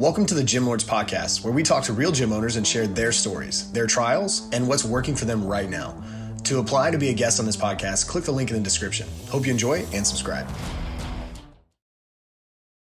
Welcome 0.00 0.26
to 0.26 0.34
the 0.34 0.42
Gym 0.42 0.66
Lords 0.66 0.82
Podcast, 0.82 1.44
where 1.44 1.52
we 1.52 1.62
talk 1.62 1.84
to 1.84 1.92
real 1.92 2.10
gym 2.10 2.32
owners 2.32 2.56
and 2.56 2.66
share 2.66 2.88
their 2.88 3.12
stories, 3.12 3.70
their 3.70 3.86
trials, 3.86 4.50
and 4.52 4.66
what's 4.66 4.84
working 4.84 5.14
for 5.14 5.24
them 5.24 5.46
right 5.46 5.70
now. 5.70 6.02
To 6.42 6.58
apply 6.58 6.90
to 6.90 6.98
be 6.98 7.10
a 7.10 7.14
guest 7.14 7.38
on 7.38 7.46
this 7.46 7.56
podcast, 7.56 8.08
click 8.08 8.24
the 8.24 8.32
link 8.32 8.50
in 8.50 8.56
the 8.56 8.62
description. 8.62 9.06
Hope 9.28 9.46
you 9.46 9.52
enjoy 9.52 9.86
and 9.92 10.04
subscribe. 10.04 10.48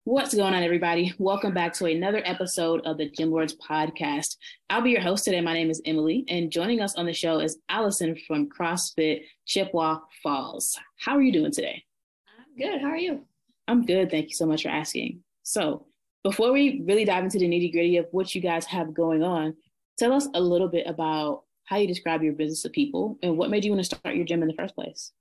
What's 0.05 0.35
going 0.35 0.53
on, 0.53 0.63
everybody? 0.63 1.15
Welcome 1.19 1.55
back 1.55 1.73
to 1.75 1.87
another 1.87 2.21
episode 2.27 2.83
of 2.85 2.99
the 2.99 3.09
Gym 3.09 3.31
Lords 3.31 3.57
Podcast. 3.57 4.37
I'll 4.69 4.83
be 4.83 4.91
your 4.91 5.01
host 5.01 5.25
today. 5.25 5.41
My 5.41 5.55
name 5.55 5.71
is 5.71 5.81
Emily, 5.87 6.27
and 6.29 6.51
joining 6.51 6.83
us 6.83 6.95
on 6.95 7.07
the 7.07 7.15
show 7.15 7.39
is 7.39 7.57
Allison 7.71 8.19
from 8.27 8.51
CrossFit 8.51 9.23
Chippewa 9.47 10.01
Falls. 10.23 10.79
How 10.99 11.17
are 11.17 11.23
you 11.23 11.33
doing 11.33 11.53
today? 11.53 11.85
I'm 12.29 12.55
good. 12.55 12.83
How 12.83 12.89
are 12.89 12.99
you? 12.99 13.25
I'm 13.67 13.87
good. 13.87 14.11
Thank 14.11 14.29
you 14.29 14.35
so 14.35 14.45
much 14.45 14.65
for 14.65 14.69
asking. 14.69 15.21
So, 15.43 15.87
before 16.29 16.53
we 16.53 16.83
really 16.87 17.07
dive 17.07 17.25
into 17.25 17.39
the 17.39 17.49
nitty 17.49 17.73
gritty 17.73 17.97
of 17.97 18.07
what 18.11 18.35
you 18.35 18.41
guys 18.43 18.67
have 18.67 18.93
going 18.93 19.23
on, 19.23 19.55
tell 19.99 20.13
us 20.13 20.29
a 20.35 20.41
little 20.41 20.69
bit 20.69 20.87
about 20.87 21.45
how 21.65 21.79
you 21.79 21.87
describe 21.87 22.23
your 22.23 22.35
business 22.35 22.61
to 22.61 22.69
people 22.69 23.19
and 23.23 23.39
what 23.39 23.49
made 23.49 23.65
you 23.65 23.71
want 23.71 23.81
to 23.83 23.97
start 23.97 24.15
your 24.15 24.27
gym 24.27 24.43
in 24.43 24.49
the 24.49 24.55
first 24.55 24.75
place. 24.75 25.13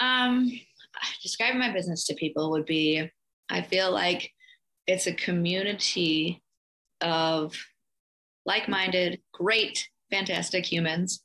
Um, 0.00 0.50
describing 1.22 1.58
my 1.58 1.70
business 1.70 2.06
to 2.06 2.14
people 2.14 2.50
would 2.52 2.64
be 2.64 3.10
I 3.50 3.60
feel 3.60 3.92
like 3.92 4.30
it's 4.86 5.06
a 5.06 5.12
community 5.12 6.42
of 7.02 7.54
like 8.46 8.70
minded, 8.70 9.20
great, 9.34 9.86
fantastic 10.10 10.64
humans 10.64 11.22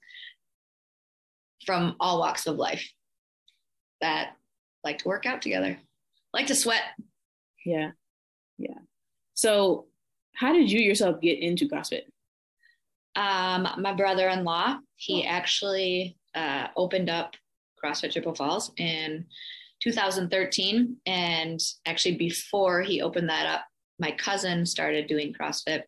from 1.66 1.96
all 2.02 2.20
walks 2.20 2.46
of 2.46 2.58
life 2.58 2.92
that 4.02 4.36
like 4.84 4.98
to 4.98 5.08
work 5.08 5.26
out 5.26 5.42
together, 5.42 5.80
like 6.34 6.48
to 6.48 6.56
sweat. 6.56 6.82
Yeah. 7.66 7.92
Yeah. 8.64 8.80
So, 9.34 9.88
how 10.36 10.54
did 10.54 10.72
you 10.72 10.80
yourself 10.80 11.22
get 11.22 11.40
into 11.40 11.68
CrossFit? 11.68 12.04
Um, 13.16 13.68
my 13.78 13.94
brother-in-law, 13.94 14.78
he 14.96 15.26
actually 15.26 16.18
uh, 16.34 16.68
opened 16.76 17.10
up 17.10 17.36
CrossFit 17.84 18.12
Chippewa 18.12 18.34
Falls 18.34 18.72
in 18.78 19.26
2013, 19.82 20.98
and 21.06 21.60
actually 21.86 22.16
before 22.16 22.82
he 22.82 23.02
opened 23.02 23.30
that 23.30 23.46
up, 23.46 23.66
my 24.00 24.12
cousin 24.12 24.66
started 24.66 25.08
doing 25.08 25.34
CrossFit, 25.34 25.84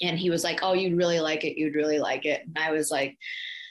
and 0.00 0.18
he 0.18 0.30
was 0.30 0.42
like, 0.42 0.60
"Oh, 0.62 0.72
you'd 0.72 0.96
really 0.96 1.20
like 1.20 1.44
it. 1.44 1.58
You'd 1.58 1.76
really 1.76 1.98
like 1.98 2.24
it." 2.24 2.42
And 2.46 2.58
I 2.58 2.72
was 2.72 2.90
like, 2.90 3.16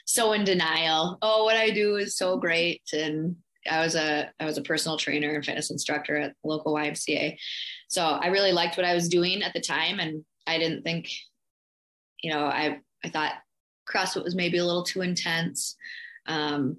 so 0.06 0.32
in 0.32 0.44
denial. 0.44 1.18
Oh, 1.22 1.44
what 1.44 1.56
I 1.56 1.70
do 1.70 1.96
is 1.96 2.16
so 2.16 2.36
great, 2.36 2.82
and 2.92 3.36
I 3.70 3.80
was 3.80 3.94
a 3.94 4.30
I 4.40 4.44
was 4.44 4.58
a 4.58 4.62
personal 4.62 4.96
trainer 4.96 5.34
and 5.34 5.44
fitness 5.44 5.70
instructor 5.70 6.16
at 6.16 6.34
local 6.44 6.74
YMCA. 6.74 7.36
So 7.88 8.04
I 8.04 8.28
really 8.28 8.52
liked 8.52 8.76
what 8.76 8.86
I 8.86 8.94
was 8.94 9.08
doing 9.08 9.42
at 9.42 9.52
the 9.52 9.60
time 9.60 10.00
and 10.00 10.24
I 10.46 10.58
didn't 10.58 10.82
think 10.82 11.08
you 12.22 12.32
know, 12.32 12.44
I 12.44 12.78
I 13.04 13.08
thought 13.08 13.34
CrossFit 13.92 14.24
was 14.24 14.34
maybe 14.34 14.58
a 14.58 14.64
little 14.64 14.84
too 14.84 15.02
intense. 15.02 15.76
Um, 16.26 16.78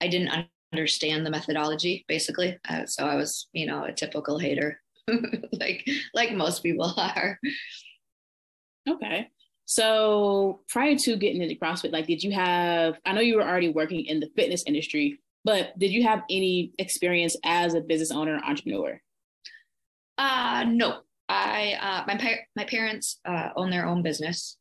I 0.00 0.08
didn't 0.08 0.48
understand 0.72 1.24
the 1.24 1.30
methodology 1.30 2.04
basically. 2.08 2.58
Uh, 2.68 2.84
so 2.86 3.06
I 3.06 3.14
was, 3.14 3.48
you 3.52 3.66
know, 3.66 3.84
a 3.84 3.92
typical 3.92 4.38
hater 4.38 4.80
like 5.52 5.88
like 6.12 6.32
most 6.32 6.62
people 6.62 6.92
are. 6.96 7.38
Okay. 8.88 9.28
So 9.66 10.60
prior 10.68 10.96
to 10.96 11.16
getting 11.16 11.40
into 11.40 11.54
CrossFit, 11.54 11.92
like 11.92 12.06
did 12.06 12.22
you 12.22 12.32
have 12.32 12.98
I 13.06 13.12
know 13.12 13.20
you 13.20 13.36
were 13.36 13.48
already 13.48 13.70
working 13.70 14.04
in 14.04 14.20
the 14.20 14.30
fitness 14.36 14.64
industry 14.66 15.20
but 15.44 15.78
did 15.78 15.92
you 15.92 16.02
have 16.04 16.22
any 16.30 16.72
experience 16.78 17.36
as 17.44 17.74
a 17.74 17.80
business 17.80 18.10
owner 18.10 18.40
entrepreneur? 18.44 19.00
Uh, 20.16 20.64
no. 20.68 21.00
I 21.28 21.78
uh, 21.80 22.04
my 22.06 22.16
pa- 22.18 22.44
my 22.54 22.64
parents 22.64 23.18
uh, 23.24 23.48
own 23.56 23.70
their 23.70 23.86
own 23.86 24.02
business, 24.02 24.58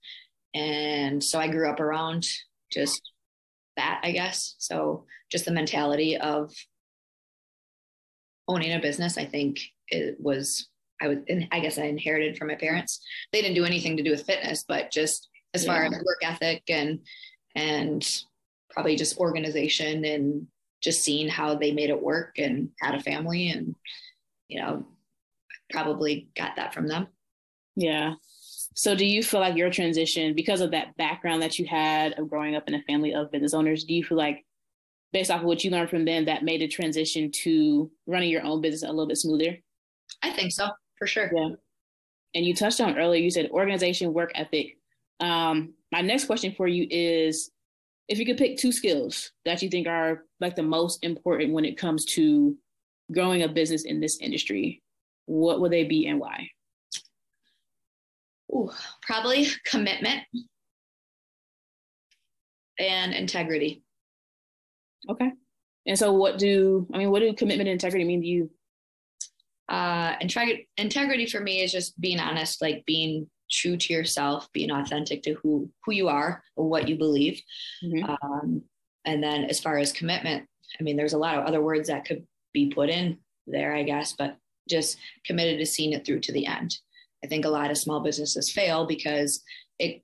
and 0.53 1.21
so 1.21 1.37
I 1.37 1.49
grew 1.49 1.69
up 1.69 1.81
around 1.81 2.25
just 2.71 3.01
that, 3.75 3.99
I 4.03 4.11
guess. 4.11 4.55
So 4.59 5.05
just 5.31 5.45
the 5.45 5.51
mentality 5.51 6.17
of 6.17 6.53
owning 8.47 8.73
a 8.73 8.79
business, 8.79 9.17
I 9.17 9.25
think 9.25 9.59
it 9.89 10.15
was 10.19 10.69
I 11.01 11.09
was 11.09 11.17
I 11.51 11.59
guess 11.59 11.77
I 11.77 11.83
inherited 11.83 12.37
from 12.37 12.47
my 12.47 12.55
parents. 12.55 12.99
They 13.31 13.41
didn't 13.41 13.55
do 13.55 13.65
anything 13.65 13.97
to 13.97 14.03
do 14.03 14.11
with 14.11 14.25
fitness, 14.25 14.63
but 14.67 14.91
just 14.91 15.29
as 15.53 15.65
yeah. 15.65 15.73
far 15.73 15.83
as 15.83 15.91
work 15.91 16.19
ethic 16.23 16.63
and 16.69 16.99
and 17.55 18.05
probably 18.69 18.95
just 18.95 19.17
organization 19.17 20.05
and 20.05 20.47
just 20.83 21.01
seeing 21.01 21.29
how 21.29 21.55
they 21.55 21.71
made 21.71 21.89
it 21.89 22.01
work 22.01 22.37
and 22.37 22.69
had 22.79 22.93
a 22.93 22.99
family 22.99 23.49
and 23.49 23.75
you 24.49 24.59
know 24.61 24.85
probably 25.71 26.29
got 26.35 26.55
that 26.57 26.73
from 26.73 26.87
them. 26.87 27.07
Yeah. 27.75 28.15
So 28.75 28.95
do 28.95 29.05
you 29.05 29.23
feel 29.23 29.39
like 29.39 29.55
your 29.55 29.69
transition 29.69 30.35
because 30.35 30.61
of 30.61 30.71
that 30.71 30.95
background 30.97 31.41
that 31.41 31.57
you 31.57 31.65
had 31.65 32.13
of 32.13 32.29
growing 32.29 32.55
up 32.55 32.67
in 32.67 32.73
a 32.73 32.81
family 32.83 33.13
of 33.13 33.31
business 33.31 33.53
owners 33.53 33.83
do 33.83 33.93
you 33.93 34.03
feel 34.03 34.17
like 34.17 34.45
based 35.11 35.29
off 35.31 35.41
of 35.41 35.45
what 35.45 35.63
you 35.63 35.69
learned 35.69 35.89
from 35.89 36.05
them 36.05 36.25
that 36.25 36.43
made 36.43 36.61
a 36.61 36.67
transition 36.67 37.31
to 37.31 37.89
running 38.07 38.29
your 38.29 38.43
own 38.43 38.61
business 38.61 38.83
a 38.83 38.91
little 38.91 39.07
bit 39.07 39.17
smoother? 39.17 39.57
I 40.23 40.31
think 40.31 40.51
so 40.51 40.69
for 40.97 41.07
sure. 41.07 41.31
Yeah. 41.33 41.49
And 42.35 42.45
you 42.45 42.55
touched 42.55 42.81
on 42.81 42.97
earlier 42.97 43.21
you 43.21 43.31
said 43.31 43.49
organization 43.51 44.11
work 44.11 44.31
ethic. 44.35 44.77
Um, 45.19 45.73
my 45.91 46.01
next 46.01 46.25
question 46.25 46.53
for 46.57 46.67
you 46.67 46.87
is 46.89 47.51
if 48.07 48.19
you 48.19 48.25
could 48.25 48.37
pick 48.37 48.57
two 48.57 48.71
skills 48.71 49.31
that 49.45 49.61
you 49.61 49.69
think 49.69 49.87
are 49.87 50.25
like 50.39 50.55
the 50.55 50.63
most 50.63 51.03
important 51.03 51.53
when 51.53 51.65
it 51.65 51.77
comes 51.77 52.05
to 52.05 52.57
growing 53.11 53.43
a 53.43 53.47
business 53.47 53.83
in 53.83 53.99
this 53.99 54.19
industry, 54.19 54.81
what 55.25 55.61
would 55.61 55.71
they 55.71 55.83
be 55.83 56.07
and 56.07 56.19
why? 56.19 56.49
Ooh, 58.51 58.71
probably 59.01 59.47
commitment 59.65 60.23
and 62.79 63.13
integrity. 63.13 63.81
Okay. 65.09 65.31
And 65.85 65.97
so 65.97 66.13
what 66.13 66.37
do 66.37 66.87
I 66.93 66.97
mean 66.97 67.11
what 67.11 67.19
do 67.19 67.33
commitment 67.33 67.67
and 67.67 67.73
integrity 67.73 68.05
mean 68.05 68.21
to 68.21 68.27
you? 68.27 68.51
Uh 69.69 70.15
integrity 70.21 70.67
integrity 70.77 71.25
for 71.25 71.39
me 71.39 71.61
is 71.61 71.71
just 71.71 71.99
being 71.99 72.19
honest, 72.19 72.61
like 72.61 72.83
being 72.85 73.27
true 73.53 73.77
to 73.77 73.93
yourself, 73.93 74.51
being 74.51 74.71
authentic 74.71 75.23
to 75.23 75.33
who 75.35 75.69
who 75.85 75.93
you 75.93 76.07
are 76.09 76.43
or 76.55 76.67
what 76.67 76.87
you 76.87 76.97
believe. 76.97 77.41
Mm-hmm. 77.83 78.09
Um, 78.09 78.61
and 79.05 79.23
then 79.23 79.45
as 79.45 79.59
far 79.59 79.77
as 79.77 79.91
commitment, 79.91 80.47
I 80.79 80.83
mean, 80.83 80.97
there's 80.97 81.13
a 81.13 81.17
lot 81.17 81.37
of 81.37 81.45
other 81.45 81.61
words 81.61 81.89
that 81.89 82.05
could 82.05 82.25
be 82.53 82.69
put 82.69 82.89
in 82.89 83.17
there, 83.47 83.75
I 83.75 83.83
guess, 83.83 84.13
but 84.13 84.37
just 84.69 84.97
committed 85.25 85.59
to 85.59 85.65
seeing 85.65 85.93
it 85.93 86.05
through 86.05 86.21
to 86.21 86.31
the 86.31 86.45
end. 86.45 86.77
I 87.23 87.27
think 87.27 87.45
a 87.45 87.49
lot 87.49 87.71
of 87.71 87.77
small 87.77 88.01
businesses 88.01 88.51
fail 88.51 88.85
because 88.85 89.41
it 89.79 90.01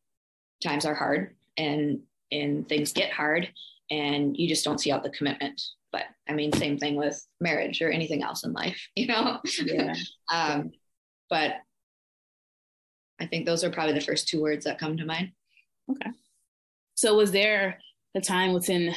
times 0.64 0.86
are 0.86 0.96
hard 0.96 1.36
and 1.58 2.02
and 2.32 2.68
things 2.68 2.94
get 2.94 3.12
hard 3.12 3.50
and 3.90 4.38
you 4.38 4.48
just 4.48 4.64
don't 4.64 4.80
see 4.80 4.92
out 4.92 5.04
the 5.04 5.10
commitment. 5.10 5.62
But 5.92 6.04
I 6.28 6.34
mean, 6.34 6.54
same 6.54 6.78
thing 6.78 6.96
with 6.96 7.26
marriage 7.42 7.82
or 7.82 7.90
anything 7.90 8.22
else 8.24 8.44
in 8.44 8.54
life, 8.54 8.80
you 8.96 9.08
know? 9.08 9.40
Yeah. 9.64 9.96
um, 10.32 10.72
but 11.30 11.54
I 13.20 13.26
think 13.26 13.46
those 13.46 13.64
are 13.64 13.70
probably 13.70 13.94
the 13.94 14.02
first 14.02 14.28
two 14.28 14.42
words 14.42 14.66
that 14.66 14.80
come 14.80 14.98
to 14.98 15.06
mind. 15.06 15.32
Okay. 15.92 16.12
So 16.96 17.16
was 17.16 17.32
there 17.32 17.80
a 18.16 18.22
time 18.22 18.54
within 18.54 18.94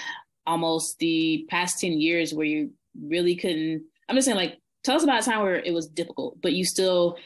almost 0.46 0.98
the 0.98 1.46
past 1.48 1.80
10 1.80 1.92
years 1.92 2.34
where 2.34 2.46
you 2.46 2.72
really 3.00 3.36
couldn't 3.36 3.84
I'm 4.08 4.16
just 4.16 4.26
saying 4.26 4.36
like 4.36 4.58
tell 4.84 4.96
us 4.96 5.04
about 5.04 5.22
a 5.22 5.24
time 5.24 5.42
where 5.42 5.56
it 5.56 5.72
was 5.72 5.88
difficult, 5.88 6.40
but 6.42 6.52
you 6.52 6.64
still 6.64 7.16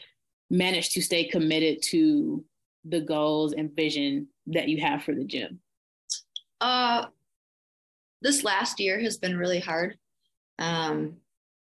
managed 0.49 0.91
to 0.93 1.01
stay 1.01 1.27
committed 1.27 1.81
to 1.89 2.45
the 2.85 3.01
goals 3.01 3.53
and 3.53 3.75
vision 3.75 4.27
that 4.47 4.69
you 4.69 4.79
have 4.81 5.03
for 5.03 5.13
the 5.13 5.25
gym? 5.25 5.59
Uh 6.61 7.07
this 8.21 8.43
last 8.43 8.79
year 8.79 8.99
has 8.99 9.17
been 9.17 9.37
really 9.37 9.59
hard. 9.59 9.97
Um 10.59 11.17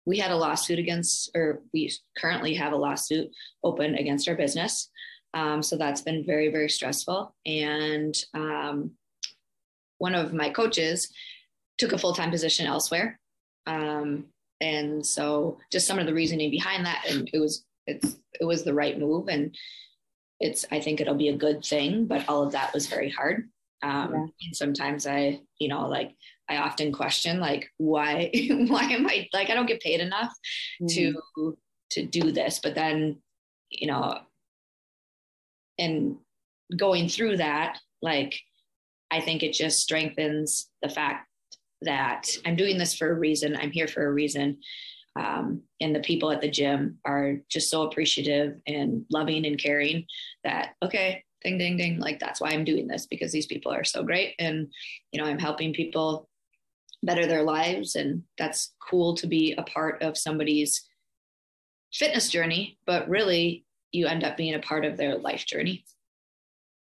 we 0.06 0.18
had 0.18 0.30
a 0.30 0.36
lawsuit 0.36 0.78
against, 0.78 1.30
or 1.34 1.62
we 1.72 1.90
currently 2.18 2.54
have 2.54 2.72
a 2.72 2.76
lawsuit 2.76 3.30
open 3.62 3.94
against 3.94 4.28
our 4.28 4.34
business. 4.34 4.90
Um, 5.34 5.62
so 5.62 5.76
that's 5.76 6.00
been 6.00 6.24
very, 6.24 6.48
very 6.48 6.70
stressful. 6.70 7.34
And 7.44 8.14
um, 8.34 8.92
one 9.98 10.14
of 10.14 10.32
my 10.32 10.48
coaches 10.50 11.12
took 11.76 11.92
a 11.92 11.98
full 11.98 12.14
time 12.14 12.30
position 12.30 12.66
elsewhere. 12.66 13.18
Um, 13.66 14.26
and 14.60 15.04
so 15.04 15.58
just 15.72 15.86
some 15.86 15.98
of 15.98 16.06
the 16.06 16.14
reasoning 16.14 16.50
behind 16.50 16.86
that, 16.86 17.04
and 17.08 17.28
it 17.32 17.38
was 17.38 17.64
it's 17.86 18.16
it 18.40 18.44
was 18.44 18.62
the 18.62 18.72
right 18.72 18.98
move, 18.98 19.28
and 19.28 19.54
it's 20.40 20.64
I 20.70 20.80
think 20.80 21.00
it'll 21.00 21.14
be 21.16 21.28
a 21.28 21.36
good 21.36 21.64
thing. 21.64 22.06
But 22.06 22.28
all 22.28 22.44
of 22.44 22.52
that 22.52 22.72
was 22.72 22.86
very 22.86 23.10
hard. 23.10 23.48
Um, 23.82 24.12
yeah. 24.12 24.18
And 24.46 24.56
sometimes 24.56 25.06
I, 25.06 25.40
you 25.58 25.68
know, 25.68 25.88
like 25.88 26.14
I 26.48 26.58
often 26.58 26.92
question 26.92 27.40
like 27.40 27.68
why 27.76 28.30
why 28.50 28.84
am 28.84 29.06
I 29.06 29.28
like 29.32 29.50
I 29.50 29.54
don't 29.54 29.66
get 29.66 29.82
paid 29.82 30.00
enough 30.00 30.32
mm. 30.80 30.88
to 30.94 31.56
to 31.90 32.06
do 32.06 32.30
this, 32.30 32.60
but 32.62 32.74
then 32.74 33.20
you 33.70 33.88
know 33.88 34.20
and 35.78 36.16
going 36.76 37.08
through 37.08 37.38
that, 37.38 37.78
like, 38.02 38.40
I 39.10 39.20
think 39.20 39.42
it 39.42 39.52
just 39.52 39.80
strengthens 39.80 40.68
the 40.82 40.88
fact 40.88 41.28
that 41.82 42.26
I'm 42.44 42.56
doing 42.56 42.78
this 42.78 42.94
for 42.94 43.10
a 43.10 43.18
reason. 43.18 43.56
I'm 43.56 43.70
here 43.70 43.88
for 43.88 44.06
a 44.06 44.12
reason. 44.12 44.58
Um, 45.16 45.62
and 45.80 45.94
the 45.94 46.00
people 46.00 46.32
at 46.32 46.40
the 46.40 46.50
gym 46.50 46.98
are 47.04 47.36
just 47.48 47.70
so 47.70 47.82
appreciative 47.82 48.56
and 48.66 49.04
loving 49.10 49.46
and 49.46 49.58
caring 49.58 50.06
that, 50.42 50.70
okay, 50.82 51.22
ding, 51.42 51.58
ding, 51.58 51.76
ding. 51.76 51.98
Like 52.00 52.18
that's 52.18 52.40
why 52.40 52.50
I'm 52.50 52.64
doing 52.64 52.88
this 52.88 53.06
because 53.06 53.30
these 53.30 53.46
people 53.46 53.72
are 53.72 53.84
so 53.84 54.02
great. 54.02 54.34
And, 54.38 54.72
you 55.12 55.20
know, 55.20 55.28
I'm 55.28 55.38
helping 55.38 55.72
people 55.72 56.28
better 57.02 57.26
their 57.26 57.42
lives. 57.42 57.94
And 57.94 58.22
that's 58.38 58.72
cool 58.90 59.14
to 59.16 59.26
be 59.26 59.54
a 59.56 59.62
part 59.62 60.02
of 60.02 60.18
somebody's 60.18 60.82
fitness 61.92 62.28
journey, 62.28 62.78
but 62.86 63.08
really 63.08 63.63
you 63.94 64.06
end 64.06 64.24
up 64.24 64.36
being 64.36 64.54
a 64.54 64.60
part 64.60 64.84
of 64.84 64.96
their 64.96 65.16
life 65.16 65.46
journey. 65.46 65.84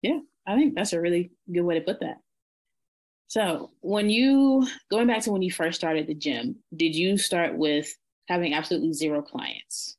Yeah, 0.01 0.19
I 0.47 0.55
think 0.55 0.75
that's 0.75 0.93
a 0.93 1.01
really 1.01 1.31
good 1.51 1.61
way 1.61 1.75
to 1.75 1.85
put 1.85 1.99
that. 1.99 2.17
So, 3.27 3.71
when 3.81 4.09
you 4.09 4.67
going 4.89 5.07
back 5.07 5.21
to 5.23 5.31
when 5.31 5.41
you 5.41 5.51
first 5.51 5.79
started 5.79 6.07
the 6.07 6.15
gym, 6.15 6.57
did 6.75 6.95
you 6.95 7.17
start 7.17 7.57
with 7.57 7.93
having 8.27 8.53
absolutely 8.53 8.93
zero 8.93 9.21
clients? 9.21 9.97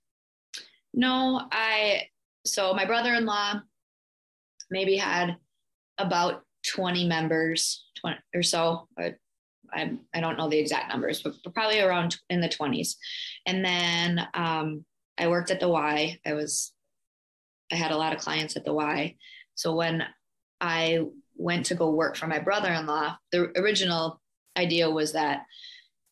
No, 0.92 1.46
I 1.50 2.02
so 2.44 2.74
my 2.74 2.84
brother-in-law 2.84 3.60
maybe 4.70 4.96
had 4.96 5.36
about 5.98 6.42
20 6.74 7.06
members 7.06 7.84
20 8.02 8.16
or 8.34 8.42
so. 8.42 8.88
I, 8.98 9.14
I, 9.72 9.96
I 10.14 10.20
don't 10.20 10.36
know 10.36 10.48
the 10.48 10.58
exact 10.58 10.90
numbers, 10.90 11.22
but 11.22 11.34
probably 11.54 11.80
around 11.80 12.16
in 12.28 12.40
the 12.40 12.48
20s. 12.48 12.96
And 13.46 13.64
then 13.64 14.26
um, 14.34 14.84
I 15.18 15.28
worked 15.28 15.50
at 15.50 15.60
the 15.60 15.68
Y. 15.68 16.18
I 16.26 16.34
was, 16.34 16.72
I 17.72 17.76
had 17.76 17.90
a 17.90 17.96
lot 17.96 18.14
of 18.14 18.20
clients 18.20 18.56
at 18.56 18.64
the 18.64 18.72
Y. 18.72 19.16
So 19.54 19.74
when 19.74 20.04
I 20.60 21.00
went 21.36 21.66
to 21.66 21.74
go 21.74 21.90
work 21.90 22.16
for 22.16 22.26
my 22.26 22.38
brother-in-law, 22.38 23.16
the 23.32 23.58
original 23.58 24.20
idea 24.56 24.90
was 24.90 25.12
that 25.12 25.42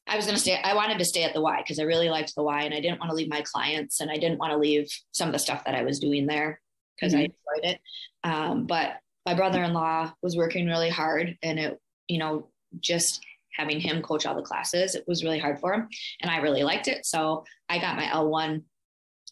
I 0.07 0.17
was 0.17 0.25
going 0.25 0.35
to 0.35 0.41
stay. 0.41 0.59
I 0.63 0.75
wanted 0.75 0.99
to 0.99 1.05
stay 1.05 1.23
at 1.23 1.35
the 1.35 1.41
Y 1.41 1.59
because 1.63 1.79
I 1.79 1.85
really 1.85 2.09
liked 2.09 2.35
the 2.35 2.43
Y 2.43 2.63
and 2.63 2.75
I 2.75 2.81
didn't 2.81 2.99
want 2.99 3.11
to 3.11 3.15
leave 3.15 3.29
my 3.29 3.43
clients 3.43 4.01
and 4.01 4.11
I 4.11 4.17
didn't 4.17 4.39
want 4.39 4.53
to 4.53 4.59
leave 4.59 4.89
some 5.13 5.29
of 5.29 5.33
the 5.33 5.39
stuff 5.39 5.65
that 5.67 5.75
I 5.75 5.83
was 5.83 6.01
doing 6.01 6.27
there 6.27 6.61
because 6.97 7.13
mm-hmm. 7.13 7.21
I 7.21 7.25
enjoyed 7.25 7.73
it. 7.75 7.81
Um, 8.25 8.67
but 8.67 8.97
my 9.27 9.35
brother-in-law 9.35 10.13
was 10.23 10.37
working 10.37 10.67
really 10.67 10.91
hard 10.91 11.37
and 11.43 11.59
it, 11.59 11.79
you 12.09 12.19
know, 12.19 12.49
just 12.81 13.21
having 13.57 13.79
him 13.79 14.03
coach 14.03 14.27
all 14.27 14.35
the 14.35 14.43
classes, 14.43 14.95
it 14.95 15.05
was 15.07 15.23
really 15.23 15.39
hard 15.39 15.61
for 15.61 15.75
him. 15.75 15.89
And 16.23 16.31
I 16.31 16.39
really 16.39 16.63
liked 16.63 16.89
it. 16.89 17.05
So 17.05 17.45
I 17.69 17.79
got 17.79 17.97
my 17.97 18.05
L1 18.05 18.63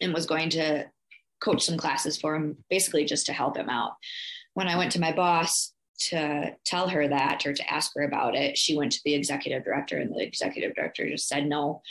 and 0.01 0.15
was 0.15 0.27
going 0.27 0.51
to 0.51 0.87
coach 1.41 1.65
some 1.65 1.77
classes 1.77 2.17
for 2.17 2.35
him, 2.35 2.57
basically 2.71 3.05
just 3.05 3.27
to 3.27 3.33
help 3.33 3.57
him 3.57 3.69
out. 3.69 3.93
When 4.55 4.69
I 4.69 4.77
went 4.77 4.93
to 4.93 5.01
my 5.01 5.13
boss 5.13 5.73
to 6.09 6.53
tell 6.65 6.89
her 6.89 7.09
that 7.09 7.45
or 7.47 7.53
to 7.53 7.73
ask 7.73 7.93
her 7.97 8.03
about 8.03 8.37
it, 8.37 8.57
she 8.57 8.77
went 8.77 8.93
to 8.93 9.01
the 9.05 9.15
executive 9.15 9.65
director, 9.65 9.99
and 9.99 10.15
the 10.15 10.23
executive 10.23 10.75
director 10.75 11.09
just 11.09 11.29
said, 11.29 11.47
No, 11.47 11.83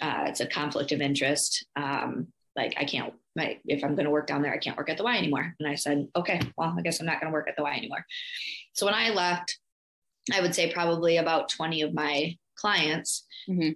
uh, 0.00 0.24
it's 0.26 0.40
a 0.40 0.46
conflict 0.46 0.92
of 0.92 1.00
interest. 1.00 1.66
Um, 1.76 2.28
like, 2.56 2.74
I 2.76 2.84
can't 2.84 3.14
my 3.38 3.58
if 3.64 3.82
I'm 3.82 3.94
going 3.94 4.04
to 4.04 4.10
work 4.10 4.26
down 4.26 4.42
there, 4.42 4.52
I 4.52 4.58
can't 4.58 4.76
work 4.76 4.90
at 4.90 4.98
the 4.98 5.04
Y 5.04 5.16
anymore. 5.16 5.54
And 5.58 5.68
I 5.68 5.76
said, 5.76 6.08
okay, 6.14 6.40
well, 6.58 6.74
I 6.76 6.82
guess 6.82 7.00
I'm 7.00 7.06
not 7.06 7.20
going 7.20 7.30
to 7.30 7.34
work 7.34 7.48
at 7.48 7.56
the 7.56 7.62
Y 7.62 7.74
anymore. 7.74 8.04
So 8.74 8.84
when 8.84 8.94
I 8.94 9.10
left, 9.10 9.58
I 10.34 10.42
would 10.42 10.54
say 10.54 10.70
probably 10.70 11.16
about 11.16 11.48
20 11.48 11.82
of 11.82 11.94
my 11.94 12.36
clients 12.56 13.24
mm-hmm. 13.48 13.70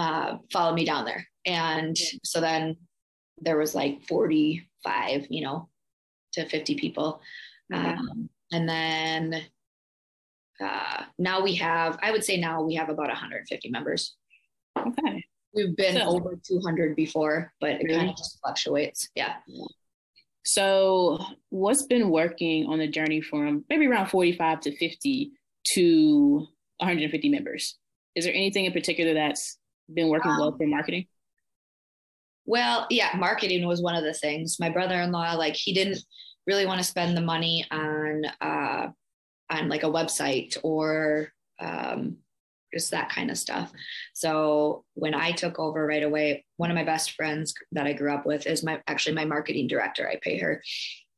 uh, 0.00 0.36
followed 0.52 0.74
me 0.74 0.84
down 0.84 1.04
there. 1.04 1.26
And 1.44 1.96
so 2.22 2.40
then 2.40 2.76
there 3.40 3.56
was 3.56 3.74
like 3.74 4.02
45, 4.06 5.26
you 5.30 5.42
know, 5.42 5.68
to 6.32 6.48
50 6.48 6.74
people. 6.76 7.20
Mm-hmm. 7.72 7.98
Um, 7.98 8.28
and 8.52 8.68
then 8.68 9.42
uh, 10.60 11.04
now 11.18 11.42
we 11.42 11.54
have, 11.56 11.98
I 12.02 12.10
would 12.10 12.24
say 12.24 12.36
now 12.36 12.62
we 12.62 12.74
have 12.74 12.88
about 12.88 13.08
150 13.08 13.70
members. 13.70 14.16
Okay. 14.78 15.24
We've 15.54 15.76
been 15.76 15.96
so, 15.96 16.08
over 16.08 16.38
200 16.42 16.96
before, 16.96 17.52
but 17.60 17.72
it 17.72 17.84
really? 17.84 17.96
kind 17.96 18.10
of 18.10 18.16
just 18.16 18.38
fluctuates. 18.40 19.08
Yeah. 19.14 19.34
So, 20.44 21.18
what's 21.50 21.84
been 21.84 22.10
working 22.10 22.66
on 22.66 22.78
the 22.78 22.88
journey 22.88 23.20
from 23.20 23.64
maybe 23.68 23.86
around 23.86 24.08
45 24.08 24.60
to 24.60 24.76
50 24.76 25.32
to 25.74 26.46
150 26.78 27.28
members? 27.28 27.78
Is 28.14 28.24
there 28.24 28.34
anything 28.34 28.64
in 28.64 28.72
particular 28.72 29.14
that's 29.14 29.58
been 29.92 30.08
working 30.08 30.30
um, 30.30 30.40
well 30.40 30.56
for 30.56 30.66
marketing? 30.66 31.06
Well, 32.44 32.86
yeah, 32.90 33.10
marketing 33.16 33.66
was 33.66 33.82
one 33.82 33.94
of 33.94 34.04
the 34.04 34.14
things. 34.14 34.58
My 34.58 34.68
brother-in-law, 34.68 35.34
like, 35.34 35.54
he 35.54 35.72
didn't 35.72 35.98
really 36.46 36.66
want 36.66 36.80
to 36.80 36.86
spend 36.86 37.16
the 37.16 37.20
money 37.22 37.64
on 37.70 38.24
uh, 38.40 38.88
on 39.50 39.68
like 39.68 39.82
a 39.82 39.90
website 39.90 40.56
or 40.62 41.32
um, 41.60 42.16
just 42.72 42.90
that 42.90 43.10
kind 43.10 43.30
of 43.30 43.38
stuff. 43.38 43.70
So 44.14 44.84
when 44.94 45.14
I 45.14 45.32
took 45.32 45.58
over 45.58 45.86
right 45.86 46.02
away, 46.02 46.44
one 46.56 46.70
of 46.70 46.74
my 46.74 46.84
best 46.84 47.12
friends 47.12 47.54
that 47.72 47.86
I 47.86 47.92
grew 47.92 48.12
up 48.12 48.26
with 48.26 48.46
is 48.46 48.64
my 48.64 48.80
actually 48.86 49.14
my 49.14 49.24
marketing 49.24 49.68
director. 49.68 50.08
I 50.08 50.18
pay 50.22 50.38
her 50.38 50.62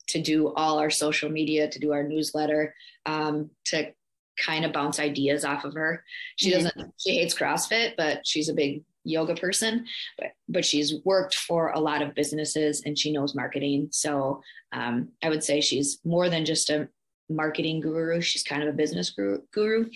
to 0.09 0.21
do 0.21 0.53
all 0.55 0.79
our 0.79 0.91
social 0.91 1.31
media, 1.31 1.69
to 1.69 1.79
do 1.79 1.93
our 1.93 2.03
newsletter, 2.03 2.75
um, 3.06 3.50
to 3.67 3.93
kind 4.37 4.65
of 4.65 4.73
bounce 4.73 4.99
ideas 4.99 5.44
off 5.44 5.65
of 5.65 5.75
her. 5.75 6.05
She 6.37 6.50
mm-hmm. 6.50 6.65
doesn't 6.65 6.93
she 6.99 7.17
hates 7.17 7.35
CrossFit, 7.35 7.94
but 7.97 8.26
she's 8.26 8.49
a 8.49 8.55
big 8.55 8.82
yoga 9.05 9.35
person, 9.35 9.87
but 10.19 10.29
but 10.49 10.65
she's 10.65 10.95
worked 11.05 11.35
for 11.35 11.71
a 11.71 11.81
lot 11.81 12.03
of 12.03 12.15
businesses 12.15 12.83
and 12.85 12.99
she 12.99 13.12
knows 13.12 13.35
marketing. 13.35 13.89
So 13.91 14.43
um, 14.73 15.11
I 15.23 15.29
would 15.29 15.45
say 15.45 15.61
she's 15.61 15.99
more 16.05 16.29
than 16.29 16.45
just 16.45 16.71
a 16.71 16.89
marketing 17.29 17.81
guru. 17.81 18.21
She's 18.21 18.43
kind 18.43 18.62
of 18.62 18.69
a 18.69 18.77
business 18.77 19.15
guru. 19.53 19.89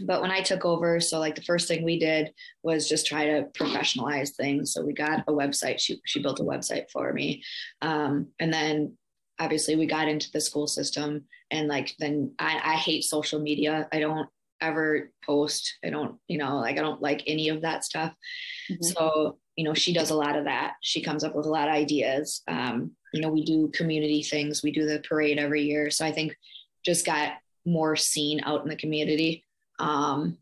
but 0.00 0.20
when 0.20 0.30
I 0.30 0.40
took 0.40 0.64
over, 0.64 1.00
so 1.00 1.18
like 1.18 1.34
the 1.34 1.42
first 1.42 1.68
thing 1.68 1.84
we 1.84 1.98
did 1.98 2.32
was 2.62 2.88
just 2.88 3.06
try 3.06 3.26
to 3.26 3.46
professionalize 3.58 4.34
things. 4.34 4.72
So 4.72 4.84
we 4.84 4.92
got 4.92 5.24
a 5.28 5.32
website. 5.32 5.80
She 5.80 6.00
she 6.04 6.22
built 6.22 6.40
a 6.40 6.44
website 6.44 6.90
for 6.92 7.12
me, 7.12 7.42
um, 7.82 8.28
and 8.38 8.52
then 8.52 8.96
obviously 9.38 9.76
we 9.76 9.86
got 9.86 10.08
into 10.08 10.30
the 10.32 10.40
school 10.40 10.66
system. 10.66 11.24
And 11.50 11.68
like 11.68 11.94
then 11.98 12.32
I, 12.38 12.60
I 12.64 12.74
hate 12.74 13.04
social 13.04 13.40
media. 13.40 13.88
I 13.92 14.00
don't 14.00 14.28
ever 14.60 15.10
post. 15.24 15.78
I 15.84 15.90
don't 15.90 16.16
you 16.28 16.38
know 16.38 16.56
like 16.56 16.78
I 16.78 16.82
don't 16.82 17.02
like 17.02 17.22
any 17.26 17.48
of 17.48 17.62
that 17.62 17.84
stuff. 17.84 18.12
Mm-hmm. 18.70 18.82
So 18.82 19.38
you 19.56 19.64
know 19.64 19.74
she 19.74 19.92
does 19.92 20.10
a 20.10 20.16
lot 20.16 20.36
of 20.36 20.44
that. 20.44 20.74
She 20.82 21.02
comes 21.02 21.24
up 21.24 21.34
with 21.34 21.46
a 21.46 21.50
lot 21.50 21.68
of 21.68 21.74
ideas. 21.74 22.42
Um, 22.48 22.92
you 23.12 23.20
know 23.20 23.30
we 23.30 23.44
do 23.44 23.68
community 23.68 24.22
things. 24.22 24.62
We 24.62 24.72
do 24.72 24.86
the 24.86 25.00
parade 25.00 25.38
every 25.38 25.62
year. 25.62 25.90
So 25.90 26.04
I 26.04 26.12
think 26.12 26.36
just 26.84 27.04
got 27.06 27.32
more 27.64 27.96
seen 27.96 28.40
out 28.44 28.62
in 28.62 28.68
the 28.68 28.76
community 28.76 29.44
um, 29.78 30.38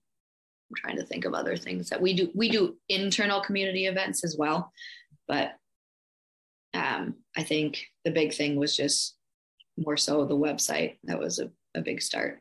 I'm 0.70 0.76
trying 0.76 0.96
to 0.96 1.06
think 1.06 1.24
of 1.24 1.34
other 1.34 1.56
things 1.56 1.90
that 1.90 2.00
we 2.00 2.14
do. 2.14 2.30
We 2.34 2.48
do 2.48 2.76
internal 2.88 3.40
community 3.40 3.86
events 3.86 4.24
as 4.24 4.36
well, 4.38 4.72
but 5.28 5.52
um, 6.72 7.16
I 7.36 7.42
think 7.42 7.86
the 8.04 8.10
big 8.10 8.34
thing 8.34 8.56
was 8.56 8.76
just 8.76 9.16
more 9.76 9.96
so 9.96 10.24
the 10.24 10.36
website. 10.36 10.96
That 11.04 11.18
was 11.18 11.38
a, 11.38 11.50
a 11.74 11.82
big 11.82 12.02
start. 12.02 12.40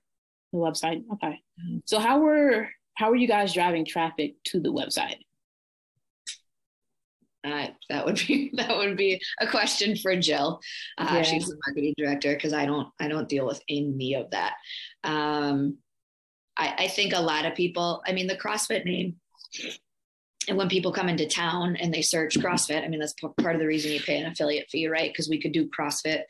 The 0.53 0.59
website, 0.59 1.03
okay. 1.13 1.41
So 1.85 1.97
how 1.99 2.19
were 2.19 2.69
how 2.93 3.09
were 3.09 3.15
you 3.15 3.27
guys 3.27 3.53
driving 3.53 3.85
traffic 3.85 4.35
to 4.45 4.59
the 4.59 4.71
website? 4.71 5.17
Uh, 7.43 7.69
that 7.89 8.05
would 8.05 8.21
be 8.27 8.51
that 8.57 8.77
would 8.77 8.95
be 8.95 9.19
a 9.41 9.47
question 9.47 9.97
for 9.97 10.15
Jill. 10.15 10.61
Uh, 10.99 11.09
yeah. 11.11 11.21
She's 11.23 11.47
the 11.47 11.57
marketing 11.65 11.95
director 11.97 12.35
because 12.35 12.53
I 12.53 12.67
don't 12.67 12.87
I 12.99 13.07
don't 13.07 13.27
deal 13.27 13.47
with 13.47 13.61
any 13.67 14.13
of 14.13 14.29
that. 14.29 14.53
Um, 15.03 15.79
I, 16.55 16.75
I 16.77 16.87
think 16.87 17.13
a 17.13 17.19
lot 17.19 17.47
of 17.47 17.55
people, 17.55 18.03
I 18.05 18.11
mean, 18.11 18.27
the 18.27 18.37
CrossFit 18.37 18.85
name, 18.85 19.15
and 20.47 20.55
when 20.55 20.69
people 20.69 20.91
come 20.91 21.09
into 21.09 21.25
town 21.25 21.77
and 21.77 21.91
they 21.91 22.03
search 22.03 22.37
CrossFit, 22.37 22.83
I 22.83 22.87
mean, 22.89 22.99
that's 22.99 23.15
part 23.41 23.55
of 23.55 23.59
the 23.59 23.65
reason 23.65 23.91
you 23.91 24.01
pay 24.01 24.19
an 24.19 24.31
affiliate 24.31 24.69
fee, 24.69 24.87
right? 24.87 25.11
Because 25.11 25.29
we 25.29 25.41
could 25.41 25.51
do 25.51 25.67
CrossFit. 25.67 26.21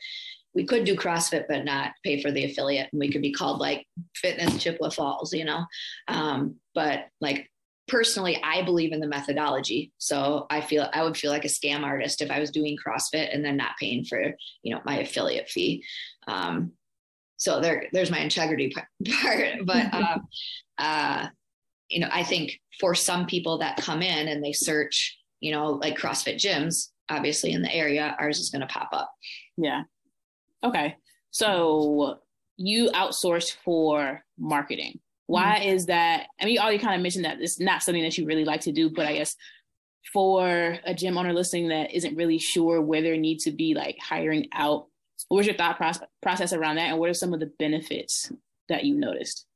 We 0.54 0.64
could 0.64 0.84
do 0.84 0.96
CrossFit, 0.96 1.44
but 1.48 1.64
not 1.64 1.92
pay 2.04 2.22
for 2.22 2.30
the 2.30 2.44
affiliate. 2.44 2.88
And 2.92 3.00
we 3.00 3.10
could 3.10 3.22
be 3.22 3.32
called 3.32 3.60
like 3.60 3.86
Fitness 4.14 4.62
Chippewa 4.62 4.90
Falls, 4.90 5.32
you 5.32 5.44
know? 5.44 5.64
Um, 6.08 6.56
but 6.74 7.06
like 7.20 7.50
personally, 7.88 8.40
I 8.42 8.62
believe 8.62 8.92
in 8.92 9.00
the 9.00 9.06
methodology. 9.06 9.92
So 9.98 10.46
I 10.50 10.60
feel 10.60 10.88
I 10.92 11.02
would 11.02 11.16
feel 11.16 11.30
like 11.30 11.44
a 11.44 11.48
scam 11.48 11.82
artist 11.82 12.22
if 12.22 12.30
I 12.30 12.40
was 12.40 12.50
doing 12.50 12.76
CrossFit 12.76 13.34
and 13.34 13.44
then 13.44 13.56
not 13.56 13.76
paying 13.80 14.04
for, 14.04 14.22
you 14.62 14.74
know, 14.74 14.80
my 14.84 14.98
affiliate 15.00 15.48
fee. 15.48 15.84
Um, 16.28 16.72
so 17.36 17.60
there 17.60 17.86
there's 17.92 18.10
my 18.10 18.20
integrity 18.20 18.72
part 19.22 19.54
but 19.64 19.92
uh, 19.92 20.18
uh, 20.78 21.26
you 21.88 22.00
know 22.00 22.08
i 22.12 22.22
think 22.22 22.58
for 22.80 22.94
some 22.94 23.26
people 23.26 23.58
that 23.58 23.76
come 23.76 24.02
in 24.02 24.28
and 24.28 24.42
they 24.42 24.52
search 24.52 25.18
you 25.40 25.52
know 25.52 25.72
like 25.72 25.96
crossfit 25.96 26.36
gyms 26.36 26.88
obviously 27.10 27.52
in 27.52 27.62
the 27.62 27.74
area 27.74 28.16
ours 28.18 28.38
is 28.38 28.50
going 28.50 28.60
to 28.60 28.66
pop 28.66 28.88
up 28.92 29.10
yeah 29.56 29.82
okay. 30.64 30.96
So 31.30 32.18
you 32.56 32.90
outsource 32.90 33.54
for 33.64 34.22
marketing. 34.38 35.00
Why 35.26 35.58
mm-hmm. 35.60 35.68
is 35.70 35.86
that? 35.86 36.26
I 36.40 36.44
mean 36.44 36.54
you 36.54 36.60
already 36.60 36.78
kind 36.78 36.94
of 36.94 37.02
mentioned 37.02 37.24
that 37.24 37.40
it's 37.40 37.60
not 37.60 37.82
something 37.82 38.02
that 38.02 38.16
you 38.18 38.26
really 38.26 38.44
like 38.44 38.60
to 38.62 38.72
do 38.72 38.90
but 38.90 39.06
i 39.06 39.14
guess 39.14 39.36
for 40.12 40.78
a 40.84 40.94
gym 40.94 41.16
owner 41.16 41.32
listening 41.32 41.68
that 41.68 41.94
isn't 41.94 42.16
really 42.16 42.38
sure 42.38 42.80
where 42.80 43.02
they 43.02 43.16
need 43.16 43.38
to 43.40 43.50
be 43.50 43.74
like 43.74 43.96
hiring 44.00 44.46
out 44.52 44.86
what 45.28 45.38
was 45.38 45.46
your 45.46 45.56
thought 45.56 45.76
process 45.76 46.06
process 46.22 46.52
around 46.52 46.76
that 46.76 46.90
and 46.90 46.98
what 46.98 47.10
are 47.10 47.14
some 47.14 47.32
of 47.32 47.40
the 47.40 47.50
benefits 47.58 48.30
that 48.68 48.84
you 48.84 48.94
noticed? 48.94 49.46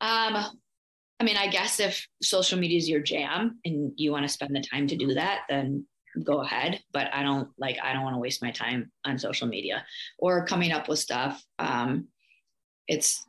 Um 0.00 0.44
I 1.18 1.24
mean, 1.24 1.38
I 1.38 1.46
guess 1.46 1.80
if 1.80 2.06
social 2.22 2.58
media 2.58 2.76
is 2.76 2.90
your 2.90 3.00
jam 3.00 3.58
and 3.64 3.92
you 3.96 4.12
want 4.12 4.24
to 4.24 4.32
spend 4.32 4.54
the 4.54 4.60
time 4.60 4.86
to 4.88 4.96
do 4.96 5.14
that, 5.14 5.42
then 5.48 5.86
go 6.22 6.42
ahead. 6.42 6.80
But 6.92 7.12
I 7.12 7.22
don't 7.22 7.48
like, 7.58 7.78
I 7.82 7.92
don't 7.92 8.02
want 8.02 8.14
to 8.14 8.20
waste 8.20 8.42
my 8.42 8.50
time 8.50 8.90
on 9.04 9.18
social 9.18 9.46
media 9.46 9.84
or 10.18 10.46
coming 10.46 10.72
up 10.72 10.88
with 10.88 10.98
stuff. 10.98 11.42
Um, 11.58 12.08
it's, 12.88 13.24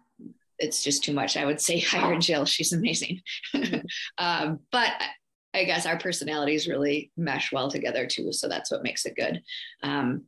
it's 0.59 0.83
just 0.83 1.03
too 1.03 1.13
much. 1.13 1.37
I 1.37 1.45
would 1.45 1.61
say 1.61 1.79
hire 1.79 2.17
Jill. 2.19 2.45
She's 2.45 2.73
amazing. 2.73 3.21
um, 4.17 4.59
but 4.71 4.91
I 5.53 5.63
guess 5.63 5.85
our 5.85 5.97
personalities 5.97 6.67
really 6.67 7.11
mesh 7.17 7.51
well 7.51 7.69
together 7.69 8.05
too. 8.05 8.31
So 8.31 8.47
that's 8.47 8.71
what 8.71 8.83
makes 8.83 9.05
it 9.05 9.15
good. 9.15 9.41
Um, 9.83 10.25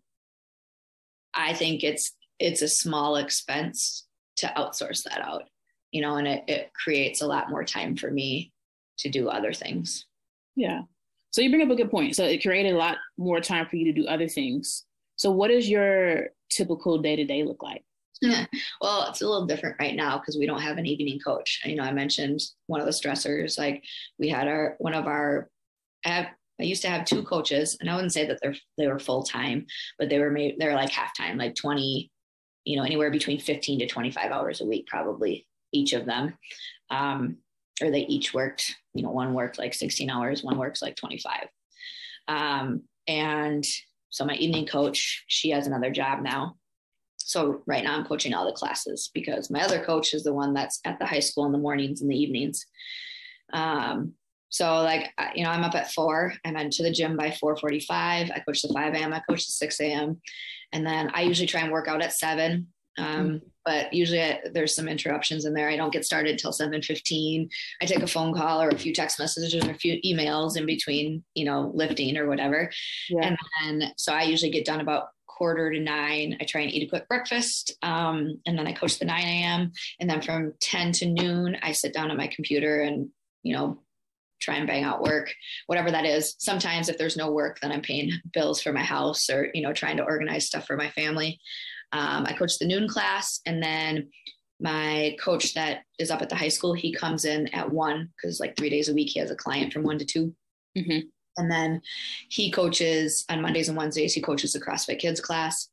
I 1.34 1.54
think 1.54 1.84
it's, 1.84 2.13
it's 2.39 2.62
a 2.62 2.68
small 2.68 3.18
expense 3.18 4.06
to 4.38 4.48
outsource 4.56 5.04
that 5.04 5.22
out 5.22 5.44
you 5.92 6.01
know, 6.01 6.18
and 6.18 6.28
it, 6.28 6.44
it 6.48 6.72
creates 6.74 7.22
a 7.22 7.28
lot 7.28 7.50
more 7.50 7.63
time 7.63 7.96
for 7.96 8.12
me 8.12 8.51
to 9.00 9.10
do 9.10 9.30
other 9.30 9.54
things. 9.54 10.06
Yeah. 10.56 10.82
So 11.31 11.41
you 11.41 11.50
bring 11.50 11.62
up 11.62 11.69
a 11.69 11.75
good 11.75 11.91
point. 11.91 12.15
So 12.15 12.25
it 12.25 12.41
created 12.41 12.74
a 12.74 12.77
lot 12.77 12.98
more 13.17 13.39
time 13.39 13.67
for 13.67 13.75
you 13.75 13.86
to 13.86 14.01
do 14.01 14.07
other 14.07 14.27
things. 14.27 14.86
So 15.15 15.31
what 15.31 15.50
does 15.50 15.69
your 15.69 16.27
typical 16.50 16.98
day 16.98 17.15
to 17.15 17.25
day 17.25 17.43
look 17.43 17.62
like? 17.62 17.83
well, 18.81 19.07
it's 19.09 19.21
a 19.21 19.27
little 19.27 19.45
different 19.45 19.77
right 19.79 19.95
now 19.95 20.17
because 20.17 20.38
we 20.38 20.45
don't 20.45 20.62
have 20.62 20.77
an 20.77 20.86
evening 20.86 21.19
coach. 21.19 21.62
You 21.65 21.75
know, 21.75 21.83
I 21.83 21.91
mentioned 21.91 22.41
one 22.67 22.81
of 22.81 22.86
the 22.86 22.91
stressors. 22.91 23.57
Like 23.57 23.83
we 24.17 24.29
had 24.29 24.48
our 24.48 24.75
one 24.79 24.93
of 24.93 25.07
our. 25.07 25.50
I, 26.05 26.09
have, 26.09 26.25
I 26.59 26.63
used 26.63 26.81
to 26.83 26.89
have 26.89 27.05
two 27.05 27.24
coaches, 27.24 27.77
and 27.79 27.89
I 27.89 27.95
wouldn't 27.95 28.13
say 28.13 28.25
that 28.25 28.39
they're 28.41 28.55
they 28.77 28.88
were 28.88 29.00
full 29.00 29.24
time, 29.24 29.65
but 29.98 30.09
they 30.09 30.19
were 30.19 30.31
made 30.31 30.55
they're 30.57 30.75
like 30.75 30.89
half 30.89 31.15
time, 31.15 31.38
like 31.38 31.55
twenty, 31.55 32.12
you 32.65 32.77
know, 32.77 32.83
anywhere 32.83 33.12
between 33.12 33.39
fifteen 33.39 33.79
to 33.79 33.88
twenty 33.88 34.12
five 34.12 34.31
hours 34.31 34.59
a 34.59 34.65
week, 34.65 34.88
probably 34.88 35.45
each 35.71 35.93
of 35.93 36.05
them. 36.05 36.38
Um, 36.89 37.38
or 37.81 37.91
they 37.91 38.01
each 38.01 38.33
worked, 38.33 38.75
you 39.00 39.06
know, 39.06 39.12
one 39.12 39.34
worked 39.34 39.58
like 39.58 39.74
16 39.74 40.10
hours, 40.10 40.44
one 40.44 40.58
works 40.58 40.82
like 40.82 40.98
25. 40.98 41.48
Um, 42.27 42.84
and 43.08 43.65
so 44.10 44.25
my 44.25 44.34
evening 44.34 44.65
coach, 44.65 45.24
she 45.27 45.51
has 45.51 45.68
another 45.68 45.89
job 45.89 46.22
now. 46.22 46.58
So 47.18 47.63
right 47.65 47.82
now 47.82 47.96
I'm 47.96 48.03
coaching 48.03 48.34
all 48.34 48.46
the 48.46 48.51
classes 48.51 49.10
because 49.13 49.50
my 49.50 49.62
other 49.62 49.82
coach 49.82 50.13
is 50.13 50.25
the 50.25 50.34
one 50.34 50.53
that's 50.53 50.82
at 50.84 51.00
the 51.00 51.06
high 51.06 51.22
school 51.22 51.46
in 51.46 51.53
the 51.53 51.58
mornings 51.58 52.01
and 52.01 52.12
the 52.12 52.18
evenings. 52.22 52.65
Um, 53.53 54.15
so 54.50 54.82
like, 54.82 55.13
you 55.34 55.46
know, 55.46 55.50
I'm 55.50 55.63
up 55.63 55.75
at 55.75 55.94
four, 55.94 56.34
I'm 56.44 56.58
into 56.58 56.84
the 56.84 56.91
gym 56.91 57.15
by 57.15 57.32
445. 57.32 58.32
I 58.32 58.39
coach 58.39 58.63
the 58.63 58.74
5 58.74 58.96
a.m. 58.96 59.13
I 59.13 59.22
coach 59.29 59.46
the 59.46 59.53
6 59.53 59.79
a.m. 59.79 60.20
And 60.74 60.86
then 60.86 61.10
I 61.13 61.22
usually 61.22 61.48
try 61.48 61.62
and 61.62 61.72
work 61.72 61.88
out 61.88 62.01
at 62.01 62.12
seven. 62.12 62.68
Um, 62.98 63.06
mm-hmm 63.06 63.38
but 63.69 63.93
usually 63.93 64.23
I, 64.23 64.39
there's 64.51 64.75
some 64.75 64.88
interruptions 64.88 65.45
in 65.45 65.53
there. 65.53 65.69
I 65.69 65.75
don't 65.75 65.93
get 65.93 66.03
started 66.03 66.39
till 66.39 66.51
7:15. 66.51 67.47
I 67.79 67.85
take 67.85 68.01
a 68.01 68.07
phone 68.07 68.33
call 68.33 68.63
or 68.63 68.69
a 68.69 68.77
few 68.77 68.91
text 68.91 69.19
messages 69.19 69.63
or 69.63 69.69
a 69.69 69.75
few 69.75 70.01
emails 70.03 70.57
in 70.57 70.65
between, 70.65 71.23
you 71.35 71.45
know, 71.45 71.69
lifting 71.75 72.17
or 72.17 72.27
whatever. 72.27 72.71
Yeah. 73.11 73.27
And 73.27 73.38
then 73.61 73.91
so 73.95 74.11
I 74.11 74.23
usually 74.23 74.49
get 74.49 74.65
done 74.65 74.81
about 74.81 75.09
quarter 75.27 75.71
to 75.71 75.79
nine. 75.79 76.35
I 76.41 76.45
try 76.45 76.61
and 76.61 76.71
eat 76.71 76.88
a 76.88 76.89
quick 76.89 77.07
breakfast, 77.07 77.77
um, 77.83 78.41
and 78.47 78.57
then 78.57 78.65
I 78.65 78.73
coach 78.73 78.97
the 78.97 79.05
9 79.05 79.21
a.m. 79.21 79.71
And 79.99 80.09
then 80.09 80.23
from 80.23 80.53
10 80.61 80.91
to 80.93 81.05
noon, 81.05 81.55
I 81.61 81.73
sit 81.73 81.93
down 81.93 82.09
at 82.09 82.17
my 82.17 82.25
computer 82.25 82.81
and 82.81 83.09
you 83.43 83.55
know 83.55 83.77
try 84.41 84.55
and 84.55 84.65
bang 84.65 84.83
out 84.83 85.03
work, 85.03 85.31
whatever 85.67 85.91
that 85.91 86.05
is. 86.05 86.35
Sometimes 86.39 86.89
if 86.89 86.97
there's 86.97 87.17
no 87.17 87.29
work, 87.29 87.59
then 87.59 87.71
I'm 87.71 87.83
paying 87.83 88.13
bills 88.33 88.63
for 88.63 88.73
my 88.73 88.83
house 88.83 89.29
or 89.29 89.51
you 89.53 89.61
know 89.61 89.73
trying 89.73 89.97
to 89.97 90.05
organize 90.05 90.47
stuff 90.47 90.65
for 90.65 90.75
my 90.75 90.89
family. 90.89 91.39
Um, 91.91 92.25
I 92.25 92.34
coach 92.34 92.60
the 92.60 92.67
noon 92.67 92.88
class, 92.88 93.41
and 93.46 93.62
then 93.62 94.10
my 94.60 95.15
coach 95.19 95.53
that 95.53 95.84
is 95.98 96.12
up 96.12 96.22
at 96.22 96.29
the 96.29 96.36
high 96.36 96.50
school, 96.50 96.74
he 96.74 96.93
comes 96.93 97.25
in 97.25 97.48
at 97.53 97.72
one 97.72 98.10
because 98.15 98.39
like 98.39 98.55
three 98.58 98.69
days 98.69 98.89
a 98.89 98.93
week 98.93 99.10
he 99.10 99.19
has 99.19 99.31
a 99.31 99.36
client 99.36 99.72
from 99.72 99.84
one 99.84 99.98
to 99.98 100.05
2 100.05 100.36
mm-hmm. 100.77 101.00
And 101.38 101.50
then 101.50 101.81
he 102.29 102.51
coaches 102.51 103.24
on 103.29 103.41
Mondays 103.41 103.69
and 103.69 103.77
Wednesdays, 103.77 104.13
he 104.13 104.22
coaches 104.22 104.51
the 104.51 104.60
CrossFit 104.60 105.00
Kids 105.00 105.22
class. 105.22 105.69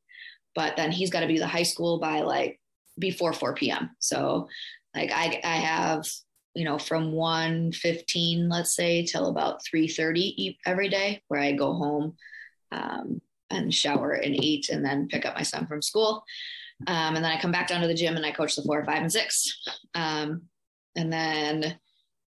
But 0.54 0.76
then 0.76 0.92
he's 0.92 1.10
got 1.10 1.20
to 1.20 1.26
be 1.26 1.38
the 1.38 1.46
high 1.46 1.64
school 1.64 1.98
by 1.98 2.20
like 2.20 2.60
before 2.98 3.32
4 3.32 3.54
p.m. 3.54 3.90
So 3.98 4.48
like 4.94 5.10
I, 5.12 5.40
I 5.42 5.56
have, 5.56 6.06
you 6.54 6.64
know, 6.64 6.78
from 6.78 7.12
1 7.12 7.72
15, 7.72 8.48
let's 8.48 8.76
say, 8.76 9.04
till 9.04 9.26
about 9.26 9.64
3 9.64 9.88
30 9.88 10.58
every 10.64 10.88
day 10.88 11.22
where 11.28 11.40
I 11.40 11.52
go 11.52 11.74
home. 11.74 12.14
Um, 12.70 13.20
and 13.50 13.72
shower 13.72 14.12
and 14.12 14.34
eat 14.34 14.68
and 14.68 14.84
then 14.84 15.08
pick 15.08 15.24
up 15.24 15.36
my 15.36 15.42
son 15.42 15.66
from 15.66 15.82
school. 15.82 16.24
Um, 16.86 17.16
and 17.16 17.24
then 17.24 17.32
I 17.32 17.40
come 17.40 17.52
back 17.52 17.68
down 17.68 17.80
to 17.80 17.86
the 17.86 17.94
gym 17.94 18.16
and 18.16 18.26
I 18.26 18.32
coach 18.32 18.56
the 18.56 18.62
four, 18.62 18.84
five, 18.84 19.02
and 19.02 19.12
six. 19.12 19.62
Um, 19.94 20.42
and 20.94 21.12
then 21.12 21.78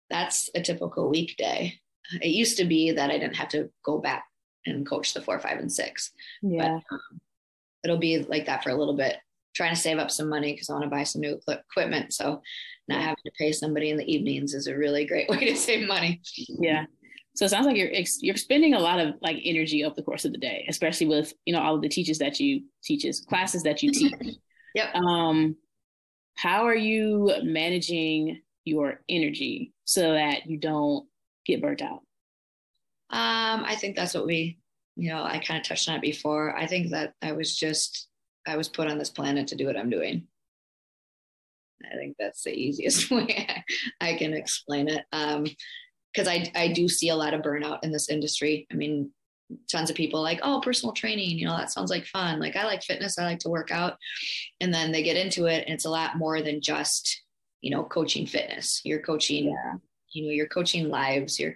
that's 0.09 0.49
a 0.55 0.61
typical 0.61 1.09
weekday. 1.09 1.79
It 2.21 2.29
used 2.29 2.57
to 2.57 2.65
be 2.65 2.91
that 2.91 3.11
I 3.11 3.17
didn't 3.17 3.35
have 3.35 3.49
to 3.49 3.69
go 3.83 3.99
back 3.99 4.25
and 4.65 4.87
coach 4.87 5.13
the 5.13 5.21
four, 5.21 5.39
five, 5.39 5.59
and 5.59 5.71
six. 5.71 6.11
Yeah. 6.41 6.79
But 6.89 6.95
um, 6.95 7.21
it'll 7.83 7.97
be 7.97 8.19
like 8.19 8.45
that 8.47 8.63
for 8.63 8.71
a 8.71 8.75
little 8.75 8.95
bit. 8.95 9.17
Trying 9.53 9.75
to 9.75 9.81
save 9.81 9.97
up 9.97 10.11
some 10.11 10.29
money 10.29 10.53
because 10.53 10.69
I 10.69 10.73
want 10.73 10.85
to 10.85 10.89
buy 10.89 11.03
some 11.03 11.21
new 11.21 11.39
equipment. 11.47 12.13
So 12.13 12.41
not 12.87 13.01
having 13.01 13.23
to 13.25 13.31
pay 13.37 13.51
somebody 13.51 13.89
in 13.89 13.97
the 13.97 14.11
evenings 14.11 14.53
is 14.53 14.67
a 14.67 14.77
really 14.77 15.05
great 15.05 15.29
way 15.29 15.45
to 15.45 15.55
save 15.55 15.87
money. 15.87 16.21
Yeah. 16.47 16.85
So 17.35 17.45
it 17.45 17.50
sounds 17.50 17.65
like 17.65 17.77
you're 17.77 17.91
you're 18.19 18.35
spending 18.35 18.73
a 18.73 18.79
lot 18.79 19.00
of 19.00 19.15
like 19.21 19.38
energy 19.43 19.83
over 19.83 19.95
the 19.95 20.03
course 20.03 20.25
of 20.25 20.31
the 20.31 20.38
day, 20.38 20.65
especially 20.67 21.07
with 21.07 21.33
you 21.45 21.53
know 21.53 21.61
all 21.61 21.75
of 21.75 21.81
the 21.81 21.89
teachers 21.89 22.17
that 22.19 22.39
you 22.39 22.63
teaches 22.83 23.25
classes 23.27 23.63
that 23.63 23.81
you 23.81 23.91
teach. 23.93 24.13
yep. 24.75 24.93
Um, 24.95 25.55
how 26.35 26.65
are 26.65 26.75
you 26.75 27.33
managing 27.43 28.41
your 28.65 29.01
energy 29.09 29.73
so 29.85 30.13
that 30.13 30.45
you 30.47 30.57
don't 30.57 31.07
get 31.45 31.61
burnt 31.61 31.81
out? 31.81 32.01
Um, 33.09 33.65
I 33.65 33.75
think 33.75 33.95
that's 33.95 34.13
what 34.13 34.25
we, 34.25 34.59
you 34.95 35.09
know, 35.09 35.23
I 35.23 35.39
kind 35.39 35.59
of 35.59 35.67
touched 35.67 35.89
on 35.89 35.95
it 35.95 36.01
before. 36.01 36.55
I 36.55 36.67
think 36.67 36.91
that 36.91 37.13
I 37.21 37.33
was 37.33 37.55
just 37.55 38.07
I 38.47 38.57
was 38.57 38.69
put 38.69 38.89
on 38.89 38.97
this 38.97 39.09
planet 39.09 39.47
to 39.47 39.55
do 39.55 39.67
what 39.67 39.77
I'm 39.77 39.89
doing. 39.89 40.27
I 41.91 41.95
think 41.95 42.15
that's 42.19 42.43
the 42.43 42.53
easiest 42.53 43.11
way 43.11 43.63
I 44.00 44.15
can 44.15 44.33
explain 44.33 44.88
it. 44.88 45.03
Um, 45.11 45.45
because 46.13 46.27
I, 46.27 46.51
I 46.55 46.69
do 46.69 46.89
see 46.89 47.09
a 47.09 47.15
lot 47.15 47.33
of 47.33 47.41
burnout 47.41 47.79
in 47.83 47.91
this 47.91 48.09
industry. 48.09 48.67
I 48.71 48.75
mean, 48.75 49.11
tons 49.69 49.89
of 49.89 49.95
people 49.95 50.21
like, 50.21 50.39
oh, 50.43 50.61
personal 50.63 50.93
training, 50.93 51.37
you 51.37 51.45
know, 51.45 51.57
that 51.57 51.71
sounds 51.71 51.89
like 51.89 52.05
fun. 52.05 52.39
Like, 52.39 52.55
I 52.55 52.65
like 52.65 52.83
fitness, 52.83 53.17
I 53.17 53.25
like 53.25 53.39
to 53.39 53.49
work 53.49 53.71
out. 53.71 53.97
And 54.59 54.73
then 54.73 54.91
they 54.91 55.03
get 55.03 55.17
into 55.17 55.45
it, 55.45 55.65
and 55.65 55.73
it's 55.73 55.85
a 55.85 55.89
lot 55.89 56.17
more 56.17 56.41
than 56.41 56.61
just, 56.61 57.23
you 57.61 57.71
know, 57.71 57.83
coaching 57.83 58.25
fitness. 58.25 58.81
You're 58.83 59.01
coaching, 59.01 59.49
yeah. 59.49 59.75
you 60.13 60.25
know, 60.25 60.31
you're 60.31 60.47
coaching 60.47 60.89
lives. 60.89 61.39
You're, 61.39 61.55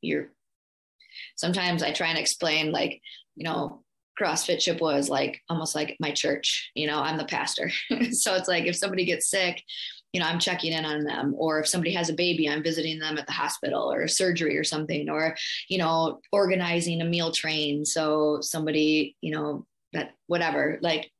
you're, 0.00 0.28
sometimes 1.36 1.82
I 1.82 1.92
try 1.92 2.08
and 2.08 2.18
explain, 2.18 2.72
like, 2.72 3.00
you 3.34 3.44
know, 3.44 3.82
CrossFit 4.20 4.60
Chippewa 4.60 4.96
is 4.96 5.10
like 5.10 5.42
almost 5.48 5.74
like 5.74 5.96
my 6.00 6.10
church. 6.10 6.70
You 6.74 6.86
know, 6.86 7.00
I'm 7.00 7.18
the 7.18 7.24
pastor. 7.24 7.70
so 8.12 8.34
it's 8.34 8.48
like 8.48 8.64
if 8.64 8.76
somebody 8.76 9.04
gets 9.04 9.28
sick, 9.28 9.62
you 10.16 10.20
know, 10.20 10.28
I'm 10.28 10.38
checking 10.38 10.72
in 10.72 10.86
on 10.86 11.04
them. 11.04 11.34
Or 11.36 11.60
if 11.60 11.68
somebody 11.68 11.92
has 11.92 12.08
a 12.08 12.14
baby, 12.14 12.48
I'm 12.48 12.62
visiting 12.62 12.98
them 12.98 13.18
at 13.18 13.26
the 13.26 13.34
hospital 13.34 13.92
or 13.92 14.08
surgery 14.08 14.56
or 14.56 14.64
something, 14.64 15.10
or, 15.10 15.36
you 15.68 15.76
know, 15.76 16.20
organizing 16.32 17.02
a 17.02 17.04
meal 17.04 17.32
train. 17.32 17.84
So 17.84 18.38
somebody, 18.40 19.14
you 19.20 19.34
know, 19.34 19.66
that 19.92 20.12
whatever, 20.26 20.78
like, 20.80 21.10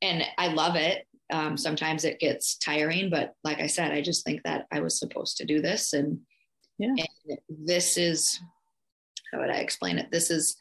and 0.00 0.24
I 0.38 0.54
love 0.54 0.74
it. 0.76 1.06
Um, 1.30 1.58
sometimes 1.58 2.06
it 2.06 2.18
gets 2.18 2.56
tiring, 2.56 3.10
but 3.10 3.34
like 3.44 3.60
I 3.60 3.66
said, 3.66 3.92
I 3.92 4.00
just 4.00 4.24
think 4.24 4.42
that 4.44 4.66
I 4.72 4.80
was 4.80 4.98
supposed 4.98 5.36
to 5.36 5.44
do 5.44 5.60
this. 5.60 5.92
And, 5.92 6.20
yeah. 6.78 6.94
and 6.96 7.38
this 7.46 7.98
is, 7.98 8.40
how 9.34 9.40
would 9.40 9.50
I 9.50 9.58
explain 9.58 9.98
it? 9.98 10.10
This 10.10 10.30
is 10.30 10.56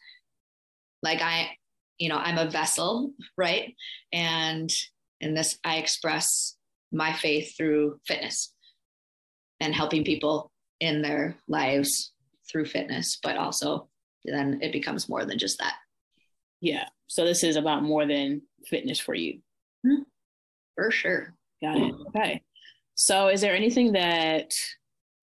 like 1.01 1.21
I, 1.21 1.51
you 1.97 2.09
know, 2.09 2.17
I'm 2.17 2.39
a 2.39 2.51
vessel, 2.51 3.13
right? 3.37 3.73
And 4.11 4.69
in 5.21 5.33
this, 5.33 5.57
I 5.63 5.77
express 5.77 6.57
my 6.91 7.13
faith 7.13 7.55
through 7.55 7.99
fitness 8.05 8.53
and 9.59 9.73
helping 9.73 10.03
people 10.03 10.51
in 10.79 11.01
their 11.01 11.35
lives 11.47 12.13
through 12.49 12.65
fitness, 12.65 13.19
but 13.21 13.37
also 13.37 13.87
then 14.25 14.59
it 14.61 14.71
becomes 14.71 15.09
more 15.09 15.25
than 15.25 15.37
just 15.37 15.59
that. 15.59 15.75
Yeah. 16.61 16.85
So 17.07 17.25
this 17.25 17.43
is 17.43 17.55
about 17.55 17.83
more 17.83 18.05
than 18.05 18.41
fitness 18.67 18.99
for 18.99 19.15
you. 19.15 19.39
Mm-hmm. 19.85 20.03
For 20.75 20.91
sure. 20.91 21.33
Got 21.61 21.77
it. 21.77 21.95
Okay. 22.07 22.41
So 22.95 23.27
is 23.27 23.41
there 23.41 23.55
anything 23.55 23.93
that 23.93 24.53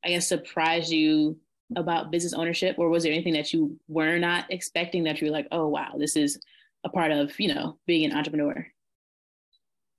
I 0.04 0.11
guess 0.11 0.28
surprised 0.28 0.90
you 0.90 1.38
about 1.75 2.11
business 2.11 2.32
ownership 2.32 2.78
or 2.78 2.88
was 2.88 3.02
there 3.02 3.12
anything 3.12 3.35
that 3.35 3.52
you 3.52 3.78
were 3.88 4.18
not 4.18 4.44
expecting 4.50 5.04
that 5.04 5.20
you 5.20 5.26
were 5.26 5.32
like, 5.32 5.49
oh 5.50 5.66
wow, 5.66 5.94
this 5.99 6.16
is 6.16 6.38
a 6.85 6.88
part 6.88 7.11
of, 7.11 7.38
you 7.40 7.52
know, 7.52 7.78
being 7.87 8.04
an 8.11 8.16
entrepreneur? 8.16 8.66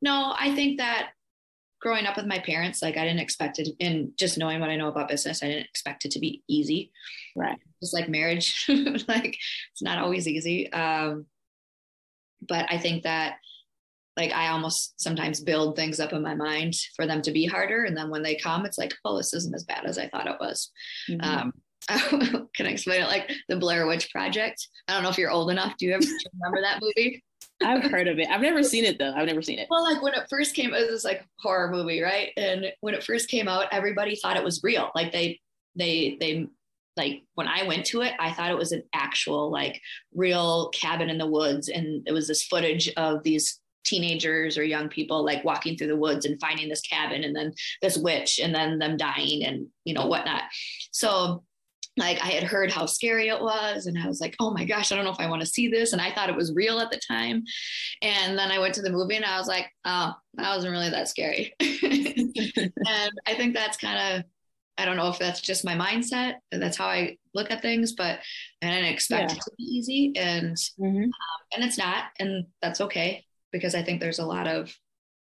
No, 0.01 0.33
I 0.39 0.55
think 0.55 0.77
that 0.77 1.09
growing 1.79 2.05
up 2.05 2.17
with 2.17 2.25
my 2.25 2.39
parents, 2.39 2.81
like 2.81 2.97
I 2.97 3.03
didn't 3.03 3.19
expect 3.19 3.59
it, 3.59 3.69
and 3.79 4.11
just 4.17 4.37
knowing 4.37 4.59
what 4.59 4.69
I 4.69 4.75
know 4.75 4.87
about 4.87 5.09
business, 5.09 5.43
I 5.43 5.47
didn't 5.47 5.65
expect 5.65 6.05
it 6.05 6.11
to 6.11 6.19
be 6.19 6.43
easy. 6.47 6.91
Right. 7.35 7.57
Just 7.81 7.93
like 7.93 8.09
marriage, 8.09 8.65
like 8.69 9.37
it's 9.71 9.81
not 9.81 9.99
always 9.99 10.27
easy. 10.27 10.71
Um, 10.71 11.25
but 12.47 12.65
I 12.69 12.77
think 12.77 13.03
that 13.03 13.37
like 14.15 14.31
I 14.31 14.47
almost 14.47 14.99
sometimes 14.99 15.41
build 15.41 15.75
things 15.75 15.99
up 15.99 16.11
in 16.11 16.23
my 16.23 16.33
mind 16.33 16.73
for 16.95 17.05
them 17.05 17.21
to 17.21 17.31
be 17.31 17.45
harder. 17.45 17.83
And 17.83 17.95
then 17.95 18.09
when 18.09 18.23
they 18.23 18.35
come, 18.35 18.65
it's 18.65 18.77
like, 18.77 18.93
oh, 19.05 19.15
this 19.17 19.33
isn't 19.33 19.55
as 19.55 19.63
bad 19.63 19.85
as 19.85 19.99
I 19.99 20.09
thought 20.09 20.27
it 20.27 20.39
was. 20.39 20.71
Mm-hmm. 21.09 21.21
Um, 21.23 21.53
can 22.55 22.65
I 22.65 22.71
explain 22.71 23.03
it 23.03 23.07
like 23.07 23.31
the 23.47 23.57
Blair 23.57 23.85
Witch 23.85 24.11
Project? 24.11 24.67
I 24.87 24.93
don't 24.93 25.03
know 25.03 25.09
if 25.09 25.17
you're 25.17 25.31
old 25.31 25.51
enough. 25.51 25.75
Do 25.77 25.85
you 25.85 25.93
ever 25.93 26.05
remember 26.33 26.61
that 26.61 26.81
movie? 26.81 27.23
I've 27.63 27.83
heard 27.91 28.07
of 28.07 28.19
it. 28.19 28.27
I've 28.29 28.41
never 28.41 28.63
seen 28.63 28.85
it 28.85 28.99
though. 28.99 29.13
I've 29.13 29.27
never 29.27 29.41
seen 29.41 29.59
it. 29.59 29.67
Well, 29.69 29.83
like 29.83 30.01
when 30.01 30.13
it 30.13 30.27
first 30.29 30.55
came, 30.55 30.73
it 30.73 30.91
was 30.91 31.03
like 31.03 31.25
horror 31.39 31.71
movie, 31.71 32.01
right? 32.01 32.31
And 32.37 32.71
when 32.81 32.93
it 32.93 33.03
first 33.03 33.29
came 33.29 33.47
out, 33.47 33.67
everybody 33.71 34.15
thought 34.15 34.37
it 34.37 34.43
was 34.43 34.63
real. 34.63 34.91
Like 34.95 35.11
they, 35.11 35.39
they, 35.75 36.17
they, 36.19 36.47
like 36.95 37.23
when 37.35 37.47
I 37.47 37.63
went 37.63 37.85
to 37.87 38.01
it, 38.01 38.13
I 38.19 38.33
thought 38.33 38.49
it 38.49 38.57
was 38.57 38.71
an 38.71 38.83
actual 38.93 39.51
like 39.51 39.79
real 40.15 40.69
cabin 40.69 41.11
in 41.11 41.19
the 41.19 41.27
woods, 41.27 41.69
and 41.69 42.01
it 42.07 42.11
was 42.11 42.27
this 42.27 42.41
footage 42.43 42.91
of 42.97 43.21
these 43.21 43.59
teenagers 43.85 44.57
or 44.57 44.63
young 44.63 44.89
people 44.89 45.23
like 45.23 45.43
walking 45.45 45.77
through 45.77 45.87
the 45.87 45.95
woods 45.95 46.25
and 46.25 46.39
finding 46.41 46.67
this 46.67 46.81
cabin 46.81 47.23
and 47.23 47.35
then 47.35 47.53
this 47.81 47.97
witch 47.97 48.39
and 48.39 48.53
then 48.53 48.79
them 48.79 48.97
dying 48.97 49.43
and 49.43 49.67
you 49.85 49.93
know 49.93 50.07
whatnot. 50.07 50.43
So 50.91 51.43
like 51.97 52.21
I 52.21 52.27
had 52.27 52.43
heard 52.43 52.71
how 52.71 52.85
scary 52.85 53.27
it 53.27 53.41
was 53.41 53.87
and 53.87 53.97
I 53.97 54.07
was 54.07 54.21
like, 54.21 54.35
oh 54.39 54.51
my 54.51 54.63
gosh, 54.63 54.91
I 54.91 54.95
don't 54.95 55.03
know 55.05 55.11
if 55.11 55.19
I 55.19 55.29
want 55.29 55.41
to 55.41 55.47
see 55.47 55.67
this. 55.67 55.93
And 55.93 56.01
I 56.01 56.11
thought 56.11 56.29
it 56.29 56.35
was 56.35 56.53
real 56.53 56.79
at 56.79 56.91
the 56.91 56.99
time. 57.07 57.43
And 58.01 58.37
then 58.37 58.51
I 58.51 58.59
went 58.59 58.75
to 58.75 58.81
the 58.81 58.91
movie 58.91 59.15
and 59.15 59.25
I 59.25 59.39
was 59.39 59.47
like, 59.47 59.65
oh, 59.85 60.13
that 60.35 60.55
wasn't 60.55 60.71
really 60.71 60.89
that 60.91 61.09
scary. 61.09 61.53
and 61.59 63.11
I 63.25 63.33
think 63.35 63.55
that's 63.55 63.77
kind 63.77 64.17
of, 64.17 64.25
I 64.77 64.85
don't 64.85 64.95
know 64.95 65.09
if 65.09 65.17
that's 65.17 65.41
just 65.41 65.65
my 65.65 65.73
mindset 65.73 66.35
and 66.51 66.61
that's 66.61 66.77
how 66.77 66.85
I 66.85 67.17
look 67.33 67.49
at 67.49 67.63
things, 67.63 67.93
but 67.93 68.19
I 68.61 68.69
didn't 68.69 68.85
expect 68.85 69.31
yeah. 69.31 69.37
it 69.37 69.41
to 69.41 69.51
be 69.57 69.63
easy. 69.63 70.13
And, 70.15 70.55
mm-hmm. 70.55 71.03
um, 71.03 71.11
and 71.55 71.63
it's 71.63 71.79
not, 71.79 72.05
and 72.19 72.45
that's 72.61 72.81
okay 72.81 73.25
because 73.51 73.73
I 73.73 73.81
think 73.81 73.99
there's 73.99 74.19
a 74.19 74.25
lot 74.25 74.47
of, 74.47 74.71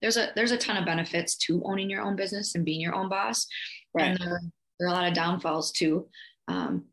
there's 0.02 0.18
a, 0.18 0.32
there's 0.36 0.52
a 0.52 0.58
ton 0.58 0.76
of 0.76 0.86
benefits 0.86 1.38
to 1.38 1.64
owning 1.64 1.90
your 1.90 2.02
own 2.02 2.18
business 2.18 2.54
and 2.56 2.66
being 2.66 2.82
your 2.82 2.96
own 2.96 3.08
boss. 3.08 3.48
Right. 3.94 4.08
And 4.08 4.18
there, 4.20 4.42
there 4.78 4.90
are 4.90 4.92
a 4.92 4.94
lot 4.94 5.08
of 5.08 5.14
downfalls 5.14 5.72
too. 5.72 6.10
Um, 6.48 6.86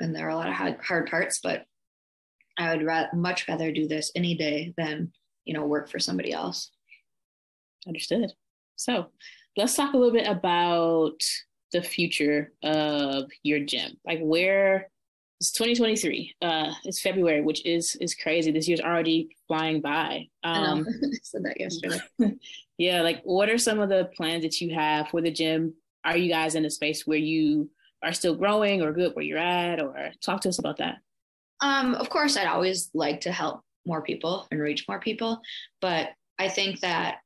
and 0.00 0.14
there 0.14 0.26
are 0.26 0.30
a 0.30 0.36
lot 0.36 0.48
of 0.48 0.54
hard, 0.54 0.76
hard 0.82 1.10
parts, 1.10 1.40
but 1.42 1.64
I 2.58 2.74
would 2.74 2.84
ra- 2.84 3.06
much 3.14 3.48
rather 3.48 3.72
do 3.72 3.86
this 3.88 4.10
any 4.14 4.34
day 4.34 4.74
than, 4.76 5.12
you 5.44 5.54
know, 5.54 5.64
work 5.64 5.90
for 5.90 5.98
somebody 5.98 6.32
else. 6.32 6.70
Understood. 7.86 8.32
So 8.76 9.06
let's 9.56 9.74
talk 9.74 9.94
a 9.94 9.96
little 9.96 10.12
bit 10.12 10.28
about 10.28 11.22
the 11.72 11.82
future 11.82 12.52
of 12.62 13.30
your 13.42 13.60
gym. 13.60 13.96
Like 14.04 14.20
where 14.20 14.88
it's 15.42 15.50
2023. 15.52 16.36
Uh, 16.40 16.72
it's 16.84 17.00
February, 17.00 17.40
which 17.40 17.66
is 17.66 17.96
is 18.00 18.14
crazy. 18.14 18.52
This 18.52 18.68
year's 18.68 18.80
already 18.80 19.36
flying 19.48 19.80
by. 19.80 20.28
Um, 20.44 20.86
I, 20.86 21.06
I 21.06 21.18
said 21.22 21.42
that 21.44 21.58
yesterday. 21.58 21.98
yeah, 22.78 23.02
like 23.02 23.22
what 23.24 23.50
are 23.50 23.58
some 23.58 23.80
of 23.80 23.88
the 23.88 24.08
plans 24.16 24.44
that 24.44 24.60
you 24.60 24.72
have 24.74 25.08
for 25.08 25.20
the 25.20 25.32
gym? 25.32 25.74
Are 26.04 26.16
you 26.16 26.30
guys 26.30 26.54
in 26.54 26.64
a 26.64 26.70
space 26.70 27.08
where 27.08 27.18
you 27.18 27.70
are 28.02 28.12
still 28.12 28.34
growing 28.34 28.82
or 28.82 28.92
good 28.92 29.14
where 29.14 29.24
you're 29.24 29.38
at 29.38 29.80
or 29.80 30.10
talk 30.22 30.40
to 30.42 30.48
us 30.48 30.58
about 30.58 30.78
that. 30.78 30.98
Um, 31.60 31.94
of 31.94 32.10
course 32.10 32.36
i'd 32.36 32.48
always 32.48 32.90
like 32.92 33.20
to 33.20 33.32
help 33.32 33.60
more 33.86 34.02
people 34.02 34.48
and 34.50 34.60
reach 34.60 34.86
more 34.88 34.98
people 34.98 35.40
but 35.80 36.08
i 36.38 36.48
think 36.48 36.80
that 36.80 37.18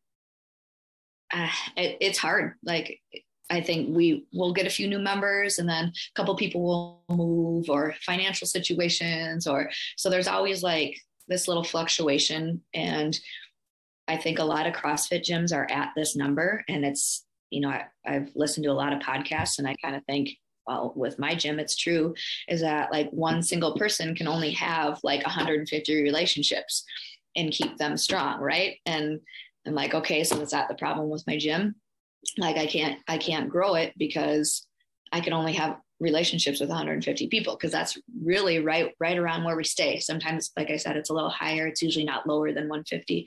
uh, 1.32 1.48
it, 1.76 1.96
it's 2.00 2.18
hard. 2.18 2.54
Like 2.62 3.00
i 3.48 3.60
think 3.60 3.94
we 3.94 4.26
will 4.32 4.52
get 4.52 4.66
a 4.66 4.70
few 4.70 4.88
new 4.88 4.98
members 4.98 5.58
and 5.58 5.68
then 5.68 5.84
a 5.86 5.92
couple 6.14 6.34
people 6.34 6.62
will 6.62 7.04
move 7.08 7.70
or 7.70 7.94
financial 8.04 8.46
situations 8.46 9.46
or 9.46 9.70
so 9.96 10.10
there's 10.10 10.26
always 10.26 10.64
like 10.64 10.98
this 11.28 11.48
little 11.48 11.64
fluctuation. 11.64 12.62
And 12.74 13.18
i 14.08 14.16
think 14.16 14.38
a 14.38 14.44
lot 14.44 14.66
of 14.66 14.74
crossfit 14.74 15.22
gyms 15.22 15.54
are 15.54 15.68
at 15.70 15.90
this 15.96 16.16
number 16.16 16.64
and 16.68 16.84
it's 16.84 17.24
you 17.50 17.60
know 17.60 17.70
I, 17.70 17.84
i've 18.06 18.30
listened 18.34 18.64
to 18.64 18.70
a 18.70 18.80
lot 18.82 18.92
of 18.92 19.00
podcasts 19.00 19.58
and 19.58 19.68
i 19.68 19.74
kind 19.82 19.96
of 19.96 20.04
think 20.04 20.30
well 20.66 20.92
with 20.96 21.18
my 21.18 21.34
gym 21.34 21.58
it's 21.58 21.76
true 21.76 22.14
is 22.48 22.60
that 22.60 22.90
like 22.92 23.10
one 23.10 23.42
single 23.42 23.76
person 23.76 24.14
can 24.14 24.28
only 24.28 24.50
have 24.50 24.98
like 25.02 25.24
150 25.24 26.02
relationships 26.02 26.84
and 27.34 27.52
keep 27.52 27.76
them 27.76 27.96
strong 27.96 28.40
right? 28.40 28.78
And 28.86 29.20
i'm 29.66 29.74
like 29.74 29.94
okay 29.94 30.24
so 30.24 30.40
is 30.40 30.50
that 30.50 30.68
the 30.68 30.74
problem 30.74 31.08
with 31.08 31.26
my 31.26 31.38
gym? 31.38 31.76
Like 32.38 32.56
i 32.56 32.66
can't 32.66 33.00
i 33.08 33.18
can't 33.18 33.48
grow 33.48 33.74
it 33.74 33.92
because 33.96 34.66
i 35.12 35.20
can 35.20 35.32
only 35.32 35.52
have 35.54 35.78
relationships 35.98 36.60
with 36.60 36.68
150 36.68 37.28
people 37.28 37.54
because 37.54 37.72
that's 37.72 37.96
really 38.22 38.58
right 38.58 38.94
right 39.00 39.16
around 39.16 39.44
where 39.44 39.56
we 39.56 39.64
stay. 39.64 39.98
Sometimes 39.98 40.50
like 40.56 40.70
i 40.70 40.76
said 40.76 40.96
it's 40.96 41.10
a 41.10 41.14
little 41.14 41.30
higher 41.30 41.66
it's 41.66 41.82
usually 41.82 42.04
not 42.04 42.26
lower 42.26 42.52
than 42.52 42.68
150 42.68 43.26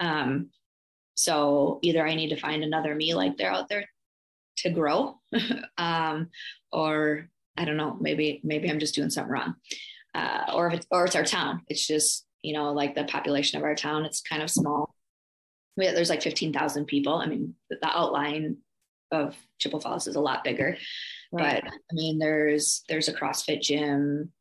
um, 0.00 0.50
so 1.16 1.78
either 1.82 2.06
i 2.06 2.14
need 2.14 2.30
to 2.30 2.40
find 2.40 2.64
another 2.64 2.94
me 2.94 3.14
like 3.14 3.36
they're 3.36 3.52
out 3.52 3.68
there 3.68 3.84
to 4.62 4.70
grow 4.70 5.18
um, 5.78 6.28
or 6.72 7.28
i 7.56 7.64
don't 7.64 7.76
know 7.76 7.96
maybe 8.00 8.40
maybe 8.44 8.70
i'm 8.70 8.78
just 8.78 8.94
doing 8.94 9.10
something 9.10 9.32
wrong. 9.32 9.54
Uh, 10.14 10.44
or 10.54 10.66
if 10.68 10.74
it's 10.74 10.86
or 10.90 11.04
it's 11.04 11.14
our 11.14 11.24
town. 11.24 11.62
It's 11.68 11.86
just 11.86 12.26
you 12.42 12.52
know 12.52 12.72
like 12.72 12.94
the 12.94 13.04
population 13.04 13.58
of 13.58 13.64
our 13.64 13.74
town 13.74 14.04
it's 14.04 14.22
kind 14.22 14.42
of 14.42 14.50
small. 14.50 14.94
We, 15.76 15.86
there's 15.86 16.10
like 16.10 16.22
15,000 16.22 16.86
people. 16.86 17.14
I 17.14 17.26
mean 17.26 17.54
the, 17.68 17.76
the 17.80 17.88
outline 17.88 18.56
of 19.12 19.36
chippewa 19.58 19.80
falls 19.80 20.06
is 20.06 20.16
a 20.16 20.20
lot 20.20 20.44
bigger. 20.44 20.76
Right. 21.32 21.62
but 21.62 21.72
i 21.72 21.94
mean 21.94 22.18
there's 22.18 22.82
there's 22.88 23.06
a 23.06 23.14
crossfit 23.14 23.60
gym 23.60 24.32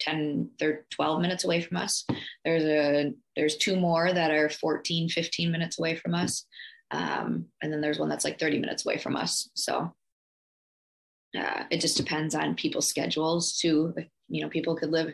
10 0.00 0.50
they're 0.58 0.84
12 0.90 1.22
minutes 1.22 1.44
away 1.44 1.62
from 1.62 1.78
us. 1.78 2.04
There's 2.44 2.64
a 2.64 3.12
there's 3.34 3.56
two 3.56 3.76
more 3.76 4.12
that 4.12 4.30
are 4.30 4.50
14 4.50 5.08
15 5.08 5.50
minutes 5.50 5.78
away 5.78 5.96
from 5.96 6.14
us 6.14 6.44
um, 6.92 7.46
and 7.62 7.72
then 7.72 7.80
there's 7.80 7.98
one 7.98 8.08
that's 8.08 8.24
like 8.24 8.38
30 8.38 8.58
minutes 8.58 8.84
away 8.84 8.98
from 8.98 9.16
us. 9.16 9.50
So 9.54 9.94
uh, 11.36 11.64
it 11.70 11.80
just 11.80 11.96
depends 11.96 12.34
on 12.34 12.54
people's 12.54 12.88
schedules 12.88 13.58
too. 13.58 13.94
You 14.28 14.42
know, 14.42 14.48
people 14.48 14.76
could 14.76 14.90
live 14.90 15.12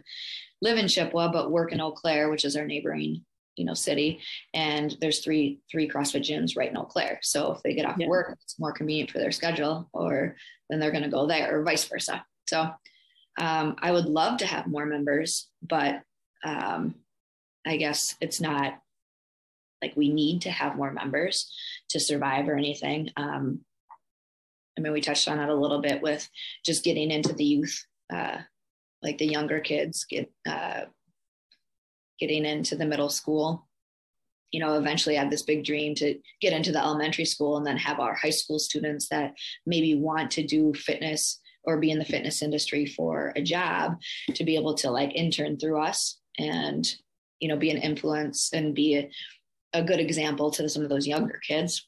live 0.60 0.76
in 0.76 0.88
Chippewa 0.88 1.30
but 1.30 1.52
work 1.52 1.72
in 1.72 1.80
Eau 1.80 1.92
Claire, 1.92 2.30
which 2.30 2.44
is 2.44 2.56
our 2.56 2.66
neighboring 2.66 3.24
you 3.56 3.64
know 3.64 3.74
city, 3.74 4.20
and 4.54 4.96
there's 5.00 5.20
three 5.20 5.60
three 5.70 5.88
CrossFit 5.88 6.22
gyms 6.22 6.56
right 6.56 6.70
in 6.70 6.76
Eau 6.76 6.84
Claire. 6.84 7.20
So 7.22 7.52
if 7.52 7.62
they 7.62 7.74
get 7.74 7.86
off 7.86 7.96
yeah. 7.98 8.08
work, 8.08 8.36
it's 8.42 8.58
more 8.58 8.72
convenient 8.72 9.10
for 9.10 9.18
their 9.18 9.32
schedule, 9.32 9.88
or 9.92 10.36
then 10.68 10.80
they're 10.80 10.92
going 10.92 11.04
to 11.04 11.10
go 11.10 11.26
there, 11.26 11.56
or 11.56 11.62
vice 11.62 11.84
versa. 11.84 12.24
So 12.48 12.68
um, 13.38 13.76
I 13.80 13.92
would 13.92 14.06
love 14.06 14.38
to 14.38 14.46
have 14.46 14.66
more 14.66 14.86
members, 14.86 15.48
but 15.62 16.02
um, 16.44 16.96
I 17.66 17.76
guess 17.76 18.16
it's 18.20 18.40
not 18.40 18.80
like 19.82 19.94
we 19.96 20.08
need 20.08 20.42
to 20.42 20.50
have 20.50 20.76
more 20.76 20.92
members 20.92 21.52
to 21.90 22.00
survive 22.00 22.48
or 22.48 22.56
anything. 22.56 23.10
Um, 23.16 23.60
I 24.76 24.80
mean, 24.80 24.92
we 24.92 25.00
touched 25.00 25.28
on 25.28 25.40
it 25.40 25.48
a 25.48 25.54
little 25.54 25.80
bit 25.80 26.02
with 26.02 26.28
just 26.64 26.84
getting 26.84 27.10
into 27.10 27.32
the 27.32 27.44
youth, 27.44 27.84
uh, 28.12 28.38
like 29.02 29.18
the 29.18 29.26
younger 29.26 29.60
kids 29.60 30.06
get 30.08 30.30
uh, 30.48 30.82
getting 32.20 32.44
into 32.44 32.76
the 32.76 32.86
middle 32.86 33.08
school. 33.08 33.66
You 34.52 34.60
know, 34.60 34.78
eventually 34.78 35.18
I 35.18 35.22
have 35.22 35.30
this 35.30 35.42
big 35.42 35.64
dream 35.64 35.94
to 35.96 36.18
get 36.40 36.52
into 36.52 36.72
the 36.72 36.82
elementary 36.82 37.24
school 37.24 37.56
and 37.56 37.66
then 37.66 37.76
have 37.76 38.00
our 38.00 38.14
high 38.14 38.30
school 38.30 38.58
students 38.58 39.08
that 39.10 39.34
maybe 39.66 39.94
want 39.94 40.30
to 40.32 40.46
do 40.46 40.72
fitness 40.74 41.40
or 41.64 41.78
be 41.78 41.90
in 41.90 41.98
the 41.98 42.04
fitness 42.04 42.40
industry 42.40 42.86
for 42.86 43.32
a 43.36 43.42
job 43.42 43.98
to 44.34 44.44
be 44.44 44.56
able 44.56 44.74
to 44.74 44.90
like 44.90 45.14
intern 45.14 45.58
through 45.58 45.82
us 45.82 46.18
and 46.38 46.86
you 47.40 47.48
know 47.48 47.56
be 47.56 47.70
an 47.70 47.76
influence 47.76 48.50
and 48.52 48.74
be 48.74 48.96
a, 48.96 49.10
a 49.72 49.83
good 49.83 50.00
example 50.00 50.50
to 50.50 50.68
some 50.68 50.83
of 50.83 50.88
those 50.88 51.07
younger 51.07 51.40
kids 51.46 51.87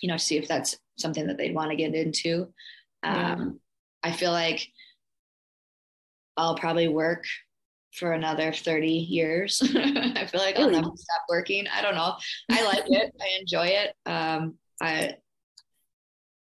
you 0.00 0.08
know 0.08 0.16
to 0.16 0.22
see 0.22 0.36
if 0.36 0.48
that's 0.48 0.76
something 0.98 1.26
that 1.26 1.36
they'd 1.36 1.54
want 1.54 1.70
to 1.70 1.76
get 1.76 1.94
into. 1.94 2.48
Yeah. 3.04 3.32
um, 3.34 3.60
i 4.02 4.10
feel 4.10 4.32
like 4.32 4.66
i'll 6.36 6.56
probably 6.56 6.88
work 6.88 7.24
for 7.94 8.12
another 8.12 8.52
30 8.52 8.86
years. 8.90 9.62
I 9.74 10.26
feel 10.26 10.40
like 10.40 10.58
i'll 10.58 10.70
never 10.70 10.90
stop 10.94 11.22
working. 11.28 11.66
I 11.66 11.80
don't 11.80 11.94
know. 11.94 12.16
I 12.50 12.64
like 12.64 12.84
it. 12.86 13.12
I 13.20 13.38
enjoy 13.40 13.66
it. 13.66 13.94
Um, 14.06 14.54
i 14.80 15.16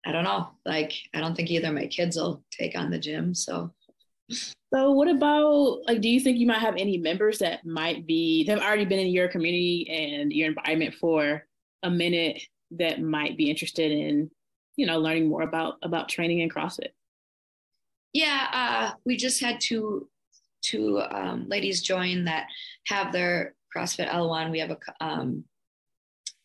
i 0.04 0.12
don't 0.12 0.24
know. 0.24 0.50
Like 0.64 0.92
i 1.14 1.20
don't 1.20 1.36
think 1.36 1.50
either 1.50 1.72
my 1.72 1.86
kids 1.86 2.16
will 2.16 2.42
take 2.50 2.76
on 2.76 2.90
the 2.90 2.98
gym 2.98 3.34
so 3.34 3.72
so 4.76 4.90
what 4.90 5.08
about 5.08 5.78
like 5.88 6.02
do 6.02 6.08
you 6.08 6.20
think 6.20 6.38
you 6.38 6.46
might 6.46 6.58
have 6.58 6.76
any 6.76 6.98
members 6.98 7.38
that 7.38 7.64
might 7.64 8.06
be 8.06 8.44
have 8.44 8.60
already 8.60 8.84
been 8.84 8.98
in 8.98 9.06
your 9.06 9.26
community 9.26 9.88
and 9.88 10.30
your 10.32 10.48
environment 10.48 10.94
for 10.94 11.46
a 11.82 11.90
minute 11.90 12.42
that 12.72 13.00
might 13.00 13.38
be 13.38 13.48
interested 13.48 13.90
in, 13.90 14.30
you 14.76 14.84
know, 14.84 14.98
learning 14.98 15.28
more 15.28 15.42
about 15.42 15.76
about 15.82 16.10
training 16.10 16.40
in 16.40 16.50
CrossFit? 16.50 16.90
Yeah, 18.12 18.48
uh, 18.52 18.90
we 19.06 19.16
just 19.16 19.40
had 19.40 19.60
two 19.60 20.10
two 20.62 21.00
um, 21.10 21.46
ladies 21.48 21.80
join 21.80 22.24
that 22.24 22.48
have 22.86 23.12
their 23.12 23.54
CrossFit 23.74 24.10
L1. 24.10 24.50
We 24.50 24.58
have 24.58 24.72
a 24.72 24.78
um, 25.00 25.44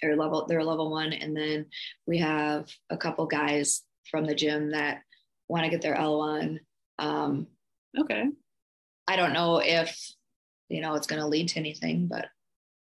their 0.02 0.15
level 0.15 0.46
they're 0.48 0.63
level 0.63 0.89
one, 0.89 1.12
and 1.12 1.36
then 1.36 1.65
we 2.08 2.20
have 2.20 2.70
a 2.89 2.96
couple 2.96 3.26
guys 3.26 3.84
from 4.10 4.26
the 4.26 4.36
gym 4.36 4.72
that 4.72 5.02
want 5.50 5.65
to 5.65 5.70
get 5.70 5.82
their 5.82 5.96
L1. 5.96 6.60
Um, 6.98 7.48
Okay. 7.99 8.25
I 9.08 9.15
don't 9.15 9.34
know 9.34 9.62
if, 9.63 9.97
you 10.69 10.82
know, 10.82 10.95
it's 10.95 11.08
going 11.08 11.21
to 11.21 11.27
lead 11.27 11.49
to 11.49 11.60
anything, 11.60 12.08
but 12.08 12.27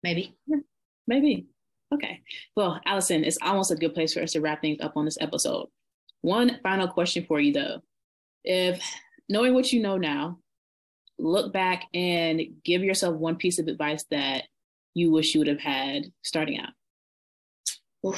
maybe. 0.03 0.37
Yeah. 0.47 0.59
Maybe. 1.07 1.47
Okay. 1.93 2.21
Well, 2.55 2.81
Allison, 2.85 3.25
it's 3.25 3.39
almost 3.41 3.71
a 3.71 3.77
good 3.77 3.95
place 3.95 4.13
for 4.13 4.23
us 4.23 4.33
to 4.33 4.41
wrap 4.41 4.61
things 4.61 4.81
up 4.81 4.97
on 4.97 5.05
this 5.07 5.19
episode. 5.21 5.69
One 6.21 6.59
final 6.63 6.89
question 6.89 7.25
for 7.27 7.41
you, 7.41 7.53
though. 7.53 7.81
If 8.45 8.83
knowing 9.29 9.55
what 9.55 9.73
you 9.73 9.81
know 9.81 9.97
now, 9.97 10.39
look 11.19 11.53
back 11.53 11.87
and 11.95 12.41
give 12.65 12.83
yourself 12.83 13.17
one 13.17 13.37
piece 13.37 13.59
of 13.59 13.69
advice 13.69 14.05
that 14.11 14.45
you 14.95 15.11
wish 15.11 15.35
you 15.35 15.41
would 15.41 15.49
have 15.49 15.61
had 15.61 16.05
starting 16.23 16.61
out. 16.61 16.71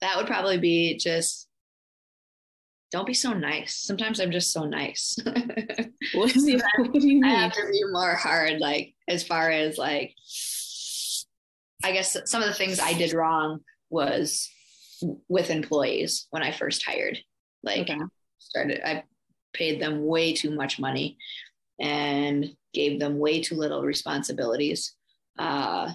that 0.00 0.16
would 0.16 0.26
probably 0.26 0.58
be 0.58 0.96
just 0.96 1.48
don't 2.92 3.06
be 3.06 3.14
so 3.14 3.32
nice. 3.32 3.76
Sometimes 3.76 4.20
I'm 4.20 4.30
just 4.30 4.52
so 4.52 4.64
nice. 4.64 5.18
what, 6.14 6.34
is 6.36 6.46
it, 6.46 6.62
what 6.76 6.92
do 6.92 7.08
you 7.08 7.20
mean? 7.20 7.24
I 7.30 7.42
have 7.42 7.52
to 7.52 7.68
be 7.70 7.82
more 7.90 8.14
hard, 8.14 8.58
like 8.60 8.94
as 9.08 9.24
far 9.24 9.50
as 9.50 9.76
like 9.78 10.14
I 11.84 11.92
guess 11.92 12.16
some 12.24 12.42
of 12.42 12.48
the 12.48 12.54
things 12.54 12.80
I 12.80 12.94
did 12.94 13.12
wrong 13.12 13.60
was 13.90 14.50
with 15.28 15.50
employees 15.50 16.26
when 16.30 16.42
I 16.42 16.52
first 16.52 16.84
hired. 16.84 17.18
Like 17.62 17.82
okay. 17.90 17.98
started 18.38 18.80
I 18.84 19.04
paid 19.52 19.80
them 19.80 20.04
way 20.04 20.32
too 20.32 20.54
much 20.54 20.78
money 20.78 21.16
and 21.80 22.50
gave 22.72 23.00
them 23.00 23.18
way 23.18 23.40
too 23.40 23.56
little 23.56 23.82
responsibilities. 23.82 24.94
Uh, 25.38 25.92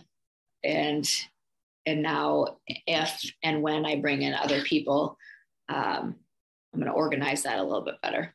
and 0.63 1.07
and 1.85 2.03
now 2.03 2.57
if 2.85 3.19
and 3.43 3.61
when 3.61 3.85
I 3.85 3.99
bring 3.99 4.21
in 4.21 4.33
other 4.33 4.61
people, 4.61 5.17
um, 5.69 6.15
I'm 6.73 6.79
going 6.79 6.91
to 6.91 6.97
organize 6.97 7.43
that 7.43 7.59
a 7.59 7.63
little 7.63 7.83
bit 7.83 8.01
better. 8.01 8.33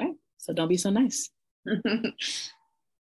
Okay, 0.00 0.12
so 0.38 0.52
don't 0.52 0.68
be 0.68 0.76
so 0.76 0.90
nice. 0.90 1.30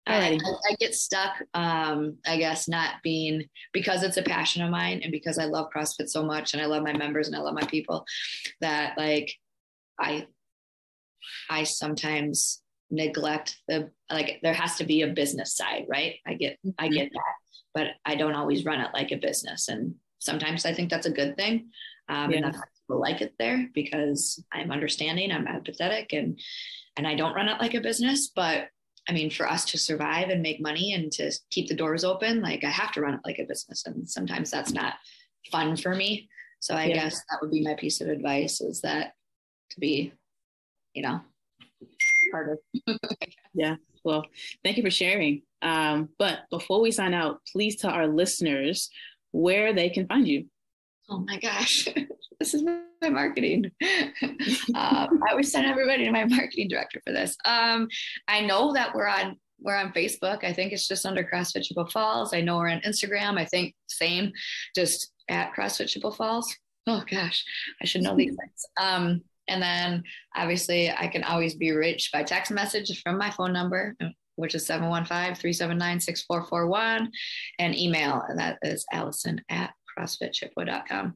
I, 0.06 0.38
I, 0.70 0.74
get 0.78 0.94
stuck, 0.94 1.42
um, 1.54 2.18
I 2.26 2.36
guess, 2.36 2.68
not 2.68 2.96
being 3.02 3.44
because 3.72 4.02
it's 4.02 4.18
a 4.18 4.22
passion 4.22 4.62
of 4.62 4.70
mine 4.70 5.00
and 5.02 5.10
because 5.10 5.38
I 5.38 5.46
love 5.46 5.70
CrossFit 5.74 6.08
so 6.08 6.22
much 6.22 6.52
and 6.52 6.62
I 6.62 6.66
love 6.66 6.82
my 6.82 6.92
members 6.92 7.26
and 7.26 7.36
I 7.36 7.40
love 7.40 7.54
my 7.54 7.66
people 7.66 8.04
that 8.60 8.98
like 8.98 9.32
I 9.98 10.26
I 11.48 11.64
sometimes 11.64 12.60
neglect 12.90 13.56
the 13.66 13.90
like 14.10 14.40
there 14.42 14.54
has 14.54 14.76
to 14.76 14.84
be 14.84 15.02
a 15.02 15.08
business 15.08 15.56
side, 15.56 15.86
right? 15.88 16.16
I 16.26 16.34
get 16.34 16.58
I 16.78 16.86
mm-hmm. 16.86 16.94
get 16.94 17.10
that, 17.12 17.34
but 17.72 17.86
I 18.04 18.14
don't 18.14 18.34
always 18.34 18.64
run 18.64 18.80
it 18.80 18.90
like 18.92 19.10
a 19.10 19.16
business, 19.16 19.68
and 19.68 19.94
sometimes 20.18 20.66
I 20.66 20.74
think 20.74 20.90
that's 20.90 21.06
a 21.06 21.12
good 21.12 21.36
thing, 21.36 21.70
um, 22.08 22.30
yeah. 22.30 22.36
and 22.36 22.44
that's 22.46 22.58
people 22.86 23.00
like 23.00 23.20
it 23.20 23.34
there 23.38 23.68
because 23.74 24.42
I'm 24.52 24.70
understanding, 24.70 25.32
I'm 25.32 25.46
empathetic, 25.46 26.12
and 26.12 26.38
and 26.96 27.06
I 27.06 27.14
don't 27.14 27.34
run 27.34 27.48
it 27.48 27.60
like 27.60 27.74
a 27.74 27.80
business, 27.80 28.30
but 28.34 28.68
I 29.08 29.12
mean, 29.12 29.30
for 29.30 29.48
us 29.48 29.64
to 29.66 29.78
survive 29.78 30.30
and 30.30 30.42
make 30.42 30.60
money 30.60 30.94
and 30.94 31.12
to 31.12 31.30
keep 31.50 31.68
the 31.68 31.76
doors 31.76 32.04
open, 32.04 32.40
like 32.40 32.64
I 32.64 32.70
have 32.70 32.92
to 32.92 33.00
run 33.00 33.14
it 33.14 33.20
like 33.24 33.38
a 33.38 33.44
business. 33.44 33.84
And 33.86 34.08
sometimes 34.08 34.50
that's 34.50 34.72
not 34.72 34.94
fun 35.52 35.76
for 35.76 35.94
me. 35.94 36.28
So 36.60 36.74
I 36.74 36.86
yeah. 36.86 36.94
guess 36.94 37.22
that 37.30 37.38
would 37.42 37.50
be 37.50 37.62
my 37.62 37.74
piece 37.74 38.00
of 38.00 38.08
advice 38.08 38.62
is 38.62 38.80
that 38.80 39.12
to 39.70 39.80
be, 39.80 40.12
you 40.94 41.02
know, 41.02 41.20
part 42.30 42.58
of. 42.86 42.98
yeah. 43.54 43.76
Well, 44.04 44.24
thank 44.62 44.78
you 44.78 44.82
for 44.82 44.90
sharing. 44.90 45.42
Um, 45.60 46.08
but 46.18 46.40
before 46.50 46.80
we 46.80 46.90
sign 46.90 47.12
out, 47.12 47.40
please 47.52 47.76
tell 47.76 47.90
our 47.90 48.06
listeners 48.06 48.88
where 49.32 49.74
they 49.74 49.90
can 49.90 50.06
find 50.06 50.26
you. 50.26 50.46
Oh 51.08 51.18
my 51.18 51.38
gosh, 51.38 51.88
this 52.38 52.54
is 52.54 52.62
my 52.62 52.80
marketing. 53.02 53.70
um, 53.82 54.10
I 54.74 55.08
always 55.30 55.52
send 55.52 55.66
everybody 55.66 56.04
to 56.04 56.10
my 56.10 56.24
marketing 56.24 56.68
director 56.68 57.00
for 57.06 57.12
this. 57.12 57.36
Um, 57.44 57.88
I 58.26 58.40
know 58.40 58.72
that 58.72 58.94
we're 58.94 59.08
on 59.08 59.36
we're 59.60 59.76
on 59.76 59.92
Facebook. 59.92 60.42
I 60.44 60.52
think 60.52 60.72
it's 60.72 60.88
just 60.88 61.06
under 61.06 61.22
CrossFit 61.24 61.62
Chippewa 61.62 61.86
Falls. 61.86 62.34
I 62.34 62.40
know 62.40 62.56
we're 62.56 62.68
on 62.68 62.80
Instagram. 62.80 63.38
I 63.38 63.44
think 63.44 63.74
same, 63.86 64.32
just 64.74 65.12
at 65.28 65.54
CrossFit 65.54 65.86
Chippewa 65.88 66.12
Falls. 66.12 66.52
Oh 66.86 67.02
gosh, 67.10 67.44
I 67.80 67.86
should 67.86 68.02
know 68.02 68.14
these 68.16 68.36
things. 68.36 68.66
Um, 68.80 69.22
and 69.48 69.62
then 69.62 70.02
obviously 70.34 70.90
I 70.90 71.06
can 71.08 71.24
always 71.24 71.54
be 71.54 71.72
reached 71.72 72.12
by 72.12 72.22
text 72.22 72.50
message 72.50 73.02
from 73.02 73.18
my 73.18 73.30
phone 73.30 73.52
number, 73.52 73.94
which 74.36 74.54
is 74.54 74.66
715-379-6441 74.66 77.08
and 77.58 77.76
email. 77.76 78.22
And 78.28 78.38
that 78.38 78.56
is 78.62 78.86
Allison 78.92 79.42
at 79.50 79.74
CrossFitChippewa.com. 79.98 81.14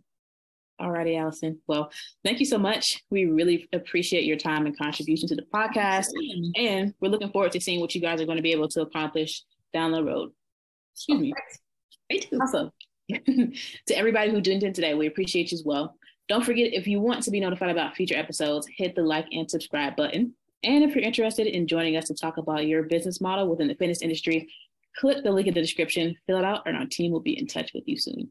Alrighty, 0.81 1.19
Allison. 1.19 1.59
Well, 1.67 1.91
thank 2.25 2.38
you 2.38 2.47
so 2.47 2.57
much. 2.57 3.03
We 3.11 3.25
really 3.25 3.69
appreciate 3.73 4.25
your 4.25 4.37
time 4.37 4.67
and 4.67 4.79
contribution 4.79 5.29
to 5.29 5.35
the 5.35 5.47
podcast. 5.53 6.07
And 6.57 6.95
we're 7.01 7.09
looking 7.09 7.31
forward 7.31 7.53
to 7.53 7.61
seeing 7.61 7.81
what 7.81 7.95
you 7.95 8.01
guys 8.01 8.21
are 8.21 8.27
going 8.27 8.37
to 8.37 8.43
be 8.43 8.53
able 8.53 8.69
to 8.69 8.83
accomplish 8.83 9.43
down 9.73 9.91
the 9.91 10.05
road. 10.05 10.31
Excuse 10.95 11.21
me. 11.21 11.35
Me 12.11 12.21
too. 12.21 12.38
Awesome. 12.41 12.71
to 13.09 13.97
everybody 13.97 14.31
who 14.31 14.41
tuned 14.41 14.62
in 14.62 14.73
today, 14.73 14.95
we 14.95 15.07
appreciate 15.07 15.51
you 15.51 15.57
as 15.57 15.64
well. 15.64 15.97
Don't 16.29 16.45
forget, 16.45 16.73
if 16.73 16.87
you 16.87 17.01
want 17.01 17.23
to 17.25 17.31
be 17.31 17.41
notified 17.41 17.71
about 17.71 17.97
future 17.97 18.17
episodes, 18.17 18.69
hit 18.77 18.95
the 18.95 19.03
like 19.03 19.27
and 19.33 19.51
subscribe 19.51 19.97
button. 19.97 20.35
And 20.62 20.85
if 20.85 20.95
you're 20.95 21.05
interested 21.05 21.47
in 21.47 21.67
joining 21.67 21.97
us 21.97 22.07
to 22.09 22.14
talk 22.14 22.37
about 22.37 22.67
your 22.67 22.83
business 22.83 23.21
model 23.21 23.49
within 23.49 23.69
the 23.69 23.75
fitness 23.75 24.03
industry, 24.03 24.49
click 24.97 25.25
the 25.25 25.31
link 25.31 25.49
in 25.49 25.55
the 25.55 25.61
description, 25.61 26.14
fill 26.27 26.38
it 26.38 26.45
out, 26.45 26.62
and 26.67 26.77
our 26.77 26.87
team 26.87 27.12
will 27.12 27.21
be 27.21 27.38
in 27.38 27.47
touch 27.47 27.73
with 27.75 27.85
you 27.87 27.97
soon. 27.97 28.31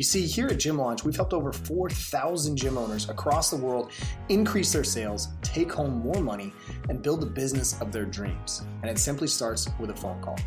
You 0.00 0.04
see, 0.04 0.26
here 0.26 0.46
at 0.46 0.58
Gym 0.58 0.78
Launch, 0.78 1.04
we've 1.04 1.14
helped 1.14 1.34
over 1.34 1.52
4,000 1.52 2.56
gym 2.56 2.78
owners 2.78 3.10
across 3.10 3.50
the 3.50 3.58
world 3.58 3.92
increase 4.30 4.72
their 4.72 4.82
sales, 4.82 5.28
take 5.42 5.70
home 5.70 5.98
more 5.98 6.22
money, 6.22 6.54
and 6.88 7.02
build 7.02 7.20
the 7.20 7.26
business 7.26 7.78
of 7.82 7.92
their 7.92 8.06
dreams. 8.06 8.62
And 8.80 8.90
it 8.90 8.98
simply 8.98 9.28
starts 9.28 9.68
with 9.78 9.90
a 9.90 9.94
phone 9.94 10.18
call. 10.22 10.38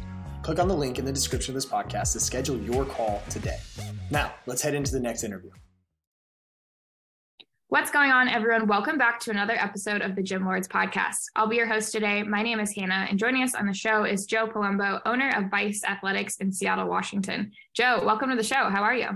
Click 0.41 0.57
on 0.57 0.67
the 0.67 0.75
link 0.75 0.97
in 0.97 1.05
the 1.05 1.11
description 1.11 1.51
of 1.51 1.53
this 1.53 1.67
podcast 1.67 2.13
to 2.13 2.19
schedule 2.19 2.57
your 2.57 2.83
call 2.83 3.21
today. 3.29 3.59
Now, 4.09 4.33
let's 4.47 4.63
head 4.63 4.73
into 4.73 4.91
the 4.91 4.99
next 4.99 5.23
interview. 5.23 5.51
What's 7.67 7.91
going 7.91 8.09
on, 8.09 8.29
everyone? 8.29 8.65
Welcome 8.65 8.97
back 8.97 9.19
to 9.19 9.29
another 9.29 9.53
episode 9.53 10.01
of 10.01 10.15
the 10.15 10.23
Gym 10.23 10.47
Lords 10.47 10.67
podcast. 10.67 11.25
I'll 11.35 11.45
be 11.45 11.57
your 11.57 11.67
host 11.67 11.91
today. 11.91 12.23
My 12.23 12.41
name 12.41 12.59
is 12.59 12.73
Hannah, 12.73 13.05
and 13.07 13.19
joining 13.19 13.43
us 13.43 13.53
on 13.53 13.67
the 13.67 13.73
show 13.75 14.03
is 14.03 14.25
Joe 14.25 14.47
Palumbo, 14.47 14.99
owner 15.05 15.29
of 15.37 15.51
Vice 15.51 15.83
Athletics 15.83 16.37
in 16.37 16.51
Seattle, 16.51 16.87
Washington. 16.87 17.51
Joe, 17.75 18.01
welcome 18.03 18.31
to 18.31 18.35
the 18.35 18.41
show. 18.41 18.67
How 18.71 18.81
are 18.81 18.95
you? 18.95 19.09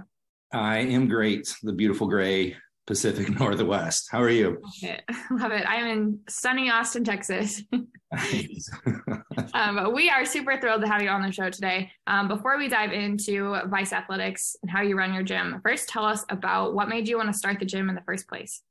I 0.51 0.79
am 0.79 1.07
great. 1.07 1.55
The 1.63 1.73
beautiful 1.73 2.07
gray 2.07 2.55
Pacific 2.86 3.29
Northwest. 3.39 4.07
How 4.10 4.21
are 4.21 4.29
you? 4.29 4.62
Love 4.62 4.73
it. 4.81 5.03
Love 5.31 5.51
it. 5.51 5.65
I'm 5.67 5.86
in 5.86 6.19
sunny 6.29 6.69
Austin, 6.71 7.03
Texas. 7.03 7.62
um, 9.53 9.93
we 9.93 10.10
are 10.10 10.25
super 10.25 10.60
thrilled 10.60 10.81
to 10.81 10.88
have 10.88 11.01
you 11.01 11.10
on 11.10 11.21
the 11.21 11.31
show 11.31 11.49
today. 11.49 11.91
Um, 12.07 12.27
before 12.29 12.57
we 12.57 12.69
dive 12.69 12.93
into 12.93 13.60
Vice 13.67 13.91
Athletics 13.91 14.55
and 14.62 14.71
how 14.71 14.81
you 14.81 14.97
run 14.97 15.13
your 15.13 15.23
gym, 15.23 15.60
first 15.63 15.89
tell 15.89 16.05
us 16.05 16.23
about 16.29 16.73
what 16.73 16.88
made 16.88 17.07
you 17.07 17.17
want 17.17 17.31
to 17.31 17.38
start 17.38 17.60
the 17.60 17.65
gym 17.65 17.89
in 17.89 17.95
the 17.95 18.01
first 18.01 18.27
place. 18.27 18.62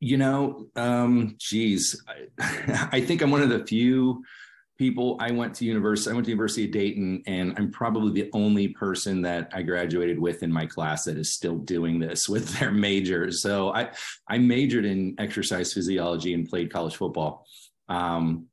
You 0.00 0.18
know, 0.18 0.66
um, 0.76 1.34
geez, 1.38 2.00
I, 2.06 2.88
I 2.92 3.00
think 3.00 3.20
I'm 3.20 3.32
one 3.32 3.42
of 3.42 3.48
the 3.48 3.66
few 3.66 4.22
people 4.78 5.16
i 5.20 5.30
went 5.30 5.54
to 5.54 5.64
university 5.64 6.10
i 6.10 6.14
went 6.14 6.24
to 6.24 6.30
university 6.30 6.64
of 6.64 6.70
dayton 6.70 7.22
and 7.26 7.52
i'm 7.58 7.70
probably 7.70 8.12
the 8.12 8.30
only 8.32 8.68
person 8.68 9.20
that 9.20 9.50
i 9.52 9.60
graduated 9.60 10.18
with 10.18 10.42
in 10.42 10.50
my 10.50 10.64
class 10.64 11.04
that 11.04 11.18
is 11.18 11.34
still 11.34 11.56
doing 11.56 11.98
this 11.98 12.28
with 12.28 12.48
their 12.58 12.70
major. 12.70 13.30
So 13.32 13.74
i 13.74 13.90
i 14.28 14.38
majored 14.38 14.84
in 14.84 15.14
exercise 15.18 15.72
physiology 15.72 16.32
and 16.34 16.48
played 16.48 16.72
college 16.72 16.96
football. 16.96 17.46
Um, 17.88 18.46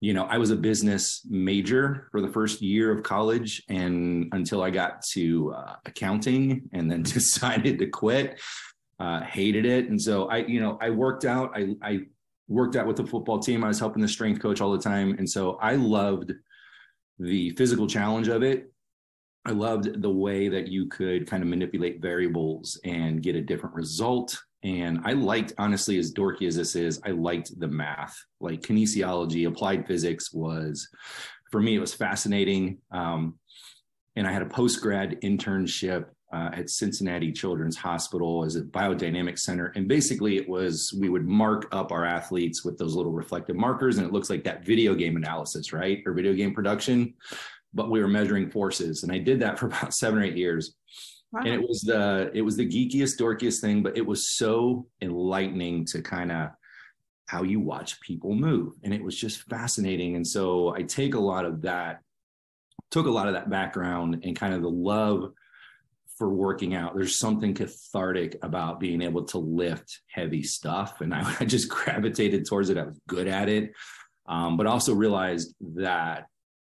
you 0.00 0.12
know 0.12 0.24
i 0.24 0.36
was 0.36 0.50
a 0.50 0.56
business 0.56 1.26
major 1.30 2.08
for 2.10 2.20
the 2.20 2.28
first 2.28 2.60
year 2.60 2.90
of 2.90 3.02
college 3.02 3.62
and 3.70 4.28
until 4.32 4.62
i 4.62 4.68
got 4.68 5.02
to 5.02 5.54
uh, 5.54 5.76
accounting 5.86 6.68
and 6.72 6.90
then 6.90 7.02
decided 7.18 7.78
to 7.78 7.86
quit 7.86 8.38
uh, 9.00 9.20
hated 9.22 9.66
it. 9.66 9.88
And 9.88 10.00
so 10.00 10.28
i 10.28 10.38
you 10.38 10.60
know 10.60 10.78
i 10.80 10.90
worked 10.90 11.24
out 11.24 11.52
i 11.54 11.74
i 11.82 12.00
worked 12.48 12.76
out 12.76 12.86
with 12.86 12.96
the 12.96 13.06
football 13.06 13.38
team. 13.38 13.64
I 13.64 13.68
was 13.68 13.78
helping 13.78 14.02
the 14.02 14.08
strength 14.08 14.40
coach 14.40 14.60
all 14.60 14.72
the 14.72 14.78
time. 14.78 15.16
And 15.18 15.28
so 15.28 15.58
I 15.62 15.76
loved 15.76 16.32
the 17.18 17.50
physical 17.50 17.86
challenge 17.86 18.28
of 18.28 18.42
it. 18.42 18.70
I 19.46 19.50
loved 19.50 20.00
the 20.00 20.10
way 20.10 20.48
that 20.48 20.68
you 20.68 20.86
could 20.86 21.28
kind 21.28 21.42
of 21.42 21.48
manipulate 21.48 22.00
variables 22.00 22.80
and 22.84 23.22
get 23.22 23.36
a 23.36 23.42
different 23.42 23.74
result. 23.74 24.38
And 24.62 25.00
I 25.04 25.12
liked, 25.12 25.52
honestly, 25.58 25.98
as 25.98 26.12
dorky 26.12 26.46
as 26.46 26.56
this 26.56 26.74
is, 26.74 27.00
I 27.04 27.10
liked 27.10 27.58
the 27.60 27.68
math. 27.68 28.16
Like 28.40 28.62
kinesiology, 28.62 29.46
applied 29.46 29.86
physics 29.86 30.32
was, 30.32 30.88
for 31.50 31.60
me, 31.60 31.76
it 31.76 31.80
was 31.80 31.92
fascinating. 31.92 32.78
Um, 32.90 33.38
and 34.16 34.26
I 34.26 34.32
had 34.32 34.42
a 34.42 34.46
post 34.46 34.80
grad 34.80 35.20
internship 35.20 36.06
uh, 36.34 36.50
at 36.52 36.68
Cincinnati 36.68 37.30
Children's 37.30 37.76
Hospital 37.76 38.44
as 38.44 38.56
a 38.56 38.62
biodynamic 38.62 39.38
center. 39.38 39.66
And 39.76 39.86
basically, 39.86 40.36
it 40.36 40.48
was 40.48 40.92
we 40.98 41.08
would 41.08 41.28
mark 41.28 41.68
up 41.70 41.92
our 41.92 42.04
athletes 42.04 42.64
with 42.64 42.76
those 42.76 42.96
little 42.96 43.12
reflective 43.12 43.54
markers, 43.54 43.98
and 43.98 44.06
it 44.06 44.12
looks 44.12 44.30
like 44.30 44.42
that 44.44 44.64
video 44.64 44.94
game 44.94 45.16
analysis, 45.16 45.72
right? 45.72 46.02
Or 46.04 46.12
video 46.12 46.34
game 46.34 46.52
production. 46.52 47.14
But 47.72 47.88
we 47.88 48.00
were 48.00 48.08
measuring 48.08 48.50
forces. 48.50 49.04
And 49.04 49.12
I 49.12 49.18
did 49.18 49.40
that 49.40 49.58
for 49.60 49.66
about 49.66 49.94
seven 49.94 50.18
or 50.18 50.24
eight 50.24 50.36
years. 50.36 50.74
Wow. 51.32 51.42
And 51.44 51.54
it 51.54 51.60
was 51.60 51.82
the 51.82 52.32
it 52.34 52.42
was 52.42 52.56
the 52.56 52.66
geekiest, 52.66 53.20
dorkiest 53.20 53.60
thing, 53.60 53.84
but 53.84 53.96
it 53.96 54.04
was 54.04 54.36
so 54.36 54.88
enlightening 55.02 55.84
to 55.86 56.02
kind 56.02 56.32
of 56.32 56.50
how 57.26 57.44
you 57.44 57.60
watch 57.60 58.00
people 58.00 58.34
move. 58.34 58.74
And 58.82 58.92
it 58.92 59.02
was 59.02 59.16
just 59.16 59.42
fascinating. 59.48 60.16
And 60.16 60.26
so 60.26 60.74
I 60.74 60.82
take 60.82 61.14
a 61.14 61.20
lot 61.20 61.44
of 61.44 61.62
that, 61.62 62.00
took 62.90 63.06
a 63.06 63.10
lot 63.10 63.28
of 63.28 63.34
that 63.34 63.50
background 63.50 64.22
and 64.24 64.36
kind 64.36 64.52
of 64.52 64.62
the 64.62 64.68
love 64.68 65.32
for 66.16 66.28
working 66.28 66.74
out. 66.74 66.94
There's 66.94 67.18
something 67.18 67.54
cathartic 67.54 68.38
about 68.42 68.80
being 68.80 69.02
able 69.02 69.24
to 69.24 69.38
lift 69.38 70.00
heavy 70.08 70.42
stuff. 70.42 71.00
And 71.00 71.14
I, 71.14 71.36
I 71.40 71.44
just 71.44 71.68
gravitated 71.68 72.46
towards 72.46 72.70
it. 72.70 72.78
I 72.78 72.84
was 72.84 73.00
good 73.08 73.28
at 73.28 73.48
it. 73.48 73.72
Um, 74.26 74.56
but 74.56 74.66
also 74.66 74.94
realized 74.94 75.54
that 75.76 76.26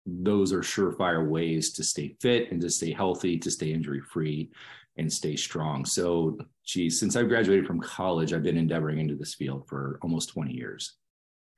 those 0.04 0.52
are 0.52 0.60
surefire 0.60 1.28
ways 1.28 1.72
to 1.74 1.84
stay 1.84 2.16
fit 2.20 2.50
and 2.50 2.60
to 2.60 2.70
stay 2.70 2.92
healthy, 2.92 3.38
to 3.38 3.50
stay 3.50 3.72
injury 3.72 4.00
free 4.00 4.50
and 4.96 5.12
stay 5.12 5.36
strong. 5.36 5.84
So, 5.84 6.38
geez, 6.64 6.98
since 6.98 7.16
I've 7.16 7.28
graduated 7.28 7.66
from 7.66 7.80
college, 7.80 8.32
I've 8.32 8.42
been 8.42 8.56
endeavoring 8.56 8.98
into 8.98 9.14
this 9.14 9.34
field 9.34 9.68
for 9.68 9.98
almost 10.02 10.30
20 10.30 10.52
years. 10.52 10.94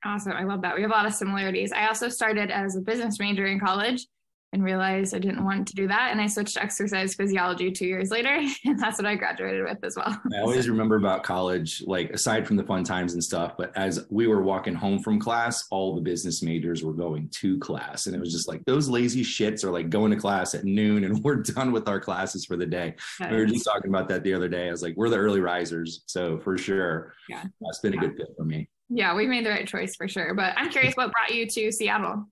Awesome. 0.05 0.33
I 0.33 0.43
love 0.43 0.61
that. 0.61 0.75
We 0.75 0.81
have 0.81 0.91
a 0.91 0.93
lot 0.93 1.05
of 1.05 1.13
similarities. 1.13 1.71
I 1.71 1.87
also 1.87 2.09
started 2.09 2.51
as 2.51 2.75
a 2.75 2.81
business 2.81 3.19
major 3.19 3.45
in 3.45 3.59
college 3.59 4.05
and 4.51 4.63
realized 4.63 5.13
I 5.13 5.19
didn't 5.19 5.43
want 5.43 5.67
to 5.67 5.75
do 5.75 5.87
that. 5.87 6.09
And 6.11 6.19
I 6.19 6.27
switched 6.27 6.55
to 6.55 6.63
exercise 6.63 7.13
physiology 7.13 7.71
two 7.71 7.85
years 7.85 8.09
later. 8.09 8.41
And 8.65 8.79
that's 8.79 8.99
what 8.99 9.05
I 9.05 9.15
graduated 9.15 9.63
with 9.63 9.83
as 9.83 9.95
well. 9.95 10.21
I 10.35 10.41
always 10.41 10.69
remember 10.69 10.95
about 10.95 11.23
college, 11.23 11.81
like 11.85 12.11
aside 12.11 12.45
from 12.45 12.55
the 12.55 12.63
fun 12.63 12.83
times 12.83 13.13
and 13.13 13.23
stuff, 13.23 13.53
but 13.57 13.75
as 13.75 14.05
we 14.09 14.27
were 14.27 14.41
walking 14.41 14.75
home 14.75 14.99
from 14.99 15.19
class, 15.19 15.65
all 15.71 15.95
the 15.95 16.01
business 16.01 16.43
majors 16.43 16.83
were 16.83 16.93
going 16.93 17.29
to 17.29 17.57
class. 17.59 18.05
And 18.05 18.15
it 18.15 18.19
was 18.19 18.31
just 18.31 18.47
like 18.47 18.63
those 18.65 18.87
lazy 18.89 19.23
shits 19.23 19.63
are 19.63 19.71
like 19.71 19.89
going 19.89 20.11
to 20.11 20.17
class 20.17 20.53
at 20.53 20.65
noon 20.65 21.03
and 21.03 21.23
we're 21.23 21.37
done 21.37 21.71
with 21.71 21.87
our 21.87 21.99
classes 21.99 22.45
for 22.45 22.57
the 22.57 22.65
day. 22.65 22.95
we 23.19 23.37
were 23.37 23.45
just 23.45 23.65
talking 23.65 23.89
about 23.89 24.07
that 24.09 24.23
the 24.23 24.33
other 24.33 24.49
day. 24.49 24.67
I 24.67 24.71
was 24.71 24.83
like, 24.83 24.95
we're 24.95 25.09
the 25.09 25.17
early 25.17 25.39
risers. 25.39 26.03
So 26.05 26.37
for 26.39 26.57
sure, 26.57 27.13
yeah, 27.27 27.43
that's 27.61 27.79
been 27.79 27.93
a 27.93 27.97
good 27.97 28.15
fit 28.17 28.29
for 28.37 28.45
me. 28.45 28.69
Yeah, 28.89 29.15
we 29.15 29.27
made 29.27 29.45
the 29.45 29.51
right 29.51 29.67
choice 29.67 29.95
for 29.95 30.07
sure. 30.07 30.33
But 30.33 30.53
I'm 30.57 30.69
curious 30.69 30.95
what 30.95 31.11
brought 31.11 31.33
you 31.33 31.47
to 31.47 31.71
Seattle? 31.71 32.27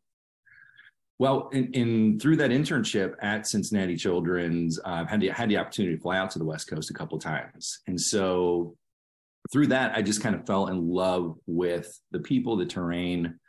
Well, 1.20 1.50
in, 1.50 1.72
in, 1.74 2.20
through 2.20 2.38
that 2.38 2.52
internship 2.52 3.16
at 3.22 3.48
Cincinnati 3.48 3.96
Children's, 3.96 4.80
I've 4.86 5.10
had 5.10 5.20
the, 5.20 5.30
had 5.30 5.50
the 5.50 5.58
opportunity 5.58 5.96
to 5.96 6.02
fly 6.02 6.18
out 6.18 6.30
to 6.32 6.40
the 6.40 6.46
West 6.46 6.70
Coast 6.70 6.92
a 6.92 6.94
couple 6.94 7.18
times, 7.18 7.80
and 7.88 8.00
so 8.00 8.76
through 9.52 9.68
that, 9.68 9.96
I 9.96 10.02
just 10.02 10.22
kind 10.22 10.36
of 10.36 10.46
fell 10.46 10.68
in 10.68 10.88
love 10.88 11.36
with 11.46 12.00
the 12.12 12.20
people, 12.20 12.56
the 12.56 12.66
terrain, 12.66 13.40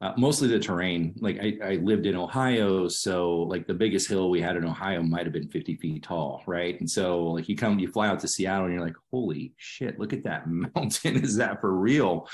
uh, 0.00 0.12
mostly 0.16 0.48
the 0.48 0.58
terrain. 0.58 1.14
Like 1.18 1.38
I, 1.40 1.58
I, 1.64 1.74
lived 1.76 2.06
in 2.06 2.16
Ohio, 2.16 2.88
so 2.88 3.42
like 3.42 3.66
the 3.66 3.74
biggest 3.74 4.08
hill 4.08 4.30
we 4.30 4.40
had 4.40 4.56
in 4.56 4.64
Ohio 4.64 5.02
might 5.02 5.26
have 5.26 5.32
been 5.32 5.48
50 5.48 5.76
feet 5.76 6.02
tall, 6.02 6.42
right? 6.46 6.78
And 6.78 6.88
so 6.88 7.24
like 7.24 7.48
you 7.48 7.56
come, 7.56 7.78
you 7.78 7.88
fly 7.88 8.08
out 8.08 8.20
to 8.20 8.28
Seattle, 8.28 8.66
and 8.66 8.74
you're 8.74 8.84
like, 8.84 8.96
holy 9.12 9.54
shit, 9.56 9.98
look 9.98 10.12
at 10.12 10.24
that 10.24 10.48
mountain! 10.74 11.16
Is 11.16 11.36
that 11.36 11.60
for 11.60 11.74
real? 11.74 12.28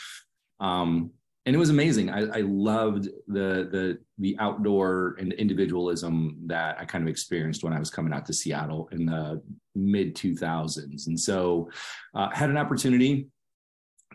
Um, 0.60 1.10
and 1.46 1.54
it 1.54 1.58
was 1.58 1.70
amazing. 1.70 2.10
I, 2.10 2.38
I, 2.38 2.40
loved 2.40 3.04
the 3.26 3.68
the 3.70 3.98
the 4.18 4.36
outdoor 4.38 5.16
and 5.18 5.32
individualism 5.34 6.38
that 6.46 6.78
I 6.80 6.86
kind 6.86 7.02
of 7.04 7.08
experienced 7.08 7.62
when 7.62 7.74
I 7.74 7.78
was 7.78 7.90
coming 7.90 8.14
out 8.14 8.24
to 8.26 8.32
Seattle 8.32 8.88
in 8.92 9.04
the 9.04 9.42
mid 9.74 10.16
2000s, 10.16 11.06
and 11.06 11.20
so 11.20 11.68
uh, 12.14 12.30
had 12.30 12.48
an 12.48 12.56
opportunity 12.56 13.28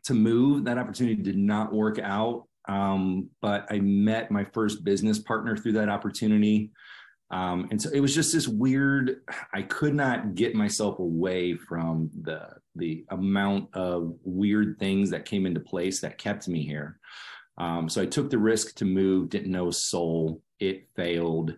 to 0.05 0.13
move. 0.13 0.65
That 0.65 0.79
opportunity 0.79 1.21
did 1.21 1.37
not 1.37 1.71
work 1.71 1.99
out, 1.99 2.47
um, 2.67 3.29
but 3.41 3.67
I 3.69 3.79
met 3.79 4.31
my 4.31 4.43
first 4.45 4.83
business 4.83 5.19
partner 5.19 5.55
through 5.55 5.73
that 5.73 5.89
opportunity. 5.89 6.71
Um, 7.31 7.67
and 7.69 7.79
so 7.81 7.89
it 7.91 7.99
was 7.99 8.15
just 8.15 8.33
this 8.33 8.47
weird, 8.47 9.21
I 9.53 9.61
could 9.61 9.93
not 9.93 10.33
get 10.33 10.55
myself 10.55 10.99
away 10.99 11.55
from 11.55 12.09
the 12.21 12.47
the 12.75 13.05
amount 13.09 13.69
of 13.73 14.15
weird 14.23 14.77
things 14.79 15.09
that 15.09 15.25
came 15.25 15.45
into 15.45 15.59
place 15.59 15.99
that 16.01 16.17
kept 16.17 16.47
me 16.47 16.63
here. 16.63 16.99
Um, 17.57 17.89
so 17.89 18.01
I 18.01 18.05
took 18.05 18.29
the 18.29 18.37
risk 18.37 18.75
to 18.75 18.85
move, 18.85 19.29
didn't 19.29 19.51
know 19.51 19.67
a 19.67 19.73
soul. 19.73 20.41
It 20.59 20.87
failed. 20.95 21.55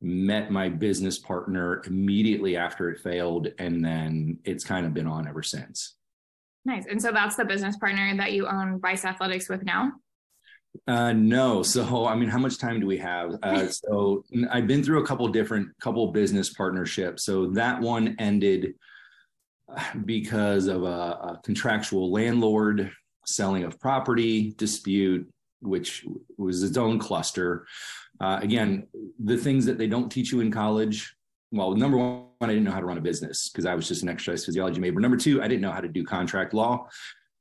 Met 0.00 0.52
my 0.52 0.68
business 0.68 1.18
partner 1.18 1.82
immediately 1.86 2.56
after 2.56 2.88
it 2.88 3.00
failed, 3.00 3.48
and 3.58 3.84
then 3.84 4.38
it's 4.44 4.64
kind 4.64 4.86
of 4.86 4.94
been 4.94 5.08
on 5.08 5.26
ever 5.26 5.42
since. 5.42 5.96
Nice. 6.64 6.86
And 6.88 7.02
so 7.02 7.10
that's 7.10 7.34
the 7.34 7.44
business 7.44 7.76
partner 7.76 8.16
that 8.16 8.32
you 8.32 8.46
own 8.46 8.78
Vice 8.80 9.04
Athletics 9.04 9.48
with 9.48 9.64
now? 9.64 9.92
Uh, 10.86 11.12
no. 11.12 11.62
So, 11.62 12.06
I 12.06 12.14
mean, 12.14 12.28
how 12.28 12.38
much 12.38 12.58
time 12.58 12.80
do 12.80 12.86
we 12.86 12.98
have? 12.98 13.36
Uh, 13.42 13.68
so, 13.68 14.24
I've 14.50 14.66
been 14.66 14.82
through 14.82 15.02
a 15.02 15.06
couple 15.06 15.28
different 15.28 15.68
couple 15.80 16.06
business 16.12 16.50
partnerships. 16.52 17.24
So 17.24 17.48
that 17.52 17.80
one 17.80 18.16
ended 18.18 18.74
uh, 19.74 19.82
because 20.04 20.66
of 20.66 20.82
a, 20.82 20.86
a 20.86 21.40
contractual 21.44 22.10
landlord 22.10 22.90
selling 23.26 23.64
of 23.64 23.78
property 23.78 24.54
dispute, 24.56 25.28
which 25.60 26.04
was 26.36 26.62
its 26.62 26.76
own 26.76 26.98
cluster. 26.98 27.66
Uh, 28.20 28.38
again, 28.42 28.86
the 29.22 29.36
things 29.36 29.66
that 29.66 29.78
they 29.78 29.86
don't 29.86 30.10
teach 30.10 30.32
you 30.32 30.40
in 30.40 30.50
college. 30.50 31.14
Well, 31.50 31.74
number 31.74 31.96
one, 31.96 32.24
I 32.40 32.46
didn't 32.46 32.64
know 32.64 32.72
how 32.72 32.80
to 32.80 32.86
run 32.86 32.98
a 32.98 33.02
business 33.02 33.48
because 33.48 33.64
I 33.64 33.74
was 33.74 33.88
just 33.88 34.02
an 34.02 34.08
exercise 34.08 34.44
physiology 34.44 34.80
major. 34.80 35.00
Number 35.00 35.16
two, 35.16 35.42
I 35.42 35.48
didn't 35.48 35.62
know 35.62 35.70
how 35.70 35.80
to 35.80 35.88
do 35.88 36.04
contract 36.04 36.52
law. 36.52 36.88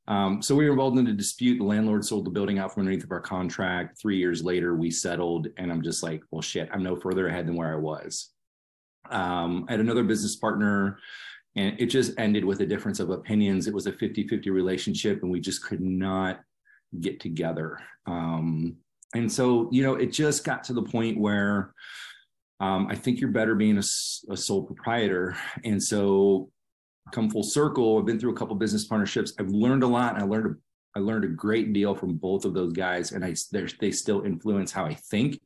Um, 0.07 0.41
so 0.41 0.55
we 0.55 0.65
were 0.65 0.71
involved 0.71 0.97
in 0.97 1.07
a 1.07 1.13
dispute. 1.13 1.57
The 1.57 1.65
landlord 1.65 2.05
sold 2.05 2.25
the 2.25 2.31
building 2.31 2.59
out 2.59 2.73
from 2.73 2.81
underneath 2.81 3.03
of 3.03 3.11
our 3.11 3.19
contract. 3.19 3.99
Three 4.01 4.17
years 4.17 4.43
later, 4.43 4.75
we 4.75 4.89
settled, 4.89 5.47
and 5.57 5.71
I'm 5.71 5.81
just 5.81 6.01
like, 6.01 6.21
well, 6.31 6.41
shit, 6.41 6.69
I'm 6.71 6.83
no 6.83 6.95
further 6.95 7.27
ahead 7.27 7.47
than 7.47 7.55
where 7.55 7.73
I 7.73 7.77
was. 7.77 8.29
Um, 9.09 9.65
I 9.67 9.73
had 9.73 9.81
another 9.81 10.03
business 10.03 10.37
partner, 10.37 10.99
and 11.55 11.75
it 11.79 11.87
just 11.87 12.13
ended 12.17 12.45
with 12.45 12.61
a 12.61 12.65
difference 12.65 12.99
of 12.99 13.09
opinions. 13.09 13.67
It 13.67 13.73
was 13.73 13.87
a 13.87 13.91
50 13.91 14.27
50 14.27 14.49
relationship, 14.49 15.23
and 15.23 15.31
we 15.31 15.41
just 15.41 15.63
could 15.63 15.81
not 15.81 16.39
get 17.01 17.19
together. 17.19 17.79
Um, 18.05 18.77
and 19.13 19.31
so, 19.31 19.69
you 19.71 19.83
know, 19.83 19.95
it 19.95 20.11
just 20.11 20.43
got 20.43 20.63
to 20.65 20.73
the 20.73 20.83
point 20.83 21.17
where 21.17 21.73
um, 22.59 22.87
I 22.89 22.95
think 22.95 23.19
you're 23.19 23.31
better 23.31 23.55
being 23.55 23.77
a, 23.77 23.83
a 24.31 24.37
sole 24.37 24.63
proprietor. 24.63 25.35
And 25.63 25.81
so 25.81 26.49
come 27.11 27.29
full 27.29 27.43
circle. 27.43 27.97
I've 27.97 28.05
been 28.05 28.19
through 28.19 28.33
a 28.33 28.37
couple 28.37 28.55
business 28.55 28.85
partnerships. 28.85 29.33
I've 29.39 29.49
learned 29.49 29.83
a 29.83 29.87
lot. 29.87 30.15
I 30.15 30.23
learned 30.23 30.55
a, 30.55 30.99
I 30.99 31.01
learned 31.01 31.25
a 31.25 31.29
great 31.29 31.73
deal 31.73 31.95
from 31.95 32.15
both 32.15 32.45
of 32.45 32.53
those 32.53 32.73
guys, 32.73 33.11
and 33.11 33.23
I 33.23 33.35
they 33.79 33.91
still 33.91 34.23
influence 34.23 34.71
how 34.71 34.85
I 34.85 34.93
think 34.93 35.39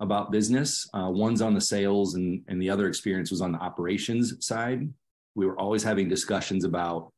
about 0.00 0.32
business. 0.32 0.88
Uh, 0.94 1.08
one's 1.10 1.42
on 1.42 1.54
the 1.54 1.60
sales, 1.60 2.14
and 2.14 2.42
and 2.48 2.60
the 2.60 2.70
other 2.70 2.88
experience 2.88 3.30
was 3.30 3.40
on 3.40 3.52
the 3.52 3.58
operations 3.58 4.46
side. 4.46 4.88
We 5.34 5.46
were 5.46 5.58
always 5.58 5.82
having 5.82 6.08
discussions 6.08 6.64
about, 6.64 7.12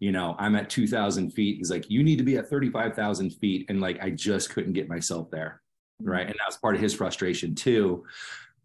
you 0.00 0.10
know, 0.10 0.34
I'm 0.40 0.56
at 0.56 0.68
2,000 0.68 1.30
feet. 1.30 1.58
He's 1.58 1.70
like, 1.70 1.88
you 1.88 2.02
need 2.02 2.18
to 2.18 2.24
be 2.24 2.36
at 2.36 2.48
35,000 2.48 3.30
feet, 3.30 3.66
and 3.68 3.80
like 3.80 4.02
I 4.02 4.10
just 4.10 4.50
couldn't 4.50 4.72
get 4.72 4.88
myself 4.88 5.30
there, 5.30 5.62
mm-hmm. 6.02 6.10
right? 6.10 6.26
And 6.26 6.34
that 6.34 6.48
was 6.48 6.56
part 6.56 6.74
of 6.74 6.80
his 6.80 6.94
frustration 6.94 7.54
too. 7.54 8.04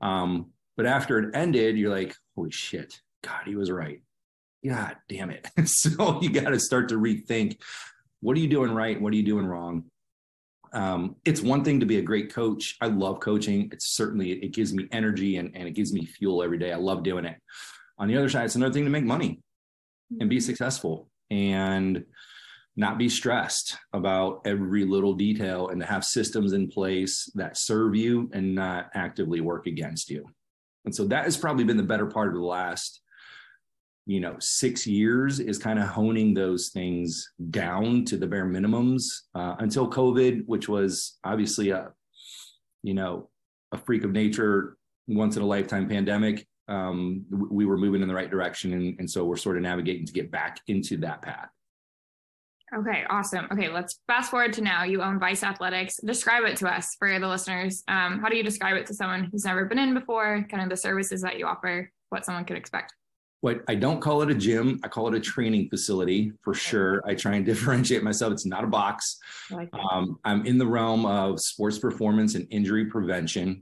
Um, 0.02 0.52
but 0.76 0.86
after 0.88 1.20
it 1.20 1.36
ended, 1.36 1.78
you're 1.78 1.92
like, 1.92 2.16
holy 2.36 2.52
shit, 2.52 3.00
God, 3.22 3.42
he 3.46 3.56
was 3.56 3.72
right 3.72 4.02
God 4.66 4.96
damn 5.10 5.30
it. 5.30 5.48
so 5.66 6.22
you 6.22 6.30
got 6.30 6.50
to 6.50 6.60
start 6.60 6.90
to 6.90 6.96
rethink 6.96 7.58
what 8.24 8.38
are 8.38 8.40
you 8.40 8.48
doing 8.48 8.72
right? 8.72 9.00
What 9.00 9.12
are 9.12 9.18
you 9.18 9.24
doing 9.24 9.46
wrong? 9.46 9.84
Um, 10.72 11.18
it's 11.26 11.42
one 11.42 11.66
thing 11.66 11.82
to 11.82 11.86
be 11.86 11.98
a 11.98 12.02
great 12.02 12.34
coach. 12.34 12.78
I 12.80 12.88
love 12.88 13.20
coaching. 13.20 13.70
It's 13.74 13.98
certainly, 13.98 14.32
it 14.32 14.54
gives 14.54 14.74
me 14.74 14.88
energy 14.94 15.36
and, 15.36 15.52
and 15.56 15.68
it 15.68 15.72
gives 15.72 15.92
me 15.92 16.06
fuel 16.06 16.42
every 16.42 16.58
day. 16.58 16.72
I 16.72 16.78
love 16.78 17.04
doing 17.04 17.26
it. 17.26 17.36
On 17.98 18.08
the 18.08 18.16
other 18.16 18.30
side, 18.30 18.46
it's 18.46 18.56
another 18.56 18.74
thing 18.74 18.86
to 18.86 18.90
make 18.90 19.04
money 19.04 19.42
and 20.22 20.30
be 20.30 20.40
successful 20.40 21.10
and 21.30 22.06
not 22.78 22.98
be 22.98 23.10
stressed 23.10 23.78
about 23.92 24.42
every 24.46 24.86
little 24.86 25.14
detail 25.14 25.68
and 25.68 25.82
to 25.82 25.86
have 25.86 26.06
systems 26.06 26.54
in 26.54 26.70
place 26.70 27.30
that 27.36 27.58
serve 27.58 27.94
you 27.94 28.32
and 28.34 28.56
not 28.56 28.90
actively 28.96 29.42
work 29.42 29.68
against 29.68 30.10
you. 30.10 30.26
And 30.86 30.96
so 30.96 31.06
that 31.08 31.26
has 31.26 31.36
probably 31.36 31.66
been 31.66 31.78
the 31.78 31.84
better 31.84 32.08
part 32.08 32.30
of 32.30 32.36
the 32.36 32.40
last 32.40 33.02
you 34.06 34.20
know 34.20 34.36
six 34.40 34.86
years 34.86 35.40
is 35.40 35.58
kind 35.58 35.80
of 35.80 35.88
honing 35.88 36.34
those 36.34 36.70
things 36.70 37.32
down 37.52 38.04
to 38.06 38.18
the 38.18 38.28
bare 38.28 38.46
minimums 38.46 39.04
uh, 39.36 39.56
until 39.60 39.90
covid 39.90 40.44
which 40.46 40.68
was 40.68 41.18
obviously 41.24 41.70
a 41.70 41.90
you 42.82 42.94
know 42.94 43.30
a 43.72 43.78
freak 43.78 44.04
of 44.04 44.12
nature 44.12 44.78
once 45.08 45.36
in 45.38 45.42
a 45.42 45.46
lifetime 45.46 45.88
pandemic 45.88 46.46
um, 46.70 47.26
we 47.30 47.66
were 47.66 47.78
moving 47.78 48.02
in 48.02 48.08
the 48.08 48.14
right 48.14 48.32
direction 48.32 48.74
and, 48.74 48.98
and 49.00 49.10
so 49.10 49.26
we're 49.26 49.36
sort 49.36 49.58
of 49.58 49.64
navigating 49.64 50.06
to 50.06 50.14
get 50.14 50.32
back 50.32 50.60
into 50.68 50.98
that 50.98 51.22
path 51.22 51.50
Okay, 52.76 53.04
awesome. 53.08 53.48
Okay, 53.52 53.70
let's 53.70 54.00
fast 54.08 54.32
forward 54.32 54.52
to 54.54 54.62
now. 54.62 54.84
You 54.84 55.04
own 55.04 55.20
Vice 55.20 55.44
Athletics. 55.44 56.00
Describe 56.04 56.44
it 56.46 56.58
to 56.58 56.68
us 56.68 56.96
for 56.98 57.20
the 57.20 57.28
listeners. 57.28 57.84
Um, 57.88 58.20
how 58.20 58.30
do 58.30 58.36
you 58.36 58.42
describe 58.42 58.78
it 58.78 58.88
to 58.88 58.96
someone 58.96 59.30
who's 59.32 59.46
never 59.46 59.66
been 59.66 59.78
in 59.78 59.94
before? 59.94 60.44
Kind 60.50 60.64
of 60.64 60.70
the 60.70 60.78
services 60.78 61.22
that 61.22 61.38
you 61.38 61.46
offer, 61.46 61.92
what 62.10 62.26
someone 62.26 62.46
could 62.46 62.58
expect. 62.58 62.96
What 63.44 63.62
I 63.68 63.76
don't 63.76 64.00
call 64.00 64.22
it 64.22 64.32
a 64.32 64.34
gym, 64.34 64.80
I 64.86 64.88
call 64.88 65.10
it 65.10 65.16
a 65.16 65.20
training 65.20 65.68
facility 65.68 66.32
for 66.42 66.54
sure. 66.54 67.02
I 67.06 67.14
try 67.14 67.36
and 67.36 67.46
differentiate 67.52 68.02
myself. 68.02 68.32
It's 68.32 68.46
not 68.46 68.64
a 68.64 68.68
box. 68.68 69.18
Like 69.52 69.68
um, 69.74 70.18
I'm 70.24 70.46
in 70.46 70.58
the 70.58 70.66
realm 70.66 71.06
of 71.06 71.42
sports 71.42 71.78
performance 71.78 72.36
and 72.36 72.48
injury 72.52 72.86
prevention. 72.86 73.62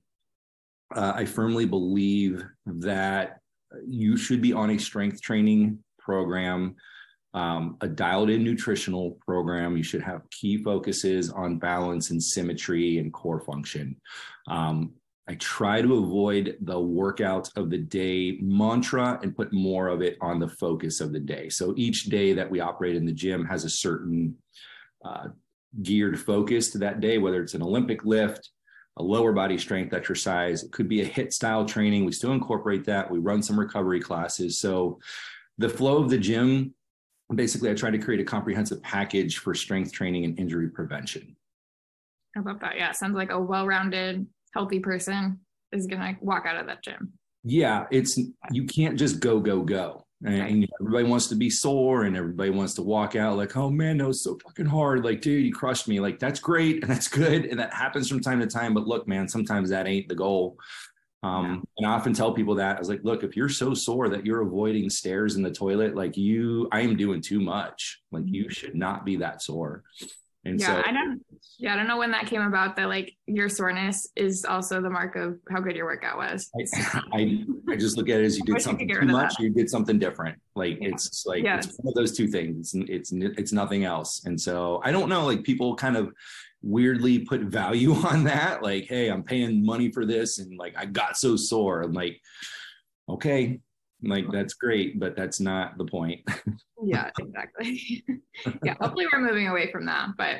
Uh, 0.95 1.13
I 1.15 1.25
firmly 1.25 1.65
believe 1.65 2.43
that 2.67 3.39
you 3.87 4.17
should 4.17 4.39
be 4.39 4.53
on 4.53 4.69
a 4.69 4.77
strength 4.77 5.19
training 5.19 5.79
program 5.97 6.75
um, 7.33 7.77
a 7.81 7.87
dialed 7.87 8.29
in 8.29 8.43
nutritional 8.43 9.17
program. 9.25 9.77
You 9.77 9.83
should 9.83 10.03
have 10.03 10.29
key 10.29 10.61
focuses 10.61 11.31
on 11.31 11.57
balance 11.57 12.11
and 12.11 12.21
symmetry 12.21 12.97
and 12.97 13.11
core 13.11 13.39
function. 13.39 13.95
Um, 14.47 14.93
I 15.27 15.35
try 15.35 15.81
to 15.81 15.95
avoid 15.95 16.57
the 16.61 16.79
workout 16.79 17.49
of 17.55 17.69
the 17.69 17.77
day 17.77 18.37
mantra 18.41 19.19
and 19.21 19.35
put 19.35 19.53
more 19.53 19.87
of 19.87 20.01
it 20.01 20.17
on 20.19 20.39
the 20.39 20.47
focus 20.47 20.99
of 20.99 21.13
the 21.13 21.19
day. 21.19 21.47
So 21.49 21.73
each 21.77 22.05
day 22.05 22.33
that 22.33 22.49
we 22.49 22.59
operate 22.59 22.95
in 22.95 23.05
the 23.05 23.13
gym 23.13 23.45
has 23.45 23.63
a 23.63 23.69
certain 23.69 24.35
uh, 25.05 25.27
geared 25.83 26.19
focus 26.19 26.71
to 26.71 26.79
that 26.79 26.99
day, 26.99 27.17
whether 27.17 27.41
it's 27.41 27.53
an 27.53 27.61
Olympic 27.61 28.03
lift, 28.03 28.49
a 28.97 29.03
lower 29.03 29.31
body 29.31 29.57
strength 29.57 29.93
exercise, 29.93 30.63
it 30.63 30.71
could 30.71 30.89
be 30.89 31.01
a 31.01 31.05
HIT 31.05 31.33
style 31.33 31.65
training. 31.65 32.03
We 32.03 32.11
still 32.11 32.33
incorporate 32.33 32.83
that. 32.85 33.09
We 33.09 33.19
run 33.19 33.41
some 33.41 33.59
recovery 33.59 34.01
classes. 34.01 34.59
So 34.59 34.99
the 35.59 35.69
flow 35.69 35.97
of 35.97 36.09
the 36.09 36.17
gym 36.17 36.73
basically 37.35 37.69
I 37.69 37.73
try 37.73 37.91
to 37.91 37.97
create 37.97 38.19
a 38.19 38.25
comprehensive 38.25 38.81
package 38.83 39.37
for 39.37 39.53
strength 39.53 39.91
training 39.91 40.25
and 40.25 40.37
injury 40.39 40.69
prevention. 40.69 41.35
I 42.35 42.41
love 42.41 42.59
that. 42.61 42.77
Yeah, 42.77 42.91
sounds 42.91 43.15
like 43.15 43.31
a 43.31 43.39
well-rounded, 43.39 44.25
healthy 44.53 44.79
person 44.79 45.39
is 45.71 45.87
gonna 45.87 46.17
walk 46.21 46.45
out 46.45 46.57
of 46.57 46.67
that 46.67 46.83
gym. 46.83 47.13
Yeah, 47.43 47.85
it's 47.91 48.19
you 48.51 48.65
can't 48.65 48.97
just 48.97 49.19
go 49.19 49.39
go 49.39 49.61
go. 49.61 50.05
And, 50.23 50.39
right. 50.39 50.51
and, 50.51 50.67
everybody 50.79 51.05
wants 51.05 51.27
to 51.27 51.35
be 51.35 51.49
sore 51.49 52.03
and 52.03 52.15
everybody 52.15 52.51
wants 52.51 52.75
to 52.75 52.83
walk 52.83 53.15
out 53.15 53.37
like, 53.37 53.57
oh 53.57 53.71
man, 53.71 53.97
that 53.97 54.07
was 54.07 54.23
so 54.23 54.37
fucking 54.43 54.67
hard. 54.67 55.03
Like, 55.03 55.21
dude, 55.21 55.43
you 55.43 55.51
crushed 55.51 55.87
me. 55.87 55.99
Like, 55.99 56.19
that's 56.19 56.39
great 56.39 56.83
and 56.83 56.91
that's 56.91 57.07
good. 57.07 57.45
And 57.45 57.59
that 57.59 57.73
happens 57.73 58.07
from 58.07 58.19
time 58.19 58.39
to 58.39 58.45
time. 58.45 58.75
But 58.75 58.85
look, 58.85 59.07
man, 59.07 59.27
sometimes 59.27 59.71
that 59.71 59.87
ain't 59.87 60.07
the 60.07 60.15
goal. 60.15 60.57
Um. 61.23 61.63
And 61.77 61.87
I 61.87 61.91
often 61.93 62.13
tell 62.13 62.33
people 62.33 62.55
that 62.55 62.75
I 62.75 62.79
was 62.79 62.89
like, 62.89 63.03
look, 63.03 63.23
if 63.23 63.35
you're 63.35 63.49
so 63.49 63.73
sore 63.73 64.09
that 64.09 64.25
you're 64.25 64.41
avoiding 64.41 64.89
stairs 64.89 65.35
in 65.35 65.43
the 65.43 65.51
toilet, 65.51 65.95
like 65.95 66.17
you, 66.17 66.67
I 66.71 66.81
am 66.81 66.97
doing 66.97 67.21
too 67.21 67.39
much. 67.39 68.01
Like 68.11 68.25
you 68.27 68.43
mm-hmm. 68.43 68.51
should 68.51 68.75
not 68.75 69.05
be 69.05 69.17
that 69.17 69.41
sore. 69.41 69.83
And 70.43 70.59
yeah, 70.59 70.67
so, 70.67 70.81
I 70.83 70.91
don't, 70.91 71.23
yeah, 71.59 71.73
I 71.73 71.75
don't 71.75 71.87
know 71.87 71.97
when 71.97 72.11
that 72.11 72.25
came 72.25 72.41
about 72.41 72.75
that 72.77 72.89
like 72.89 73.13
your 73.27 73.47
soreness 73.47 74.07
is 74.15 74.43
also 74.43 74.81
the 74.81 74.89
mark 74.89 75.15
of 75.15 75.37
how 75.51 75.59
good 75.59 75.75
your 75.75 75.85
workout 75.85 76.17
was. 76.17 76.49
I, 76.55 77.01
I, 77.13 77.45
I 77.69 77.75
just 77.75 77.95
look 77.95 78.09
at 78.09 78.19
it 78.19 78.25
as 78.25 78.37
you 78.37 78.43
did 78.45 78.61
something 78.61 78.89
you 78.89 78.99
too 78.99 79.05
much, 79.05 79.35
you 79.39 79.51
did 79.51 79.69
something 79.69 79.99
different. 79.99 80.39
Like 80.55 80.79
yeah. 80.81 80.89
it's 80.89 81.25
like, 81.25 81.43
it's 81.43 81.77
one 81.77 81.91
of 81.91 81.93
those 81.93 82.17
two 82.17 82.27
things. 82.27 82.73
It's, 82.73 82.89
it's, 82.89 83.11
it's 83.13 83.51
nothing 83.51 83.85
else. 83.85 84.23
And 84.25 84.39
so 84.39 84.81
I 84.83 84.91
don't 84.91 85.09
know, 85.09 85.25
like 85.25 85.43
people 85.43 85.75
kind 85.75 85.95
of 85.95 86.11
weirdly 86.61 87.19
put 87.19 87.41
value 87.41 87.93
on 88.05 88.23
that. 88.25 88.63
Like, 88.63 88.85
hey, 88.85 89.09
I'm 89.09 89.23
paying 89.23 89.65
money 89.65 89.91
for 89.91 90.05
this, 90.05 90.39
and 90.39 90.57
like 90.57 90.75
I 90.77 90.85
got 90.85 91.17
so 91.17 91.35
sore. 91.35 91.81
I'm 91.81 91.93
like, 91.93 92.19
okay, 93.09 93.59
like 94.03 94.25
that's 94.31 94.53
great, 94.53 94.99
but 94.99 95.15
that's 95.15 95.39
not 95.39 95.77
the 95.77 95.85
point. 95.85 96.21
yeah, 96.83 97.09
exactly. 97.19 98.03
yeah, 98.63 98.75
hopefully 98.79 99.05
we're 99.11 99.21
moving 99.21 99.47
away 99.47 99.71
from 99.71 99.85
that, 99.85 100.09
but. 100.17 100.37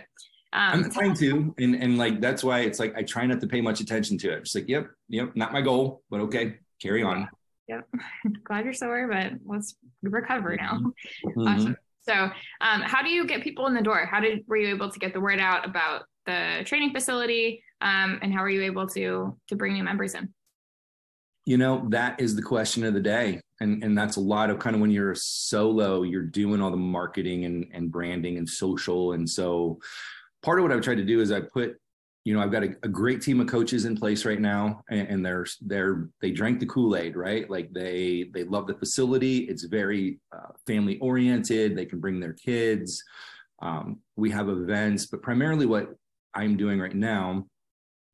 Um, 0.54 0.84
I'm 0.84 0.91
trying 0.91 1.13
to, 1.15 1.56
and 1.60 1.76
and 1.76 1.97
like 1.97 2.19
that's 2.19 2.43
why 2.43 2.60
it's 2.60 2.78
like 2.78 2.93
I 2.97 3.04
try 3.04 3.26
not 3.26 3.39
to 3.39 3.47
pay 3.47 3.62
much 3.62 3.80
attention 3.80 4.17
to 4.17 4.34
it. 4.34 4.39
It's 4.39 4.54
like, 4.54 4.67
yep, 4.67 4.89
yep, 5.08 5.32
not 5.34 5.54
my 5.54 5.62
goal, 5.62 6.04
but 6.10 6.19
okay, 6.21 6.58
carry 6.82 7.04
on. 7.04 7.30
Yep, 7.69 7.88
glad 8.43 8.65
you're 8.65 8.74
sore, 8.74 9.08
but 9.08 9.32
let's 9.45 9.76
recover 10.04 10.58
now. 10.58 10.82
Mm-hmm. 11.26 11.47
Awesome. 11.47 11.78
So, 12.02 12.13
um, 12.13 12.82
how 12.82 13.02
do 13.02 13.10
you 13.10 13.26
get 13.26 13.43
people 13.43 13.67
in 13.67 13.74
the 13.74 13.82
door? 13.82 14.06
How 14.06 14.19
did 14.19 14.43
were 14.45 14.58
you 14.58 14.67
able 14.67 14.89
to 14.89 15.00
get 15.00 15.13
the 15.13 15.21
word 15.21 15.39
out 15.39 15.65
about 15.65 16.04
the 16.26 16.63
training 16.65 16.91
facility 16.91 17.63
um, 17.82 18.19
and 18.21 18.34
how 18.34 18.41
are 18.41 18.50
you 18.50 18.62
able 18.63 18.88
to 18.88 19.38
to 19.47 19.56
bring 19.56 19.74
new 19.74 19.84
members 19.84 20.13
in 20.15 20.30
you 21.45 21.58
know 21.58 21.86
that 21.89 22.19
is 22.19 22.36
the 22.36 22.41
question 22.41 22.84
of 22.84 22.93
the 22.93 23.00
day 23.00 23.39
and 23.62 23.84
and 23.84 23.97
that's 23.97 24.17
a 24.17 24.21
lot 24.21 24.50
of 24.50 24.60
kind 24.60 24.76
of 24.76 24.82
when 24.82 24.91
you're 24.91 25.15
solo 25.15 26.04
you're 26.04 26.21
doing 26.21 26.62
all 26.62 26.71
the 26.71 26.78
marketing 26.78 27.45
and 27.45 27.67
and 27.74 27.91
branding 27.91 28.38
and 28.38 28.50
social. 28.50 29.13
And 29.13 29.30
so 29.30 29.80
part 30.41 30.58
of 30.58 30.63
what 30.63 30.71
i've 30.71 30.82
tried 30.82 30.95
to 30.95 31.06
do 31.06 31.21
is 31.21 31.32
i 31.32 31.39
put 31.39 31.78
you 32.26 32.34
know 32.34 32.41
i've 32.41 32.52
got 32.52 32.63
a, 32.63 32.76
a 32.84 32.88
great 32.88 33.21
team 33.21 33.39
of 33.39 33.47
coaches 33.47 33.86
in 33.86 33.95
place 33.95 34.26
right 34.26 34.41
now 34.41 34.82
and, 34.89 35.08
and 35.08 35.26
they're 35.26 35.45
they're 35.62 36.10
they 36.19 36.32
drank 36.32 36.60
the 36.60 36.65
kool-aid 36.65 37.15
right? 37.15 37.50
Like 37.50 37.71
they 37.71 38.30
they 38.34 38.43
love 38.43 38.67
the 38.67 38.74
facility. 38.74 39.39
It's 39.50 39.63
very 39.65 40.19
uh, 40.36 40.52
family 40.65 40.97
oriented. 41.00 41.76
They 41.76 41.86
can 41.86 42.00
bring 42.00 42.19
their 42.19 42.34
kids. 42.34 43.04
Um, 43.62 44.00
we 44.15 44.32
have 44.32 44.50
events 44.50 45.06
but 45.06 45.21
primarily 45.21 45.67
what 45.67 45.89
I'm 46.34 46.58
doing 46.58 46.80
right 46.80 46.95
now, 46.95 47.45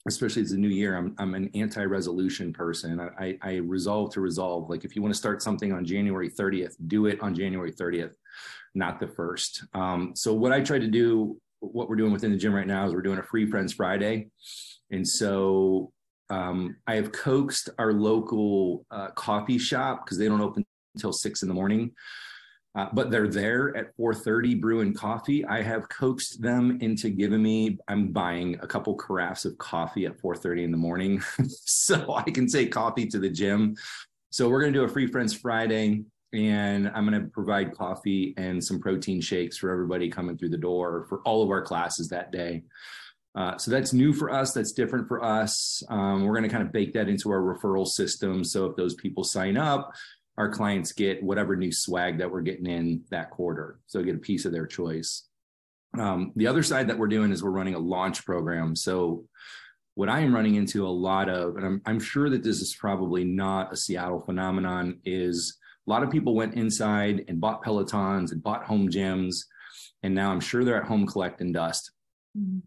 especially 0.07 0.41
as 0.41 0.51
a 0.51 0.57
new 0.57 0.69
year, 0.69 0.97
I'm 0.97 1.15
I'm 1.17 1.33
an 1.33 1.49
anti-resolution 1.53 2.53
person. 2.53 2.99
I, 3.19 3.37
I 3.41 3.55
resolve 3.55 4.13
to 4.13 4.21
resolve. 4.21 4.69
Like 4.69 4.85
if 4.85 4.95
you 4.95 5.01
want 5.01 5.13
to 5.13 5.17
start 5.17 5.41
something 5.41 5.73
on 5.73 5.85
January 5.85 6.29
30th, 6.29 6.75
do 6.87 7.07
it 7.07 7.19
on 7.21 7.35
January 7.35 7.71
30th, 7.71 8.13
not 8.75 8.99
the 8.99 9.07
first. 9.07 9.65
Um, 9.73 10.13
so 10.15 10.33
what 10.33 10.51
I 10.51 10.61
try 10.61 10.79
to 10.79 10.87
do, 10.87 11.39
what 11.59 11.89
we're 11.89 11.95
doing 11.95 12.13
within 12.13 12.31
the 12.31 12.37
gym 12.37 12.53
right 12.53 12.67
now 12.67 12.85
is 12.85 12.93
we're 12.93 13.01
doing 13.01 13.19
a 13.19 13.23
free 13.23 13.49
friends 13.49 13.73
Friday, 13.73 14.29
and 14.91 15.07
so 15.07 15.91
um, 16.29 16.75
I 16.85 16.95
have 16.95 17.11
coaxed 17.11 17.69
our 17.77 17.93
local 17.93 18.85
uh, 18.91 19.09
coffee 19.11 19.57
shop 19.57 20.05
because 20.05 20.17
they 20.17 20.27
don't 20.27 20.41
open 20.41 20.65
until 20.95 21.13
six 21.13 21.41
in 21.41 21.47
the 21.47 21.53
morning 21.53 21.91
uh, 22.77 22.87
but 22.93 23.09
they're 23.09 23.27
there 23.27 23.75
at 23.75 23.97
4.30 23.97 24.61
brewing 24.61 24.93
coffee 24.93 25.43
i 25.45 25.61
have 25.61 25.89
coaxed 25.89 26.41
them 26.41 26.77
into 26.81 27.09
giving 27.09 27.41
me 27.41 27.77
i'm 27.87 28.11
buying 28.11 28.57
a 28.61 28.67
couple 28.67 28.95
carafes 28.95 29.45
of 29.45 29.57
coffee 29.57 30.05
at 30.05 30.17
4.30 30.17 30.63
in 30.63 30.71
the 30.71 30.77
morning 30.77 31.21
so 31.47 32.13
i 32.13 32.23
can 32.23 32.47
take 32.47 32.71
coffee 32.71 33.07
to 33.07 33.19
the 33.19 33.29
gym 33.29 33.75
so 34.29 34.47
we're 34.47 34.61
going 34.61 34.71
to 34.71 34.79
do 34.79 34.85
a 34.85 34.89
free 34.89 35.07
friends 35.07 35.33
friday 35.33 36.03
and 36.33 36.89
i'm 36.93 37.09
going 37.09 37.21
to 37.21 37.29
provide 37.29 37.75
coffee 37.75 38.33
and 38.37 38.63
some 38.63 38.79
protein 38.79 39.19
shakes 39.19 39.57
for 39.57 39.71
everybody 39.71 40.09
coming 40.09 40.37
through 40.37 40.49
the 40.49 40.57
door 40.57 41.05
for 41.09 41.21
all 41.21 41.41
of 41.43 41.49
our 41.49 41.61
classes 41.61 42.07
that 42.09 42.31
day 42.31 42.63
uh, 43.37 43.55
so 43.55 43.69
that's 43.69 43.93
new 43.93 44.13
for 44.13 44.31
us. 44.31 44.51
That's 44.51 44.71
different 44.71 45.07
for 45.07 45.23
us. 45.23 45.83
Um, 45.89 46.25
we're 46.25 46.33
going 46.33 46.49
to 46.49 46.49
kind 46.49 46.63
of 46.65 46.71
bake 46.71 46.93
that 46.93 47.07
into 47.07 47.29
our 47.29 47.41
referral 47.41 47.85
system. 47.85 48.43
So 48.43 48.65
if 48.65 48.75
those 48.75 48.95
people 48.95 49.23
sign 49.23 49.57
up, 49.57 49.93
our 50.37 50.49
clients 50.49 50.91
get 50.91 51.23
whatever 51.23 51.55
new 51.55 51.71
swag 51.71 52.19
that 52.19 52.31
we're 52.31 52.41
getting 52.41 52.67
in 52.67 53.01
that 53.09 53.31
quarter. 53.31 53.79
So 53.87 54.03
get 54.03 54.15
a 54.15 54.19
piece 54.19 54.45
of 54.45 54.51
their 54.51 54.67
choice. 54.67 55.23
Um, 55.97 56.31
the 56.35 56.47
other 56.47 56.63
side 56.63 56.87
that 56.89 56.97
we're 56.97 57.07
doing 57.07 57.31
is 57.31 57.43
we're 57.43 57.49
running 57.49 57.75
a 57.75 57.79
launch 57.79 58.23
program. 58.25 58.75
So 58.75 59.25
what 59.95 60.09
I 60.09 60.19
am 60.19 60.35
running 60.35 60.55
into 60.55 60.85
a 60.85 60.89
lot 60.89 61.27
of, 61.27 61.55
and 61.55 61.65
I'm, 61.65 61.81
I'm 61.85 61.99
sure 61.99 62.29
that 62.29 62.43
this 62.43 62.61
is 62.61 62.75
probably 62.75 63.23
not 63.23 63.73
a 63.73 63.75
Seattle 63.77 64.19
phenomenon, 64.19 64.99
is 65.05 65.57
a 65.87 65.89
lot 65.89 66.03
of 66.03 66.11
people 66.11 66.35
went 66.35 66.53
inside 66.53 67.25
and 67.27 67.41
bought 67.41 67.63
Pelotons 67.63 68.31
and 68.31 68.43
bought 68.43 68.63
home 68.63 68.89
gyms. 68.89 69.37
And 70.03 70.13
now 70.13 70.31
I'm 70.31 70.39
sure 70.39 70.63
they're 70.63 70.81
at 70.81 70.87
home 70.87 71.07
collecting 71.07 71.51
dust. 71.51 71.91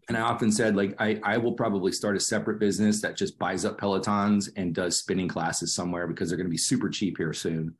And 0.07 0.17
I 0.17 0.21
often 0.21 0.51
said, 0.51 0.75
like, 0.75 0.95
I, 0.99 1.19
I 1.23 1.37
will 1.37 1.53
probably 1.53 1.91
start 1.91 2.17
a 2.17 2.19
separate 2.19 2.59
business 2.59 3.01
that 3.01 3.15
just 3.15 3.39
buys 3.39 3.63
up 3.65 3.79
Pelotons 3.79 4.49
and 4.55 4.75
does 4.75 4.97
spinning 4.97 5.27
classes 5.27 5.73
somewhere 5.73 6.07
because 6.07 6.29
they're 6.29 6.37
going 6.37 6.47
to 6.47 6.51
be 6.51 6.57
super 6.57 6.89
cheap 6.89 7.17
here 7.17 7.33
soon. 7.33 7.75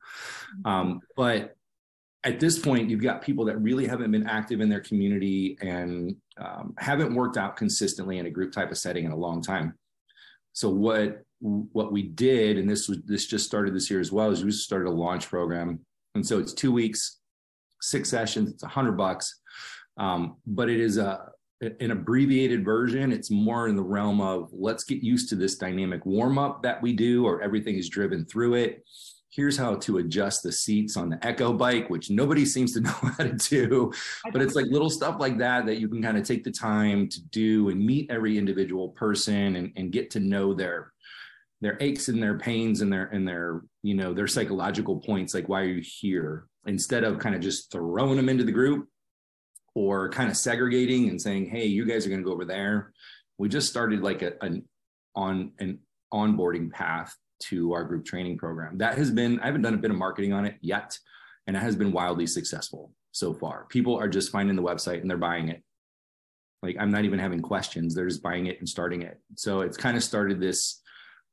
Mm-hmm. 0.60 0.68
Um, 0.70 1.00
but 1.16 1.56
at 2.24 2.40
this 2.40 2.60
point, 2.60 2.90
you've 2.90 3.02
got 3.02 3.22
people 3.22 3.46
that 3.46 3.58
really 3.58 3.88
haven't 3.88 4.12
been 4.12 4.28
active 4.28 4.62
in 4.62 4.70
their 4.70 4.80
community 4.80 5.58
and 5.62 6.16
um, 6.38 6.74
haven't 6.78 7.16
worked 7.16 7.38
out 7.38 7.56
consistently 7.58 8.20
in 8.20 8.28
a 8.28 8.30
group 8.30 8.52
type 8.52 8.72
of 8.72 8.78
setting 8.78 9.06
in 9.06 9.12
a 9.12 9.16
long 9.16 9.42
time. 9.42 9.78
So 10.54 10.70
what 10.70 11.24
what 11.40 11.92
we 11.92 12.04
did, 12.04 12.60
and 12.60 12.70
this 12.70 12.88
was 12.88 13.00
this 13.06 13.26
just 13.26 13.46
started 13.46 13.74
this 13.74 13.90
year 13.90 14.00
as 14.00 14.12
well, 14.12 14.30
is 14.30 14.46
we 14.46 14.52
started 14.52 14.88
a 14.88 14.92
launch 14.92 15.28
program, 15.28 15.80
and 16.14 16.26
so 16.26 16.38
it's 16.38 16.54
two 16.54 16.72
weeks, 16.72 17.18
six 17.82 18.10
sessions, 18.10 18.52
it's 18.52 18.64
a 18.64 18.68
hundred 18.68 18.94
bucks, 18.94 19.40
um, 19.98 20.38
but 20.46 20.70
it 20.70 20.80
is 20.80 20.98
a 20.98 21.32
an 21.62 21.92
abbreviated 21.92 22.66
version. 22.66 23.12
It's 23.12 23.30
more 23.30 23.68
in 23.68 23.76
the 23.76 23.84
realm 23.84 24.20
of 24.20 24.50
let's 24.52 24.84
get 24.84 25.04
used 25.04 25.30
to 25.30 25.36
this 25.36 25.58
dynamic 25.58 26.06
warm 26.06 26.38
up 26.38 26.64
that 26.64 26.82
we 26.82 26.94
do, 26.94 27.26
or 27.26 27.42
everything 27.42 27.76
is 27.76 27.90
driven 27.90 28.26
through 28.26 28.56
it. 28.56 28.84
Here's 29.30 29.56
how 29.56 29.76
to 29.76 30.00
adjust 30.00 30.44
the 30.44 30.52
seats 30.52 30.98
on 30.98 31.10
the 31.10 31.26
Echo 31.26 31.54
bike, 31.54 31.90
which 31.90 32.10
nobody 32.10 32.46
seems 32.46 32.74
to 32.74 32.82
know 32.82 32.90
how 32.90 33.24
to 33.24 33.34
do. 33.34 33.94
But 34.32 34.42
it's 34.42 34.56
like 34.56 34.66
little 34.66 34.90
stuff 34.90 35.18
like 35.20 35.38
that 35.38 35.66
that 35.68 35.78
you 35.78 35.88
can 35.88 36.02
kind 36.02 36.18
of 36.18 36.26
take 36.26 36.44
the 36.44 36.52
time 36.52 37.08
to 37.10 37.22
do 37.28 37.70
and 37.70 37.86
meet 37.86 38.10
every 38.10 38.38
individual 38.38 38.90
person 38.90 39.56
and, 39.56 39.72
and 39.76 39.92
get 39.92 40.10
to 40.12 40.20
know 40.20 40.54
their 40.54 40.92
their 41.62 41.78
aches 41.80 42.08
and 42.08 42.22
their 42.22 42.40
pains 42.40 42.82
and 42.82 42.92
their 42.92 43.06
and 43.06 43.28
their 43.28 43.62
you 43.84 43.94
know 43.94 44.14
their 44.14 44.28
psychological 44.28 45.00
points 45.00 45.36
like 45.36 45.48
why 45.48 45.62
are 45.62 45.66
you 45.66 45.84
here 45.84 46.48
instead 46.66 47.04
of 47.04 47.20
kind 47.20 47.36
of 47.36 47.42
just 47.42 47.72
throwing 47.72 48.18
them 48.18 48.30
into 48.30 48.44
the 48.44 48.52
group 48.52 48.88
or 49.74 50.10
kind 50.10 50.30
of 50.30 50.38
segregating 50.38 51.10
and 51.10 51.22
saying, 51.22 51.50
"Hey, 51.50 51.66
you 51.66 51.86
guys 51.86 52.06
are 52.06 52.10
going 52.10 52.22
to 52.22 52.26
go 52.26 52.34
over 52.34 52.46
there." 52.46 52.94
We 53.38 53.50
just 53.50 53.70
started 53.70 54.02
like 54.02 54.22
a, 54.22 54.34
an 54.42 54.66
on 55.16 55.52
an 55.60 55.80
onboarding 56.14 56.72
path 56.72 57.16
to 57.44 57.74
our 57.74 57.84
group 57.84 58.06
training 58.06 58.38
program. 58.38 58.78
That 58.78 58.98
has 58.98 59.12
been 59.12 59.40
I 59.40 59.48
haven't 59.48 59.64
done 59.64 59.74
a 59.74 59.78
bit 59.78 59.92
of 59.92 59.98
marketing 59.98 60.34
on 60.34 60.46
it 60.46 60.56
yet, 60.62 60.98
and 61.48 61.56
it 61.56 61.62
has 61.62 61.76
been 61.76 61.92
wildly 61.92 62.28
successful 62.28 62.94
so 63.12 63.34
far. 63.34 63.66
People 63.70 63.98
are 63.98 64.08
just 64.08 64.32
finding 64.32 64.56
the 64.56 64.62
website 64.62 65.02
and 65.02 65.10
they're 65.10 65.18
buying 65.18 65.50
it. 65.50 65.64
Like 66.62 66.78
I'm 66.80 66.92
not 66.92 67.06
even 67.06 67.20
having 67.20 67.42
questions; 67.42 67.96
they're 67.96 68.08
just 68.08 68.24
buying 68.24 68.48
it 68.48 68.60
and 68.60 68.70
starting 68.70 69.02
it. 69.02 69.20
So 69.36 69.62
it's 69.62 69.78
kind 69.78 69.98
of 69.98 70.04
started 70.04 70.40
this 70.40 70.82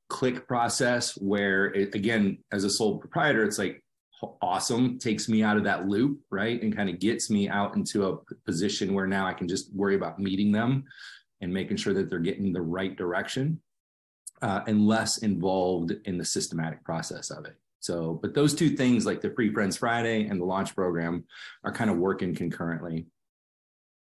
click 0.09 0.49
process 0.49 1.13
where, 1.19 1.67
it, 1.67 1.95
again, 1.95 2.39
as 2.51 2.65
a 2.65 2.71
sole 2.71 2.99
proprietor, 2.99 3.45
it's 3.45 3.59
like 3.59 3.83
awesome 4.43 4.99
takes 4.99 5.29
me 5.29 5.43
out 5.43 5.57
of 5.57 5.65
that 5.65 5.87
loop 5.87 6.21
right 6.31 6.63
and 6.63 6.75
kind 6.75 6.91
of 6.91 6.99
gets 6.99 7.31
me 7.31 7.49
out 7.49 7.77
into 7.77 8.09
a 8.09 8.17
position 8.45 8.95
where 8.95 9.07
now 9.07 9.27
i 9.27 9.33
can 9.33 9.47
just 9.47 9.73
worry 9.75 9.95
about 9.95 10.19
meeting 10.19 10.51
them 10.51 10.85
and 11.41 11.53
making 11.53 11.77
sure 11.77 11.95
that 11.95 12.11
they're 12.11 12.19
getting 12.19 12.53
the 12.53 12.61
right 12.61 12.97
direction 12.97 13.61
uh, 14.43 14.61
and 14.67 14.87
less 14.87 15.19
involved 15.19 15.93
in 16.05 16.19
the 16.19 16.25
systematic 16.25 16.83
process 16.85 17.31
of 17.31 17.45
it 17.45 17.57
so 17.81 18.19
but 18.21 18.35
those 18.35 18.55
two 18.55 18.71
things 18.71 19.07
like 19.07 19.21
the 19.21 19.31
free 19.31 19.53
friends 19.53 19.77
friday 19.77 20.27
and 20.27 20.41
the 20.41 20.45
launch 20.45 20.75
program 20.75 21.25
are 21.65 21.73
kind 21.73 21.91
of 21.91 21.97
working 21.97 22.35
concurrently 22.35 23.07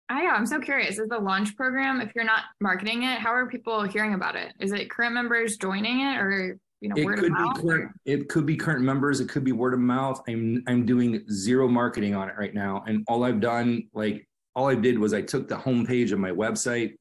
I, 0.07 0.27
I'm 0.27 0.45
so 0.45 0.59
curious. 0.59 0.99
Is 0.99 1.09
the 1.09 1.17
launch 1.17 1.55
program, 1.55 1.99
if 1.99 2.13
you're 2.13 2.25
not 2.25 2.43
marketing 2.61 3.03
it, 3.03 3.17
how 3.17 3.33
are 3.33 3.47
people 3.47 3.81
hearing 3.83 4.13
about 4.13 4.35
it? 4.35 4.53
Is 4.59 4.71
it 4.71 4.89
current 4.91 5.15
members 5.15 5.57
joining 5.57 6.01
it 6.01 6.17
or 6.17 6.59
you 6.81 6.89
know, 6.89 6.95
it 6.97 7.17
could 7.17 7.33
be 7.33 7.61
current, 7.61 7.91
it 8.05 8.29
could 8.29 8.45
be 8.45 8.55
current 8.55 8.81
members 8.81 9.19
it 9.19 9.29
could 9.29 9.43
be 9.43 9.51
word 9.51 9.73
of 9.73 9.79
mouth. 9.79 10.21
I'm 10.27 10.63
i'm 10.67 10.85
doing 10.85 11.23
zero 11.29 11.67
marketing 11.67 12.15
on 12.15 12.29
it 12.29 12.35
right 12.37 12.53
now 12.53 12.83
and 12.87 13.03
all 13.07 13.23
i've 13.23 13.39
done 13.39 13.87
like 13.93 14.27
all 14.55 14.67
i 14.67 14.75
did 14.75 14.99
was 14.99 15.13
i 15.13 15.21
took 15.21 15.47
the 15.47 15.55
homepage 15.55 16.11
of 16.11 16.19
my 16.19 16.31
website 16.31 16.95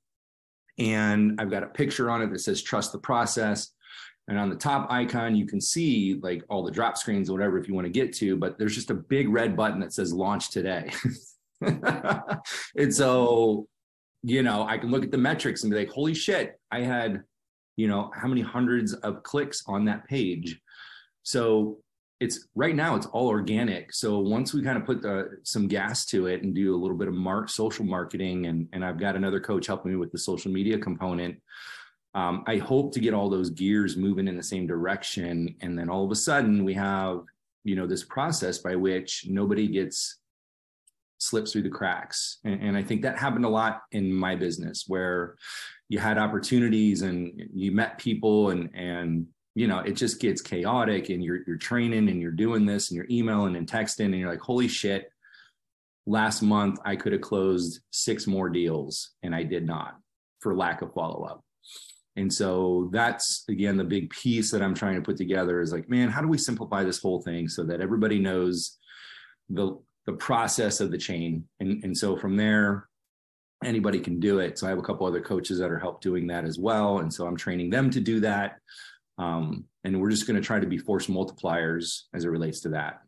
and 0.79 1.41
i've 1.41 1.51
got 1.51 1.62
a 1.62 1.66
picture 1.66 2.11
on 2.11 2.22
it 2.22 2.31
that 2.31 2.41
says 2.41 2.62
trust 2.62 2.93
the 2.93 2.99
process. 2.99 3.70
And 4.27 4.39
on 4.39 4.49
the 4.49 4.57
top 4.57 4.91
icon 4.91 5.37
you 5.37 5.47
can 5.47 5.61
see 5.61 6.18
like 6.22 6.43
all 6.49 6.64
the 6.64 6.70
drop 6.70 6.97
screens 6.97 7.29
or 7.29 7.35
whatever 7.35 7.59
if 7.59 7.68
you 7.68 7.75
want 7.75 7.85
to 7.85 7.91
get 7.91 8.14
to 8.14 8.37
but 8.37 8.59
there's 8.59 8.75
just 8.75 8.91
a 8.91 8.95
big 8.95 9.29
red 9.29 9.55
button 9.55 9.81
that 9.81 9.93
says 9.93 10.12
launch 10.12 10.51
today. 10.51 10.91
And 12.77 12.93
so 12.93 13.68
you 14.25 14.43
know 14.43 14.66
i 14.66 14.79
can 14.79 14.91
look 14.91 15.05
at 15.05 15.11
the 15.11 15.18
metrics 15.18 15.62
and 15.62 15.70
be 15.70 15.79
like 15.79 15.91
holy 15.91 16.14
shit 16.14 16.59
i 16.70 16.81
had 16.81 17.22
you 17.77 17.89
know 17.89 18.11
how 18.14 18.29
many 18.29 18.41
hundreds 18.41 18.95
of 18.95 19.22
clicks 19.22 19.62
on 19.66 19.85
that 19.87 20.07
page. 20.09 20.61
So 21.22 21.79
it's 22.20 22.47
right 22.55 22.75
now 22.75 22.95
it's 22.95 23.07
all 23.07 23.29
organic. 23.29 23.93
So 23.93 24.18
once 24.18 24.55
we 24.55 24.62
kind 24.62 24.79
of 24.79 24.85
put 24.85 25.03
the, 25.03 25.39
some 25.43 25.68
gas 25.68 26.07
to 26.07 26.27
it 26.27 26.43
and 26.43 26.55
do 26.55 26.75
a 26.75 26.79
little 26.79 26.97
bit 26.97 27.09
of 27.09 27.14
mar- 27.14 27.49
social 27.49 27.85
marketing 27.85 28.47
and, 28.47 28.68
and 28.72 28.85
i've 28.85 28.99
got 28.99 29.16
another 29.16 29.41
coach 29.41 29.66
helping 29.66 29.93
me 29.93 29.97
with 29.97 30.12
the 30.12 30.18
social 30.18 30.51
media 30.51 30.79
component 30.79 31.41
um, 32.14 32.45
i 32.47 32.57
hope 32.57 32.93
to 32.93 33.01
get 33.01 33.14
all 33.14 33.29
those 33.29 33.51
gears 33.51 33.97
moving 33.97 34.29
in 34.29 34.37
the 34.37 34.43
same 34.43 34.66
direction. 34.66 35.55
And 35.61 35.79
then 35.79 35.91
all 35.91 36.05
of 36.05 36.11
a 36.11 36.16
sudden 36.16 36.64
we 36.64 36.75
have 36.75 37.22
you 37.64 37.77
know 37.77 37.87
this 37.87 38.05
process 38.05 38.59
by 38.59 38.77
which 38.77 39.27
nobody 39.29 39.66
gets 39.66 40.18
slips 41.18 41.53
through 41.53 41.62
the 41.62 41.70
cracks. 41.70 42.39
And, 42.45 42.62
and 42.62 42.77
i 42.77 42.83
think 42.83 43.03
that 43.03 43.18
happened 43.18 43.45
a 43.45 43.49
lot 43.49 43.83
in 43.93 44.12
my 44.12 44.37
business 44.37 44.85
where 44.87 45.37
you 45.89 45.99
had 45.99 46.18
opportunities 46.18 47.03
and 47.03 47.43
you 47.53 47.72
met 47.72 47.99
people 47.99 48.51
and 48.51 48.70
and 48.74 49.26
you 49.55 49.66
know 49.66 49.78
it 49.80 49.93
just 49.93 50.20
gets 50.20 50.41
chaotic 50.41 51.11
and 51.11 51.22
you're 51.22 51.41
you're 51.47 51.57
training 51.57 52.09
and 52.09 52.20
you're 52.20 52.32
doing 52.32 52.66
this 52.66 52.91
and 52.91 52.97
you're 52.97 53.11
emailing 53.11 53.57
and 53.57 53.70
texting 53.70 54.07
and 54.07 54.18
you're 54.18 54.30
like 54.30 54.41
holy 54.41 54.68
shit. 54.68 55.11
Last 56.07 56.43
month 56.43 56.78
i 56.85 56.97
could 56.97 57.12
have 57.12 57.22
closed 57.22 57.80
six 57.91 58.26
more 58.26 58.51
deals 58.51 59.12
and 59.22 59.35
i 59.35 59.43
did 59.43 59.66
not 59.66 59.97
for 60.41 60.55
lack 60.55 60.82
of 60.82 60.93
follow-up. 60.93 61.43
And 62.16 62.32
so 62.32 62.91
that's 62.93 63.45
again 63.49 63.78
the 63.78 63.85
big 63.85 64.11
piece 64.11 64.51
that 64.51 64.62
i'm 64.62 64.74
trying 64.74 64.97
to 64.97 65.01
put 65.01 65.16
together 65.16 65.61
is 65.62 65.72
like 65.72 65.89
man 65.89 66.11
how 66.11 66.20
do 66.20 66.28
we 66.28 66.37
simplify 66.37 66.85
this 66.85 67.01
whole 67.01 67.22
thing 67.22 67.49
so 67.49 67.64
that 67.64 67.80
everybody 67.80 68.18
knows 68.18 68.78
the 69.49 69.78
the 70.07 70.12
process 70.12 70.80
of 70.80 70.91
the 70.91 70.99
chain? 70.99 71.45
And 71.61 71.82
and 71.85 71.97
so 71.97 72.16
from 72.16 72.37
there 72.37 72.89
anybody 73.63 74.01
can 74.01 74.21
do 74.21 74.39
it. 74.39 74.59
So 74.59 74.67
I 74.67 74.71
have 74.71 74.79
a 74.79 74.83
couple 74.83 75.07
other 75.07 75.21
coaches 75.21 75.59
that 75.59 75.71
are 75.71 75.79
help 75.79 76.01
doing 76.01 76.27
that 76.29 76.45
as 76.45 76.59
well. 76.59 76.99
And 76.99 77.13
so 77.13 77.27
I'm 77.27 77.37
training 77.37 77.71
them 77.71 77.91
to 77.91 78.01
do 78.01 78.21
that. 78.21 78.57
Um, 79.19 79.65
and 79.85 80.01
we're 80.01 80.11
just 80.11 80.27
going 80.27 80.41
to 80.41 80.47
try 80.47 80.59
to 80.59 80.67
be 80.67 80.79
force 80.79 81.07
multipliers 81.07 82.03
as 82.15 82.25
it 82.25 82.29
relates 82.29 82.61
to 82.61 82.71
that. 82.71 83.01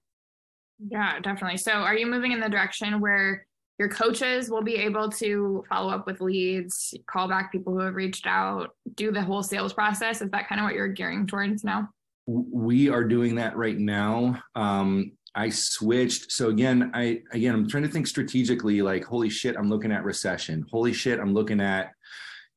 Yeah, 0.88 1.18
definitely. 1.20 1.56
So 1.56 1.72
are 1.72 1.96
you 1.96 2.06
moving 2.06 2.32
in 2.32 2.40
the 2.40 2.48
direction 2.48 3.00
where 3.00 3.46
your 3.78 3.88
coaches 3.88 4.50
will 4.50 4.62
be 4.62 4.76
able 4.76 5.10
to 5.10 5.64
follow 5.68 5.90
up 5.90 6.06
with 6.06 6.20
leads, 6.20 6.94
call 7.06 7.28
back 7.28 7.52
people 7.52 7.72
who 7.74 7.80
have 7.80 7.94
reached 7.94 8.26
out, 8.26 8.70
do 8.94 9.10
the 9.10 9.22
whole 9.22 9.42
sales 9.42 9.72
process? 9.72 10.22
Is 10.22 10.30
that 10.30 10.48
kind 10.48 10.60
of 10.60 10.64
what 10.64 10.74
you're 10.74 10.88
gearing 10.88 11.26
towards 11.26 11.64
now? 11.64 11.88
We 12.26 12.88
are 12.88 13.04
doing 13.04 13.36
that 13.36 13.56
right 13.56 13.78
now. 13.78 14.42
Um, 14.54 15.12
I 15.36 15.50
switched. 15.50 16.32
So 16.32 16.48
again, 16.48 16.90
I 16.94 17.20
again 17.30 17.54
I'm 17.54 17.68
trying 17.68 17.82
to 17.84 17.88
think 17.90 18.06
strategically 18.06 18.82
like 18.82 19.04
holy 19.04 19.28
shit, 19.28 19.56
I'm 19.56 19.68
looking 19.68 19.92
at 19.92 20.02
recession. 20.02 20.66
Holy 20.70 20.92
shit, 20.92 21.20
I'm 21.20 21.34
looking 21.34 21.60
at 21.60 21.92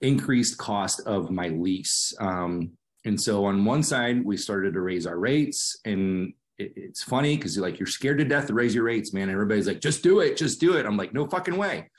increased 0.01 0.57
cost 0.57 1.01
of 1.01 1.29
my 1.29 1.49
lease. 1.49 2.13
Um, 2.19 2.71
and 3.05 3.19
so 3.19 3.45
on 3.45 3.65
one 3.65 3.83
side, 3.83 4.23
we 4.23 4.37
started 4.37 4.73
to 4.73 4.81
raise 4.81 5.05
our 5.05 5.19
rates 5.19 5.77
and 5.85 6.33
it, 6.57 6.73
it's 6.75 7.03
funny 7.03 7.35
because 7.35 7.55
you're 7.55 7.65
like 7.65 7.79
you're 7.79 7.87
scared 7.87 8.17
to 8.19 8.25
death 8.25 8.47
to 8.47 8.53
raise 8.53 8.73
your 8.73 8.85
rates, 8.85 9.13
man. 9.13 9.29
everybody's 9.29 9.67
like, 9.67 9.81
just 9.81 10.01
do 10.01 10.21
it, 10.21 10.37
just 10.37 10.59
do 10.59 10.77
it. 10.77 10.85
I'm 10.85 10.97
like, 10.97 11.13
no 11.13 11.27
fucking 11.27 11.57
way. 11.57 11.89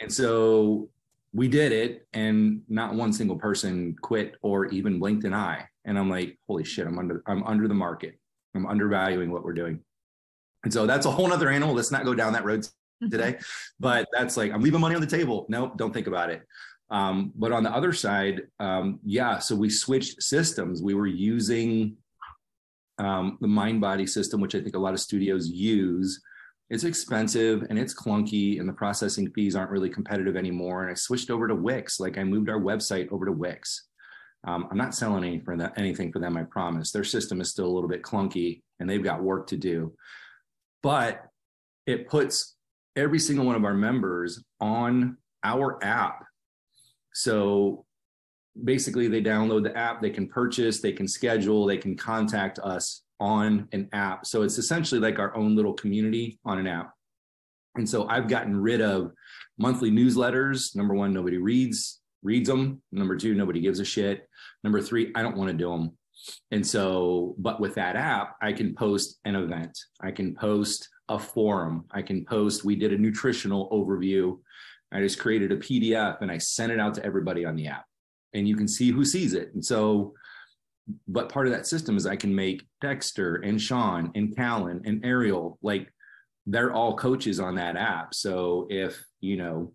And 0.00 0.12
so 0.12 0.88
we 1.32 1.48
did 1.48 1.72
it, 1.72 2.06
and 2.12 2.62
not 2.68 2.94
one 2.94 3.12
single 3.12 3.36
person 3.36 3.96
quit 4.00 4.36
or 4.42 4.66
even 4.66 5.00
blinked 5.00 5.24
an 5.24 5.34
eye. 5.34 5.66
And 5.84 5.98
I'm 5.98 6.08
like, 6.08 6.38
holy 6.46 6.64
shit, 6.64 6.86
I'm 6.86 6.98
under 6.98 7.22
I'm 7.26 7.42
under 7.44 7.66
the 7.66 7.74
market. 7.74 8.18
I'm 8.54 8.66
undervaluing 8.66 9.32
what 9.32 9.42
we're 9.42 9.52
doing. 9.52 9.80
And 10.64 10.72
so 10.72 10.86
that's 10.86 11.06
a 11.06 11.10
whole 11.10 11.28
nother 11.28 11.50
animal. 11.50 11.74
Let's 11.74 11.92
not 11.92 12.04
go 12.04 12.14
down 12.14 12.32
that 12.32 12.44
road 12.44 12.60
mm-hmm. 12.60 13.08
today. 13.08 13.38
But 13.78 14.08
that's 14.12 14.36
like, 14.36 14.52
I'm 14.52 14.62
leaving 14.62 14.80
money 14.80 14.94
on 14.94 15.00
the 15.00 15.06
table. 15.06 15.46
Nope, 15.48 15.76
don't 15.76 15.92
think 15.92 16.06
about 16.06 16.30
it. 16.30 16.42
Um, 16.90 17.32
but 17.34 17.52
on 17.52 17.62
the 17.62 17.70
other 17.70 17.92
side, 17.92 18.42
um, 18.60 19.00
yeah, 19.04 19.38
so 19.38 19.56
we 19.56 19.70
switched 19.70 20.22
systems. 20.22 20.82
We 20.82 20.94
were 20.94 21.06
using 21.06 21.96
um, 22.98 23.38
the 23.40 23.48
Mindbody 23.48 24.08
system, 24.08 24.40
which 24.40 24.54
I 24.54 24.60
think 24.60 24.76
a 24.76 24.80
lot 24.80 24.94
of 24.94 25.00
studios 25.00 25.48
use. 25.48 26.20
It's 26.70 26.84
expensive 26.84 27.66
and 27.68 27.78
it's 27.78 27.94
clunky, 27.94 28.58
and 28.58 28.68
the 28.68 28.72
processing 28.72 29.30
fees 29.32 29.54
aren't 29.54 29.70
really 29.70 29.90
competitive 29.90 30.36
anymore. 30.36 30.82
And 30.82 30.90
I 30.90 30.94
switched 30.94 31.30
over 31.30 31.48
to 31.48 31.54
Wix. 31.54 32.00
Like 32.00 32.18
I 32.18 32.24
moved 32.24 32.48
our 32.48 32.60
website 32.60 33.10
over 33.10 33.26
to 33.26 33.32
Wix. 33.32 33.88
Um, 34.46 34.68
I'm 34.70 34.78
not 34.78 34.94
selling 34.94 35.24
any 35.24 35.40
for 35.40 35.56
that, 35.56 35.78
anything 35.78 36.12
for 36.12 36.18
them, 36.18 36.36
I 36.36 36.44
promise. 36.44 36.90
Their 36.92 37.04
system 37.04 37.40
is 37.40 37.50
still 37.50 37.66
a 37.66 37.74
little 37.74 37.88
bit 37.88 38.02
clunky 38.02 38.62
and 38.78 38.88
they've 38.88 39.02
got 39.02 39.22
work 39.22 39.46
to 39.48 39.56
do 39.56 39.94
but 40.84 41.22
it 41.86 42.06
puts 42.08 42.56
every 42.94 43.18
single 43.18 43.46
one 43.46 43.56
of 43.56 43.64
our 43.64 43.74
members 43.74 44.44
on 44.60 45.16
our 45.42 45.82
app. 45.82 46.24
So 47.14 47.86
basically, 48.62 49.08
they 49.08 49.22
download 49.22 49.64
the 49.64 49.76
app, 49.76 50.02
they 50.02 50.10
can 50.10 50.28
purchase, 50.28 50.80
they 50.80 50.92
can 50.92 51.08
schedule, 51.08 51.64
they 51.64 51.78
can 51.78 51.96
contact 51.96 52.58
us 52.58 53.02
on 53.18 53.66
an 53.72 53.88
app. 53.94 54.26
So 54.26 54.42
it's 54.42 54.58
essentially 54.58 55.00
like 55.00 55.18
our 55.18 55.34
own 55.34 55.56
little 55.56 55.72
community 55.72 56.38
on 56.44 56.58
an 56.58 56.66
app. 56.66 56.92
And 57.76 57.88
so 57.88 58.06
I've 58.06 58.28
gotten 58.28 58.54
rid 58.54 58.82
of 58.82 59.12
monthly 59.58 59.90
newsletters. 59.90 60.76
Number 60.76 60.94
one, 60.94 61.14
nobody 61.14 61.38
reads 61.38 62.00
reads 62.22 62.48
them. 62.48 62.82
Number 62.92 63.16
two, 63.16 63.34
nobody 63.34 63.60
gives 63.60 63.80
a 63.80 63.84
shit. 63.84 64.28
Number 64.62 64.82
three, 64.82 65.12
I 65.14 65.22
don't 65.22 65.36
want 65.36 65.50
to 65.50 65.56
do 65.56 65.70
them. 65.70 65.96
And 66.50 66.66
so, 66.66 67.34
but 67.38 67.60
with 67.60 67.74
that 67.74 67.96
app, 67.96 68.36
I 68.40 68.52
can 68.52 68.74
post 68.74 69.18
an 69.24 69.34
event, 69.34 69.78
I 70.00 70.10
can 70.10 70.34
post 70.34 70.88
a 71.08 71.18
forum, 71.18 71.84
I 71.90 72.02
can 72.02 72.24
post, 72.24 72.64
we 72.64 72.76
did 72.76 72.92
a 72.92 72.98
nutritional 72.98 73.68
overview. 73.70 74.38
I 74.92 75.00
just 75.00 75.18
created 75.18 75.50
a 75.52 75.56
PDF 75.56 76.20
and 76.20 76.30
I 76.30 76.38
sent 76.38 76.72
it 76.72 76.78
out 76.78 76.94
to 76.94 77.04
everybody 77.04 77.44
on 77.44 77.56
the 77.56 77.66
app. 77.66 77.84
And 78.32 78.48
you 78.48 78.56
can 78.56 78.68
see 78.68 78.90
who 78.90 79.04
sees 79.04 79.34
it. 79.34 79.52
And 79.54 79.64
so, 79.64 80.14
but 81.08 81.28
part 81.28 81.46
of 81.46 81.52
that 81.52 81.66
system 81.66 81.96
is 81.96 82.06
I 82.06 82.16
can 82.16 82.34
make 82.34 82.64
Dexter 82.80 83.36
and 83.36 83.60
Sean 83.60 84.12
and 84.14 84.36
Callan 84.36 84.82
and 84.84 85.04
Ariel 85.04 85.58
like 85.62 85.92
they're 86.46 86.72
all 86.72 86.96
coaches 86.96 87.40
on 87.40 87.54
that 87.56 87.76
app. 87.76 88.14
So 88.14 88.66
if, 88.70 89.02
you 89.20 89.36
know, 89.36 89.72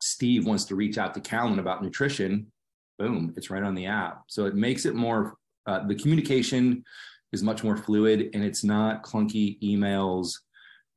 Steve 0.00 0.46
wants 0.46 0.64
to 0.66 0.76
reach 0.76 0.96
out 0.96 1.14
to 1.14 1.20
Callan 1.20 1.58
about 1.58 1.82
nutrition, 1.82 2.52
boom, 2.98 3.34
it's 3.36 3.50
right 3.50 3.62
on 3.62 3.74
the 3.74 3.86
app. 3.86 4.22
So 4.28 4.46
it 4.46 4.54
makes 4.54 4.86
it 4.86 4.94
more 4.94 5.34
uh, 5.68 5.86
the 5.86 5.94
communication 5.94 6.84
is 7.32 7.42
much 7.42 7.62
more 7.62 7.76
fluid 7.76 8.30
and 8.34 8.42
it's 8.42 8.64
not 8.64 9.02
clunky 9.02 9.60
emails 9.62 10.32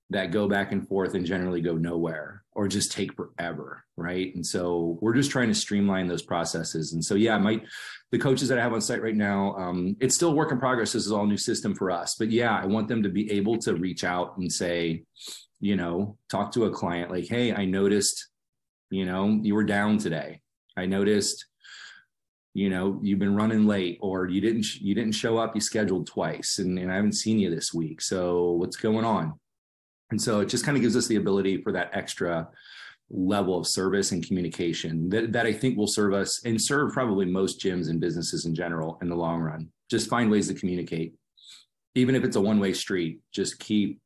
that 0.10 0.32
go 0.32 0.48
back 0.48 0.72
and 0.72 0.88
forth 0.88 1.14
and 1.14 1.26
generally 1.26 1.62
go 1.62 1.76
nowhere 1.76 2.44
or 2.54 2.68
just 2.68 2.92
take 2.92 3.14
forever 3.14 3.84
right? 4.02 4.34
And 4.36 4.46
so 4.46 4.98
we're 5.02 5.14
just 5.14 5.32
trying 5.32 5.48
to 5.50 5.56
streamline 5.56 6.08
those 6.08 6.24
processes. 6.24 6.94
And 6.94 7.04
so 7.04 7.16
yeah 7.16 7.38
my 7.38 7.62
the 8.12 8.20
coaches 8.20 8.50
that 8.50 8.60
i 8.60 8.62
have 8.62 8.74
on 8.74 8.82
site 8.82 9.02
right 9.02 9.16
now 9.16 9.56
um, 9.56 9.96
it's 10.02 10.16
still 10.16 10.34
work 10.34 10.52
in 10.52 10.60
progress. 10.60 10.94
This 10.94 11.06
is 11.06 11.12
all 11.12 11.26
new 11.26 11.38
system 11.38 11.76
for 11.76 11.92
us. 11.92 12.16
But 12.18 12.32
yeah 12.32 12.58
i 12.58 12.66
want 12.66 12.88
them 12.88 13.04
to 13.04 13.10
be 13.10 13.32
able 13.32 13.58
to 13.60 13.76
reach 13.76 14.04
out 14.04 14.38
and 14.38 14.52
say 14.52 15.04
you 15.60 15.76
know 15.76 16.18
talk 16.30 16.52
to 16.54 16.66
a 16.66 16.72
client 16.72 17.12
like 17.12 17.28
hey 17.28 17.54
i 17.54 17.66
noticed 17.66 18.30
you 18.90 19.06
know 19.06 19.40
you 19.42 19.56
were 19.56 19.64
down 19.64 19.98
today. 19.98 20.42
I 20.78 20.86
noticed 20.86 21.46
you 22.54 22.70
know 22.70 23.00
you've 23.02 23.20
been 23.20 23.36
running 23.36 23.66
late 23.66 23.98
or 24.02 24.28
you 24.28 24.42
didn't 24.42 24.76
you 24.76 24.94
didn't 24.94 25.14
show 25.14 25.38
up 25.38 25.56
you 25.56 25.62
scheduled 25.62 26.06
twice 26.06 26.60
and, 26.60 26.78
and 26.78 26.92
i 26.92 26.96
haven't 26.96 27.14
seen 27.14 27.40
you 27.40 27.50
this 27.50 27.74
week 27.74 28.02
so 28.02 28.52
what's 28.52 28.76
going 28.76 29.06
on 29.06 29.34
and 30.12 30.22
so 30.22 30.42
it 30.42 30.50
just 30.50 30.66
kind 30.66 30.76
of 30.76 30.84
gives 30.84 30.98
us 30.98 31.08
the 31.08 31.16
ability 31.16 31.62
for 31.62 31.72
that 31.72 31.90
extra 31.94 32.48
level 33.14 33.58
of 33.58 33.68
service 33.68 34.12
and 34.12 34.26
communication 34.26 35.10
that, 35.10 35.34
that 35.34 35.46
I 35.46 35.54
think 35.54 35.78
will 35.78 35.88
serve 35.88 36.14
us 36.14 36.44
and 36.46 36.62
serve 36.62 36.94
probably 36.94 37.26
most 37.26 37.60
gyms 37.60 37.90
and 37.90 38.00
businesses 38.00 38.46
in 38.46 38.56
general 38.56 38.98
in 39.02 39.10
the 39.10 39.16
long 39.16 39.42
run. 39.42 39.70
Just 39.90 40.10
find 40.10 40.32
ways 40.32 40.48
to 40.48 40.54
communicate. 40.54 41.14
Even 41.96 42.16
if 42.16 42.24
it's 42.24 42.38
a 42.38 42.42
one-way 42.42 42.72
street, 42.72 43.20
just 43.34 43.60
keep, 43.60 44.00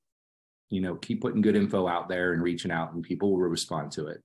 you 0.69 0.81
know, 0.81 0.95
keep 0.95 1.21
putting 1.21 1.41
good 1.41 1.55
info 1.55 1.87
out 1.87 2.09
there 2.09 2.33
and 2.33 2.41
reaching 2.41 2.71
out 2.71 2.93
and 2.93 3.03
people 3.03 3.31
will 3.31 3.39
respond 3.39 3.91
to 3.91 4.07
it. 4.07 4.23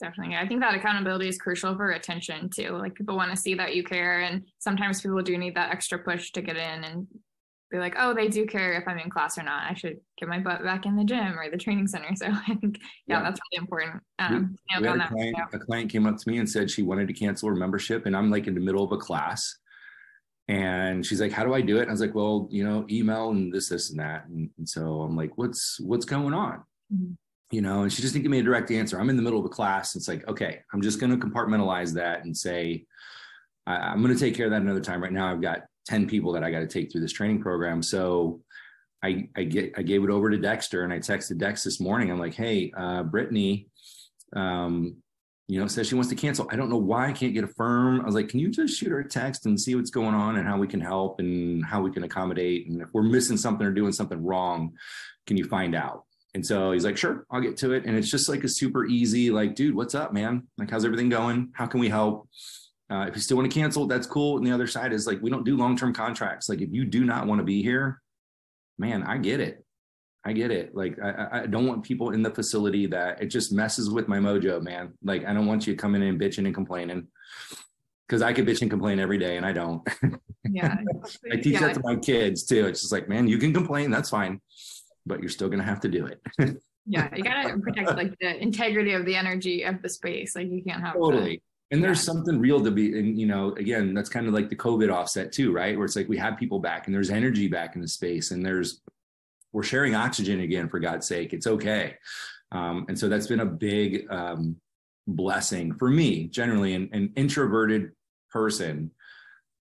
Definitely. 0.00 0.36
I 0.36 0.46
think 0.46 0.60
that 0.60 0.74
accountability 0.74 1.28
is 1.28 1.38
crucial 1.38 1.76
for 1.76 1.92
attention 1.92 2.50
too. 2.50 2.70
Like 2.70 2.94
people 2.94 3.16
want 3.16 3.30
to 3.30 3.36
see 3.36 3.54
that 3.54 3.74
you 3.74 3.84
care 3.84 4.20
and 4.20 4.42
sometimes 4.58 5.00
people 5.00 5.22
do 5.22 5.38
need 5.38 5.54
that 5.54 5.70
extra 5.70 5.98
push 5.98 6.32
to 6.32 6.42
get 6.42 6.56
in 6.56 6.84
and 6.84 7.06
be 7.74 7.78
like, 7.78 7.94
oh, 7.98 8.14
they 8.14 8.28
do 8.28 8.46
care 8.46 8.72
if 8.74 8.86
I'm 8.86 8.98
in 8.98 9.10
class 9.10 9.36
or 9.36 9.42
not. 9.42 9.70
I 9.70 9.74
should 9.74 9.98
get 10.18 10.28
my 10.28 10.38
butt 10.38 10.62
back 10.62 10.86
in 10.86 10.96
the 10.96 11.04
gym 11.04 11.38
or 11.38 11.50
the 11.50 11.56
training 11.56 11.86
center. 11.86 12.08
So 12.16 12.26
I 12.26 12.54
think, 12.54 12.78
yeah, 13.06 13.18
yeah. 13.18 13.22
that's 13.22 13.40
really 13.52 13.62
important. 13.62 14.02
Um, 14.18 14.56
we, 14.76 14.82
we 14.82 14.88
a, 14.88 15.08
client, 15.08 15.36
a 15.52 15.58
client 15.58 15.90
came 15.90 16.06
up 16.06 16.16
to 16.16 16.30
me 16.30 16.38
and 16.38 16.48
said 16.48 16.70
she 16.70 16.82
wanted 16.82 17.08
to 17.08 17.14
cancel 17.14 17.48
her 17.48 17.56
membership, 17.56 18.06
and 18.06 18.16
I'm 18.16 18.30
like 18.30 18.46
in 18.46 18.54
the 18.54 18.60
middle 18.60 18.84
of 18.84 18.92
a 18.92 18.96
class. 18.96 19.56
And 20.46 21.04
she's 21.04 21.20
like, 21.20 21.32
"How 21.32 21.44
do 21.44 21.54
I 21.54 21.62
do 21.62 21.78
it?" 21.78 21.82
And 21.82 21.90
I 21.90 21.92
was 21.92 22.00
like, 22.00 22.14
"Well, 22.14 22.48
you 22.50 22.64
know, 22.64 22.86
email 22.90 23.30
and 23.30 23.52
this, 23.52 23.70
this, 23.70 23.90
and 23.90 23.98
that." 23.98 24.26
And, 24.26 24.50
and 24.58 24.68
so 24.68 25.00
I'm 25.00 25.16
like, 25.16 25.36
"What's 25.36 25.80
what's 25.80 26.04
going 26.04 26.34
on?" 26.34 26.62
Mm-hmm. 26.92 27.12
You 27.50 27.60
know, 27.60 27.82
and 27.82 27.92
she 27.92 28.02
just 28.02 28.14
didn't 28.14 28.24
give 28.24 28.32
me 28.32 28.40
a 28.40 28.42
direct 28.42 28.70
answer. 28.70 28.98
I'm 28.98 29.10
in 29.10 29.16
the 29.16 29.22
middle 29.22 29.38
of 29.38 29.44
a 29.44 29.50
class. 29.50 29.94
It's 29.94 30.08
like, 30.08 30.26
okay, 30.26 30.60
I'm 30.72 30.82
just 30.82 30.98
going 30.98 31.18
to 31.18 31.24
compartmentalize 31.24 31.94
that 31.94 32.24
and 32.24 32.36
say, 32.36 32.86
I, 33.66 33.92
am 33.92 34.02
going 34.02 34.14
to 34.14 34.18
take 34.18 34.34
care 34.34 34.46
of 34.46 34.52
that 34.52 34.62
another 34.62 34.80
time. 34.80 35.02
Right 35.02 35.12
now, 35.12 35.30
I've 35.30 35.42
got 35.42 35.62
10 35.86 36.08
people 36.08 36.32
that 36.32 36.42
I 36.42 36.50
got 36.50 36.60
to 36.60 36.66
take 36.66 36.90
through 36.90 37.02
this 37.02 37.12
training 37.12 37.42
program. 37.42 37.82
So 37.82 38.40
I, 39.02 39.28
I 39.36 39.44
get, 39.44 39.74
I 39.76 39.82
gave 39.82 40.02
it 40.02 40.10
over 40.10 40.30
to 40.30 40.38
Dexter 40.38 40.82
and 40.82 40.92
I 40.92 40.98
texted 40.98 41.38
Dex 41.38 41.62
this 41.62 41.80
morning. 41.80 42.10
I'm 42.10 42.18
like, 42.18 42.34
Hey, 42.34 42.72
uh, 42.76 43.02
Brittany, 43.02 43.68
um, 44.34 44.96
you 45.46 45.60
know, 45.60 45.66
says 45.66 45.88
she 45.88 45.94
wants 45.94 46.08
to 46.08 46.16
cancel. 46.16 46.48
I 46.50 46.56
don't 46.56 46.70
know 46.70 46.78
why 46.78 47.08
I 47.08 47.12
can't 47.12 47.34
get 47.34 47.44
a 47.44 47.48
firm. 47.48 48.00
I 48.00 48.04
was 48.04 48.14
like, 48.14 48.28
can 48.28 48.40
you 48.40 48.48
just 48.48 48.78
shoot 48.78 48.90
her 48.90 49.00
a 49.00 49.08
text 49.08 49.44
and 49.44 49.60
see 49.60 49.74
what's 49.74 49.90
going 49.90 50.14
on 50.14 50.36
and 50.36 50.48
how 50.48 50.56
we 50.56 50.66
can 50.66 50.80
help 50.80 51.20
and 51.20 51.62
how 51.64 51.82
we 51.82 51.90
can 51.90 52.04
accommodate? 52.04 52.66
And 52.68 52.80
if 52.80 52.88
we're 52.94 53.02
missing 53.02 53.36
something 53.36 53.66
or 53.66 53.72
doing 53.72 53.92
something 53.92 54.22
wrong, 54.24 54.72
can 55.26 55.36
you 55.36 55.44
find 55.44 55.74
out? 55.74 56.04
And 56.34 56.44
so 56.44 56.72
he's 56.72 56.84
like, 56.84 56.96
sure, 56.96 57.26
I'll 57.30 57.40
get 57.40 57.56
to 57.58 57.72
it. 57.72 57.84
And 57.86 57.96
it's 57.96 58.10
just 58.10 58.28
like 58.28 58.42
a 58.42 58.48
super 58.48 58.84
easy, 58.86 59.30
like, 59.30 59.54
dude, 59.54 59.74
what's 59.74 59.94
up, 59.94 60.12
man? 60.12 60.48
Like, 60.58 60.70
how's 60.70 60.84
everything 60.84 61.08
going? 61.08 61.50
How 61.54 61.66
can 61.66 61.78
we 61.78 61.88
help? 61.88 62.28
Uh, 62.90 63.06
if 63.08 63.14
you 63.14 63.20
still 63.20 63.36
want 63.36 63.50
to 63.50 63.54
cancel, 63.54 63.86
that's 63.86 64.06
cool. 64.06 64.36
And 64.36 64.46
the 64.46 64.50
other 64.50 64.66
side 64.66 64.92
is 64.92 65.06
like, 65.06 65.22
we 65.22 65.30
don't 65.30 65.44
do 65.44 65.56
long 65.56 65.76
term 65.76 65.94
contracts. 65.94 66.48
Like, 66.48 66.60
if 66.60 66.70
you 66.72 66.84
do 66.84 67.04
not 67.04 67.26
want 67.26 67.38
to 67.38 67.44
be 67.44 67.62
here, 67.62 68.02
man, 68.78 69.04
I 69.04 69.18
get 69.18 69.40
it. 69.40 69.64
I 70.24 70.32
get 70.32 70.50
it. 70.50 70.74
Like, 70.74 70.98
I, 71.00 71.28
I 71.42 71.46
don't 71.46 71.66
want 71.66 71.84
people 71.84 72.10
in 72.10 72.22
the 72.22 72.30
facility 72.30 72.86
that 72.86 73.22
it 73.22 73.26
just 73.26 73.52
messes 73.52 73.88
with 73.90 74.08
my 74.08 74.18
mojo, 74.18 74.60
man. 74.60 74.94
Like, 75.02 75.24
I 75.24 75.34
don't 75.34 75.46
want 75.46 75.66
you 75.66 75.76
coming 75.76 76.02
in 76.02 76.08
and 76.08 76.20
bitching 76.20 76.46
and 76.46 76.54
complaining 76.54 77.08
because 78.08 78.22
I 78.22 78.32
could 78.32 78.46
bitch 78.46 78.62
and 78.62 78.70
complain 78.70 78.98
every 78.98 79.18
day 79.18 79.36
and 79.36 79.46
I 79.46 79.52
don't. 79.52 79.86
Yeah. 80.50 80.76
I 81.32 81.36
teach 81.36 81.54
yeah. 81.54 81.60
that 81.60 81.74
to 81.74 81.80
my 81.82 81.96
kids 81.96 82.44
too. 82.44 82.66
It's 82.66 82.82
just 82.82 82.92
like, 82.92 83.08
man, 83.08 83.26
you 83.26 83.38
can 83.38 83.54
complain. 83.54 83.90
That's 83.90 84.10
fine, 84.10 84.42
but 85.06 85.20
you're 85.20 85.28
still 85.28 85.48
going 85.48 85.60
to 85.60 85.64
have 85.64 85.80
to 85.80 85.88
do 85.88 86.06
it. 86.06 86.20
yeah. 86.86 87.08
You 87.14 87.22
got 87.22 87.42
to 87.42 87.58
protect 87.58 87.96
like 87.96 88.14
the 88.20 88.40
integrity 88.40 88.92
of 88.92 89.04
the 89.04 89.16
energy 89.16 89.62
of 89.62 89.82
the 89.82 89.88
space. 89.88 90.34
Like, 90.34 90.50
you 90.50 90.62
can't 90.62 90.82
have 90.82 90.94
totally. 90.94 91.42
And 91.70 91.82
there's 91.82 91.98
yeah. 91.98 92.12
something 92.12 92.38
real 92.38 92.62
to 92.62 92.70
be, 92.70 92.98
and 92.98 93.18
you 93.18 93.26
know, 93.26 93.52
again, 93.54 93.94
that's 93.94 94.08
kind 94.08 94.26
of 94.26 94.34
like 94.34 94.48
the 94.48 94.56
COVID 94.56 94.92
offset 94.92 95.32
too, 95.32 95.52
right? 95.52 95.76
Where 95.76 95.86
it's 95.86 95.96
like 95.96 96.08
we 96.08 96.18
have 96.18 96.36
people 96.36 96.58
back 96.58 96.86
and 96.86 96.94
there's 96.94 97.10
energy 97.10 97.48
back 97.48 97.74
in 97.74 97.82
the 97.82 97.88
space 97.88 98.30
and 98.30 98.44
there's, 98.44 98.80
we're 99.52 99.62
sharing 99.62 99.94
oxygen 99.94 100.40
again, 100.40 100.68
for 100.68 100.78
God's 100.78 101.06
sake. 101.06 101.32
It's 101.32 101.46
okay. 101.46 101.96
Um, 102.52 102.86
and 102.88 102.98
so 102.98 103.08
that's 103.08 103.26
been 103.26 103.40
a 103.40 103.46
big 103.46 104.06
um, 104.10 104.56
blessing 105.06 105.74
for 105.74 105.88
me, 105.88 106.26
generally, 106.26 106.74
an, 106.74 106.90
an 106.92 107.12
introverted 107.16 107.92
person 108.30 108.90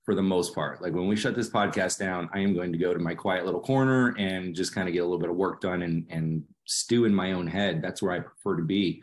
for 0.04 0.16
the 0.16 0.22
most 0.22 0.54
part. 0.54 0.82
Like 0.82 0.94
when 0.94 1.08
we 1.08 1.16
shut 1.16 1.36
this 1.36 1.50
podcast 1.50 1.98
down, 1.98 2.30
I 2.34 2.40
am 2.40 2.54
going 2.54 2.72
to 2.72 2.78
go 2.78 2.94
to 2.94 3.00
my 3.00 3.16
quiet 3.16 3.46
little 3.46 3.62
corner 3.62 4.16
and 4.18 4.54
just 4.54 4.76
kind 4.76 4.88
of 4.88 4.94
get 4.94 5.00
a 5.00 5.06
little 5.06 5.20
bit 5.20 5.30
of 5.30 5.36
work 5.36 5.62
done 5.62 5.82
and, 5.82 6.06
and 6.10 6.44
stew 6.66 7.06
in 7.06 7.14
my 7.16 7.32
own 7.32 7.48
head. 7.48 7.82
That's 7.82 8.02
where 8.02 8.12
I 8.12 8.20
prefer 8.20 8.58
to 8.58 8.64
be. 8.64 9.02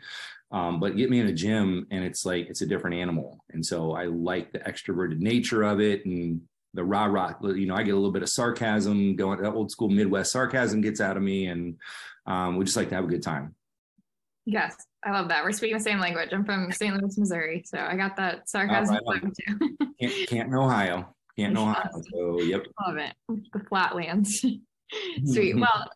Um, 0.51 0.79
but 0.79 0.97
get 0.97 1.09
me 1.09 1.19
in 1.19 1.27
a 1.27 1.33
gym 1.33 1.87
and 1.91 2.03
it's 2.03 2.25
like 2.25 2.47
it's 2.49 2.61
a 2.61 2.65
different 2.65 2.97
animal. 2.97 3.43
And 3.51 3.65
so 3.65 3.93
I 3.93 4.05
like 4.05 4.51
the 4.51 4.59
extroverted 4.59 5.19
nature 5.19 5.63
of 5.63 5.79
it 5.79 6.05
and 6.05 6.41
the 6.73 6.83
rah 6.83 7.05
rah. 7.05 7.33
You 7.41 7.65
know, 7.65 7.75
I 7.75 7.83
get 7.83 7.91
a 7.91 7.97
little 7.97 8.11
bit 8.11 8.23
of 8.23 8.29
sarcasm 8.29 9.15
going. 9.15 9.41
That 9.41 9.53
Old 9.53 9.71
school 9.71 9.89
Midwest 9.89 10.31
sarcasm 10.31 10.81
gets 10.81 11.01
out 11.01 11.17
of 11.17 11.23
me, 11.23 11.47
and 11.47 11.77
um, 12.25 12.57
we 12.57 12.65
just 12.65 12.77
like 12.77 12.89
to 12.89 12.95
have 12.95 13.03
a 13.03 13.07
good 13.07 13.23
time. 13.23 13.55
Yes, 14.45 14.75
I 15.03 15.11
love 15.11 15.29
that. 15.29 15.43
We're 15.43 15.51
speaking 15.51 15.77
the 15.77 15.83
same 15.83 15.99
language. 15.99 16.29
I'm 16.31 16.45
from 16.45 16.71
St. 16.71 16.95
Louis, 16.95 17.17
Missouri, 17.17 17.63
so 17.65 17.79
I 17.79 17.95
got 17.95 18.15
that 18.17 18.47
sarcasm 18.49 18.99
right 19.07 19.21
too. 19.47 19.77
Can't, 19.99 20.29
Canton, 20.29 20.55
Ohio. 20.55 21.15
Canton, 21.37 21.57
Ohio. 21.57 21.89
So, 22.11 22.41
yep. 22.41 22.65
Love 22.85 22.97
it. 22.97 23.13
The 23.27 23.59
flatlands. 23.67 24.45
Sweet. 25.25 25.55
Well, 25.55 25.89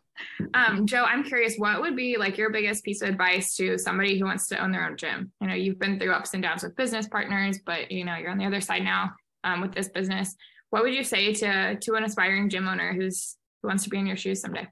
um, 0.54 0.86
Joe, 0.86 1.04
I'm 1.04 1.22
curious, 1.22 1.56
what 1.56 1.80
would 1.80 1.94
be 1.94 2.16
like 2.16 2.38
your 2.38 2.50
biggest 2.50 2.84
piece 2.84 3.02
of 3.02 3.08
advice 3.08 3.54
to 3.56 3.78
somebody 3.78 4.18
who 4.18 4.24
wants 4.24 4.48
to 4.48 4.58
own 4.58 4.72
their 4.72 4.88
own 4.88 4.96
gym? 4.96 5.30
You 5.40 5.48
know, 5.48 5.54
you've 5.54 5.78
been 5.78 6.00
through 6.00 6.12
ups 6.12 6.34
and 6.34 6.42
downs 6.42 6.62
with 6.62 6.76
business 6.76 7.06
partners, 7.06 7.60
but 7.64 7.90
you 7.90 8.04
know, 8.04 8.16
you're 8.16 8.30
on 8.30 8.38
the 8.38 8.46
other 8.46 8.60
side 8.60 8.82
now 8.82 9.12
um, 9.44 9.60
with 9.60 9.72
this 9.72 9.88
business. 9.88 10.34
What 10.70 10.82
would 10.82 10.94
you 10.94 11.04
say 11.04 11.32
to 11.34 11.76
to 11.76 11.94
an 11.94 12.04
aspiring 12.04 12.48
gym 12.48 12.66
owner 12.66 12.92
who's 12.92 13.36
who 13.62 13.68
wants 13.68 13.84
to 13.84 13.90
be 13.90 13.98
in 13.98 14.06
your 14.06 14.16
shoes 14.16 14.40
someday? 14.40 14.66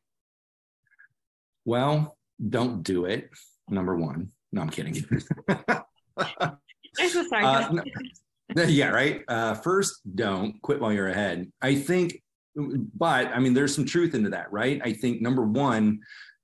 Well, 1.64 2.16
don't 2.47 2.82
do 2.82 3.05
it. 3.05 3.30
Number 3.69 3.97
one. 3.97 4.31
No, 4.53 4.62
I'm 4.62 4.71
kidding. 4.71 5.05
uh, 5.49 6.51
no, 8.55 8.55
yeah, 8.65 8.89
right. 8.89 9.23
Uh, 9.27 9.55
first, 9.55 10.01
don't 10.15 10.61
quit 10.62 10.81
while 10.81 10.93
you're 10.93 11.09
ahead. 11.09 11.51
I 11.61 11.75
think 11.75 12.23
but 12.57 13.29
I 13.29 13.41
mean, 13.41 13.55
there's 13.55 13.75
some 13.75 13.85
truth 13.85 14.15
into 14.15 14.31
that, 14.31 14.53
right? 14.53 14.81
I 14.85 14.93
think 14.93 15.21
number 15.21 15.43
one, 15.43 16.01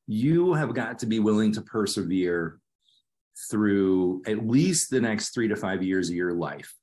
you 0.06 0.54
have 0.54 0.74
got 0.74 0.98
to 1.00 1.06
be 1.06 1.20
willing 1.20 1.52
to 1.52 1.62
persevere 1.62 2.58
through 3.50 4.22
at 4.26 4.46
least 4.46 4.90
the 4.90 5.00
next 5.00 5.30
three 5.30 5.48
to 5.48 5.56
five 5.56 5.82
years 5.82 6.10
of 6.10 6.16
your 6.16 6.32
life, 6.32 6.74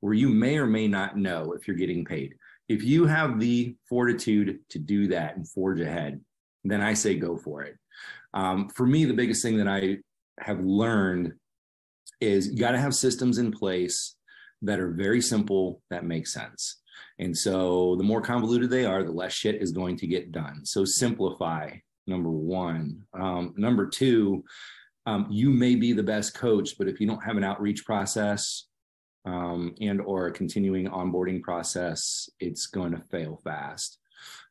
where 0.00 0.14
you 0.14 0.28
may 0.28 0.56
or 0.56 0.66
may 0.66 0.86
not 0.86 1.16
know 1.16 1.52
if 1.52 1.66
you're 1.66 1.76
getting 1.76 2.04
paid. 2.04 2.34
If 2.68 2.84
you 2.84 3.06
have 3.06 3.40
the 3.40 3.76
fortitude 3.88 4.60
to 4.70 4.78
do 4.78 5.08
that 5.08 5.36
and 5.36 5.48
forge 5.48 5.80
ahead, 5.80 6.20
then 6.64 6.80
I 6.80 6.94
say 6.94 7.16
go 7.16 7.36
for 7.36 7.62
it. 7.62 7.76
Um, 8.34 8.68
for 8.68 8.86
me, 8.86 9.04
the 9.04 9.14
biggest 9.14 9.42
thing 9.42 9.56
that 9.58 9.68
I 9.68 9.98
have 10.40 10.60
learned 10.60 11.32
is 12.20 12.48
you 12.48 12.58
got 12.58 12.72
to 12.72 12.78
have 12.78 12.94
systems 12.94 13.38
in 13.38 13.52
place 13.52 14.16
that 14.62 14.80
are 14.80 14.90
very 14.90 15.20
simple 15.20 15.82
that 15.90 16.04
make 16.04 16.26
sense. 16.26 16.80
And 17.18 17.36
so 17.36 17.96
the 17.96 18.04
more 18.04 18.20
convoluted 18.20 18.70
they 18.70 18.84
are, 18.84 19.02
the 19.02 19.12
less 19.12 19.32
shit 19.32 19.62
is 19.62 19.72
going 19.72 19.96
to 19.98 20.06
get 20.06 20.32
done. 20.32 20.64
So 20.64 20.84
simplify, 20.84 21.72
number 22.06 22.30
one. 22.30 23.02
Um, 23.14 23.54
number 23.56 23.86
two, 23.86 24.44
um, 25.06 25.26
you 25.30 25.50
may 25.50 25.76
be 25.76 25.92
the 25.92 26.02
best 26.02 26.34
coach, 26.34 26.76
but 26.78 26.88
if 26.88 27.00
you 27.00 27.06
don't 27.06 27.24
have 27.24 27.36
an 27.36 27.44
outreach 27.44 27.84
process 27.84 28.64
um, 29.24 29.74
and 29.80 30.00
or 30.00 30.26
a 30.26 30.32
continuing 30.32 30.88
onboarding 30.88 31.42
process, 31.42 32.28
it's 32.40 32.66
going 32.66 32.92
to 32.92 33.00
fail 33.10 33.40
fast. 33.44 33.98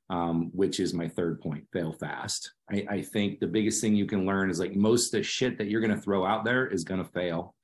Um, 0.08 0.52
which 0.54 0.80
is 0.80 0.94
my 0.94 1.08
third 1.08 1.42
point 1.42 1.64
fail 1.74 1.92
fast. 1.92 2.54
I, 2.72 2.86
I, 2.88 3.02
think 3.02 3.40
the 3.40 3.48
biggest 3.48 3.82
thing 3.82 3.96
you 3.96 4.06
can 4.06 4.24
learn 4.24 4.52
is 4.52 4.60
like 4.60 4.76
most 4.76 5.08
of 5.08 5.18
the 5.18 5.24
shit 5.24 5.58
that 5.58 5.68
you're 5.68 5.82
going 5.82 5.96
to 5.96 6.00
throw 6.00 6.24
out 6.24 6.46
there 6.46 6.68
is 6.68 6.84
going 6.84 7.04
to 7.04 7.10
fail. 7.10 7.56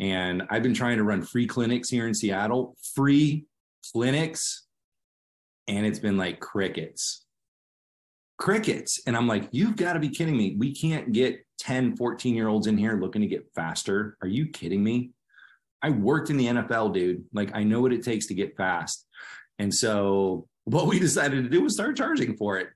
And 0.00 0.44
I've 0.48 0.62
been 0.62 0.72
trying 0.72 0.96
to 0.96 1.04
run 1.04 1.20
free 1.20 1.46
clinics 1.46 1.90
here 1.90 2.08
in 2.08 2.14
Seattle, 2.14 2.78
free 2.94 3.44
clinics 3.92 4.66
and 5.68 5.86
it's 5.86 5.98
been 5.98 6.16
like 6.16 6.40
crickets. 6.40 7.24
Crickets. 8.38 9.00
And 9.06 9.16
i'm 9.16 9.26
like 9.26 9.48
you've 9.50 9.76
got 9.76 9.94
to 9.94 10.00
be 10.00 10.08
kidding 10.08 10.36
me. 10.36 10.56
We 10.58 10.74
can't 10.74 11.12
get 11.12 11.44
10 11.58 11.96
14 11.96 12.34
year 12.34 12.48
olds 12.48 12.66
in 12.66 12.76
here 12.76 12.98
looking 13.00 13.22
to 13.22 13.28
get 13.28 13.48
faster. 13.54 14.16
Are 14.22 14.28
you 14.28 14.48
kidding 14.48 14.82
me? 14.82 15.10
I 15.82 15.90
worked 15.90 16.30
in 16.30 16.36
the 16.36 16.46
nfl 16.46 16.92
dude. 16.92 17.24
Like 17.32 17.50
i 17.54 17.62
know 17.62 17.80
what 17.80 17.92
it 17.92 18.04
takes 18.04 18.26
to 18.26 18.34
get 18.34 18.56
fast. 18.56 19.06
And 19.58 19.74
so 19.74 20.48
what 20.66 20.86
we 20.86 20.98
decided 20.98 21.42
to 21.42 21.48
do 21.48 21.62
was 21.62 21.74
start 21.74 21.96
charging 21.96 22.36
for 22.36 22.58
it 22.58 22.68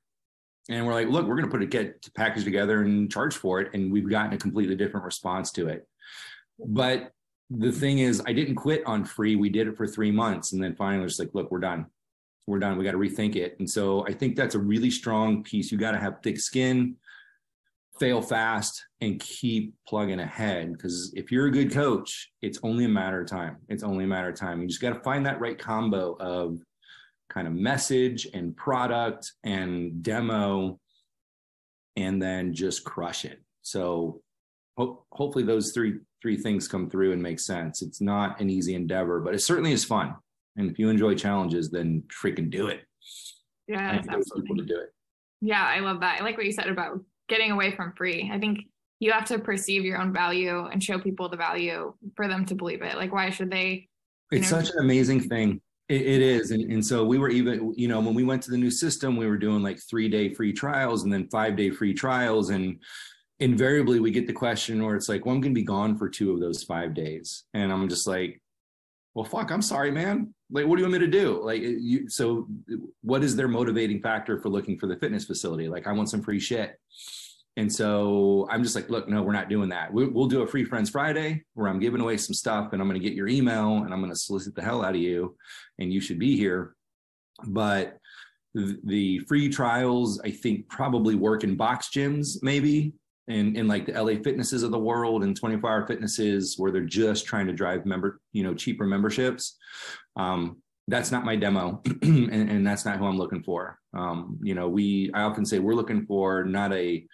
and 0.68 0.86
we're 0.86 0.94
like, 0.94 1.08
look, 1.08 1.26
we're 1.26 1.34
going 1.34 1.48
to 1.48 1.50
put 1.50 1.62
a 1.62 1.66
get 1.66 2.08
package 2.14 2.44
together 2.44 2.82
and 2.82 3.10
charge 3.10 3.34
for 3.34 3.60
it. 3.60 3.74
And 3.74 3.92
we've 3.92 4.08
gotten 4.08 4.32
a 4.32 4.38
completely 4.38 4.76
different 4.76 5.04
response 5.04 5.50
to 5.52 5.68
it. 5.68 5.86
But 6.64 7.12
the 7.50 7.72
thing 7.72 7.98
is, 7.98 8.22
I 8.26 8.32
didn't 8.32 8.54
quit 8.54 8.86
on 8.86 9.04
free. 9.04 9.34
We 9.34 9.48
did 9.48 9.66
it 9.66 9.76
for 9.76 9.86
three 9.86 10.12
months. 10.12 10.52
And 10.52 10.62
then 10.62 10.76
finally, 10.76 11.06
it's 11.06 11.18
like, 11.18 11.34
look, 11.34 11.50
we're 11.50 11.58
done. 11.58 11.86
We're 12.46 12.60
done. 12.60 12.78
We 12.78 12.84
got 12.84 12.92
to 12.92 12.98
rethink 12.98 13.34
it. 13.34 13.56
And 13.58 13.68
so 13.68 14.06
I 14.06 14.12
think 14.12 14.36
that's 14.36 14.54
a 14.54 14.60
really 14.60 14.90
strong 14.90 15.42
piece. 15.42 15.72
You 15.72 15.78
got 15.78 15.92
to 15.92 15.98
have 15.98 16.22
thick 16.22 16.38
skin, 16.38 16.96
fail 17.98 18.22
fast, 18.22 18.84
and 19.00 19.18
keep 19.18 19.74
plugging 19.88 20.20
ahead. 20.20 20.72
Because 20.72 21.12
if 21.16 21.32
you're 21.32 21.46
a 21.46 21.52
good 21.52 21.72
coach, 21.72 22.30
it's 22.42 22.60
only 22.62 22.84
a 22.84 22.88
matter 22.88 23.22
of 23.22 23.28
time. 23.28 23.56
It's 23.68 23.82
only 23.82 24.04
a 24.04 24.08
matter 24.08 24.28
of 24.28 24.36
time. 24.36 24.60
You 24.60 24.68
just 24.68 24.80
got 24.80 24.94
to 24.94 25.00
find 25.00 25.26
that 25.26 25.40
right 25.40 25.58
combo 25.58 26.16
of 26.20 26.60
kind 27.30 27.46
of 27.46 27.54
message 27.54 28.26
and 28.34 28.54
product 28.56 29.32
and 29.44 30.02
demo 30.02 30.78
and 31.96 32.20
then 32.20 32.52
just 32.52 32.84
crush 32.84 33.24
it. 33.24 33.40
So 33.62 34.20
ho- 34.76 35.04
hopefully 35.12 35.44
those 35.44 35.72
three 35.72 35.94
three 36.20 36.36
things 36.36 36.68
come 36.68 36.90
through 36.90 37.12
and 37.12 37.22
make 37.22 37.40
sense. 37.40 37.80
It's 37.80 38.02
not 38.02 38.38
an 38.40 38.50
easy 38.50 38.74
endeavor 38.74 39.20
but 39.20 39.34
it 39.34 39.40
certainly 39.40 39.72
is 39.72 39.84
fun. 39.84 40.14
And 40.56 40.70
if 40.70 40.78
you 40.78 40.90
enjoy 40.90 41.14
challenges 41.14 41.70
then 41.70 42.02
freaking 42.22 42.50
do 42.50 42.66
it. 42.66 42.82
Yeah 43.66 44.02
people 44.02 44.56
to 44.56 44.64
do 44.64 44.78
it. 44.78 44.92
Yeah 45.40 45.64
i 45.64 45.78
love 45.78 46.00
that. 46.00 46.20
I 46.20 46.24
like 46.24 46.36
what 46.36 46.46
you 46.46 46.52
said 46.52 46.68
about 46.68 47.00
getting 47.28 47.52
away 47.52 47.74
from 47.74 47.94
free. 47.96 48.30
I 48.32 48.38
think 48.38 48.58
you 48.98 49.12
have 49.12 49.24
to 49.26 49.38
perceive 49.38 49.84
your 49.84 49.98
own 49.98 50.12
value 50.12 50.66
and 50.66 50.82
show 50.82 50.98
people 50.98 51.28
the 51.28 51.36
value 51.36 51.94
for 52.16 52.28
them 52.28 52.44
to 52.46 52.54
believe 52.54 52.82
it. 52.82 52.96
Like 52.96 53.12
why 53.12 53.30
should 53.30 53.50
they 53.50 53.88
it's 54.32 54.50
know, 54.50 54.60
such 54.60 54.70
an 54.70 54.80
amazing 54.80 55.20
thing 55.20 55.60
it, 55.90 56.02
it 56.02 56.22
is. 56.22 56.52
And, 56.52 56.72
and 56.72 56.84
so 56.84 57.04
we 57.04 57.18
were 57.18 57.30
even, 57.30 57.74
you 57.76 57.88
know, 57.88 58.00
when 58.00 58.14
we 58.14 58.24
went 58.24 58.42
to 58.44 58.50
the 58.50 58.56
new 58.56 58.70
system, 58.70 59.16
we 59.16 59.26
were 59.26 59.36
doing 59.36 59.62
like 59.62 59.80
three 59.90 60.08
day 60.08 60.32
free 60.32 60.52
trials 60.52 61.02
and 61.02 61.12
then 61.12 61.28
five 61.28 61.56
day 61.56 61.70
free 61.70 61.92
trials. 61.92 62.50
And 62.50 62.78
invariably 63.40 63.98
we 63.98 64.12
get 64.12 64.26
the 64.26 64.32
question 64.32 64.84
where 64.84 64.94
it's 64.94 65.08
like, 65.08 65.26
well, 65.26 65.34
I'm 65.34 65.40
going 65.40 65.52
to 65.52 65.60
be 65.60 65.64
gone 65.64 65.98
for 65.98 66.08
two 66.08 66.32
of 66.32 66.40
those 66.40 66.62
five 66.62 66.94
days. 66.94 67.44
And 67.54 67.72
I'm 67.72 67.88
just 67.88 68.06
like, 68.06 68.40
well, 69.14 69.24
fuck, 69.24 69.50
I'm 69.50 69.62
sorry, 69.62 69.90
man. 69.90 70.32
Like, 70.52 70.66
what 70.66 70.76
do 70.76 70.82
you 70.82 70.88
want 70.88 71.00
me 71.00 71.06
to 71.06 71.18
do? 71.18 71.42
Like, 71.42 71.62
you, 71.62 72.08
so 72.08 72.46
what 73.02 73.24
is 73.24 73.34
their 73.34 73.48
motivating 73.48 74.00
factor 74.00 74.40
for 74.40 74.48
looking 74.48 74.78
for 74.78 74.86
the 74.86 74.96
fitness 74.96 75.24
facility? 75.24 75.68
Like, 75.68 75.88
I 75.88 75.92
want 75.92 76.08
some 76.08 76.22
free 76.22 76.38
shit. 76.38 76.78
And 77.56 77.72
so 77.72 78.46
I'm 78.50 78.62
just 78.62 78.74
like, 78.74 78.88
look, 78.88 79.08
no, 79.08 79.22
we're 79.22 79.32
not 79.32 79.48
doing 79.48 79.68
that. 79.70 79.92
We, 79.92 80.06
will 80.06 80.28
do 80.28 80.42
a 80.42 80.46
free 80.46 80.64
friends 80.64 80.90
Friday 80.90 81.42
where 81.54 81.68
I'm 81.68 81.80
giving 81.80 82.00
away 82.00 82.16
some 82.16 82.34
stuff 82.34 82.72
and 82.72 82.80
I'm 82.80 82.88
going 82.88 83.00
to 83.00 83.06
get 83.06 83.16
your 83.16 83.28
email 83.28 83.78
and 83.78 83.92
I'm 83.92 84.00
going 84.00 84.12
to 84.12 84.18
solicit 84.18 84.54
the 84.54 84.62
hell 84.62 84.84
out 84.84 84.94
of 84.94 85.00
you 85.00 85.36
and 85.78 85.92
you 85.92 86.00
should 86.00 86.18
be 86.18 86.36
here. 86.36 86.74
But 87.44 87.98
the 88.54 89.18
free 89.20 89.48
trials, 89.48 90.20
I 90.24 90.30
think 90.30 90.68
probably 90.68 91.14
work 91.14 91.44
in 91.44 91.56
box 91.56 91.88
gyms, 91.88 92.38
maybe 92.42 92.92
in, 93.28 93.56
in 93.56 93.68
like 93.68 93.86
the 93.86 94.00
LA 94.00 94.20
fitnesses 94.22 94.62
of 94.62 94.70
the 94.70 94.78
world 94.78 95.22
and 95.22 95.36
24 95.36 95.70
hour 95.70 95.86
fitnesses 95.86 96.54
where 96.56 96.72
they're 96.72 96.82
just 96.82 97.26
trying 97.26 97.46
to 97.46 97.52
drive 97.52 97.86
member, 97.86 98.20
you 98.32 98.42
know, 98.42 98.54
cheaper 98.54 98.86
memberships. 98.86 99.56
Um, 100.16 100.62
that's 100.88 101.12
not 101.12 101.24
my 101.24 101.36
demo 101.36 101.82
and, 102.02 102.32
and, 102.32 102.66
that's 102.66 102.84
not 102.84 102.98
who 102.98 103.06
I'm 103.06 103.18
looking 103.18 103.44
for. 103.44 103.78
Um, 103.94 104.38
you 104.42 104.54
know, 104.54 104.68
we, 104.68 105.10
I 105.14 105.22
often 105.22 105.44
say 105.44 105.60
we're 105.60 105.74
looking 105.74 106.04
for 106.06 106.42
not 106.44 106.72
a, 106.72 107.06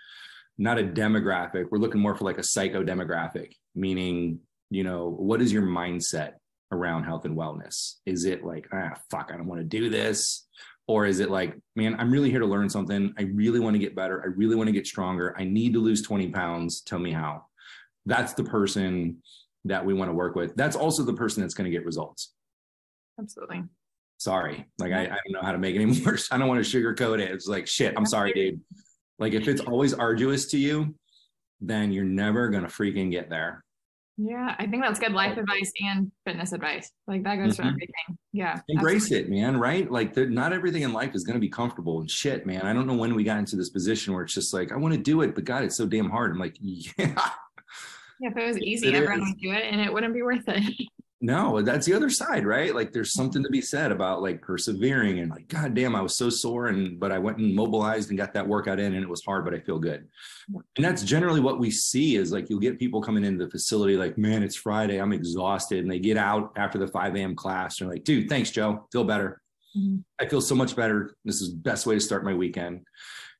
not 0.58 0.78
a 0.78 0.82
demographic. 0.82 1.66
We're 1.70 1.78
looking 1.78 2.00
more 2.00 2.14
for 2.14 2.24
like 2.24 2.38
a 2.38 2.42
psycho 2.42 2.82
demographic, 2.82 3.52
meaning, 3.74 4.40
you 4.70 4.84
know, 4.84 5.10
what 5.10 5.42
is 5.42 5.52
your 5.52 5.62
mindset 5.62 6.32
around 6.72 7.04
health 7.04 7.24
and 7.24 7.36
wellness? 7.36 7.96
Is 8.06 8.24
it 8.24 8.44
like, 8.44 8.66
ah, 8.72 8.94
fuck, 9.10 9.30
I 9.32 9.36
don't 9.36 9.46
want 9.46 9.60
to 9.60 9.66
do 9.66 9.90
this? 9.90 10.46
Or 10.88 11.04
is 11.04 11.20
it 11.20 11.30
like, 11.30 11.56
man, 11.74 11.96
I'm 11.98 12.10
really 12.10 12.30
here 12.30 12.40
to 12.40 12.46
learn 12.46 12.70
something. 12.70 13.12
I 13.18 13.22
really 13.22 13.60
want 13.60 13.74
to 13.74 13.78
get 13.78 13.96
better. 13.96 14.22
I 14.22 14.28
really 14.36 14.54
want 14.54 14.68
to 14.68 14.72
get 14.72 14.86
stronger. 14.86 15.34
I 15.36 15.44
need 15.44 15.72
to 15.72 15.80
lose 15.80 16.00
20 16.02 16.28
pounds. 16.28 16.80
Tell 16.80 16.98
me 16.98 17.12
how. 17.12 17.46
That's 18.06 18.34
the 18.34 18.44
person 18.44 19.18
that 19.64 19.84
we 19.84 19.94
want 19.94 20.10
to 20.10 20.14
work 20.14 20.36
with. 20.36 20.54
That's 20.54 20.76
also 20.76 21.02
the 21.02 21.12
person 21.12 21.42
that's 21.42 21.54
going 21.54 21.64
to 21.64 21.76
get 21.76 21.84
results. 21.84 22.32
Absolutely. 23.18 23.64
Sorry. 24.18 24.64
Like, 24.78 24.92
I, 24.92 25.02
I 25.02 25.06
don't 25.06 25.32
know 25.32 25.42
how 25.42 25.52
to 25.52 25.58
make 25.58 25.74
it 25.74 25.82
any 25.82 26.00
worse. 26.04 26.28
I 26.30 26.38
don't 26.38 26.48
want 26.48 26.64
to 26.64 26.78
sugarcoat 26.78 27.20
it. 27.20 27.32
It's 27.32 27.48
like, 27.48 27.66
shit, 27.66 27.94
I'm 27.96 28.06
sorry, 28.06 28.32
dude. 28.32 28.60
Like 29.18 29.32
if 29.32 29.48
it's 29.48 29.60
always 29.60 29.94
arduous 29.94 30.46
to 30.46 30.58
you, 30.58 30.94
then 31.60 31.92
you're 31.92 32.04
never 32.04 32.48
going 32.48 32.64
to 32.64 32.68
freaking 32.68 33.10
get 33.10 33.30
there. 33.30 33.64
Yeah, 34.18 34.54
I 34.58 34.66
think 34.66 34.82
that's 34.82 34.98
good 34.98 35.12
life 35.12 35.36
advice 35.36 35.70
and 35.82 36.10
fitness 36.24 36.52
advice. 36.52 36.90
Like 37.06 37.22
that 37.24 37.36
goes 37.36 37.52
mm-hmm. 37.52 37.62
for 37.62 37.68
everything. 37.68 38.18
Yeah. 38.32 38.60
Embrace 38.68 39.04
absolutely. 39.04 39.38
it, 39.38 39.42
man, 39.42 39.58
right? 39.58 39.90
Like 39.90 40.16
not 40.16 40.54
everything 40.54 40.82
in 40.82 40.94
life 40.94 41.14
is 41.14 41.22
going 41.22 41.34
to 41.34 41.40
be 41.40 41.50
comfortable 41.50 42.00
and 42.00 42.10
shit, 42.10 42.46
man. 42.46 42.62
I 42.62 42.72
don't 42.72 42.86
know 42.86 42.94
when 42.94 43.14
we 43.14 43.24
got 43.24 43.38
into 43.38 43.56
this 43.56 43.68
position 43.68 44.14
where 44.14 44.22
it's 44.22 44.32
just 44.32 44.54
like, 44.54 44.72
I 44.72 44.76
want 44.76 44.94
to 44.94 45.00
do 45.00 45.20
it, 45.20 45.34
but 45.34 45.44
God, 45.44 45.64
it's 45.64 45.76
so 45.76 45.86
damn 45.86 46.08
hard. 46.08 46.30
I'm 46.30 46.38
like, 46.38 46.56
yeah. 46.60 47.30
Yeah, 48.18 48.30
if 48.30 48.36
it 48.38 48.46
was 48.46 48.58
easy, 48.58 48.88
it 48.88 48.94
everyone 48.94 49.20
is. 49.20 49.28
would 49.28 49.38
do 49.38 49.52
it 49.52 49.64
and 49.70 49.80
it 49.80 49.92
wouldn't 49.92 50.14
be 50.14 50.22
worth 50.22 50.44
it. 50.48 50.74
no 51.20 51.62
that's 51.62 51.86
the 51.86 51.94
other 51.94 52.10
side 52.10 52.44
right? 52.44 52.74
Like 52.74 52.92
there's 52.92 53.14
something 53.14 53.42
to 53.42 53.48
be 53.48 53.62
said 53.62 53.90
about 53.90 54.22
like 54.22 54.42
persevering 54.42 55.20
and 55.20 55.30
like 55.30 55.48
god 55.48 55.74
damn 55.74 55.96
i 55.96 56.00
was 56.00 56.16
so 56.16 56.28
sore 56.28 56.66
and 56.66 57.00
but 57.00 57.10
i 57.10 57.18
went 57.18 57.38
and 57.38 57.54
mobilized 57.54 58.10
and 58.10 58.18
got 58.18 58.34
that 58.34 58.46
workout 58.46 58.78
in 58.78 58.94
and 58.94 59.02
it 59.02 59.08
was 59.08 59.24
hard 59.24 59.44
but 59.44 59.54
i 59.54 59.58
feel 59.58 59.78
good. 59.78 60.06
And 60.76 60.84
that's 60.84 61.02
generally 61.02 61.40
what 61.40 61.58
we 61.58 61.70
see 61.70 62.16
is 62.16 62.32
like 62.32 62.50
you'll 62.50 62.60
get 62.60 62.78
people 62.78 63.00
coming 63.00 63.24
into 63.24 63.44
the 63.44 63.50
facility 63.50 63.96
like 63.96 64.18
man 64.18 64.42
it's 64.42 64.56
friday 64.56 64.98
i'm 64.98 65.12
exhausted 65.12 65.80
and 65.80 65.90
they 65.90 65.98
get 65.98 66.16
out 66.16 66.52
after 66.56 66.78
the 66.78 66.86
5 66.86 67.16
a.m 67.16 67.34
class 67.34 67.80
and 67.80 67.88
they're 67.88 67.94
like 67.96 68.04
dude 68.04 68.28
thanks 68.28 68.50
joe 68.50 68.86
feel 68.92 69.04
better. 69.04 69.40
Mm-hmm. 69.76 69.96
i 70.18 70.26
feel 70.26 70.40
so 70.40 70.54
much 70.54 70.76
better. 70.76 71.16
This 71.24 71.40
is 71.40 71.50
the 71.50 71.58
best 71.58 71.86
way 71.86 71.94
to 71.94 72.00
start 72.00 72.24
my 72.24 72.34
weekend 72.34 72.84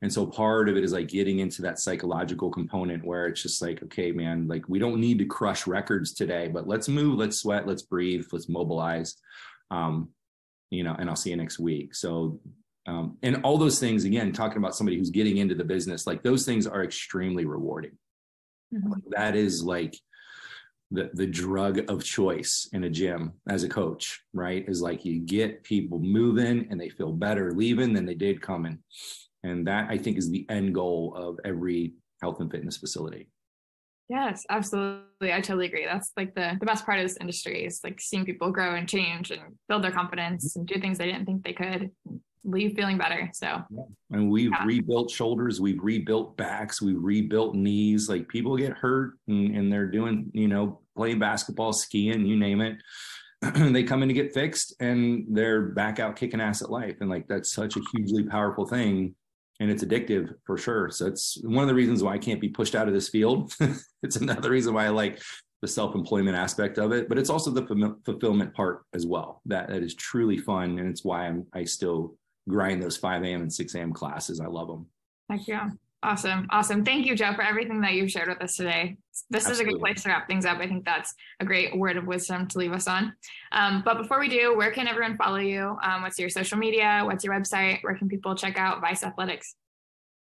and 0.03 0.13
so 0.13 0.27
part 0.27 0.69
of 0.69 0.77
it 0.77 0.85
is 0.85 0.93
like 0.93 1.09
getting 1.09 1.39
into 1.39 1.63
that 1.63 1.79
psychological 1.79 2.51
component 2.51 3.05
where 3.05 3.27
it's 3.27 3.43
just 3.43 3.63
like, 3.63 3.83
okay, 3.83 4.13
man, 4.13 4.47
like 4.47 4.69
we 4.69 4.79
don't 4.79 5.01
need 5.01 5.19
to 5.19 5.25
crush 5.25 5.67
records 5.67 6.13
today, 6.13 6.49
but 6.49 6.69
let's 6.69 6.89
move, 6.89 7.19
let's 7.19 7.39
sweat, 7.39 7.67
let's 7.67 7.83
breathe, 7.83 8.27
let's 8.31 8.49
mobilize. 8.49 9.17
Um, 9.71 10.11
you 10.71 10.85
know, 10.85 10.95
and 10.99 11.09
I'll 11.09 11.17
see 11.17 11.31
you 11.31 11.37
next 11.37 11.59
week. 11.59 11.95
So 11.95 12.41
um, 12.87 13.17
and 13.23 13.41
all 13.43 13.59
those 13.59 13.79
things 13.79 14.05
again 14.05 14.33
talking 14.33 14.59
about 14.59 14.77
somebody 14.77 14.97
who's 14.97 15.11
getting 15.11 15.39
into 15.39 15.55
the 15.55 15.65
business 15.65 16.07
like 16.07 16.23
those 16.23 16.45
things 16.45 16.67
are 16.67 16.85
extremely 16.85 17.45
rewarding 17.45 17.99
mm-hmm. 18.73 18.93
that 19.11 19.35
is 19.35 19.63
like 19.63 19.97
the 20.93 21.11
the 21.15 21.27
drug 21.27 21.91
of 21.91 22.05
choice 22.05 22.69
in 22.73 22.85
a 22.85 22.91
gym 22.91 23.33
as 23.49 23.65
a 23.65 23.69
coach 23.69 24.21
right 24.33 24.65
is 24.69 24.81
like 24.81 25.05
you 25.05 25.19
get 25.19 25.65
people 25.65 25.99
moving 25.99 26.69
and 26.71 26.81
they 26.81 26.89
feel 26.89 27.13
better 27.13 27.53
leaving 27.53 27.93
than 27.93 28.07
they 28.07 28.15
did 28.15 28.41
coming 28.41 28.79
and 29.43 29.67
that 29.67 29.89
I 29.91 29.99
think 29.99 30.19
is 30.19 30.31
the 30.31 30.47
end 30.49 30.75
goal 30.75 31.15
of 31.17 31.39
every 31.45 31.95
health 32.21 32.41
and 32.41 32.51
fitness 32.51 32.77
facility. 32.77 33.29
Yes, 34.09 34.45
absolutely. 34.51 35.33
I 35.33 35.41
totally 35.41 35.67
agree. 35.67 35.85
That's 35.85 36.13
like 36.17 36.35
the, 36.35 36.57
the 36.61 36.67
best 36.67 36.87
part 36.87 36.99
of 36.99 37.05
this 37.05 37.17
industry 37.21 37.65
is 37.65 37.81
like 37.83 38.01
seeing 38.01 38.25
people 38.25 38.53
grow 38.53 38.77
and 38.77 38.89
change 38.89 39.33
and 39.33 39.41
build 39.69 39.83
their 39.83 39.91
confidence 39.91 40.55
and 40.55 40.67
do 40.67 40.81
things 40.81 40.99
they 40.99 41.07
didn't 41.07 41.27
think 41.27 41.45
they 41.45 41.53
could 41.53 41.91
leave 42.45 42.77
feeling 42.77 42.99
better. 42.99 43.29
So, 43.35 43.47
yeah. 43.47 43.83
and 44.13 44.31
we've 44.31 44.53
yeah. 44.53 44.65
rebuilt 44.65 45.11
shoulders, 45.11 45.61
we've 45.61 45.83
rebuilt 45.83 46.37
backs, 46.37 46.81
we've 46.81 47.03
rebuilt 47.03 47.57
knees. 47.57 48.09
Like 48.09 48.29
people 48.29 48.57
get 48.57 48.75
hurt 48.75 49.15
and, 49.27 49.57
and 49.57 49.73
they're 49.73 49.91
doing, 49.91 50.31
you 50.33 50.47
know, 50.47 50.79
playing 50.97 51.19
basketball, 51.19 51.73
skiing, 51.73 52.25
you 52.25 52.37
name 52.37 52.61
it. 52.61 52.77
they 53.73 53.83
come 53.83 54.03
in 54.03 54.09
to 54.09 54.15
get 54.15 54.33
fixed 54.33 54.75
and 54.79 55.27
they're 55.31 55.63
back 55.63 55.99
out 55.99 56.15
kicking 56.15 56.41
ass 56.41 56.63
at 56.63 56.71
life. 56.71 56.97
And 57.01 57.11
like 57.11 57.27
that's 57.27 57.53
such 57.53 57.77
a 57.77 57.83
hugely 57.93 58.23
powerful 58.23 58.67
thing 58.67 59.17
and 59.61 59.71
it's 59.71 59.85
addictive 59.85 60.35
for 60.45 60.57
sure. 60.57 60.91
So 60.91 61.07
it's 61.07 61.39
one 61.43 61.63
of 61.63 61.69
the 61.69 61.75
reasons 61.75 62.03
why 62.03 62.15
I 62.15 62.19
can't 62.19 62.41
be 62.41 62.49
pushed 62.49 62.75
out 62.75 62.89
of 62.89 62.95
this 62.95 63.09
field. 63.09 63.55
it's 64.03 64.17
another 64.17 64.51
reason 64.51 64.75
why 64.75 64.87
I 64.87 64.91
like 64.91 65.21
the 65.63 65.69
self-employment 65.69 66.37
aspect 66.37 66.79
of 66.79 66.93
it, 66.93 67.09
but 67.09 67.19
it's 67.19 67.31
also 67.31 67.51
the 67.51 67.97
fulfillment 68.05 68.55
part 68.55 68.85
as 68.95 69.07
well. 69.07 69.41
That 69.47 69.69
that 69.69 69.83
is 69.83 69.95
truly 69.95 70.39
fun, 70.39 70.79
and 70.79 70.89
it's 70.89 71.05
why 71.05 71.27
I'm 71.27 71.47
I 71.53 71.65
still 71.65 72.17
grind 72.49 72.83
those 72.83 72.97
5 72.97 73.25
a.m. 73.25 73.43
and 73.43 73.53
6 73.53 73.75
a.m. 73.75 73.93
classes. 73.93 74.41
I 74.41 74.47
love 74.47 74.69
them. 74.69 74.87
Heck 75.31 75.49
yeah. 75.49 75.71
Awesome. 76.03 76.47
Awesome. 76.51 76.85
Thank 76.85 77.07
you, 77.07 77.17
Joe, 77.17 77.33
for 77.35 77.43
everything 77.43 77.81
that 77.81 77.95
you've 77.95 78.11
shared 78.11 78.29
with 78.29 78.41
us 78.43 78.57
today. 78.57 78.97
This 79.31 79.47
Absolutely. 79.47 79.53
is 79.53 79.61
a 79.61 79.73
good 79.73 79.81
place 79.81 80.03
to 80.03 80.11
wrap 80.11 80.29
things 80.29 80.45
up. 80.45 80.59
I 80.59 80.69
think 80.69 80.85
that's 80.85 81.15
a 81.41 81.45
great 81.45 81.77
word 81.77 81.97
of 81.97 82.07
wisdom 82.07 82.47
to 82.49 82.59
leave 82.59 82.73
us 82.73 82.87
on. 82.87 83.13
Um, 83.53 83.83
but 83.85 83.97
before 83.97 84.21
we 84.21 84.29
do, 84.29 84.57
where 84.57 84.71
can 84.71 84.87
everyone 84.87 85.17
follow 85.17 85.39
you? 85.39 85.77
Um, 85.83 86.03
what's 86.03 86.19
your 86.19 86.29
social 86.29 86.59
media? 86.59 87.03
What's 87.05 87.25
your 87.25 87.35
website? 87.35 87.83
Where 87.83 87.97
can 87.97 88.09
people 88.09 88.35
check 88.35 88.59
out 88.59 88.81
Vice 88.81 89.03
Athletics? 89.03 89.57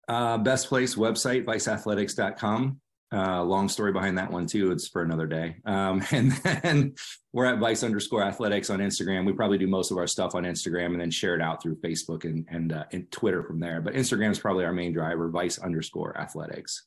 Uh, 0.07 0.37
best 0.39 0.67
place 0.67 0.95
website, 0.95 1.45
viceathletics.com. 1.45 2.81
Uh, 3.13 3.43
long 3.43 3.67
story 3.67 3.91
behind 3.91 4.17
that 4.17 4.31
one 4.31 4.45
too. 4.45 4.71
It's 4.71 4.87
for 4.87 5.01
another 5.01 5.27
day. 5.27 5.57
Um, 5.65 6.01
and 6.11 6.31
then 6.31 6.95
we're 7.33 7.45
at 7.45 7.59
vice 7.59 7.83
underscore 7.83 8.23
athletics 8.23 8.69
on 8.69 8.79
Instagram. 8.79 9.25
We 9.25 9.33
probably 9.33 9.57
do 9.57 9.67
most 9.67 9.91
of 9.91 9.97
our 9.97 10.07
stuff 10.07 10.33
on 10.33 10.43
Instagram 10.43 10.87
and 10.87 11.01
then 11.01 11.11
share 11.11 11.35
it 11.35 11.41
out 11.41 11.61
through 11.61 11.75
Facebook 11.77 12.23
and 12.23 12.45
and, 12.49 12.71
uh, 12.71 12.85
and 12.91 13.11
Twitter 13.11 13.43
from 13.43 13.59
there. 13.59 13.81
But 13.81 13.93
Instagram 13.95 14.31
is 14.31 14.39
probably 14.39 14.63
our 14.65 14.73
main 14.73 14.93
driver. 14.93 15.29
Vice 15.29 15.59
underscore 15.59 16.17
athletics. 16.17 16.85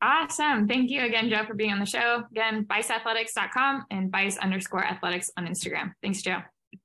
Awesome. 0.00 0.68
Thank 0.68 0.90
you 0.90 1.02
again, 1.02 1.28
Joe, 1.28 1.44
for 1.44 1.54
being 1.54 1.72
on 1.72 1.80
the 1.80 1.86
show. 1.86 2.22
Again, 2.30 2.64
viceathletics.com 2.66 3.86
and 3.90 4.12
vice 4.12 4.38
underscore 4.38 4.84
athletics 4.84 5.30
on 5.36 5.46
Instagram. 5.46 5.92
Thanks, 6.02 6.22
Joe. 6.22 6.38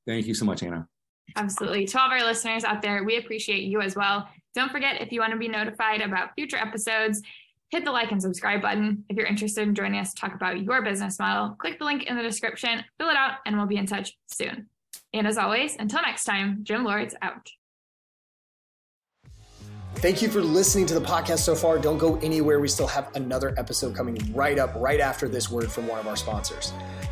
Thank 0.08 0.26
you 0.26 0.34
so 0.34 0.46
much, 0.46 0.64
Anna. 0.64 0.88
Absolutely. 1.36 1.86
To 1.86 2.00
all 2.00 2.08
of 2.08 2.12
our 2.12 2.24
listeners 2.26 2.64
out 2.64 2.82
there, 2.82 3.04
we 3.04 3.18
appreciate 3.18 3.64
you 3.64 3.82
as 3.82 3.96
well. 3.96 4.28
Don't 4.56 4.72
forget, 4.72 5.02
if 5.02 5.12
you 5.12 5.20
want 5.20 5.32
to 5.32 5.38
be 5.38 5.48
notified 5.48 6.02
about 6.02 6.34
future 6.36 6.58
episodes, 6.58 7.22
hit 7.74 7.86
the 7.86 7.92
like 7.92 8.12
and 8.12 8.22
subscribe 8.22 8.62
button. 8.62 9.04
If 9.10 9.18
you're 9.18 9.26
interested 9.26 9.68
in 9.68 9.74
joining 9.74 10.00
us 10.00 10.14
to 10.14 10.22
talk 10.22 10.36
about 10.36 10.62
your 10.62 10.84
business 10.84 11.18
model, 11.18 11.56
click 11.56 11.80
the 11.80 11.86
link 11.86 12.04
in 12.04 12.16
the 12.16 12.22
description, 12.22 12.84
fill 13.00 13.10
it 13.10 13.18
out, 13.18 13.40
and 13.48 13.58
we'll 13.58 13.66
be 13.66 13.78
in 13.78 13.88
touch 13.88 14.16
soon. 14.28 14.68
And 15.12 15.26
as 15.26 15.40
always, 15.40 15.76
until 15.78 16.04
next 16.04 16.24
time, 16.24 16.60
Gym 16.62 16.84
Lords 16.84 17.16
out. 17.24 17.50
Thank 19.96 20.22
you 20.22 20.30
for 20.30 20.42
listening 20.42 20.86
to 20.88 20.94
the 20.94 21.02
podcast 21.02 21.40
so 21.40 21.56
far. 21.56 21.80
Don't 21.80 21.98
go 21.98 22.18
anywhere. 22.18 22.60
We 22.60 22.68
still 22.68 22.88
have 22.88 23.16
another 23.16 23.56
episode 23.58 23.96
coming 23.96 24.18
right 24.36 24.60
up, 24.60 24.76
right 24.76 25.00
after 25.00 25.28
this 25.28 25.50
word 25.50 25.72
from 25.72 25.88
one 25.88 26.00
of 26.00 26.08
our 26.08 26.16
sponsors. 26.16 26.74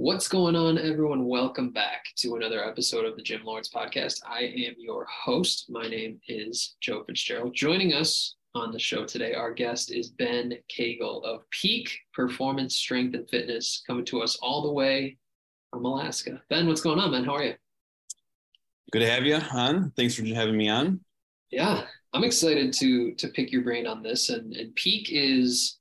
What's 0.00 0.28
going 0.28 0.54
on, 0.54 0.78
everyone? 0.78 1.26
Welcome 1.26 1.70
back 1.70 2.04
to 2.18 2.36
another 2.36 2.64
episode 2.64 3.04
of 3.04 3.16
the 3.16 3.22
Gym 3.22 3.42
Lords 3.42 3.68
podcast. 3.68 4.20
I 4.24 4.42
am 4.42 4.76
your 4.78 5.04
host. 5.06 5.64
My 5.68 5.88
name 5.88 6.20
is 6.28 6.76
Joe 6.80 7.02
Fitzgerald. 7.02 7.52
Joining 7.52 7.94
us 7.94 8.36
on 8.54 8.70
the 8.70 8.78
show 8.78 9.04
today, 9.04 9.34
our 9.34 9.52
guest 9.52 9.90
is 9.90 10.10
Ben 10.10 10.54
Cagle 10.70 11.24
of 11.24 11.40
Peak 11.50 11.98
Performance 12.14 12.76
Strength 12.76 13.16
and 13.16 13.28
Fitness, 13.28 13.82
coming 13.88 14.04
to 14.04 14.22
us 14.22 14.36
all 14.40 14.62
the 14.62 14.72
way 14.72 15.18
from 15.72 15.84
Alaska. 15.84 16.40
Ben, 16.48 16.68
what's 16.68 16.80
going 16.80 17.00
on, 17.00 17.10
man? 17.10 17.24
How 17.24 17.34
are 17.34 17.42
you? 17.42 17.54
Good 18.92 19.00
to 19.00 19.10
have 19.10 19.24
you 19.24 19.34
on. 19.34 19.90
Thanks 19.96 20.14
for 20.14 20.24
having 20.24 20.56
me 20.56 20.68
on. 20.68 21.00
Yeah, 21.50 21.86
I'm 22.12 22.22
excited 22.22 22.72
to 22.74 23.14
to 23.16 23.26
pick 23.26 23.50
your 23.50 23.62
brain 23.62 23.88
on 23.88 24.04
this. 24.04 24.28
And, 24.28 24.54
and 24.54 24.72
Peak 24.76 25.08
is 25.10 25.77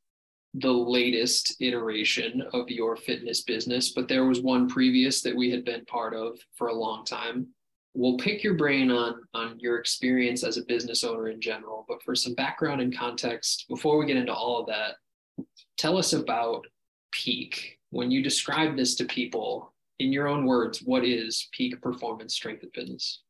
the 0.54 0.72
latest 0.72 1.56
iteration 1.60 2.44
of 2.54 2.70
your 2.70 2.96
fitness 2.96 3.42
business, 3.42 3.92
but 3.92 4.08
there 4.08 4.26
was 4.26 4.42
one 4.42 4.68
previous 4.68 5.22
that 5.22 5.36
we 5.36 5.52
had 5.52 5.64
been 5.64 5.86
part 5.86 6.16
of 6.16 6.40
for 6.56 6.68
a 6.68 6.74
long 6.74 7.06
time. 7.06 7.48
We'll 7.94 8.18
pick 8.18 8.44
your 8.44 8.54
brain 8.54 8.92
on 8.92 9.22
on 9.34 9.60
your 9.60 9.78
experience 9.78 10.44
as 10.44 10.58
a 10.58 10.66
business 10.66 11.04
owner 11.04 11.30
in 11.30 11.42
general, 11.42 11.86
but 11.88 12.02
for 12.04 12.16
some 12.16 12.36
background 12.36 12.82
and 12.82 12.96
context, 12.96 13.66
before 13.70 13.98
we 13.98 14.06
get 14.06 14.18
into 14.18 14.34
all 14.34 14.60
of 14.60 14.68
that, 14.68 14.96
tell 15.78 15.98
us 15.98 16.14
about 16.14 16.66
Peak. 17.12 17.80
When 17.90 18.12
you 18.12 18.22
describe 18.22 18.76
this 18.76 18.96
to 18.96 19.06
people, 19.06 19.74
in 20.00 20.12
your 20.12 20.28
own 20.28 20.46
words, 20.46 20.80
what 20.84 21.04
is 21.04 21.48
peak 21.52 21.82
performance 21.82 22.36
strength 22.36 22.64
and 22.64 22.74
fitness? 22.74 23.22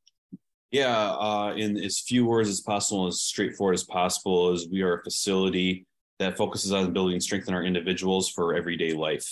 Yeah, 0.71 1.11
uh, 1.11 1.53
in 1.55 1.77
as 1.77 2.01
few 2.01 2.25
words 2.25 2.49
as 2.49 2.59
possible, 2.59 3.07
as 3.07 3.21
straightforward 3.21 3.75
as 3.75 3.85
possible, 3.85 4.51
is 4.51 4.67
we 4.69 4.81
are 4.81 4.97
a 4.99 5.03
facility 5.03 5.86
that 6.19 6.37
focuses 6.37 6.71
on 6.73 6.93
building 6.93 7.19
strength 7.19 7.47
in 7.47 7.53
our 7.53 7.63
individuals 7.63 8.29
for 8.29 8.55
everyday 8.55 8.93
life, 8.93 9.27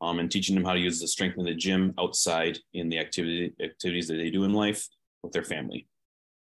um, 0.00 0.18
and 0.18 0.30
teaching 0.30 0.54
them 0.54 0.64
how 0.64 0.72
to 0.72 0.80
use 0.80 1.00
the 1.00 1.08
strength 1.08 1.38
in 1.38 1.44
the 1.44 1.54
gym 1.54 1.94
outside 1.98 2.58
in 2.74 2.88
the 2.88 2.98
activity 2.98 3.52
activities 3.62 4.08
that 4.08 4.14
they 4.14 4.30
do 4.30 4.44
in 4.44 4.52
life 4.52 4.88
with 5.22 5.32
their 5.32 5.44
family. 5.44 5.86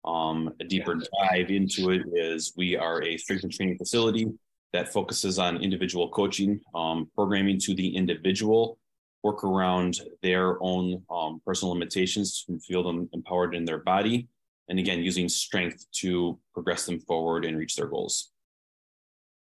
Um, 0.03 0.53
a 0.59 0.63
deeper 0.63 0.95
dive 0.95 1.49
into 1.49 1.89
it 1.89 2.03
is 2.13 2.53
we 2.55 2.75
are 2.77 3.01
a 3.03 3.17
strength 3.17 3.43
and 3.43 3.51
training 3.51 3.77
facility 3.77 4.27
that 4.73 4.91
focuses 4.91 5.39
on 5.39 5.57
individual 5.57 6.09
coaching, 6.09 6.59
um, 6.75 7.09
programming 7.15 7.59
to 7.61 7.73
the 7.73 7.95
individual 7.95 8.77
work 9.23 9.43
around 9.43 10.01
their 10.21 10.61
own 10.61 11.01
um, 11.09 11.41
personal 11.43 11.73
limitations 11.73 12.43
to 12.43 12.59
feel 12.59 12.83
them 12.83 13.09
empowered 13.13 13.55
in 13.55 13.65
their 13.65 13.79
body. 13.79 14.27
And 14.69 14.77
again, 14.77 15.01
using 15.01 15.27
strength 15.29 15.85
to 16.01 16.37
progress 16.53 16.85
them 16.85 16.99
forward 16.99 17.45
and 17.45 17.57
reach 17.57 17.75
their 17.75 17.87
goals. 17.87 18.31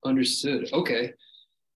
Understood. 0.06 0.70
Okay. 0.74 1.14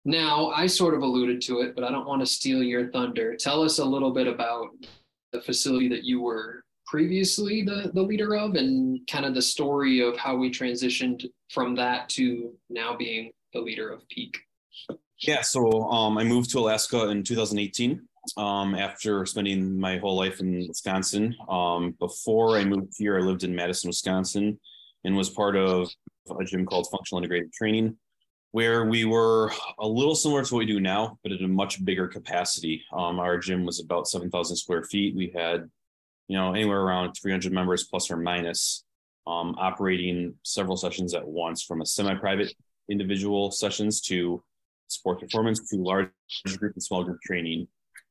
Now, 0.04 0.48
I 0.50 0.66
sort 0.66 0.94
of 0.94 1.02
alluded 1.02 1.42
to 1.42 1.60
it, 1.60 1.74
but 1.74 1.84
I 1.84 1.90
don't 1.90 2.06
want 2.06 2.20
to 2.22 2.26
steal 2.26 2.62
your 2.62 2.90
thunder. 2.90 3.36
Tell 3.36 3.62
us 3.62 3.78
a 3.78 3.84
little 3.84 4.12
bit 4.12 4.26
about 4.26 4.68
the 5.32 5.40
facility 5.42 5.88
that 5.88 6.04
you 6.04 6.22
were 6.22 6.64
previously 6.86 7.62
the, 7.62 7.90
the 7.94 8.02
leader 8.02 8.34
of 8.34 8.54
and 8.54 8.98
kind 9.08 9.24
of 9.24 9.34
the 9.34 9.42
story 9.42 10.00
of 10.00 10.16
how 10.16 10.34
we 10.36 10.50
transitioned 10.50 11.24
from 11.50 11.76
that 11.76 12.08
to 12.08 12.52
now 12.68 12.96
being 12.96 13.30
the 13.52 13.60
leader 13.60 13.90
of 13.90 14.06
Peak. 14.08 14.36
Yeah, 15.20 15.42
so 15.42 15.82
um, 15.84 16.16
I 16.18 16.24
moved 16.24 16.50
to 16.50 16.58
Alaska 16.58 17.08
in 17.10 17.22
2018 17.22 18.00
um, 18.36 18.74
after 18.74 19.24
spending 19.26 19.78
my 19.78 19.98
whole 19.98 20.16
life 20.16 20.40
in 20.40 20.66
Wisconsin. 20.66 21.36
Um, 21.48 21.94
before 21.98 22.56
I 22.56 22.64
moved 22.64 22.94
here, 22.96 23.18
I 23.18 23.20
lived 23.20 23.44
in 23.44 23.54
Madison, 23.54 23.88
Wisconsin, 23.88 24.58
and 25.04 25.16
was 25.16 25.30
part 25.30 25.56
of 25.56 25.90
a 26.38 26.44
gym 26.44 26.66
called 26.66 26.88
Functional 26.90 27.18
Integrated 27.22 27.52
Training, 27.52 27.96
where 28.52 28.84
we 28.84 29.04
were 29.04 29.52
a 29.78 29.86
little 29.86 30.14
similar 30.14 30.44
to 30.44 30.54
what 30.54 30.60
we 30.60 30.66
do 30.66 30.80
now, 30.80 31.18
but 31.22 31.32
at 31.32 31.40
a 31.40 31.48
much 31.48 31.84
bigger 31.84 32.08
capacity. 32.08 32.82
Um, 32.92 33.20
our 33.20 33.38
gym 33.38 33.64
was 33.64 33.80
about 33.80 34.08
7,000 34.08 34.56
square 34.56 34.82
feet. 34.82 35.14
We 35.14 35.32
had, 35.34 35.70
you 36.26 36.36
know, 36.36 36.52
anywhere 36.52 36.80
around 36.80 37.14
300 37.14 37.52
members 37.52 37.84
plus 37.84 38.10
or 38.10 38.16
minus, 38.16 38.84
um, 39.26 39.54
operating 39.58 40.34
several 40.42 40.76
sessions 40.76 41.14
at 41.14 41.26
once, 41.26 41.62
from 41.62 41.80
a 41.80 41.86
semi-private 41.86 42.52
individual 42.88 43.52
sessions 43.52 44.00
to 44.00 44.42
sports 44.88 45.22
performance 45.22 45.68
to 45.70 45.76
large 45.76 46.10
group 46.58 46.74
and 46.74 46.82
small 46.82 47.04
group 47.04 47.20
training. 47.22 47.68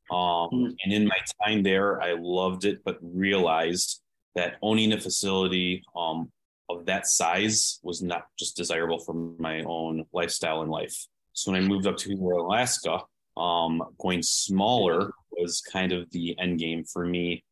Um, 0.10 0.50
mm. 0.54 0.76
And 0.84 0.94
in 0.94 1.06
my 1.06 1.18
time 1.46 1.64
there, 1.64 2.02
I 2.02 2.16
loved 2.18 2.64
it, 2.64 2.84
but 2.86 2.98
realized 3.02 4.02
that 4.36 4.56
owning 4.62 4.94
a 4.94 5.00
facility 5.00 5.84
um, 5.98 6.32
of 6.70 6.86
that 6.86 7.08
size 7.08 7.80
was 7.84 8.02
not 8.02 8.26
just 8.38 8.56
desirable 8.56 9.00
for 9.00 9.14
my 9.40 9.64
own 9.64 10.06
lifestyle 10.14 10.62
and 10.62 10.72
life. 10.72 10.96
So 11.34 11.52
when 11.52 11.64
I 11.64 11.68
moved 11.68 11.88
up 11.88 11.98
to 11.98 12.14
Alaska, 12.14 13.02
um, 13.38 13.82
going 13.98 14.22
smaller 14.22 15.12
was 15.32 15.62
kind 15.62 15.92
of 15.92 16.10
the 16.12 16.38
end 16.40 16.60
game 16.60 16.84
for 16.84 17.06
me. 17.06 17.44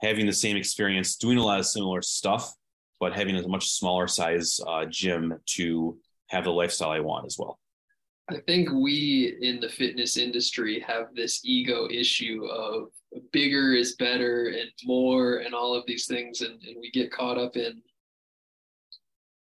Having 0.00 0.26
the 0.26 0.32
same 0.32 0.56
experience, 0.56 1.16
doing 1.16 1.38
a 1.38 1.44
lot 1.44 1.58
of 1.58 1.66
similar 1.66 2.02
stuff, 2.02 2.52
but 3.00 3.14
having 3.14 3.36
a 3.36 3.46
much 3.48 3.70
smaller 3.70 4.06
size 4.06 4.60
uh, 4.66 4.84
gym 4.86 5.34
to 5.46 5.98
have 6.28 6.44
the 6.44 6.50
lifestyle 6.50 6.90
I 6.90 7.00
want 7.00 7.26
as 7.26 7.36
well. 7.38 7.58
I 8.30 8.36
think 8.46 8.70
we 8.70 9.38
in 9.40 9.58
the 9.58 9.68
fitness 9.68 10.18
industry 10.18 10.80
have 10.86 11.14
this 11.14 11.40
ego 11.44 11.88
issue 11.90 12.44
of 12.44 12.88
bigger 13.32 13.72
is 13.72 13.96
better 13.96 14.48
and 14.48 14.70
more 14.84 15.38
and 15.38 15.54
all 15.54 15.74
of 15.74 15.84
these 15.86 16.06
things. 16.06 16.42
And, 16.42 16.62
and 16.62 16.76
we 16.78 16.90
get 16.90 17.10
caught 17.10 17.38
up 17.38 17.56
in 17.56 17.80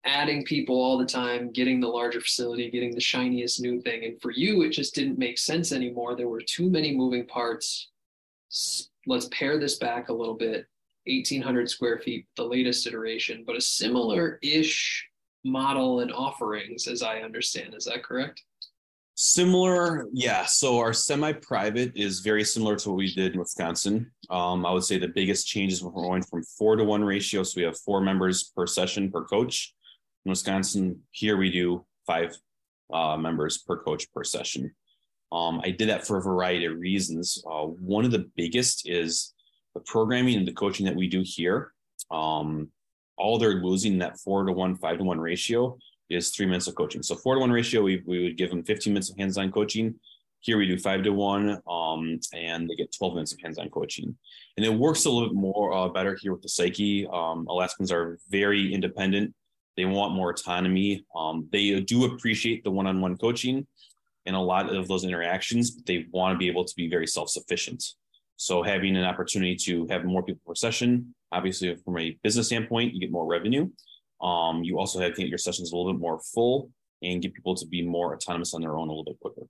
adding 0.07 0.44
people 0.44 0.76
all 0.76 0.96
the 0.96 1.04
time, 1.04 1.50
getting 1.50 1.80
the 1.80 1.88
larger 1.88 2.20
facility, 2.20 2.70
getting 2.70 2.94
the 2.94 3.00
shiniest 3.00 3.61
new 3.61 3.80
thing. 3.80 4.04
And 4.04 4.20
for 4.20 4.30
you, 4.30 4.62
it 4.62 4.70
just 4.70 4.94
didn't 4.94 5.18
make 5.18 5.38
sense 5.38 5.72
anymore. 5.72 6.16
There 6.16 6.28
were 6.28 6.40
too 6.40 6.70
many 6.70 6.94
moving 6.94 7.26
parts. 7.26 7.90
Let's 9.07 9.28
pare 9.32 9.59
this 9.59 9.76
back 9.76 10.09
a 10.09 10.14
little 10.14 10.34
bit. 10.34 10.66
1800 11.07 11.70
square 11.70 11.98
feet, 11.98 12.26
the 12.36 12.44
latest 12.44 12.86
iteration, 12.86 13.44
but 13.46 13.57
a 13.57 13.61
similar 13.61 14.38
ish 14.42 15.07
model 15.44 16.00
and 16.00 16.12
offerings, 16.12 16.88
as 16.88 17.02
I 17.02 17.20
understand. 17.20 17.74
Is 17.74 17.84
that 17.84 18.02
correct? 18.02 18.42
Similar, 19.14 20.09
yeah. 20.12 20.44
So 20.44 20.78
our 20.78 20.92
semi-private 20.92 21.96
is 21.96 22.20
very 22.20 22.44
similar 22.44 22.76
to 22.76 22.90
what 22.90 22.98
we 22.98 23.14
did 23.14 23.32
in 23.32 23.38
Wisconsin. 23.38 24.11
Um, 24.28 24.66
I 24.66 24.72
would 24.72 24.84
say 24.84 24.98
the 24.98 25.09
biggest 25.09 25.46
changes 25.46 25.82
we're 25.82 25.90
going 25.90 26.22
from 26.22 26.42
four 26.42 26.76
to 26.76 26.84
one 26.84 27.02
ratio. 27.02 27.42
So 27.42 27.54
we 27.57 27.62
have 27.62 27.78
four 27.78 28.02
members 28.02 28.52
per 28.54 28.66
session 28.66 29.11
per 29.11 29.24
coach. 29.24 29.74
In 30.27 30.31
Wisconsin, 30.31 31.03
here 31.12 31.37
we 31.37 31.53
do 31.53 31.87
five 32.05 32.37
uh, 32.93 33.16
members 33.16 33.59
per 33.59 33.77
coach 33.77 34.12
per 34.12 34.24
session. 34.24 34.74
Um, 35.31 35.61
I 35.62 35.70
did 35.70 35.89
that 35.89 36.05
for 36.05 36.16
a 36.16 36.20
variety 36.20 36.64
of 36.64 36.81
reasons. 36.81 37.41
Uh, 37.49 37.66
one 37.66 38.05
of 38.05 38.11
the 38.11 38.29
biggest 38.35 38.89
is 38.89 39.35
the 39.74 39.81
programming 39.83 40.37
and 40.37 40.45
the 40.47 40.53
coaching 40.53 40.85
that 40.87 40.97
we 40.97 41.07
do 41.07 41.22
here. 41.24 41.70
Um, 42.11 42.72
all 43.16 43.39
they're 43.39 43.62
losing 43.62 43.99
that 43.99 44.18
four 44.18 44.45
to 44.45 44.51
one, 44.51 44.74
five 44.74 44.99
to 44.99 45.05
one 45.05 45.20
ratio 45.20 45.79
is 46.11 46.31
three 46.31 46.47
minutes 46.47 46.66
of 46.66 46.74
coaching. 46.74 47.05
So 47.05 47.14
four 47.14 47.37
to 47.37 47.41
one 47.41 47.53
ratio, 47.53 47.83
we, 47.83 48.03
we 48.05 48.24
would 48.24 48.37
give 48.37 48.51
them 48.51 48.64
15 48.64 48.93
minutes 48.93 49.11
of 49.11 49.18
hands-on 49.18 49.53
coaching. 49.53 49.95
Here 50.41 50.59
we 50.59 50.66
do 50.66 50.77
five 50.77 51.05
to 51.05 51.11
one, 51.11 51.61
um, 51.70 52.18
and 52.35 52.68
they 52.68 52.74
get 52.74 52.93
12 52.99 53.14
minutes 53.14 53.33
of 53.33 53.39
hands-on 53.41 53.70
coaching. 53.70 54.16
And 54.57 54.66
it 54.66 54.74
works 54.74 55.05
a 55.05 55.11
little 55.11 55.29
bit 55.29 55.37
more 55.37 55.72
uh, 55.72 55.89
better 55.89 56.18
here 56.20 56.33
with 56.33 56.43
the 56.43 56.49
psyche. 56.49 57.07
Um, 57.12 57.47
Alaskans 57.49 57.93
are 57.93 58.18
very 58.29 58.74
independent. 58.74 59.33
They 59.77 59.85
want 59.85 60.14
more 60.14 60.31
autonomy. 60.31 61.05
Um, 61.14 61.49
they 61.53 61.81
do 61.81 62.07
appreciate 62.07 62.64
the 62.64 62.70
one-on-one 62.70 63.16
coaching 63.18 63.66
and 64.24 64.35
a 64.35 64.41
lot 64.41 64.74
of 64.74 64.89
those 64.89 65.05
interactions, 65.05 65.70
but 65.70 65.87
they 65.87 66.07
want 66.11 66.35
to 66.35 66.39
be 66.39 66.49
able 66.49 66.64
to 66.64 66.74
be 66.77 66.89
very 66.89 67.07
self-sufficient. 67.07 67.85
So 68.37 68.62
having 68.62 68.97
an 68.97 69.05
opportunity 69.05 69.57
to 69.57 69.87
have 69.89 70.05
more 70.05 70.22
people 70.22 70.43
per 70.47 70.55
session, 70.55 71.14
obviously 71.33 71.74
from 71.77 71.99
a 71.99 72.18
business 72.22 72.47
standpoint, 72.47 72.95
you 72.95 73.01
get 73.01 73.12
more 73.12 73.27
revenue. 73.27 73.68
Um, 74.20 74.64
you 74.64 74.79
also 74.79 74.99
have 75.01 75.14
get 75.14 75.29
your 75.29 75.39
sessions 75.39 75.72
a 75.72 75.77
little 75.77 75.93
bit 75.93 76.01
more 76.01 76.20
full 76.35 76.70
and 77.03 77.22
get 77.22 77.35
people 77.35 77.55
to 77.55 77.66
be 77.66 77.83
more 77.83 78.14
autonomous 78.14 78.55
on 78.55 78.62
their 78.62 78.77
own 78.77 78.89
a 78.89 78.91
little 78.91 79.05
bit 79.05 79.20
quicker. 79.20 79.47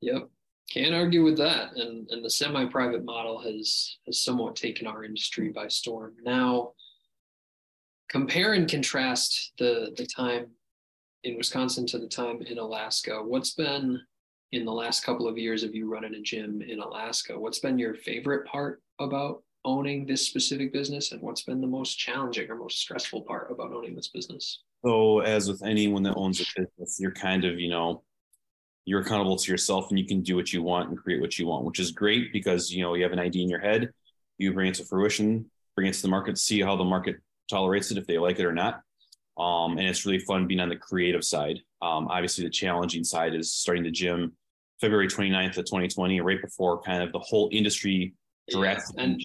Yep. 0.00 0.28
Can't 0.70 0.94
argue 0.94 1.24
with 1.24 1.38
that. 1.38 1.74
And 1.76 2.08
and 2.10 2.24
the 2.24 2.30
semi-private 2.30 3.04
model 3.04 3.38
has 3.40 3.98
has 4.06 4.22
somewhat 4.22 4.56
taken 4.56 4.86
our 4.86 5.04
industry 5.04 5.48
by 5.50 5.68
storm. 5.68 6.14
Now 6.22 6.72
compare 8.08 8.54
and 8.54 8.68
contrast 8.68 9.52
the 9.58 9.92
the 9.96 10.06
time 10.06 10.46
in 11.24 11.36
Wisconsin 11.36 11.86
to 11.86 11.98
the 11.98 12.08
time 12.08 12.42
in 12.42 12.58
Alaska. 12.58 13.20
What's 13.22 13.54
been 13.54 14.00
in 14.52 14.64
the 14.64 14.72
last 14.72 15.04
couple 15.04 15.28
of 15.28 15.36
years 15.36 15.62
of 15.62 15.74
you 15.74 15.90
running 15.90 16.14
a 16.14 16.20
gym 16.20 16.62
in 16.62 16.80
Alaska? 16.80 17.38
What's 17.38 17.58
been 17.58 17.78
your 17.78 17.94
favorite 17.94 18.46
part 18.46 18.82
about 18.98 19.42
owning 19.64 20.06
this 20.06 20.26
specific 20.26 20.72
business 20.72 21.12
and 21.12 21.20
what's 21.20 21.42
been 21.42 21.60
the 21.60 21.66
most 21.66 21.98
challenging 21.98 22.48
or 22.48 22.56
most 22.56 22.78
stressful 22.78 23.22
part 23.22 23.50
about 23.50 23.72
owning 23.72 23.94
this 23.94 24.08
business? 24.08 24.62
So, 24.84 25.20
as 25.20 25.48
with 25.48 25.62
anyone 25.64 26.02
that 26.04 26.14
owns 26.14 26.40
a 26.40 26.44
business, 26.56 26.98
you're 27.00 27.12
kind 27.12 27.44
of, 27.44 27.58
you 27.58 27.68
know, 27.68 28.02
you're 28.84 29.00
accountable 29.00 29.36
to 29.36 29.50
yourself 29.50 29.90
and 29.90 29.98
you 29.98 30.06
can 30.06 30.22
do 30.22 30.36
what 30.36 30.52
you 30.52 30.62
want 30.62 30.88
and 30.88 30.96
create 30.96 31.20
what 31.20 31.38
you 31.38 31.46
want, 31.46 31.64
which 31.64 31.80
is 31.80 31.90
great 31.90 32.32
because, 32.32 32.70
you 32.70 32.82
know, 32.82 32.94
you 32.94 33.02
have 33.02 33.12
an 33.12 33.18
idea 33.18 33.42
in 33.42 33.50
your 33.50 33.58
head, 33.58 33.90
you 34.38 34.52
bring 34.54 34.68
it 34.68 34.76
to 34.76 34.84
fruition, 34.84 35.50
bring 35.74 35.88
it 35.88 35.94
to 35.94 36.02
the 36.02 36.08
market, 36.08 36.38
see 36.38 36.62
how 36.62 36.76
the 36.76 36.84
market 36.84 37.16
tolerates 37.48 37.90
it, 37.90 37.98
if 37.98 38.06
they 38.06 38.18
like 38.18 38.38
it 38.38 38.44
or 38.44 38.52
not. 38.52 38.82
Um, 39.38 39.78
and 39.78 39.86
it's 39.86 40.04
really 40.04 40.18
fun 40.18 40.46
being 40.46 40.60
on 40.60 40.68
the 40.68 40.76
creative 40.76 41.24
side. 41.24 41.60
Um, 41.80 42.08
obviously, 42.08 42.44
the 42.44 42.50
challenging 42.50 43.04
side 43.04 43.34
is 43.34 43.52
starting 43.52 43.84
the 43.84 43.90
gym 43.90 44.32
February 44.80 45.08
29th 45.08 45.58
of 45.58 45.64
2020, 45.64 46.20
right 46.20 46.42
before 46.42 46.82
kind 46.82 47.02
of 47.02 47.12
the 47.12 47.18
whole 47.18 47.48
industry 47.52 48.14
yeah, 48.48 48.78
and 48.96 49.22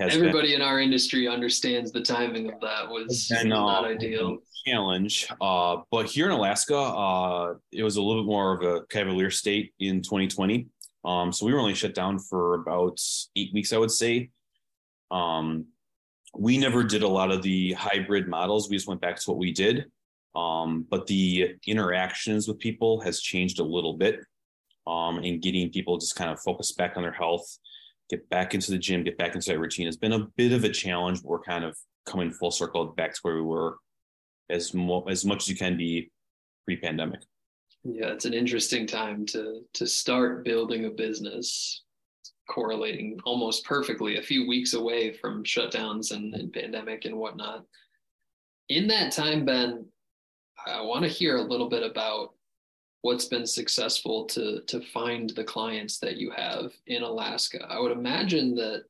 everybody 0.00 0.52
been. 0.52 0.60
in 0.60 0.62
our 0.62 0.80
industry 0.80 1.28
understands 1.28 1.92
the 1.92 2.00
timing 2.00 2.52
of 2.52 2.60
that 2.60 2.88
was 2.88 3.30
and, 3.30 3.48
not 3.48 3.84
uh, 3.84 3.88
ideal 3.88 4.38
challenge 4.66 5.28
uh, 5.40 5.76
but 5.90 6.06
here 6.06 6.26
in 6.26 6.32
alaska 6.32 6.76
uh, 6.76 7.54
it 7.70 7.82
was 7.82 7.96
a 7.96 8.02
little 8.02 8.22
bit 8.22 8.28
more 8.28 8.56
of 8.56 8.62
a 8.62 8.86
cavalier 8.86 9.30
state 9.30 9.72
in 9.80 10.00
2020 10.00 10.66
um, 11.04 11.32
so 11.32 11.44
we 11.44 11.52
were 11.52 11.60
only 11.60 11.74
shut 11.74 11.94
down 11.94 12.18
for 12.18 12.54
about 12.54 12.98
eight 13.36 13.52
weeks 13.52 13.72
i 13.72 13.76
would 13.76 13.90
say 13.90 14.30
um, 15.10 15.66
we 16.34 16.58
never 16.58 16.82
did 16.82 17.02
a 17.02 17.08
lot 17.08 17.30
of 17.30 17.42
the 17.42 17.72
hybrid 17.72 18.28
models 18.28 18.68
we 18.68 18.76
just 18.76 18.88
went 18.88 19.00
back 19.00 19.16
to 19.16 19.30
what 19.30 19.38
we 19.38 19.52
did 19.52 19.86
um, 20.34 20.86
but 20.90 21.06
the 21.06 21.56
interactions 21.66 22.48
with 22.48 22.58
people 22.58 23.00
has 23.00 23.20
changed 23.20 23.58
a 23.60 23.64
little 23.64 23.94
bit 23.94 24.20
um, 24.86 25.18
and 25.18 25.42
getting 25.42 25.70
people 25.70 25.98
just 25.98 26.16
kind 26.16 26.30
of 26.30 26.40
focused 26.40 26.76
back 26.76 26.96
on 26.96 27.02
their 27.02 27.12
health 27.12 27.58
get 28.12 28.28
back 28.28 28.54
into 28.54 28.70
the 28.70 28.78
gym, 28.78 29.02
get 29.02 29.16
back 29.16 29.34
into 29.34 29.50
that 29.50 29.58
routine 29.58 29.86
has 29.86 29.96
been 29.96 30.12
a 30.12 30.26
bit 30.36 30.52
of 30.52 30.64
a 30.64 30.68
challenge. 30.68 31.22
We're 31.22 31.40
kind 31.40 31.64
of 31.64 31.76
coming 32.04 32.30
full 32.30 32.50
circle 32.50 32.86
back 32.86 33.14
to 33.14 33.18
where 33.22 33.36
we 33.36 33.42
were 33.42 33.78
as 34.50 34.74
mo- 34.74 35.04
as 35.08 35.24
much 35.24 35.44
as 35.44 35.48
you 35.48 35.56
can 35.56 35.78
be 35.78 36.10
pre-pandemic. 36.66 37.20
Yeah, 37.84 38.08
it's 38.08 38.26
an 38.26 38.34
interesting 38.34 38.86
time 38.86 39.24
to 39.26 39.62
to 39.72 39.86
start 39.86 40.44
building 40.44 40.84
a 40.84 40.90
business 40.90 41.81
correlating 42.52 43.18
almost 43.24 43.64
perfectly 43.64 44.18
a 44.18 44.22
few 44.22 44.46
weeks 44.46 44.74
away 44.74 45.12
from 45.12 45.42
shutdowns 45.42 46.12
and, 46.12 46.34
and 46.34 46.52
pandemic 46.52 47.06
and 47.06 47.16
whatnot. 47.16 47.64
In 48.68 48.86
that 48.88 49.12
time, 49.12 49.44
Ben, 49.44 49.86
I 50.66 50.82
want 50.82 51.02
to 51.04 51.08
hear 51.08 51.36
a 51.36 51.42
little 51.42 51.68
bit 51.68 51.82
about 51.82 52.34
what's 53.00 53.24
been 53.24 53.46
successful 53.46 54.26
to 54.26 54.60
to 54.66 54.80
find 54.92 55.30
the 55.30 55.44
clients 55.44 55.98
that 55.98 56.16
you 56.16 56.30
have 56.30 56.72
in 56.86 57.02
Alaska. 57.02 57.66
I 57.68 57.80
would 57.80 57.92
imagine 57.92 58.54
that 58.56 58.84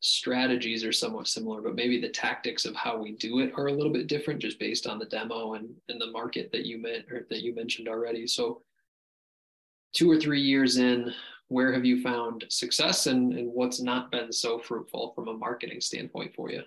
strategies 0.00 0.84
are 0.84 0.92
somewhat 0.92 1.28
similar, 1.28 1.60
but 1.60 1.74
maybe 1.74 2.00
the 2.00 2.08
tactics 2.08 2.64
of 2.64 2.74
how 2.74 2.96
we 2.96 3.12
do 3.12 3.40
it 3.40 3.52
are 3.56 3.68
a 3.68 3.72
little 3.72 3.92
bit 3.92 4.06
different 4.06 4.40
just 4.40 4.58
based 4.58 4.86
on 4.86 4.98
the 4.98 5.04
demo 5.06 5.54
and, 5.54 5.68
and 5.88 6.00
the 6.00 6.10
market 6.10 6.50
that 6.52 6.64
you 6.64 6.80
meant 6.80 7.04
or 7.10 7.26
that 7.28 7.42
you 7.42 7.54
mentioned 7.54 7.88
already. 7.88 8.26
So 8.26 8.62
two 9.92 10.10
or 10.10 10.18
three 10.18 10.40
years 10.40 10.78
in, 10.78 11.12
where 11.50 11.72
have 11.72 11.84
you 11.84 12.00
found 12.00 12.44
success 12.48 13.06
and, 13.06 13.32
and 13.34 13.52
what's 13.52 13.82
not 13.82 14.12
been 14.12 14.32
so 14.32 14.60
fruitful 14.60 15.12
from 15.16 15.26
a 15.26 15.32
marketing 15.32 15.80
standpoint 15.80 16.32
for 16.32 16.48
you? 16.48 16.62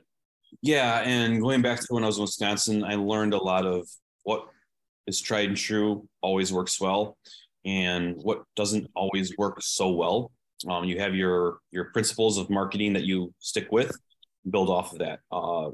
Yeah, 0.62 1.00
and 1.06 1.42
going 1.42 1.62
back 1.62 1.80
to 1.80 1.88
when 1.90 2.04
I 2.04 2.08
was 2.08 2.18
in 2.18 2.24
Wisconsin, 2.24 2.84
I 2.84 2.96
learned 2.96 3.34
a 3.34 3.42
lot 3.42 3.66
of 3.66 3.88
what 4.24 4.46
is 5.08 5.22
tried 5.22 5.48
and 5.48 5.58
true, 5.58 6.08
always 6.22 6.52
works 6.52 6.82
well, 6.82 7.18
and 7.64 8.16
what 8.18 8.44
doesn't 8.58 8.88
always 8.94 9.36
work 9.38 9.62
so 9.62 9.90
well. 9.90 10.32
Um, 10.70 10.84
you 10.84 11.00
have 11.00 11.16
your 11.16 11.60
your 11.72 11.86
principles 11.86 12.38
of 12.38 12.50
marketing 12.50 12.92
that 12.94 13.06
you 13.06 13.34
stick 13.40 13.72
with, 13.72 13.98
build 14.50 14.70
off 14.70 14.92
of 14.92 15.00
that. 15.00 15.20
Uh, 15.32 15.72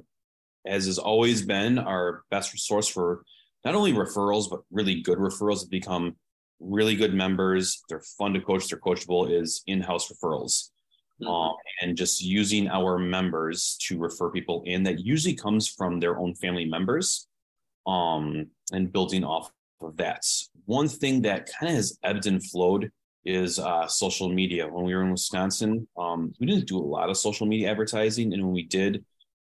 as 0.67 0.85
has 0.85 0.99
always 0.99 1.41
been 1.41 1.79
our 1.79 2.21
best 2.29 2.53
resource 2.53 2.87
for 2.87 3.23
not 3.65 3.73
only 3.73 3.93
referrals 3.93 4.49
but 4.49 4.59
really 4.71 5.01
good 5.01 5.17
referrals 5.17 5.61
that 5.61 5.71
become 5.71 6.15
really 6.59 6.95
good 6.95 7.13
members. 7.13 7.81
They're 7.89 8.03
fun 8.17 8.33
to 8.33 8.41
coach. 8.41 8.67
They're 8.67 8.79
coachable. 8.79 9.31
Is 9.31 9.63
in-house 9.67 10.11
referrals. 10.11 10.69
Mm-hmm. 11.21 11.27
Um, 11.27 11.55
and 11.81 11.97
just 11.97 12.21
using 12.21 12.69
our 12.69 12.97
members 12.97 13.77
to 13.87 13.97
refer 13.97 14.29
people 14.29 14.63
in 14.65 14.83
that 14.83 14.99
usually 14.99 15.35
comes 15.35 15.67
from 15.67 15.99
their 15.99 16.17
own 16.17 16.33
family 16.35 16.65
members 16.65 17.27
um, 17.85 18.47
and 18.71 18.91
building 18.91 19.23
off 19.23 19.51
of 19.81 19.97
that. 19.97 20.23
One 20.65 20.87
thing 20.87 21.21
that 21.23 21.49
kind 21.51 21.71
of 21.71 21.75
has 21.75 21.97
ebbed 22.03 22.25
and 22.27 22.43
flowed 22.43 22.91
is 23.25 23.59
uh, 23.59 23.87
social 23.87 24.29
media. 24.29 24.67
When 24.67 24.85
we 24.85 24.95
were 24.95 25.03
in 25.03 25.11
Wisconsin, 25.11 25.87
um, 25.97 26.33
we 26.39 26.47
didn't 26.47 26.67
do 26.67 26.77
a 26.77 26.79
lot 26.79 27.09
of 27.09 27.17
social 27.17 27.45
media 27.47 27.69
advertising, 27.71 28.33
and 28.33 28.43
when 28.43 28.53
we 28.53 28.63
did, 28.63 29.03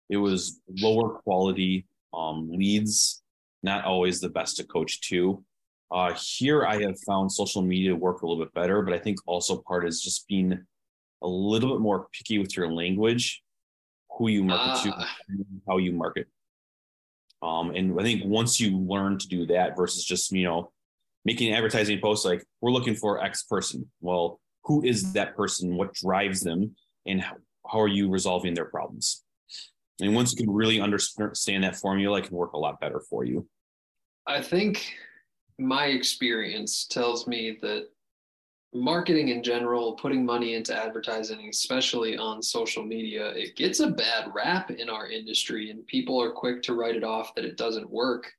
it 0.09 0.17
was 0.17 0.61
lower 0.81 1.19
quality 1.21 1.87
um, 2.13 2.51
leads, 2.53 3.23
not 3.63 3.85
always 3.85 4.21
the 4.21 4.29
best 4.29 4.57
to 4.59 4.65
coach 4.65 5.01
to. 5.09 5.43
Uh, 5.95 6.13
here, 6.15 6.67
I 6.67 6.83
have 6.83 6.99
found 7.07 7.31
social 7.31 7.63
media 7.63 7.95
work 7.95 8.23
a 8.23 8.27
little 8.27 8.45
bit 8.45 8.53
better, 8.53 8.83
but 8.83 8.93
I 8.93 8.99
think 8.99 9.19
also 9.27 9.63
part 9.63 9.87
is 9.87 10.03
just 10.03 10.27
being 10.27 10.59
a 11.23 11.29
little 11.29 11.71
bit 11.71 11.81
more 11.81 12.09
picky 12.13 12.41
with 12.41 12.57
your 12.57 12.69
language, 12.73 13.45
who 14.19 14.27
you 14.27 14.43
market 14.43 14.81
uh. 14.81 14.83
to, 14.83 14.95
ah. 14.99 15.17
how 15.69 15.77
you 15.77 15.93
market. 15.93 16.27
Um, 17.43 17.71
and 17.77 17.99
I 18.01 18.03
think 18.03 18.25
once 18.25 18.59
you 18.59 18.77
learn 18.77 19.19
to 19.19 19.29
do 19.29 19.47
that 19.47 19.77
versus 19.77 20.05
just, 20.05 20.33
you 20.33 20.43
know, 20.43 20.73
making 21.25 21.55
advertising 21.55 22.01
posts 22.01 22.25
like 22.25 22.45
we're 22.61 22.73
looking 22.73 22.97
for 22.97 23.23
X 23.23 23.45
person. 23.45 23.89
Well, 24.01 24.41
who 24.65 24.83
is 24.83 25.13
that 25.13 25.37
person? 25.37 25.77
What 25.77 25.95
drives 25.95 26.41
them? 26.41 26.75
And 27.07 27.21
how, 27.21 27.37
how 27.71 27.81
are 27.81 27.89
you 27.89 28.11
resolving 28.11 28.55
their 28.55 28.65
problems? 28.65 29.23
And 30.01 30.13
once 30.13 30.33
you 30.33 30.45
can 30.45 30.53
really 30.53 30.81
understand 30.81 31.63
that 31.63 31.77
formula, 31.77 32.19
it 32.19 32.25
can 32.25 32.37
work 32.37 32.55
a 32.55 32.59
lot 32.59 32.81
better 32.81 33.01
for 33.09 33.25
you. 33.25 33.47
I 34.27 34.43
think 34.43 34.93
my 35.59 35.87
experience 35.87 36.87
tells 36.87 37.27
me 37.27 37.59
that 37.63 37.89
marketing 38.73 39.29
in 39.29 39.43
general, 39.43 39.93
putting 39.93 40.27
money 40.27 40.55
into 40.55 40.77
advertising, 40.77 41.49
especially 41.49 42.17
on 42.17 42.43
social 42.43 42.85
media, 42.85 43.29
it 43.31 43.57
gets 43.57 43.81
a 43.81 43.91
bad 43.91 44.31
rap 44.35 44.71
in 44.71 44.91
our 44.91 45.09
industry, 45.09 45.71
and 45.71 45.87
people 45.87 46.21
are 46.21 46.33
quick 46.33 46.63
to 46.63 46.75
write 46.75 46.97
it 46.97 47.05
off 47.05 47.35
that 47.35 47.45
it 47.45 47.57
doesn't 47.57 47.89
work 47.89 48.33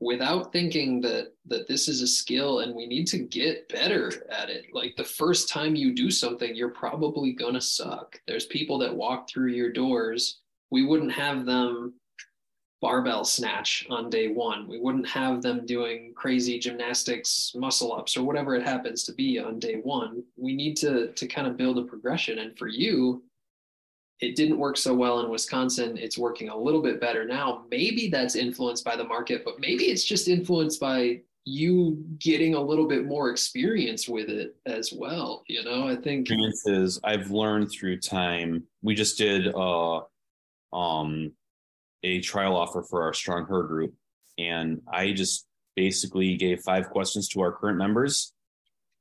without 0.00 0.52
thinking 0.52 1.00
that 1.00 1.32
that 1.46 1.66
this 1.66 1.88
is 1.88 2.02
a 2.02 2.06
skill 2.06 2.60
and 2.60 2.74
we 2.74 2.86
need 2.86 3.06
to 3.06 3.18
get 3.18 3.68
better 3.68 4.12
at 4.30 4.50
it. 4.50 4.66
Like 4.72 4.94
the 4.96 5.04
first 5.04 5.48
time 5.48 5.74
you 5.74 5.94
do 5.94 6.10
something 6.10 6.54
you're 6.54 6.68
probably 6.68 7.32
going 7.32 7.54
to 7.54 7.60
suck. 7.60 8.20
There's 8.26 8.46
people 8.46 8.78
that 8.78 8.94
walk 8.94 9.28
through 9.28 9.52
your 9.52 9.72
doors. 9.72 10.40
We 10.70 10.84
wouldn't 10.84 11.12
have 11.12 11.46
them 11.46 11.94
barbell 12.80 13.24
snatch 13.24 13.86
on 13.90 14.10
day 14.10 14.28
one. 14.28 14.68
We 14.68 14.78
wouldn't 14.78 15.08
have 15.08 15.42
them 15.42 15.64
doing 15.66 16.12
crazy 16.14 16.58
gymnastics, 16.58 17.52
muscle 17.54 17.92
ups, 17.92 18.16
or 18.16 18.22
whatever 18.22 18.54
it 18.54 18.66
happens 18.66 19.04
to 19.04 19.12
be 19.12 19.38
on 19.38 19.58
day 19.58 19.76
one. 19.82 20.22
We 20.36 20.54
need 20.54 20.76
to 20.78 21.12
to 21.12 21.26
kind 21.26 21.46
of 21.46 21.56
build 21.56 21.78
a 21.78 21.84
progression. 21.84 22.38
And 22.38 22.56
for 22.58 22.68
you, 22.68 23.22
it 24.20 24.36
didn't 24.36 24.58
work 24.58 24.76
so 24.76 24.94
well 24.94 25.20
in 25.20 25.30
Wisconsin. 25.30 25.96
It's 25.98 26.18
working 26.18 26.48
a 26.48 26.56
little 26.56 26.82
bit 26.82 27.00
better 27.00 27.24
now. 27.24 27.64
Maybe 27.70 28.08
that's 28.08 28.36
influenced 28.36 28.84
by 28.84 28.96
the 28.96 29.04
market, 29.04 29.42
but 29.44 29.60
maybe 29.60 29.84
it's 29.84 30.04
just 30.04 30.28
influenced 30.28 30.80
by 30.80 31.20
you 31.44 32.04
getting 32.18 32.54
a 32.54 32.60
little 32.60 32.88
bit 32.88 33.06
more 33.06 33.30
experience 33.30 34.08
with 34.08 34.28
it 34.28 34.56
as 34.66 34.92
well. 34.92 35.44
You 35.48 35.64
know, 35.64 35.86
I 35.86 35.94
think 35.94 36.28
experiences 36.28 36.98
I've 37.04 37.30
learned 37.30 37.70
through 37.70 38.00
time. 38.00 38.64
We 38.82 38.94
just 38.94 39.16
did 39.16 39.54
uh 39.54 40.00
um 40.72 41.32
a 42.06 42.20
trial 42.20 42.56
offer 42.56 42.82
for 42.82 43.02
our 43.02 43.12
Strong 43.12 43.46
Her 43.46 43.64
group. 43.64 43.92
And 44.38 44.80
I 44.90 45.12
just 45.12 45.46
basically 45.74 46.36
gave 46.36 46.60
five 46.60 46.88
questions 46.90 47.28
to 47.30 47.40
our 47.40 47.52
current 47.52 47.78
members. 47.78 48.32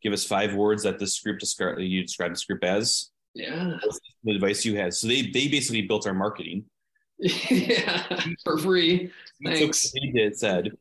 Give 0.01 0.11
us 0.11 0.25
five 0.25 0.55
words 0.55 0.83
that 0.83 0.97
this 0.99 1.19
group 1.19 1.39
describe 1.39 1.79
you 1.79 2.01
describe 2.01 2.31
this 2.31 2.45
group 2.45 2.63
as. 2.63 3.11
Yeah. 3.33 3.77
The 4.23 4.35
advice 4.35 4.65
you 4.65 4.77
had. 4.77 4.93
So 4.93 5.07
they 5.07 5.21
they 5.23 5.47
basically 5.47 5.83
built 5.83 6.07
our 6.07 6.13
marketing. 6.13 6.65
yeah. 7.19 8.03
For 8.43 8.57
free. 8.57 9.11
Thanks. 9.43 9.91
We 9.93 10.11
did 10.11 10.37
said 10.37 10.71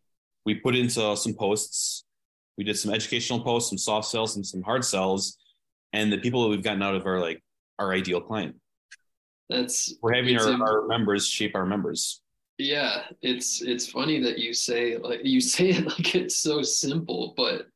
we 0.46 0.54
put 0.54 0.74
into 0.74 1.16
some 1.16 1.34
posts. 1.34 2.04
We 2.56 2.64
did 2.64 2.78
some 2.78 2.92
educational 2.94 3.40
posts, 3.40 3.70
some 3.70 3.78
soft 3.78 4.08
sells, 4.08 4.36
and 4.36 4.46
some 4.46 4.62
hard 4.62 4.84
sells. 4.84 5.36
And 5.92 6.12
the 6.12 6.18
people 6.18 6.42
that 6.44 6.50
we've 6.50 6.62
gotten 6.62 6.82
out 6.82 6.94
of 6.94 7.06
are 7.06 7.20
like 7.20 7.42
our 7.78 7.92
ideal 7.92 8.20
client. 8.20 8.56
That's 9.48 9.94
We're 10.02 10.14
having 10.14 10.38
our, 10.38 10.62
our 10.62 10.86
members 10.86 11.26
shape 11.26 11.54
our 11.54 11.66
members. 11.66 12.22
Yeah, 12.58 13.02
it's 13.20 13.62
it's 13.62 13.86
funny 13.86 14.20
that 14.20 14.38
you 14.38 14.54
say 14.54 14.96
like 14.96 15.24
you 15.24 15.40
say 15.54 15.70
it 15.70 15.86
like 15.86 16.14
it's 16.14 16.36
so 16.36 16.62
simple, 16.62 17.34
but 17.36 17.68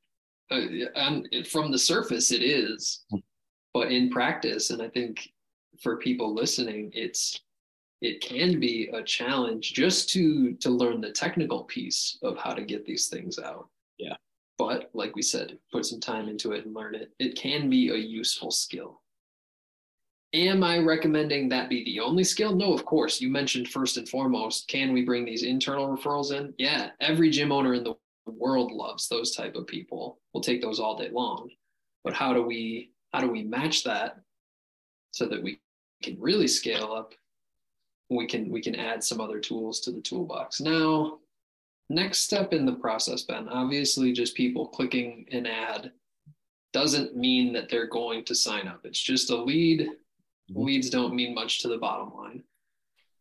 uh, 0.50 0.60
and 0.94 1.28
it, 1.32 1.46
from 1.46 1.70
the 1.70 1.78
surface 1.78 2.30
it 2.30 2.42
is, 2.42 3.04
but 3.74 3.92
in 3.92 4.10
practice, 4.10 4.70
and 4.70 4.80
I 4.80 4.88
think 4.88 5.30
for 5.82 5.96
people 5.96 6.34
listening, 6.34 6.90
it's 6.94 7.40
it 8.00 8.20
can 8.20 8.60
be 8.60 8.88
a 8.94 9.02
challenge 9.02 9.72
just 9.74 10.08
to 10.10 10.54
to 10.54 10.70
learn 10.70 11.00
the 11.00 11.12
technical 11.12 11.64
piece 11.64 12.18
of 12.22 12.38
how 12.38 12.54
to 12.54 12.62
get 12.62 12.86
these 12.86 13.08
things 13.08 13.38
out. 13.38 13.68
Yeah. 13.98 14.16
But 14.56 14.90
like 14.94 15.14
we 15.14 15.22
said, 15.22 15.58
put 15.72 15.86
some 15.86 16.00
time 16.00 16.28
into 16.28 16.52
it 16.52 16.64
and 16.64 16.74
learn 16.74 16.94
it. 16.94 17.12
It 17.18 17.36
can 17.36 17.68
be 17.68 17.90
a 17.90 17.96
useful 17.96 18.50
skill. 18.50 19.02
Am 20.34 20.62
I 20.62 20.78
recommending 20.78 21.48
that 21.48 21.70
be 21.70 21.84
the 21.84 22.00
only 22.00 22.22
skill? 22.22 22.54
No, 22.54 22.74
of 22.74 22.84
course. 22.84 23.20
You 23.20 23.30
mentioned 23.30 23.68
first 23.68 23.96
and 23.96 24.08
foremost, 24.08 24.68
can 24.68 24.92
we 24.92 25.02
bring 25.02 25.24
these 25.24 25.42
internal 25.42 25.88
referrals 25.88 26.36
in? 26.36 26.52
Yeah, 26.58 26.90
every 27.00 27.30
gym 27.30 27.50
owner 27.50 27.74
in 27.74 27.84
the 27.84 27.94
world 28.26 28.70
loves 28.70 29.08
those 29.08 29.34
type 29.34 29.56
of 29.56 29.66
people. 29.66 30.18
We'll 30.32 30.42
take 30.42 30.60
those 30.60 30.80
all 30.80 30.96
day 30.98 31.08
long. 31.10 31.50
But 32.04 32.12
how 32.12 32.34
do 32.34 32.42
we 32.42 32.90
how 33.12 33.20
do 33.20 33.30
we 33.30 33.42
match 33.42 33.84
that 33.84 34.20
so 35.12 35.26
that 35.26 35.42
we 35.42 35.60
can 36.02 36.20
really 36.20 36.46
scale 36.46 36.92
up? 36.92 37.14
We 38.10 38.26
can 38.26 38.50
we 38.50 38.60
can 38.60 38.74
add 38.74 39.02
some 39.02 39.20
other 39.20 39.40
tools 39.40 39.80
to 39.80 39.92
the 39.92 40.02
toolbox. 40.02 40.60
Now, 40.60 41.20
next 41.88 42.20
step 42.20 42.52
in 42.52 42.66
the 42.66 42.72
process, 42.72 43.22
Ben, 43.22 43.48
obviously 43.48 44.12
just 44.12 44.34
people 44.34 44.68
clicking 44.68 45.26
an 45.32 45.46
ad 45.46 45.92
doesn't 46.74 47.16
mean 47.16 47.54
that 47.54 47.70
they're 47.70 47.86
going 47.86 48.24
to 48.26 48.34
sign 48.34 48.68
up. 48.68 48.80
It's 48.84 49.00
just 49.00 49.30
a 49.30 49.36
lead 49.36 49.88
leads 50.54 50.90
don't 50.90 51.14
mean 51.14 51.34
much 51.34 51.60
to 51.62 51.68
the 51.68 51.78
bottom 51.78 52.14
line. 52.16 52.42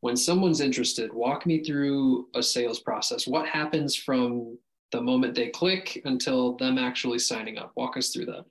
When 0.02 0.16
someone's 0.16 0.62
interested, 0.62 1.12
walk 1.12 1.46
me 1.46 1.64
through 1.64 2.28
a 2.36 2.44
sales 2.44 2.80
process. 2.80 3.28
What 3.28 3.48
happens 3.48 3.96
from 3.96 4.58
the 4.92 5.02
moment 5.02 5.36
they 5.36 5.50
click 5.50 6.02
until 6.06 6.56
them 6.58 6.78
actually 6.78 7.20
signing 7.20 7.58
up? 7.58 7.72
Walk 7.76 7.98
us 7.98 8.10
through 8.10 8.28
that. 8.28 8.46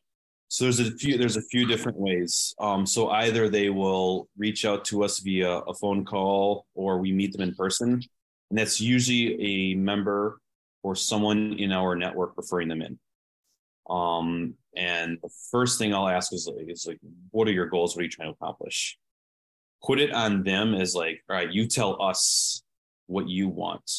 So 0.48 0.64
there's 0.64 0.80
a 0.80 0.92
few 0.92 1.18
there's 1.18 1.36
a 1.36 1.42
few 1.42 1.66
different 1.66 1.98
ways. 1.98 2.54
Um, 2.60 2.86
so 2.86 3.10
either 3.10 3.48
they 3.48 3.70
will 3.70 4.28
reach 4.36 4.64
out 4.64 4.84
to 4.86 5.02
us 5.02 5.18
via 5.18 5.58
a 5.58 5.74
phone 5.74 6.04
call 6.04 6.66
or 6.74 6.98
we 6.98 7.12
meet 7.12 7.32
them 7.32 7.42
in 7.42 7.54
person. 7.54 8.00
And 8.50 8.58
that's 8.58 8.80
usually 8.80 9.72
a 9.72 9.74
member 9.74 10.40
or 10.82 10.94
someone 10.94 11.54
in 11.54 11.72
our 11.72 11.96
network 11.96 12.34
referring 12.36 12.68
them 12.68 12.80
in. 12.80 12.98
Um, 13.88 14.54
and 14.76 15.18
the 15.22 15.30
first 15.50 15.78
thing 15.78 15.94
I'll 15.94 16.08
ask 16.08 16.32
is 16.32 16.50
like, 16.52 16.68
is 16.68 16.86
like, 16.86 16.98
what 17.30 17.48
are 17.48 17.52
your 17.52 17.66
goals? 17.66 17.94
What 17.94 18.00
are 18.00 18.04
you 18.04 18.10
trying 18.10 18.28
to 18.28 18.34
accomplish? 18.34 18.98
Put 19.84 20.00
it 20.00 20.12
on 20.12 20.42
them 20.42 20.74
as 20.74 20.94
like, 20.94 21.22
all 21.28 21.36
right, 21.36 21.50
you 21.50 21.66
tell 21.66 22.00
us 22.02 22.62
what 23.06 23.28
you 23.28 23.48
want. 23.48 23.90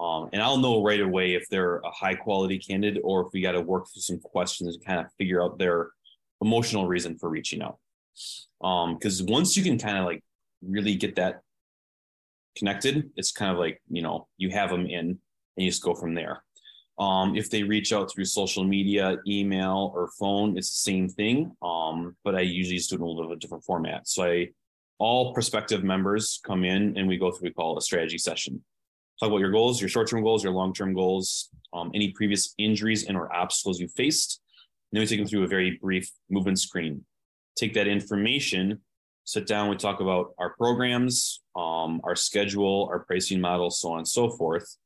Um, 0.00 0.30
and 0.32 0.42
I'll 0.42 0.58
know 0.58 0.82
right 0.82 1.00
away 1.00 1.34
if 1.34 1.48
they're 1.48 1.78
a 1.78 1.90
high 1.90 2.14
quality 2.14 2.58
candidate 2.58 3.02
or 3.04 3.26
if 3.26 3.28
we 3.32 3.40
got 3.40 3.52
to 3.52 3.60
work 3.60 3.86
through 3.92 4.02
some 4.02 4.18
questions 4.18 4.74
and 4.74 4.84
kind 4.84 5.00
of 5.00 5.06
figure 5.18 5.42
out 5.42 5.58
their 5.58 5.90
emotional 6.40 6.88
reason 6.88 7.16
for 7.18 7.28
reaching 7.28 7.62
out. 7.62 7.78
Um, 8.62 8.94
because 8.94 9.22
once 9.22 9.56
you 9.56 9.62
can 9.62 9.78
kind 9.78 9.98
of 9.98 10.04
like 10.04 10.22
really 10.60 10.94
get 10.94 11.16
that 11.16 11.42
connected, 12.56 13.10
it's 13.16 13.32
kind 13.32 13.52
of 13.52 13.58
like, 13.58 13.80
you 13.90 14.02
know, 14.02 14.26
you 14.38 14.50
have 14.50 14.70
them 14.70 14.86
in 14.86 15.06
and 15.06 15.18
you 15.56 15.70
just 15.70 15.82
go 15.82 15.94
from 15.94 16.14
there. 16.14 16.42
Um, 16.98 17.36
if 17.36 17.50
they 17.50 17.62
reach 17.62 17.92
out 17.92 18.12
through 18.12 18.26
social 18.26 18.64
media, 18.64 19.16
email, 19.26 19.92
or 19.94 20.10
phone, 20.18 20.56
it's 20.56 20.70
the 20.70 20.90
same 20.90 21.08
thing. 21.08 21.56
Um, 21.62 22.16
but 22.22 22.34
I 22.34 22.40
usually 22.40 22.76
just 22.76 22.90
do 22.90 22.96
it 22.96 22.98
in 22.98 23.02
a 23.02 23.06
little 23.06 23.22
bit 23.22 23.32
of 23.32 23.36
a 23.36 23.40
different 23.40 23.64
format. 23.64 24.06
So 24.06 24.24
I 24.24 24.48
all 24.98 25.34
prospective 25.34 25.82
members 25.82 26.40
come 26.44 26.64
in 26.64 26.96
and 26.96 27.08
we 27.08 27.16
go 27.16 27.32
through 27.32 27.48
we 27.48 27.52
call 27.52 27.76
a 27.76 27.82
strategy 27.82 28.18
session. 28.18 28.62
Talk 29.18 29.28
about 29.28 29.40
your 29.40 29.50
goals, 29.50 29.80
your 29.80 29.88
short-term 29.88 30.22
goals, 30.22 30.44
your 30.44 30.52
long-term 30.52 30.94
goals, 30.94 31.50
um, 31.72 31.90
any 31.94 32.12
previous 32.12 32.54
injuries 32.56 33.04
and 33.06 33.16
or 33.16 33.34
obstacles 33.34 33.80
you 33.80 33.88
faced. 33.88 34.40
And 34.90 34.96
then 34.96 35.02
we 35.02 35.06
take 35.06 35.18
them 35.18 35.26
through 35.26 35.42
a 35.42 35.48
very 35.48 35.78
brief 35.82 36.08
movement 36.30 36.60
screen. 36.60 37.04
Take 37.56 37.74
that 37.74 37.88
information, 37.88 38.80
sit 39.24 39.46
down, 39.46 39.68
we 39.68 39.76
talk 39.76 40.00
about 40.00 40.34
our 40.38 40.54
programs, 40.54 41.40
um, 41.56 42.00
our 42.04 42.14
schedule, 42.14 42.88
our 42.90 43.00
pricing 43.00 43.40
model, 43.40 43.70
so 43.70 43.92
on 43.92 43.98
and 43.98 44.08
so 44.08 44.30
forth. 44.30 44.76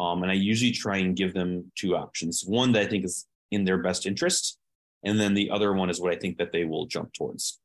Um, 0.00 0.22
and 0.22 0.32
I 0.32 0.34
usually 0.34 0.72
try 0.72 0.96
and 0.96 1.14
give 1.14 1.34
them 1.34 1.70
two 1.74 1.94
options. 1.94 2.42
One 2.46 2.72
that 2.72 2.82
I 2.82 2.86
think 2.86 3.04
is 3.04 3.26
in 3.50 3.64
their 3.64 3.76
best 3.78 4.06
interest, 4.06 4.58
and 5.04 5.20
then 5.20 5.34
the 5.34 5.50
other 5.50 5.74
one 5.74 5.90
is 5.90 6.00
what 6.00 6.12
I 6.14 6.16
think 6.16 6.38
that 6.38 6.52
they 6.52 6.64
will 6.64 6.86
jump 6.86 7.12
towards. 7.12 7.60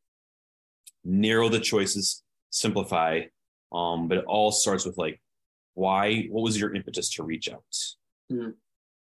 Narrow 1.06 1.48
the 1.48 1.62
choices, 1.62 2.24
simplify, 2.50 3.22
um, 3.72 4.10
but 4.10 4.18
it 4.18 4.26
all 4.26 4.52
starts 4.52 4.86
with 4.86 4.98
like, 4.98 5.22
why? 5.76 6.24
What 6.24 6.42
was 6.44 6.60
your 6.60 6.76
impetus 6.76 7.10
to 7.12 7.24
reach 7.24 7.48
out? 7.50 7.64
Mhm. 8.30 8.56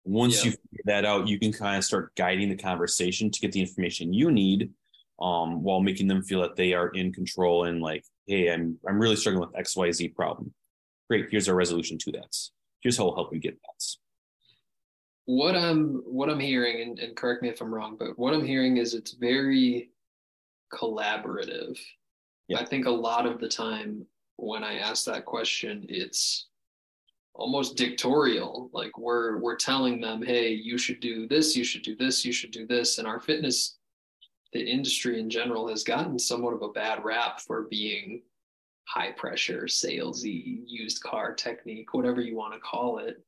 Once 0.06 0.36
Yeah. 0.38 0.46
you 0.46 0.52
figure 0.52 0.84
that 0.86 1.06
out, 1.06 1.28
you 1.28 1.40
can 1.40 1.52
kind 1.54 1.78
of 1.78 1.84
start 1.84 2.14
guiding 2.16 2.50
the 2.50 2.58
conversation 2.58 3.32
to 3.32 3.40
get 3.40 3.52
the 3.52 3.62
information 3.62 4.14
you 4.14 4.32
need, 4.32 4.72
um, 5.20 5.64
while 5.64 5.80
making 5.80 6.08
them 6.08 6.22
feel 6.22 6.42
that 6.42 6.56
they 6.56 6.74
are 6.74 6.90
in 6.90 7.12
control 7.14 7.64
and 7.64 7.82
like, 7.82 8.04
hey, 8.28 8.52
I'm 8.54 8.80
I'm 8.88 9.00
really 9.00 9.16
struggling 9.16 9.48
with 9.48 9.58
X 9.58 9.76
Y 9.76 9.92
Z 9.92 10.10
problem. 10.10 10.54
Great, 11.10 11.30
here's 11.32 11.50
our 11.50 11.56
resolution 11.56 11.98
to 12.00 12.12
that 12.12 12.36
here's 12.84 12.98
how 12.98 13.06
we'll 13.06 13.16
help 13.16 13.34
you 13.34 13.40
get 13.40 13.60
that. 13.62 13.86
What 15.26 15.56
I'm 15.56 16.02
what 16.06 16.30
I'm 16.30 16.40
hearing, 16.40 16.82
and, 16.82 17.00
and 17.00 17.16
correct 17.16 17.42
me 17.42 17.50
if 17.50 17.62
I'm 17.62 17.74
wrong, 17.74 17.96
but 17.98 18.20
what 18.20 18.34
I'm 18.34 18.46
hearing 18.46 18.78
is 18.78 18.94
it's 18.94 19.14
very 19.14 19.90
collaborative. 20.72 21.80
Yeah. 22.50 22.60
I 22.60 22.66
think 22.66 22.86
a 22.86 22.92
lot 22.92 23.26
of 23.26 23.40
the 23.40 23.48
time 23.48 24.06
when 24.36 24.64
I 24.64 24.80
ask 24.80 25.06
that 25.06 25.24
question, 25.24 25.86
it's 25.88 26.48
almost 27.36 27.78
dictatorial. 27.78 28.70
Like 28.74 28.98
we're 28.98 29.38
we're 29.38 29.56
telling 29.56 30.02
them, 30.02 30.22
hey, 30.22 30.50
you 30.50 30.78
should 30.78 31.00
do 31.00 31.26
this, 31.26 31.56
you 31.56 31.64
should 31.64 31.84
do 31.84 31.96
this, 31.96 32.26
you 32.26 32.34
should 32.34 32.52
do 32.52 32.68
this. 32.68 32.98
And 32.98 33.08
our 33.08 33.22
fitness, 33.22 33.78
the 34.52 34.60
industry 34.60 35.22
in 35.22 35.30
general, 35.30 35.70
has 35.70 35.84
gotten 35.84 36.20
somewhat 36.20 36.54
of 36.54 36.64
a 36.64 36.70
bad 36.70 37.06
rap 37.06 37.40
for 37.40 37.64
being 37.70 38.24
high 38.86 39.12
pressure, 39.12 39.64
salesy, 39.64 40.62
used 40.66 41.02
car 41.04 41.34
technique, 41.34 41.94
whatever 41.94 42.22
you 42.22 42.36
want 42.36 42.54
to 42.54 42.60
call 42.60 43.00
it. 43.00 43.24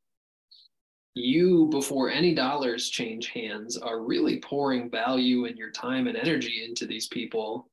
You, 1.14 1.68
before 1.72 2.10
any 2.10 2.36
dollars 2.36 2.90
change 2.90 3.30
hands, 3.30 3.78
are 3.78 4.02
really 4.02 4.40
pouring 4.42 4.90
value 4.90 5.46
and 5.46 5.58
your 5.58 5.72
time 5.72 6.08
and 6.08 6.18
energy 6.18 6.66
into 6.68 6.86
these 6.86 7.08
people. 7.08 7.70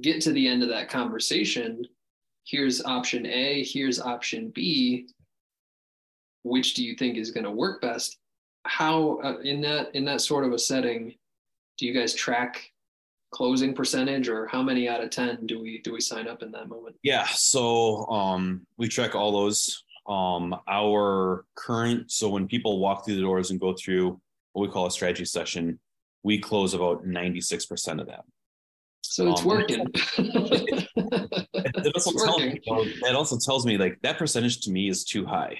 Get 0.00 0.22
to 0.22 0.32
the 0.32 0.46
end 0.46 0.62
of 0.62 0.68
that 0.68 0.88
conversation. 0.88 1.84
Here's 2.44 2.84
option 2.84 3.26
A, 3.26 3.64
here's 3.64 4.00
option 4.00 4.52
B. 4.54 5.08
Which 6.44 6.74
do 6.74 6.84
you 6.84 6.94
think 6.96 7.18
is 7.18 7.30
going 7.30 7.44
to 7.44 7.50
work 7.50 7.82
best? 7.82 8.18
How 8.64 9.18
uh, 9.22 9.38
in 9.40 9.60
that 9.62 9.94
in 9.94 10.04
that 10.04 10.20
sort 10.20 10.44
of 10.44 10.52
a 10.52 10.58
setting 10.58 11.14
do 11.78 11.86
you 11.86 11.92
guys 11.92 12.14
track 12.14 12.71
closing 13.32 13.74
percentage 13.74 14.28
or 14.28 14.46
how 14.46 14.62
many 14.62 14.88
out 14.88 15.02
of 15.02 15.10
10 15.10 15.46
do 15.46 15.60
we 15.60 15.80
do 15.82 15.92
we 15.92 16.00
sign 16.00 16.28
up 16.28 16.42
in 16.42 16.50
that 16.52 16.68
moment 16.68 16.94
Yeah, 17.02 17.26
so 17.32 18.06
um, 18.08 18.66
we 18.76 18.88
track 18.88 19.14
all 19.14 19.32
those. 19.32 19.84
Um, 20.08 20.54
our 20.68 21.44
current, 21.54 22.10
so 22.10 22.28
when 22.28 22.48
people 22.48 22.80
walk 22.80 23.04
through 23.04 23.14
the 23.14 23.20
doors 23.22 23.50
and 23.52 23.60
go 23.60 23.72
through 23.72 24.20
what 24.52 24.66
we 24.66 24.72
call 24.72 24.86
a 24.86 24.90
strategy 24.90 25.24
session, 25.24 25.78
we 26.24 26.38
close 26.40 26.74
about 26.74 27.04
96% 27.06 28.00
of 28.00 28.06
that. 28.08 28.24
so 29.02 29.30
it's 29.30 29.40
Um, 29.42 29.46
working 29.46 29.86
It 30.18 30.88
also, 31.94 32.10
It's 32.10 32.24
tells 32.24 32.40
me, 32.40 32.60
working. 32.66 32.92
that 33.02 33.14
also 33.14 33.38
tells 33.38 33.64
me 33.64 33.78
like 33.78 33.98
that 34.02 34.18
percentage 34.18 34.60
to 34.62 34.70
me 34.72 34.88
is 34.88 35.04
too 35.04 35.24
high. 35.24 35.58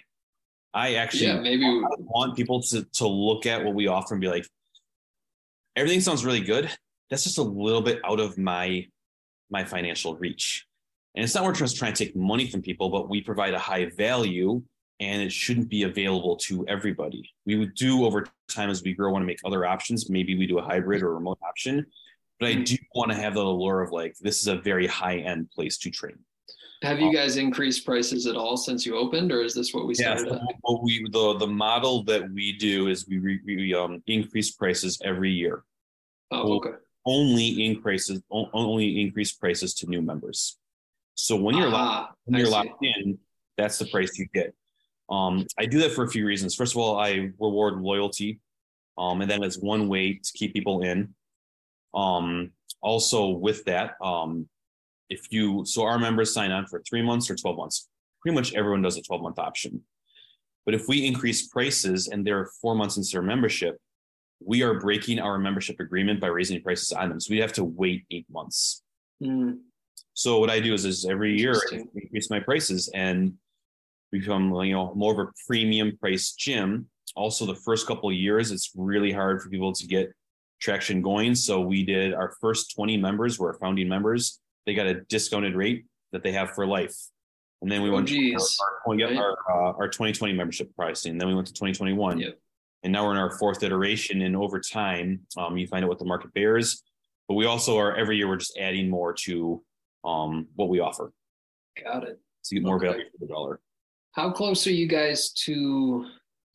I 0.75 0.95
actually 0.95 1.27
yeah 1.27 1.41
maybe 1.41 1.65
we- 1.65 1.85
want 2.01 2.35
people 2.37 2.61
to 2.63 2.85
to 3.01 3.07
look 3.07 3.47
at 3.47 3.65
what 3.65 3.75
we 3.75 3.87
offer 3.87 4.15
and 4.15 4.21
be 4.21 4.29
like, 4.29 4.47
everything 5.77 6.01
sounds 6.01 6.25
really 6.25 6.41
good. 6.41 6.69
That's 7.13 7.25
just 7.25 7.37
a 7.37 7.43
little 7.43 7.83
bit 7.83 8.01
out 8.07 8.21
of 8.21 8.39
my 8.39 8.87
my 9.51 9.67
financial 9.67 10.17
reach. 10.17 10.67
And 11.15 11.23
it's 11.23 11.35
not 11.35 11.45
we're 11.45 11.53
just 11.53 11.77
trying 11.77 11.93
to 11.93 12.05
take 12.07 12.17
money 12.17 12.47
from 12.51 12.63
people, 12.63 12.89
but 12.89 13.11
we 13.11 13.21
provide 13.21 13.53
a 13.53 13.59
high 13.59 13.91
value 13.91 14.63
and 14.99 15.21
it 15.21 15.31
shouldn't 15.31 15.69
be 15.69 15.83
available 15.83 16.37
to 16.37 16.67
everybody. 16.69 17.31
We 17.45 17.57
would 17.57 17.75
do 17.75 18.07
over 18.07 18.25
time 18.49 18.71
as 18.71 18.83
we 18.83 18.95
grow, 18.95 19.13
want 19.13 19.25
to 19.25 19.27
make 19.27 19.41
other 19.45 19.67
options. 19.67 20.09
Maybe 20.09 20.39
we 20.39 20.47
do 20.47 20.59
a 20.59 20.63
hybrid 20.63 21.03
or 21.03 21.13
remote 21.13 21.39
option. 21.47 21.85
But 22.41 22.49
I 22.49 22.55
do 22.55 22.79
want 22.95 23.11
to 23.11 23.17
have 23.19 23.35
the 23.35 23.43
allure 23.43 23.83
of 23.83 23.93
like, 23.93 24.17
this 24.23 24.41
is 24.41 24.47
a 24.47 24.57
very 24.57 24.87
high 24.87 25.19
end 25.19 25.51
place 25.51 25.77
to 25.79 25.91
train. 25.91 26.19
Have 26.81 26.99
you 26.99 27.13
guys 27.15 27.37
increased 27.37 27.85
prices 27.85 28.27
at 28.27 28.37
all 28.37 28.57
since 28.57 28.87
you 28.87 28.97
opened, 28.97 29.33
or 29.33 29.43
is 29.43 29.53
this 29.55 29.75
what 29.75 29.87
we 29.87 29.95
Yeah, 29.99 30.17
started 30.17 30.29
so 30.31 30.41
what 30.63 30.83
we 30.83 31.07
the 31.13 31.37
the 31.37 31.47
model 31.47 32.05
that 32.05 32.33
we 32.33 32.57
do 32.57 32.89
is 32.89 33.07
we 33.07 33.39
we 33.45 33.75
um 33.75 34.03
increase 34.07 34.53
prices 34.53 34.99
every 35.05 35.31
year. 35.31 35.63
Oh, 36.31 36.55
okay. 36.55 36.71
Only 37.05 37.65
increases 37.65 38.23
only 38.31 39.01
increase 39.01 39.33
prices 39.33 39.75
to 39.75 39.87
new 39.87 40.03
members. 40.03 40.59
So 41.15 41.37
when 41.37 41.57
you're 41.57 41.69
locked, 41.69 42.11
Ah, 42.11 42.15
when 42.25 42.41
you're 42.41 42.51
locked 42.51 42.83
in, 42.83 43.19
that's 43.57 43.79
the 43.79 43.87
price 43.87 44.19
you 44.19 44.27
get. 44.33 44.55
Um, 45.11 45.47
I 45.59 45.67
do 45.67 45.79
that 45.81 45.93
for 45.93 46.05
a 46.05 46.09
few 46.09 46.25
reasons. 46.25 46.55
First 46.55 46.75
of 46.75 46.79
all, 46.79 46.99
I 46.99 47.31
reward 47.39 47.81
loyalty, 47.81 48.41
um, 48.97 49.21
and 49.21 49.31
then 49.31 49.43
it's 49.43 49.59
one 49.59 49.89
way 49.89 50.15
to 50.15 50.33
keep 50.35 50.55
people 50.55 50.83
in. 50.83 51.15
Um, 51.93 52.53
also 52.81 53.29
with 53.29 53.65
that, 53.65 53.97
um, 54.01 54.49
if 55.11 55.31
you 55.31 55.65
so 55.67 55.83
our 55.83 55.99
members 55.99 56.33
sign 56.33 56.51
on 56.51 56.67
for 56.67 56.83
three 56.89 57.03
months 57.03 57.29
or 57.31 57.37
12 57.37 57.57
months, 57.57 57.89
pretty 58.21 58.35
much 58.35 58.55
everyone 58.55 58.81
does 58.83 58.97
a 58.97 59.03
12 59.03 59.23
month 59.23 59.39
option. 59.39 59.83
But 60.65 60.75
if 60.75 60.89
we 60.89 61.07
increase 61.07 61.49
prices 61.49 62.09
and 62.09 62.27
they're 62.27 62.47
four 62.61 62.75
months 62.75 62.97
into 62.97 63.11
their 63.13 63.23
membership, 63.23 63.79
we 64.47 64.63
are 64.63 64.79
breaking 64.81 65.19
our 65.19 65.39
membership 65.39 65.81
agreement 65.81 66.21
by 66.21 66.29
raising 66.29 66.61
prices 66.63 66.93
on 66.93 67.09
them. 67.09 67.21
So 67.21 67.31
we 67.31 67.39
have 67.39 67.53
to 67.55 67.65
wait 67.65 68.05
eight 68.11 68.27
months. 68.31 68.83
Hmm, 69.23 69.53
So 70.15 70.39
what 70.41 70.51
I 70.51 70.61
do 70.61 70.75
is, 70.75 70.85
is 70.85 71.05
every 71.07 71.39
year 71.39 71.55
I 71.73 71.85
increase 71.95 72.29
my 72.31 72.41
prices 72.41 72.91
and 72.95 73.35
become 74.11 74.53
you 74.65 74.73
know 74.73 74.95
more 74.95 75.13
of 75.13 75.19
a 75.19 75.31
premium 75.47 75.97
price 75.99 76.33
gym. 76.33 76.89
Also, 77.15 77.45
the 77.47 77.55
first 77.55 77.87
couple 77.87 78.09
of 78.09 78.15
years, 78.17 78.51
it's 78.51 78.73
really 78.75 79.13
hard 79.13 79.43
for 79.43 79.49
people 79.51 79.73
to 79.73 79.87
get 79.87 80.13
traction 80.61 81.03
going. 81.03 81.35
So 81.35 81.61
we 81.61 81.85
did 81.85 82.15
our 82.15 82.35
first 82.41 82.75
20 82.75 82.97
members 82.97 83.39
were 83.39 83.53
our 83.53 83.59
founding 83.59 83.89
members. 83.89 84.41
They 84.67 84.75
got 84.75 84.87
a 84.87 85.01
discounted 85.03 85.55
rate 85.55 85.85
that 86.13 86.23
they 86.23 86.33
have 86.33 86.51
for 86.53 86.67
life. 86.67 86.95
And 87.63 87.71
then 87.71 87.83
we 87.83 87.91
Oh, 87.91 87.95
went 87.95 88.09
to 88.09 88.15
geez. 88.15 88.59
our, 88.87 88.95
Right. 88.97 89.17
our, 89.17 89.33
uh, 89.51 89.73
our 89.79 89.89
2020 89.89 90.35
membership 90.35 90.75
pricing. 90.77 91.19
Then 91.19 91.29
we 91.29 91.35
went 91.35 91.47
to 91.49 91.53
2021. 91.53 92.19
Yep. 92.19 92.39
And 92.83 92.93
now 92.93 93.05
we're 93.07 93.13
in 93.13 93.19
our 93.19 93.31
fourth 93.39 93.63
iteration. 93.63 94.23
And 94.23 94.37
over 94.37 94.59
time, 94.61 95.21
um, 95.37 95.57
you 95.57 95.67
find 95.67 95.85
out 95.85 95.89
what 95.89 95.99
the 95.99 96.05
market 96.05 96.33
bears. 96.35 96.83
But 97.29 97.35
we 97.35 97.47
also 97.47 97.79
are 97.79 97.95
every 97.97 98.17
year 98.17 98.29
we're 98.29 98.37
just 98.37 98.59
adding 98.59 98.91
more 98.91 99.15
to 99.25 99.63
um, 100.05 100.49
what 100.57 100.69
we 100.69 100.81
offer 100.81 101.13
Got 101.83 102.05
it. 102.05 102.19
to 102.45 102.55
get 102.55 102.65
more 102.65 102.77
Okay. 102.77 102.87
value 102.89 103.05
for 103.13 103.19
the 103.21 103.27
dollar. 103.33 103.61
How 104.13 104.31
close 104.33 104.67
are 104.67 104.73
you 104.73 104.87
guys 104.89 105.33
to 105.45 106.05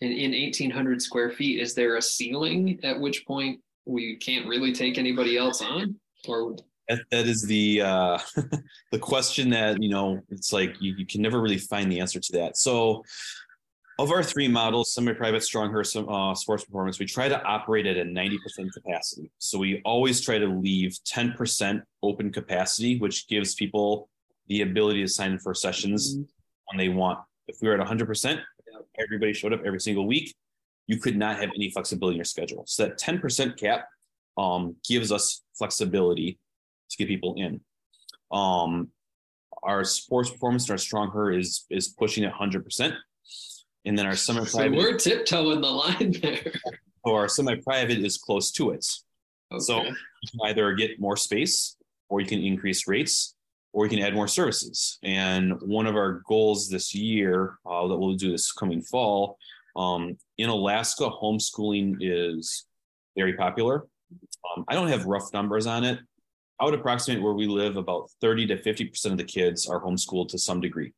in, 0.02 0.12
in 0.12 0.32
1800 0.32 1.02
square 1.02 1.32
feet? 1.32 1.62
Is 1.62 1.74
there 1.74 1.96
a 1.96 2.02
ceiling 2.02 2.80
at 2.84 3.00
which 3.00 3.26
point 3.26 3.60
we 3.86 4.18
can't 4.18 4.46
really 4.48 4.74
take 4.74 4.98
anybody 4.98 5.38
else 5.38 5.62
on? 5.62 5.96
Or 6.28 6.56
That, 6.90 7.00
that 7.12 7.26
is 7.26 7.44
the 7.44 7.82
uh, 7.82 8.20
the 8.92 9.00
question 9.00 9.50
that 9.52 9.82
you 9.82 9.90
know. 9.90 10.20
It's 10.30 10.52
like 10.52 10.76
you, 10.82 10.94
you 10.98 11.06
can 11.06 11.22
never 11.22 11.42
really 11.42 11.58
find 11.58 11.92
the 11.92 12.00
answer 12.02 12.20
to 12.20 12.32
that. 12.34 12.58
So, 12.58 13.04
of 14.00 14.12
our 14.12 14.22
three 14.22 14.48
models, 14.48 14.94
semi-private, 14.94 15.42
strong 15.42 15.72
her, 15.72 15.84
some 15.84 16.08
uh, 16.08 16.36
sports 16.36 16.64
performance, 16.66 17.00
we 17.00 17.06
try 17.06 17.28
to 17.28 17.42
operate 17.44 17.86
at 17.88 17.98
a 17.98 18.04
ninety 18.04 18.38
percent 18.40 18.72
capacity. 18.74 19.32
So 19.40 19.58
we 19.58 19.82
always 19.86 20.22
try 20.22 20.38
to 20.38 20.46
leave 20.46 20.98
ten 21.04 21.34
percent 21.34 21.84
open 22.04 22.32
capacity, 22.32 23.00
which 23.00 23.28
gives 23.28 23.56
people 23.56 24.10
the 24.48 24.62
ability 24.62 25.02
to 25.02 25.08
sign 25.08 25.34
in 25.34 25.40
for 25.40 25.54
sessions 25.54 26.16
when 26.68 26.78
they 26.78 26.90
want. 26.90 27.20
If 27.48 27.58
we 27.62 27.68
were 27.68 27.80
at 27.80 27.88
hundred 27.88 28.08
percent, 28.08 28.40
everybody 29.00 29.34
showed 29.34 29.54
up 29.54 29.62
every 29.66 29.80
single 29.80 30.06
week. 30.06 30.36
You 30.86 31.00
could 31.00 31.18
not 31.18 31.38
have 31.38 31.50
any 31.56 31.70
flexibility 31.72 32.16
in 32.16 32.20
your 32.20 32.26
schedule. 32.26 32.64
So 32.68 32.86
that 32.86 32.98
ten 32.98 33.20
percent 33.20 33.58
cap 33.58 33.88
um, 34.38 34.76
gives 34.88 35.12
us 35.12 35.44
flexibility 35.58 36.40
to 36.92 36.98
get 36.98 37.08
people 37.08 37.34
in. 37.38 37.62
Um, 38.32 38.92
our 39.64 39.84
sports 39.84 40.30
performance 40.30 40.66
and 40.66 40.72
our 40.72 40.78
strong 40.78 41.10
her 41.12 41.32
is 41.32 41.66
is 41.72 41.88
pushing 41.88 42.24
at 42.26 42.32
hundred 42.32 42.64
percent, 42.64 42.94
and 43.88 43.98
then 43.98 44.06
our 44.06 44.16
semi 44.16 44.44
so 44.44 44.58
private 44.60 44.78
we're 44.78 44.98
tiptoeing 44.98 45.62
the 45.62 45.68
line 45.68 46.14
there. 46.22 46.52
or 47.04 47.22
our 47.22 47.28
semi 47.28 47.56
private 47.56 48.00
is 48.00 48.18
close 48.18 48.52
to 48.52 48.72
it. 48.72 48.86
So 49.60 49.82
you 49.82 49.96
can 50.32 50.40
either 50.44 50.74
get 50.74 51.00
more 51.00 51.16
space, 51.16 51.78
or 52.10 52.20
you 52.20 52.28
can 52.28 52.44
increase 52.44 52.86
rates, 52.86 53.34
or 53.72 53.86
you 53.86 53.90
can 53.90 54.00
add 54.00 54.14
more 54.14 54.28
services. 54.28 55.00
And 55.04 55.54
one 55.62 55.88
of 55.88 55.96
our 55.96 56.22
goals 56.28 56.70
this 56.70 56.94
year 56.94 57.58
uh, 57.66 57.88
that 57.88 57.98
we'll 57.98 58.16
do 58.16 58.32
this 58.32 58.52
coming 58.52 58.82
fall 58.82 59.38
um, 59.78 60.18
in 60.38 60.50
Alaska, 60.50 61.10
homeschooling 61.10 61.98
is 62.02 62.66
very 63.16 63.34
popular. 63.34 63.86
Um, 64.56 64.66
I 64.68 64.74
don't 64.74 64.90
have 64.90 65.06
rough 65.06 65.32
numbers 65.32 65.66
on 65.66 65.86
it. 65.86 66.00
I 66.60 66.66
would 66.66 66.74
approximate 66.74 67.22
where 67.22 67.34
we 67.34 67.48
live 67.48 67.78
about 67.78 68.10
30 68.20 68.48
to 68.48 68.58
50% 68.58 69.06
of 69.12 69.18
the 69.18 69.24
kids 69.24 69.68
are 69.68 69.80
homeschooled 69.80 70.30
to 70.30 70.40
some 70.40 70.60
degree. 70.60 70.94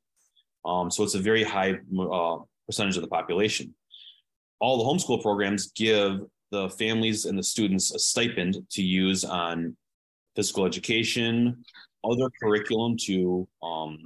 Um, 0.65 0.89
so 0.89 1.03
it's 1.03 1.15
a 1.15 1.19
very 1.19 1.43
high 1.43 1.77
uh, 1.99 2.37
percentage 2.70 2.97
of 2.97 3.01
the 3.01 3.09
population. 3.09 3.74
All 4.59 4.78
the 4.78 4.84
homeschool 4.84 5.24
programs 5.24 5.72
give 5.72 6.22
the 6.51 6.70
families 6.70 7.26
and 7.26 7.38
the 7.38 7.43
students 7.43 7.93
a 7.95 7.97
stipend 7.97 8.57
to 8.70 8.84
use 8.84 9.26
on 9.26 9.76
physical 10.36 10.65
education, 10.65 11.63
other 12.03 12.30
curriculum 12.39 12.95
to 13.05 13.47
um, 13.63 13.97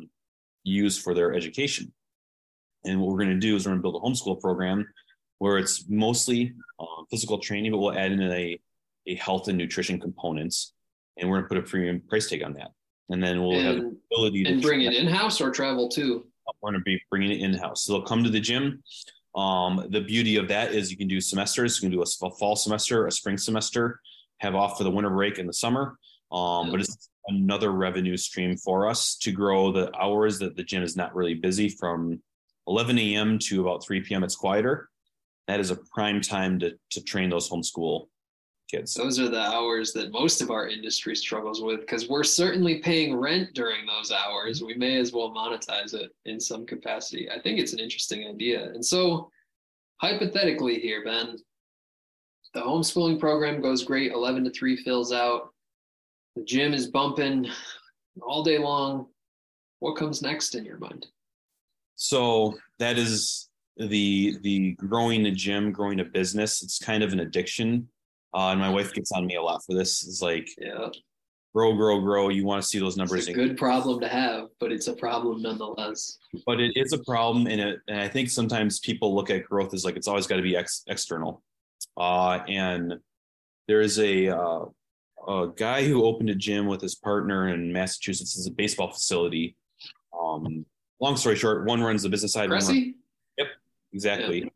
use 0.63 0.97
for 0.97 1.13
their 1.13 1.33
education. 1.33 1.91
And 2.85 3.01
what 3.01 3.09
we're 3.09 3.17
going 3.17 3.29
to 3.29 3.47
do 3.47 3.57
is 3.57 3.65
we're 3.65 3.71
going 3.71 3.81
to 3.81 3.83
build 3.83 3.95
a 4.01 4.05
homeschool 4.05 4.39
program 4.39 4.87
where 5.39 5.57
it's 5.57 5.89
mostly 5.89 6.53
uh, 6.79 7.03
physical 7.11 7.39
training, 7.39 7.71
but 7.71 7.79
we'll 7.79 7.97
add 7.97 8.13
in 8.13 8.21
a, 8.21 8.57
a 9.07 9.15
health 9.15 9.49
and 9.49 9.57
nutrition 9.57 9.99
components, 9.99 10.73
and 11.17 11.29
we're 11.29 11.37
going 11.37 11.43
to 11.43 11.49
put 11.49 11.57
a 11.57 11.69
premium 11.69 12.01
price 12.07 12.29
tag 12.29 12.43
on 12.43 12.53
that. 12.53 12.71
And 13.09 13.21
then 13.21 13.41
we'll 13.41 13.59
have 13.59 13.75
the 13.75 13.97
ability 14.11 14.43
to 14.45 14.53
and 14.53 14.61
bring 14.61 14.81
it 14.81 14.93
in 14.93 15.07
house 15.07 15.41
or 15.41 15.51
travel 15.51 15.89
too. 15.89 16.25
We're 16.61 16.71
going 16.71 16.79
to 16.79 16.83
be 16.83 17.01
bringing 17.09 17.31
it 17.31 17.41
in 17.41 17.53
house. 17.53 17.83
So 17.83 17.93
they'll 17.93 18.03
come 18.03 18.23
to 18.23 18.29
the 18.29 18.39
gym. 18.39 18.83
Um, 19.35 19.87
the 19.89 20.01
beauty 20.01 20.37
of 20.37 20.47
that 20.49 20.73
is 20.73 20.91
you 20.91 20.97
can 20.97 21.07
do 21.07 21.19
semesters. 21.19 21.77
You 21.77 21.89
can 21.89 21.97
do 21.97 22.03
a, 22.03 22.25
a 22.25 22.31
fall 22.31 22.55
semester, 22.55 23.07
a 23.07 23.11
spring 23.11 23.37
semester, 23.37 23.99
have 24.37 24.55
off 24.55 24.77
for 24.77 24.83
the 24.83 24.91
winter 24.91 25.09
break 25.09 25.39
in 25.39 25.47
the 25.47 25.53
summer. 25.53 25.97
Um, 26.31 26.71
but 26.71 26.79
it's 26.79 27.09
another 27.27 27.71
revenue 27.71 28.17
stream 28.17 28.57
for 28.57 28.87
us 28.87 29.15
to 29.17 29.31
grow 29.31 29.71
the 29.71 29.95
hours 29.95 30.39
that 30.39 30.55
the 30.55 30.63
gym 30.63 30.83
is 30.83 30.95
not 30.95 31.15
really 31.15 31.35
busy 31.35 31.69
from 31.69 32.21
11 32.67 32.97
a.m. 32.97 33.39
to 33.39 33.61
about 33.61 33.83
3 33.83 34.01
p.m. 34.01 34.23
It's 34.23 34.35
quieter. 34.35 34.89
That 35.47 35.59
is 35.59 35.71
a 35.71 35.75
prime 35.93 36.21
time 36.21 36.59
to 36.59 36.77
to 36.91 37.03
train 37.03 37.29
those 37.29 37.49
homeschool 37.49 38.07
kids. 38.73 38.93
Those 38.93 39.19
are 39.19 39.29
the 39.29 39.41
hours 39.41 39.93
that 39.93 40.11
most 40.11 40.41
of 40.41 40.49
our 40.49 40.67
industry 40.67 41.15
struggles 41.15 41.61
with 41.61 41.81
because 41.81 42.09
we're 42.09 42.23
certainly 42.23 42.79
paying 42.79 43.15
rent 43.15 43.53
during 43.53 43.85
those 43.85 44.11
hours. 44.11 44.63
We 44.63 44.73
may 44.73 44.97
as 44.97 45.13
well 45.13 45.31
monetize 45.31 45.93
it 45.93 46.11
in 46.25 46.39
some 46.39 46.65
capacity. 46.65 47.29
I 47.29 47.39
think 47.39 47.59
it's 47.59 47.73
an 47.73 47.79
interesting 47.79 48.27
idea. 48.27 48.71
And 48.71 48.83
so, 48.83 49.29
hypothetically, 49.97 50.79
here, 50.79 51.03
Ben, 51.03 51.37
the 52.53 52.61
homeschooling 52.61 53.19
program 53.19 53.61
goes 53.61 53.83
great, 53.83 54.11
11 54.11 54.43
to 54.45 54.49
3 54.49 54.77
fills 54.77 55.11
out. 55.11 55.53
The 56.35 56.43
gym 56.43 56.73
is 56.73 56.87
bumping 56.87 57.47
all 58.21 58.43
day 58.43 58.57
long. 58.57 59.07
What 59.79 59.97
comes 59.97 60.21
next 60.21 60.55
in 60.55 60.65
your 60.65 60.77
mind? 60.77 61.05
So 61.95 62.57
that 62.79 62.97
is 62.97 63.49
the 63.77 64.37
the 64.41 64.71
growing 64.73 65.25
a 65.25 65.31
gym, 65.31 65.71
growing 65.71 65.99
a 65.99 66.05
business. 66.05 66.63
It's 66.63 66.79
kind 66.79 67.03
of 67.03 67.13
an 67.13 67.19
addiction. 67.19 67.87
Uh, 68.35 68.49
and 68.49 68.59
my 68.59 68.69
wife 68.69 68.93
gets 68.93 69.11
on 69.11 69.25
me 69.25 69.35
a 69.35 69.41
lot 69.41 69.61
for 69.65 69.75
this. 69.75 70.05
It's 70.07 70.21
like 70.21 70.47
Yeah, 70.57 70.87
grow, 71.53 71.73
grow, 71.75 71.99
grow. 72.01 72.29
You 72.29 72.45
want 72.45 72.61
to 72.61 72.67
see 72.67 72.79
those 72.79 72.97
numbers, 72.97 73.19
it's 73.19 73.27
a 73.27 73.31
increase. 73.31 73.49
good 73.49 73.57
problem 73.57 73.99
to 74.01 74.07
have, 74.07 74.47
but 74.59 74.71
it's 74.71 74.87
a 74.87 74.93
problem 74.93 75.41
nonetheless. 75.41 76.17
but 76.45 76.59
it 76.59 76.71
is 76.75 76.93
a 76.93 77.03
problem. 77.03 77.45
And 77.47 77.61
it, 77.61 77.79
and 77.87 77.99
I 77.99 78.07
think 78.07 78.29
sometimes 78.29 78.79
people 78.79 79.13
look 79.15 79.29
at 79.29 79.45
growth 79.45 79.73
as 79.73 79.85
like 79.85 79.95
it's 79.95 80.07
always 80.07 80.25
got 80.27 80.37
to 80.37 80.41
be 80.41 80.55
ex- 80.57 80.83
external. 80.87 81.43
Uh, 81.95 82.39
and 82.47 82.95
there 83.67 83.81
is 83.81 83.99
a 83.99 84.29
uh, 84.29 84.65
a 85.27 85.47
guy 85.55 85.83
who 85.87 86.03
opened 86.05 86.29
a 86.31 86.35
gym 86.35 86.65
with 86.65 86.81
his 86.81 86.95
partner 86.95 87.47
in 87.49 87.71
Massachusetts. 87.71 88.35
It's 88.37 88.47
a 88.47 88.51
baseball 88.51 88.91
facility. 88.91 89.55
Um, 90.19 90.65
long 90.99 91.15
story 91.17 91.35
short, 91.35 91.65
one 91.65 91.81
runs 91.81 92.01
the 92.03 92.09
business 92.09 92.33
side. 92.33 92.49
runs 92.49 92.67
Cressey? 92.67 92.95
Exactly. 93.93 94.51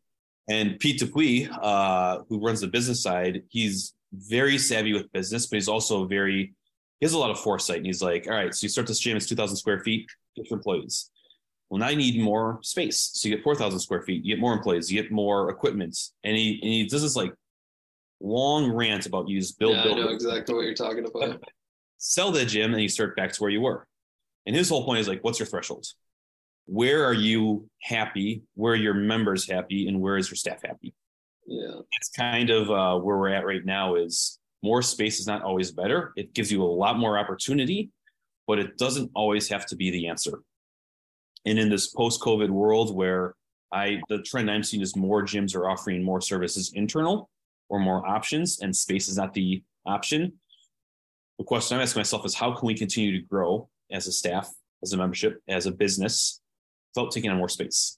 And 0.50 0.80
Pete 0.80 1.00
Dupuis, 1.00 1.50
uh, 1.62 2.20
who 2.30 2.40
runs 2.40 2.62
the 2.62 2.68
business 2.68 3.04
side, 3.04 3.44
he's 3.50 3.94
very 4.14 4.58
savvy 4.58 4.94
with 4.94 5.12
business, 5.12 5.46
but 5.46 5.58
he's 5.58 5.68
also 5.68 6.06
very, 6.06 6.54
he 7.00 7.06
has 7.06 7.14
a 7.14 7.18
lot 7.18 7.32
of 7.32 7.40
foresight. 7.40 7.78
And 7.78 7.86
he's 7.86 8.02
like, 8.02 8.28
all 8.28 8.34
right, 8.34 8.54
so 8.54 8.66
you 8.66 8.70
start 8.70 8.88
this 8.88 9.00
gym, 9.00 9.18
it's 9.18 9.26
2,000 9.26 9.58
square 9.58 9.82
feet, 9.82 10.08
get 10.36 10.50
your 10.50 10.58
employees. 10.58 11.10
Well, 11.70 11.80
now 11.80 11.90
you 11.90 11.98
need 11.98 12.22
more 12.22 12.60
space. 12.64 13.12
So 13.14 13.28
you 13.28 13.36
get 13.36 13.44
4,000 13.44 13.80
square 13.80 14.02
feet, 14.02 14.24
you 14.24 14.36
get 14.36 14.42
more 14.42 14.54
employees, 14.54 14.92
you 14.92 15.02
get 15.02 15.12
more 15.12 15.50
equipment. 15.50 15.98
And 16.24 16.38
he, 16.38 16.60
and 16.62 16.72
he 16.72 16.88
does 16.88 17.02
this 17.02 17.18
like 17.18 17.34
long 18.22 18.72
rant 18.72 19.06
about 19.06 19.28
use 19.28 19.52
build, 19.52 19.76
yeah, 19.76 19.84
build, 19.84 19.98
I 19.98 20.02
know 20.04 20.10
exactly 20.10 20.56
what 20.56 20.64
you're 20.64 20.74
talking 20.74 21.06
about. 21.06 21.44
sell 21.98 22.32
the 22.32 22.46
gym 22.46 22.74
and 22.74 22.82
you 22.82 22.90
start 22.90 23.16
back 23.16 23.34
to 23.34 23.42
where 23.42 23.52
you 23.52 23.62
were. 23.62 23.86
And 24.46 24.56
his 24.56 24.70
whole 24.70 24.86
point 24.86 25.00
is 25.00 25.08
like, 25.08 25.24
what's 25.24 25.40
your 25.40 25.46
threshold? 25.46 25.86
Where 26.68 27.04
are 27.06 27.14
you 27.14 27.70
happy? 27.82 28.44
Where 28.54 28.74
are 28.74 28.78
your 28.78 28.94
members 28.94 29.50
happy? 29.50 29.88
And 29.88 30.00
where 30.00 30.18
is 30.18 30.30
your 30.30 30.36
staff 30.36 30.62
happy? 30.64 30.94
Yeah. 31.48 31.80
It's 32.00 32.10
kind 32.10 32.50
of 32.50 32.70
uh, 32.70 33.00
where 33.00 33.18
we're 33.18 33.30
at 33.30 33.46
right 33.46 33.66
now 33.66 33.96
is 33.96 34.38
more 34.62 34.82
space 34.82 35.20
is 35.20 35.28
not 35.28 35.44
always 35.44 35.72
better. 35.72 36.14
It 36.16 36.34
gives 36.34 36.52
you 36.52 36.62
a 36.62 36.66
lot 36.66 37.00
more 37.00 37.18
opportunity, 37.18 37.90
but 38.48 38.60
it 38.60 38.78
doesn't 38.78 39.10
always 39.16 39.48
have 39.50 39.66
to 39.68 39.76
be 39.76 39.92
the 39.92 40.08
answer. 40.08 40.42
and 41.48 41.58
in 41.58 41.70
this 41.70 41.88
post-COVID 41.88 42.50
world 42.50 42.96
where 42.96 43.36
I 43.72 44.02
the 44.10 44.22
trend 44.22 44.52
I'm 44.52 44.64
seeing 44.64 44.82
is 44.82 44.96
more 44.96 45.24
gyms 45.24 45.56
are 45.56 45.70
offering 45.70 46.04
more 46.04 46.22
services 46.22 46.72
internal 46.74 47.30
or 47.70 47.80
more 47.80 48.06
options, 48.08 48.60
and 48.62 48.76
space 48.76 49.08
is 49.10 49.18
not 49.18 49.34
the 49.34 49.64
option. 49.86 50.34
The 51.38 51.44
question 51.44 51.78
I'm 51.78 51.84
asking 51.84 52.00
myself 52.02 52.26
is 52.26 52.34
how 52.34 52.54
can 52.54 52.66
we 52.66 52.76
continue 52.76 53.12
to 53.20 53.28
grow 53.28 53.70
as 53.92 54.08
a 54.08 54.12
staff, 54.12 54.50
as 54.84 54.94
a 54.94 54.98
membership, 54.98 55.42
as 55.48 55.66
a 55.66 55.72
business 55.72 56.42
without 56.98 57.12
taking 57.12 57.30
on 57.30 57.38
more 57.38 57.50
space? 57.50 57.98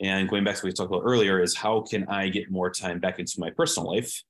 And 0.00 0.28
going 0.28 0.44
back 0.44 0.54
to 0.56 0.60
what 0.60 0.68
we 0.68 0.72
talked 0.72 0.92
about 0.92 1.02
earlier, 1.04 1.42
is 1.42 1.54
how 1.54 1.82
can 1.82 2.06
I 2.08 2.28
get 2.28 2.50
more 2.50 2.70
time 2.70 3.00
back 3.00 3.18
into 3.18 3.34
my 3.38 3.50
personal 3.50 3.92
life 3.92 4.22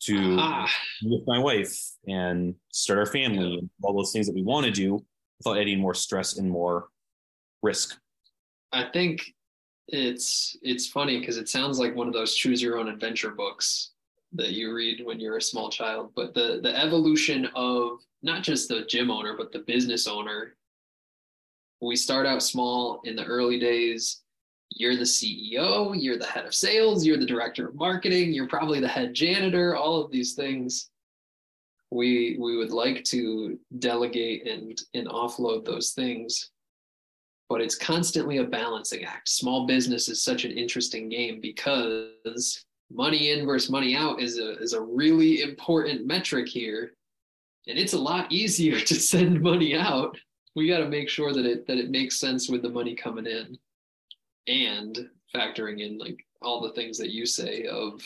to 0.00 0.36
Ah, 0.38 0.70
with 1.02 1.22
my 1.26 1.38
wife 1.38 1.74
and 2.06 2.54
start 2.72 2.98
our 2.98 3.06
family 3.06 3.58
and 3.58 3.70
all 3.82 3.96
those 3.96 4.12
things 4.12 4.26
that 4.26 4.34
we 4.34 4.42
want 4.42 4.66
to 4.66 4.72
do 4.72 5.02
without 5.38 5.58
adding 5.58 5.80
more 5.80 5.94
stress 5.94 6.36
and 6.36 6.50
more 6.50 6.88
risk. 7.62 7.98
I 8.72 8.84
think 8.92 9.32
it's 9.88 10.56
it's 10.62 10.88
funny 10.88 11.20
because 11.20 11.36
it 11.36 11.48
sounds 11.48 11.78
like 11.78 11.94
one 11.94 12.06
of 12.06 12.12
those 12.12 12.34
choose 12.34 12.60
your 12.60 12.78
own 12.78 12.88
adventure 12.88 13.30
books 13.30 13.92
that 14.32 14.50
you 14.50 14.74
read 14.74 15.04
when 15.06 15.20
you're 15.20 15.36
a 15.36 15.42
small 15.42 15.70
child. 15.70 16.10
But 16.14 16.34
the 16.34 16.60
the 16.62 16.76
evolution 16.78 17.48
of 17.54 18.00
not 18.22 18.42
just 18.42 18.68
the 18.68 18.84
gym 18.86 19.10
owner 19.10 19.34
but 19.36 19.52
the 19.52 19.60
business 19.60 20.06
owner. 20.06 20.56
We 21.80 21.96
start 21.96 22.26
out 22.26 22.42
small 22.42 23.00
in 23.04 23.16
the 23.16 23.24
early 23.24 23.58
days. 23.58 24.22
You're 24.70 24.96
the 24.96 25.02
CEO, 25.02 25.94
you're 25.96 26.18
the 26.18 26.26
head 26.26 26.46
of 26.46 26.54
sales, 26.54 27.04
you're 27.04 27.18
the 27.18 27.26
director 27.26 27.68
of 27.68 27.74
marketing, 27.74 28.32
you're 28.32 28.48
probably 28.48 28.80
the 28.80 28.88
head 28.88 29.14
janitor, 29.14 29.76
all 29.76 30.02
of 30.02 30.10
these 30.10 30.34
things. 30.34 30.90
We 31.90 32.36
we 32.40 32.56
would 32.56 32.72
like 32.72 33.04
to 33.04 33.58
delegate 33.78 34.48
and 34.48 34.80
and 34.94 35.06
offload 35.06 35.64
those 35.64 35.92
things 35.92 36.50
but 37.48 37.60
it's 37.60 37.76
constantly 37.76 38.38
a 38.38 38.44
balancing 38.44 39.04
act. 39.04 39.28
Small 39.28 39.66
business 39.66 40.08
is 40.08 40.22
such 40.22 40.44
an 40.44 40.52
interesting 40.52 41.08
game 41.08 41.40
because 41.40 42.64
money 42.90 43.30
in 43.30 43.46
versus 43.46 43.70
money 43.70 43.94
out 43.96 44.20
is 44.20 44.38
a 44.38 44.58
is 44.58 44.72
a 44.72 44.80
really 44.80 45.42
important 45.42 46.06
metric 46.06 46.48
here. 46.48 46.94
And 47.66 47.78
it's 47.78 47.92
a 47.92 47.98
lot 47.98 48.30
easier 48.32 48.80
to 48.80 48.94
send 48.94 49.40
money 49.40 49.76
out. 49.76 50.16
We 50.54 50.68
got 50.68 50.78
to 50.78 50.88
make 50.88 51.08
sure 51.08 51.32
that 51.32 51.46
it 51.46 51.66
that 51.66 51.78
it 51.78 51.90
makes 51.90 52.18
sense 52.20 52.48
with 52.48 52.62
the 52.62 52.68
money 52.68 52.94
coming 52.94 53.26
in 53.26 53.58
and 54.46 55.08
factoring 55.34 55.80
in 55.80 55.98
like 55.98 56.24
all 56.42 56.60
the 56.60 56.72
things 56.72 56.98
that 56.98 57.10
you 57.10 57.26
say 57.26 57.64
of 57.64 58.02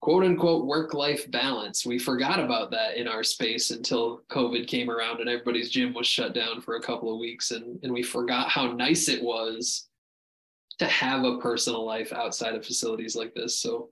quote 0.00 0.24
unquote 0.24 0.66
work 0.66 0.94
life 0.94 1.30
balance. 1.30 1.84
We 1.84 1.98
forgot 1.98 2.40
about 2.40 2.70
that 2.70 2.96
in 2.96 3.06
our 3.06 3.22
space 3.22 3.70
until 3.70 4.22
COVID 4.30 4.66
came 4.66 4.90
around 4.90 5.20
and 5.20 5.28
everybody's 5.28 5.70
gym 5.70 5.92
was 5.92 6.06
shut 6.06 6.34
down 6.34 6.60
for 6.60 6.76
a 6.76 6.82
couple 6.82 7.12
of 7.12 7.20
weeks. 7.20 7.50
And, 7.50 7.78
and 7.82 7.92
we 7.92 8.02
forgot 8.02 8.48
how 8.48 8.72
nice 8.72 9.08
it 9.08 9.22
was 9.22 9.88
to 10.78 10.86
have 10.86 11.24
a 11.24 11.38
personal 11.38 11.84
life 11.84 12.12
outside 12.12 12.54
of 12.54 12.64
facilities 12.64 13.14
like 13.14 13.34
this. 13.34 13.58
So 13.58 13.90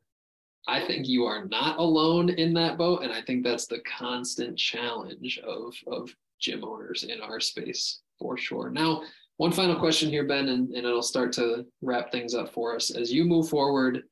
I 0.67 0.87
think 0.87 1.07
you 1.07 1.25
are 1.25 1.45
not 1.45 1.79
alone 1.79 2.31
in 2.31 2.55
that 2.55 2.79
boat. 2.79 3.03
And 3.03 3.13
I 3.13 3.21
think 3.23 3.45
that's 3.45 3.67
the 3.67 3.81
constant 3.81 4.59
challenge 4.59 5.39
of, 5.47 5.75
of 5.87 6.15
gym 6.41 6.65
owners 6.65 7.05
in 7.05 7.21
our 7.21 7.41
space 7.41 8.01
for 8.19 8.37
sure. 8.37 8.71
Now, 8.71 9.03
one 9.37 9.53
final 9.53 9.77
question 9.77 10.11
here, 10.11 10.25
Ben, 10.25 10.49
and, 10.49 10.69
and 10.75 10.85
it'll 10.85 11.03
start 11.03 11.33
to 11.35 11.65
wrap 11.81 12.11
things 12.11 12.35
up 12.35 12.53
for 12.53 12.75
us. 12.75 12.91
As 12.91 13.13
you 13.13 13.25
move 13.25 13.49
forward, 13.49 14.03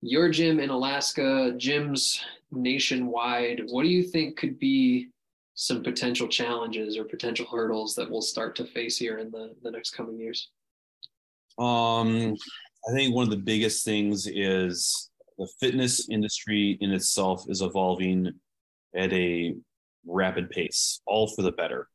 your 0.00 0.28
gym 0.28 0.58
in 0.58 0.70
Alaska, 0.70 1.52
gyms 1.56 2.20
nationwide, 2.50 3.62
what 3.68 3.84
do 3.84 3.88
you 3.88 4.02
think 4.02 4.36
could 4.36 4.58
be 4.58 5.08
some 5.54 5.82
potential 5.82 6.26
challenges 6.26 6.98
or 6.98 7.04
potential 7.04 7.46
hurdles 7.50 7.94
that 7.94 8.10
we'll 8.10 8.20
start 8.20 8.56
to 8.56 8.64
face 8.64 8.96
here 8.96 9.18
in 9.18 9.30
the, 9.30 9.54
the 9.62 9.70
next 9.70 9.92
coming 9.92 10.18
years? 10.18 10.50
Um, 11.58 12.34
I 12.88 12.92
think 12.92 13.14
one 13.14 13.24
of 13.24 13.30
the 13.30 13.36
biggest 13.36 13.84
things 13.84 14.26
is 14.26 15.10
the 15.38 15.46
fitness 15.60 16.08
industry 16.08 16.78
in 16.80 16.90
itself 16.90 17.44
is 17.48 17.62
evolving 17.62 18.32
at 18.96 19.12
a 19.12 19.54
rapid 20.06 20.50
pace, 20.50 21.00
all 21.06 21.28
for 21.28 21.42
the 21.42 21.52
better. 21.52 21.88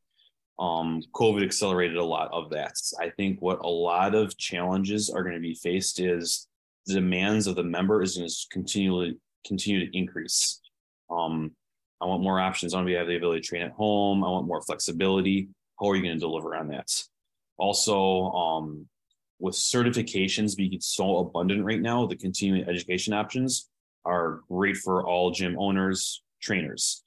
Um, 0.59 1.01
COVID 1.13 1.43
accelerated 1.43 1.97
a 1.97 2.03
lot 2.03 2.29
of 2.31 2.49
that. 2.49 2.73
I 2.99 3.09
think 3.11 3.41
what 3.41 3.59
a 3.59 3.69
lot 3.69 4.15
of 4.15 4.38
challenges 4.38 5.09
are 5.09 5.23
going 5.23 5.35
to 5.35 5.41
be 5.41 5.53
faced 5.53 5.99
is 5.99 6.47
the 6.88 6.95
demands 6.95 7.47
of 7.47 7.55
the 7.55 7.63
member 7.63 8.01
is 8.01 8.17
going 8.17 8.27
to 8.27 8.35
continually 8.51 9.17
continue 9.45 9.85
to 9.85 9.97
increase. 9.97 10.59
Um, 11.11 11.51
I 12.01 12.05
want 12.05 12.23
more 12.23 12.39
options. 12.39 12.73
I 12.73 12.77
want 12.77 12.88
to 12.88 12.95
have 12.95 13.07
the 13.07 13.17
ability 13.17 13.41
to 13.41 13.47
train 13.47 13.61
at 13.61 13.71
home. 13.71 14.23
I 14.23 14.29
want 14.29 14.47
more 14.47 14.61
flexibility. 14.61 15.49
How 15.79 15.89
are 15.89 15.95
you 15.95 16.03
going 16.03 16.15
to 16.15 16.19
deliver 16.19 16.55
on 16.55 16.69
that? 16.69 16.91
Also, 17.57 18.31
um, 18.31 18.88
with 19.39 19.55
certifications 19.55 20.55
being 20.55 20.79
so 20.79 21.19
abundant 21.19 21.63
right 21.63 21.81
now, 21.81 22.05
the 22.05 22.15
continuing 22.15 22.67
education 22.67 23.13
options 23.13 23.69
are 24.05 24.41
great 24.49 24.77
for 24.77 25.05
all 25.05 25.31
gym 25.31 25.55
owners, 25.59 26.23
trainers. 26.41 27.03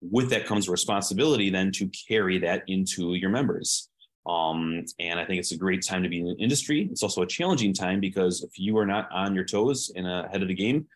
With 0.00 0.30
that 0.30 0.46
comes 0.46 0.68
responsibility 0.68 1.50
then 1.50 1.72
to 1.72 1.90
carry 2.08 2.38
that 2.38 2.62
into 2.68 3.14
your 3.14 3.30
members. 3.30 3.88
Um, 4.26 4.84
and 5.00 5.18
I 5.18 5.24
think 5.24 5.40
it's 5.40 5.52
a 5.52 5.56
great 5.56 5.84
time 5.84 6.02
to 6.02 6.08
be 6.08 6.20
in 6.20 6.26
the 6.26 6.36
industry. 6.38 6.88
It's 6.90 7.02
also 7.02 7.22
a 7.22 7.26
challenging 7.26 7.72
time 7.72 7.98
because 7.98 8.42
if 8.42 8.58
you 8.58 8.76
are 8.78 8.86
not 8.86 9.08
on 9.10 9.34
your 9.34 9.44
toes 9.44 9.90
and 9.96 10.06
ahead 10.06 10.42
of 10.42 10.48
the 10.48 10.54
game, 10.54 10.86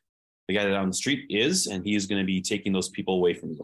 the 0.48 0.54
guy 0.54 0.64
that 0.64 0.74
on 0.74 0.88
the 0.88 0.94
street 0.94 1.26
is, 1.30 1.66
and 1.66 1.84
he 1.84 1.94
is 1.94 2.06
going 2.06 2.20
to 2.20 2.26
be 2.26 2.42
taking 2.42 2.72
those 2.72 2.90
people 2.90 3.14
away 3.16 3.32
from 3.34 3.50
you. 3.50 3.62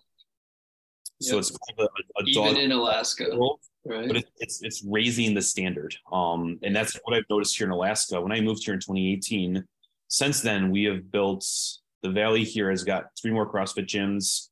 So 1.20 1.34
Yep. 1.34 1.38
it's 1.40 1.50
kind 1.50 1.78
of 1.80 1.88
a, 2.16 2.22
a 2.22 2.24
Even 2.26 2.56
in 2.56 2.72
Alaska, 2.72 3.24
world, 3.32 3.60
right? 3.84 4.06
but 4.06 4.16
it, 4.18 4.28
it's 4.38 4.62
it's 4.62 4.84
raising 4.84 5.34
the 5.34 5.42
standard. 5.42 5.94
Um, 6.12 6.58
and 6.62 6.74
that's 6.74 6.96
what 7.02 7.16
I've 7.16 7.24
noticed 7.28 7.58
here 7.58 7.66
in 7.66 7.72
Alaska. 7.72 8.20
When 8.20 8.30
I 8.32 8.40
moved 8.40 8.64
here 8.64 8.74
in 8.74 8.80
2018, 8.80 9.64
since 10.06 10.40
then 10.40 10.70
we 10.70 10.84
have 10.84 11.10
built 11.10 11.44
the 12.02 12.10
valley 12.10 12.44
here 12.44 12.70
has 12.70 12.84
got 12.84 13.06
three 13.20 13.32
more 13.32 13.50
CrossFit 13.52 13.86
gyms. 13.86 14.47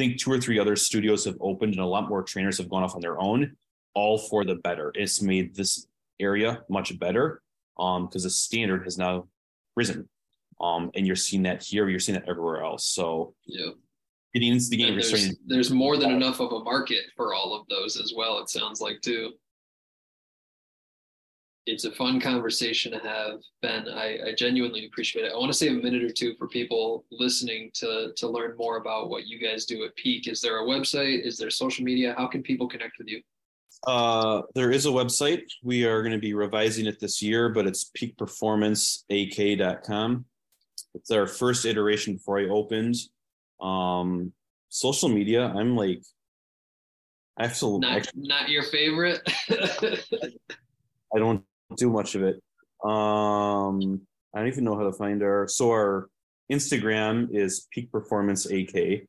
I 0.00 0.02
think 0.02 0.18
two 0.18 0.32
or 0.32 0.40
three 0.40 0.58
other 0.58 0.76
studios 0.76 1.26
have 1.26 1.36
opened, 1.42 1.74
and 1.74 1.82
a 1.82 1.86
lot 1.86 2.08
more 2.08 2.22
trainers 2.22 2.56
have 2.56 2.70
gone 2.70 2.82
off 2.82 2.94
on 2.94 3.02
their 3.02 3.20
own, 3.20 3.54
all 3.94 4.16
for 4.16 4.46
the 4.46 4.54
better. 4.54 4.92
It's 4.94 5.20
made 5.20 5.54
this 5.54 5.88
area 6.18 6.62
much 6.70 6.98
better 6.98 7.42
um, 7.78 8.06
because 8.06 8.22
the 8.22 8.30
standard 8.30 8.84
has 8.84 8.96
now 8.96 9.28
risen. 9.76 10.08
Um, 10.58 10.90
and 10.94 11.06
you're 11.06 11.16
seeing 11.16 11.42
that 11.42 11.62
here, 11.62 11.86
you're 11.90 12.00
seeing 12.00 12.18
that 12.18 12.26
everywhere 12.26 12.62
else. 12.62 12.86
So 12.86 13.34
yeah. 13.44 13.72
getting 14.32 14.52
into 14.52 14.70
the 14.70 14.78
game, 14.78 14.94
there's, 14.94 15.36
there's 15.44 15.70
more 15.70 15.98
than 15.98 16.12
enough 16.12 16.40
of 16.40 16.50
a 16.50 16.64
market 16.64 17.04
for 17.14 17.34
all 17.34 17.54
of 17.54 17.66
those 17.68 18.00
as 18.00 18.14
well, 18.16 18.38
it 18.38 18.48
sounds 18.48 18.80
like 18.80 19.02
too. 19.02 19.32
It's 21.70 21.84
a 21.84 21.92
fun 21.92 22.20
conversation 22.20 22.90
to 22.90 22.98
have, 22.98 23.38
Ben. 23.62 23.88
I, 23.88 24.18
I 24.26 24.34
genuinely 24.36 24.86
appreciate 24.86 25.24
it. 25.24 25.30
I 25.32 25.36
want 25.36 25.52
to 25.52 25.56
save 25.56 25.78
a 25.78 25.80
minute 25.80 26.02
or 26.02 26.10
two 26.10 26.34
for 26.36 26.48
people 26.48 27.04
listening 27.12 27.70
to 27.74 28.12
to 28.16 28.28
learn 28.28 28.56
more 28.56 28.78
about 28.78 29.08
what 29.08 29.28
you 29.28 29.38
guys 29.38 29.66
do 29.66 29.84
at 29.84 29.94
Peak. 29.94 30.26
Is 30.26 30.40
there 30.40 30.58
a 30.58 30.64
website? 30.64 31.24
Is 31.24 31.38
there 31.38 31.48
social 31.48 31.84
media? 31.84 32.12
How 32.18 32.26
can 32.26 32.42
people 32.42 32.68
connect 32.68 32.98
with 32.98 33.06
you? 33.06 33.22
Uh, 33.86 34.42
there 34.56 34.72
is 34.72 34.86
a 34.86 34.90
website. 34.90 35.42
We 35.62 35.84
are 35.84 36.02
going 36.02 36.12
to 36.12 36.18
be 36.18 36.34
revising 36.34 36.86
it 36.86 36.98
this 36.98 37.22
year, 37.22 37.50
but 37.50 37.68
it's 37.68 37.88
peakperformanceak.com. 37.96 40.24
It's 40.94 41.10
our 41.12 41.28
first 41.28 41.64
iteration 41.64 42.14
before 42.14 42.40
I 42.40 42.48
opened. 42.48 42.96
Um, 43.60 44.32
social 44.70 45.08
media, 45.08 45.46
I'm 45.46 45.76
like, 45.76 46.02
I 47.38 47.46
have 47.46 47.56
to, 47.60 47.78
Not 47.78 48.10
not 48.16 48.48
your 48.48 48.64
favorite. 48.64 49.20
I 51.12 51.18
don't 51.18 51.44
do 51.76 51.90
much 51.90 52.14
of 52.14 52.22
it. 52.22 52.36
Um, 52.84 54.00
I 54.34 54.38
don't 54.38 54.48
even 54.48 54.64
know 54.64 54.76
how 54.76 54.84
to 54.84 54.92
find 54.92 55.22
our, 55.22 55.46
so 55.48 55.70
our 55.70 56.08
Instagram 56.50 57.28
is 57.32 57.66
peak 57.72 57.90
performance 57.90 58.46
AK. 58.46 59.02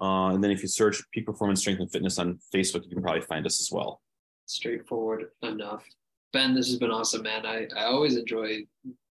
Uh, 0.00 0.34
and 0.34 0.42
then 0.42 0.50
if 0.50 0.62
you 0.62 0.68
search 0.68 1.02
peak 1.12 1.26
performance 1.26 1.60
strength 1.60 1.80
and 1.80 1.90
fitness 1.90 2.18
on 2.18 2.38
Facebook, 2.54 2.84
you 2.84 2.90
can 2.90 3.02
probably 3.02 3.20
find 3.20 3.46
us 3.46 3.60
as 3.60 3.70
well. 3.70 4.00
straightforward 4.46 5.26
enough. 5.42 5.86
Ben, 6.32 6.54
this 6.54 6.66
has 6.68 6.78
been 6.78 6.90
awesome, 6.90 7.22
man. 7.22 7.46
I, 7.46 7.68
I 7.76 7.84
always 7.84 8.16
enjoy 8.16 8.66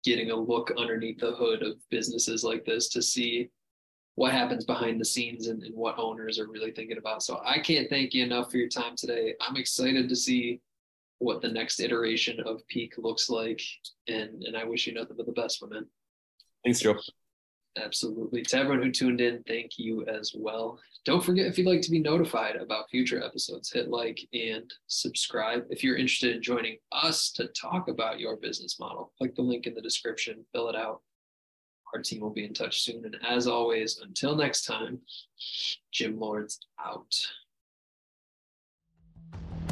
getting 0.05 0.31
a 0.31 0.37
look 0.37 0.73
underneath 0.79 1.19
the 1.19 1.33
hood 1.33 1.63
of 1.63 1.77
businesses 1.91 2.45
like 2.45 2.65
this 2.65 2.89
to 2.91 3.03
see 3.03 3.49
what 4.17 4.33
happens 4.33 4.65
behind 4.65 5.01
the 5.01 5.05
scenes 5.05 5.49
and, 5.49 5.63
and 5.63 5.75
what 5.75 5.99
owners 5.99 6.39
are 6.39 6.49
really 6.49 6.73
thinking 6.73 6.99
about. 6.99 7.23
So 7.23 7.41
I 7.45 7.59
can't 7.59 7.89
thank 7.91 8.15
you 8.15 8.25
enough 8.25 8.51
for 8.51 8.57
your 8.59 8.69
time 8.69 8.95
today. 8.97 9.35
I'm 9.41 9.57
excited 9.57 10.09
to 10.09 10.17
see 10.17 10.61
what 11.19 11.41
the 11.41 11.49
next 11.49 11.81
iteration 11.81 12.41
of 12.41 12.67
Peak 12.69 12.95
looks 12.99 13.29
like. 13.29 13.61
And 14.09 14.43
and 14.43 14.57
I 14.57 14.65
wish 14.65 14.87
you 14.87 14.95
nothing 14.95 15.17
but 15.17 15.27
the 15.27 15.33
best, 15.33 15.63
my 15.63 15.69
man. 15.69 15.87
Thanks, 16.65 16.81
Joe. 16.81 16.97
Absolutely. 17.79 18.43
To 18.43 18.57
everyone 18.57 18.83
who 18.83 18.91
tuned 18.91 19.21
in, 19.21 19.43
thank 19.47 19.79
you 19.79 20.05
as 20.07 20.33
well. 20.35 20.81
Don't 21.05 21.23
forget 21.23 21.47
if 21.47 21.59
you'd 21.59 21.67
like 21.67 21.83
to 21.83 21.91
be 21.91 22.01
notified 22.01 22.57
about 22.57 22.89
future 22.91 23.23
episodes, 23.23 23.71
hit 23.71 23.89
like 23.89 24.19
and 24.33 24.73
subscribe. 24.87 25.65
If 25.69 25.85
you're 25.85 25.97
interested 25.97 26.35
in 26.35 26.43
joining 26.43 26.79
us 26.91 27.31
to 27.33 27.49
talk 27.49 27.89
about 27.89 28.19
your 28.19 28.37
business 28.37 28.81
model, 28.81 29.13
click 29.19 29.35
the 29.37 29.43
link 29.43 29.67
in 29.67 29.75
the 29.75 29.83
description, 29.83 30.45
fill 30.53 30.69
it 30.69 30.77
out. 30.77 31.03
Our 31.95 32.03
team 32.03 32.21
will 32.21 32.31
be 32.31 32.45
in 32.45 32.55
touch 32.55 32.83
soon. 32.83 33.05
And 33.05 33.19
as 33.27 33.47
always, 33.47 34.01
until 34.03 34.35
next 34.35 34.65
time, 34.65 35.01
Gym 35.93 36.19
Lords 36.19 36.59
out. 36.85 37.15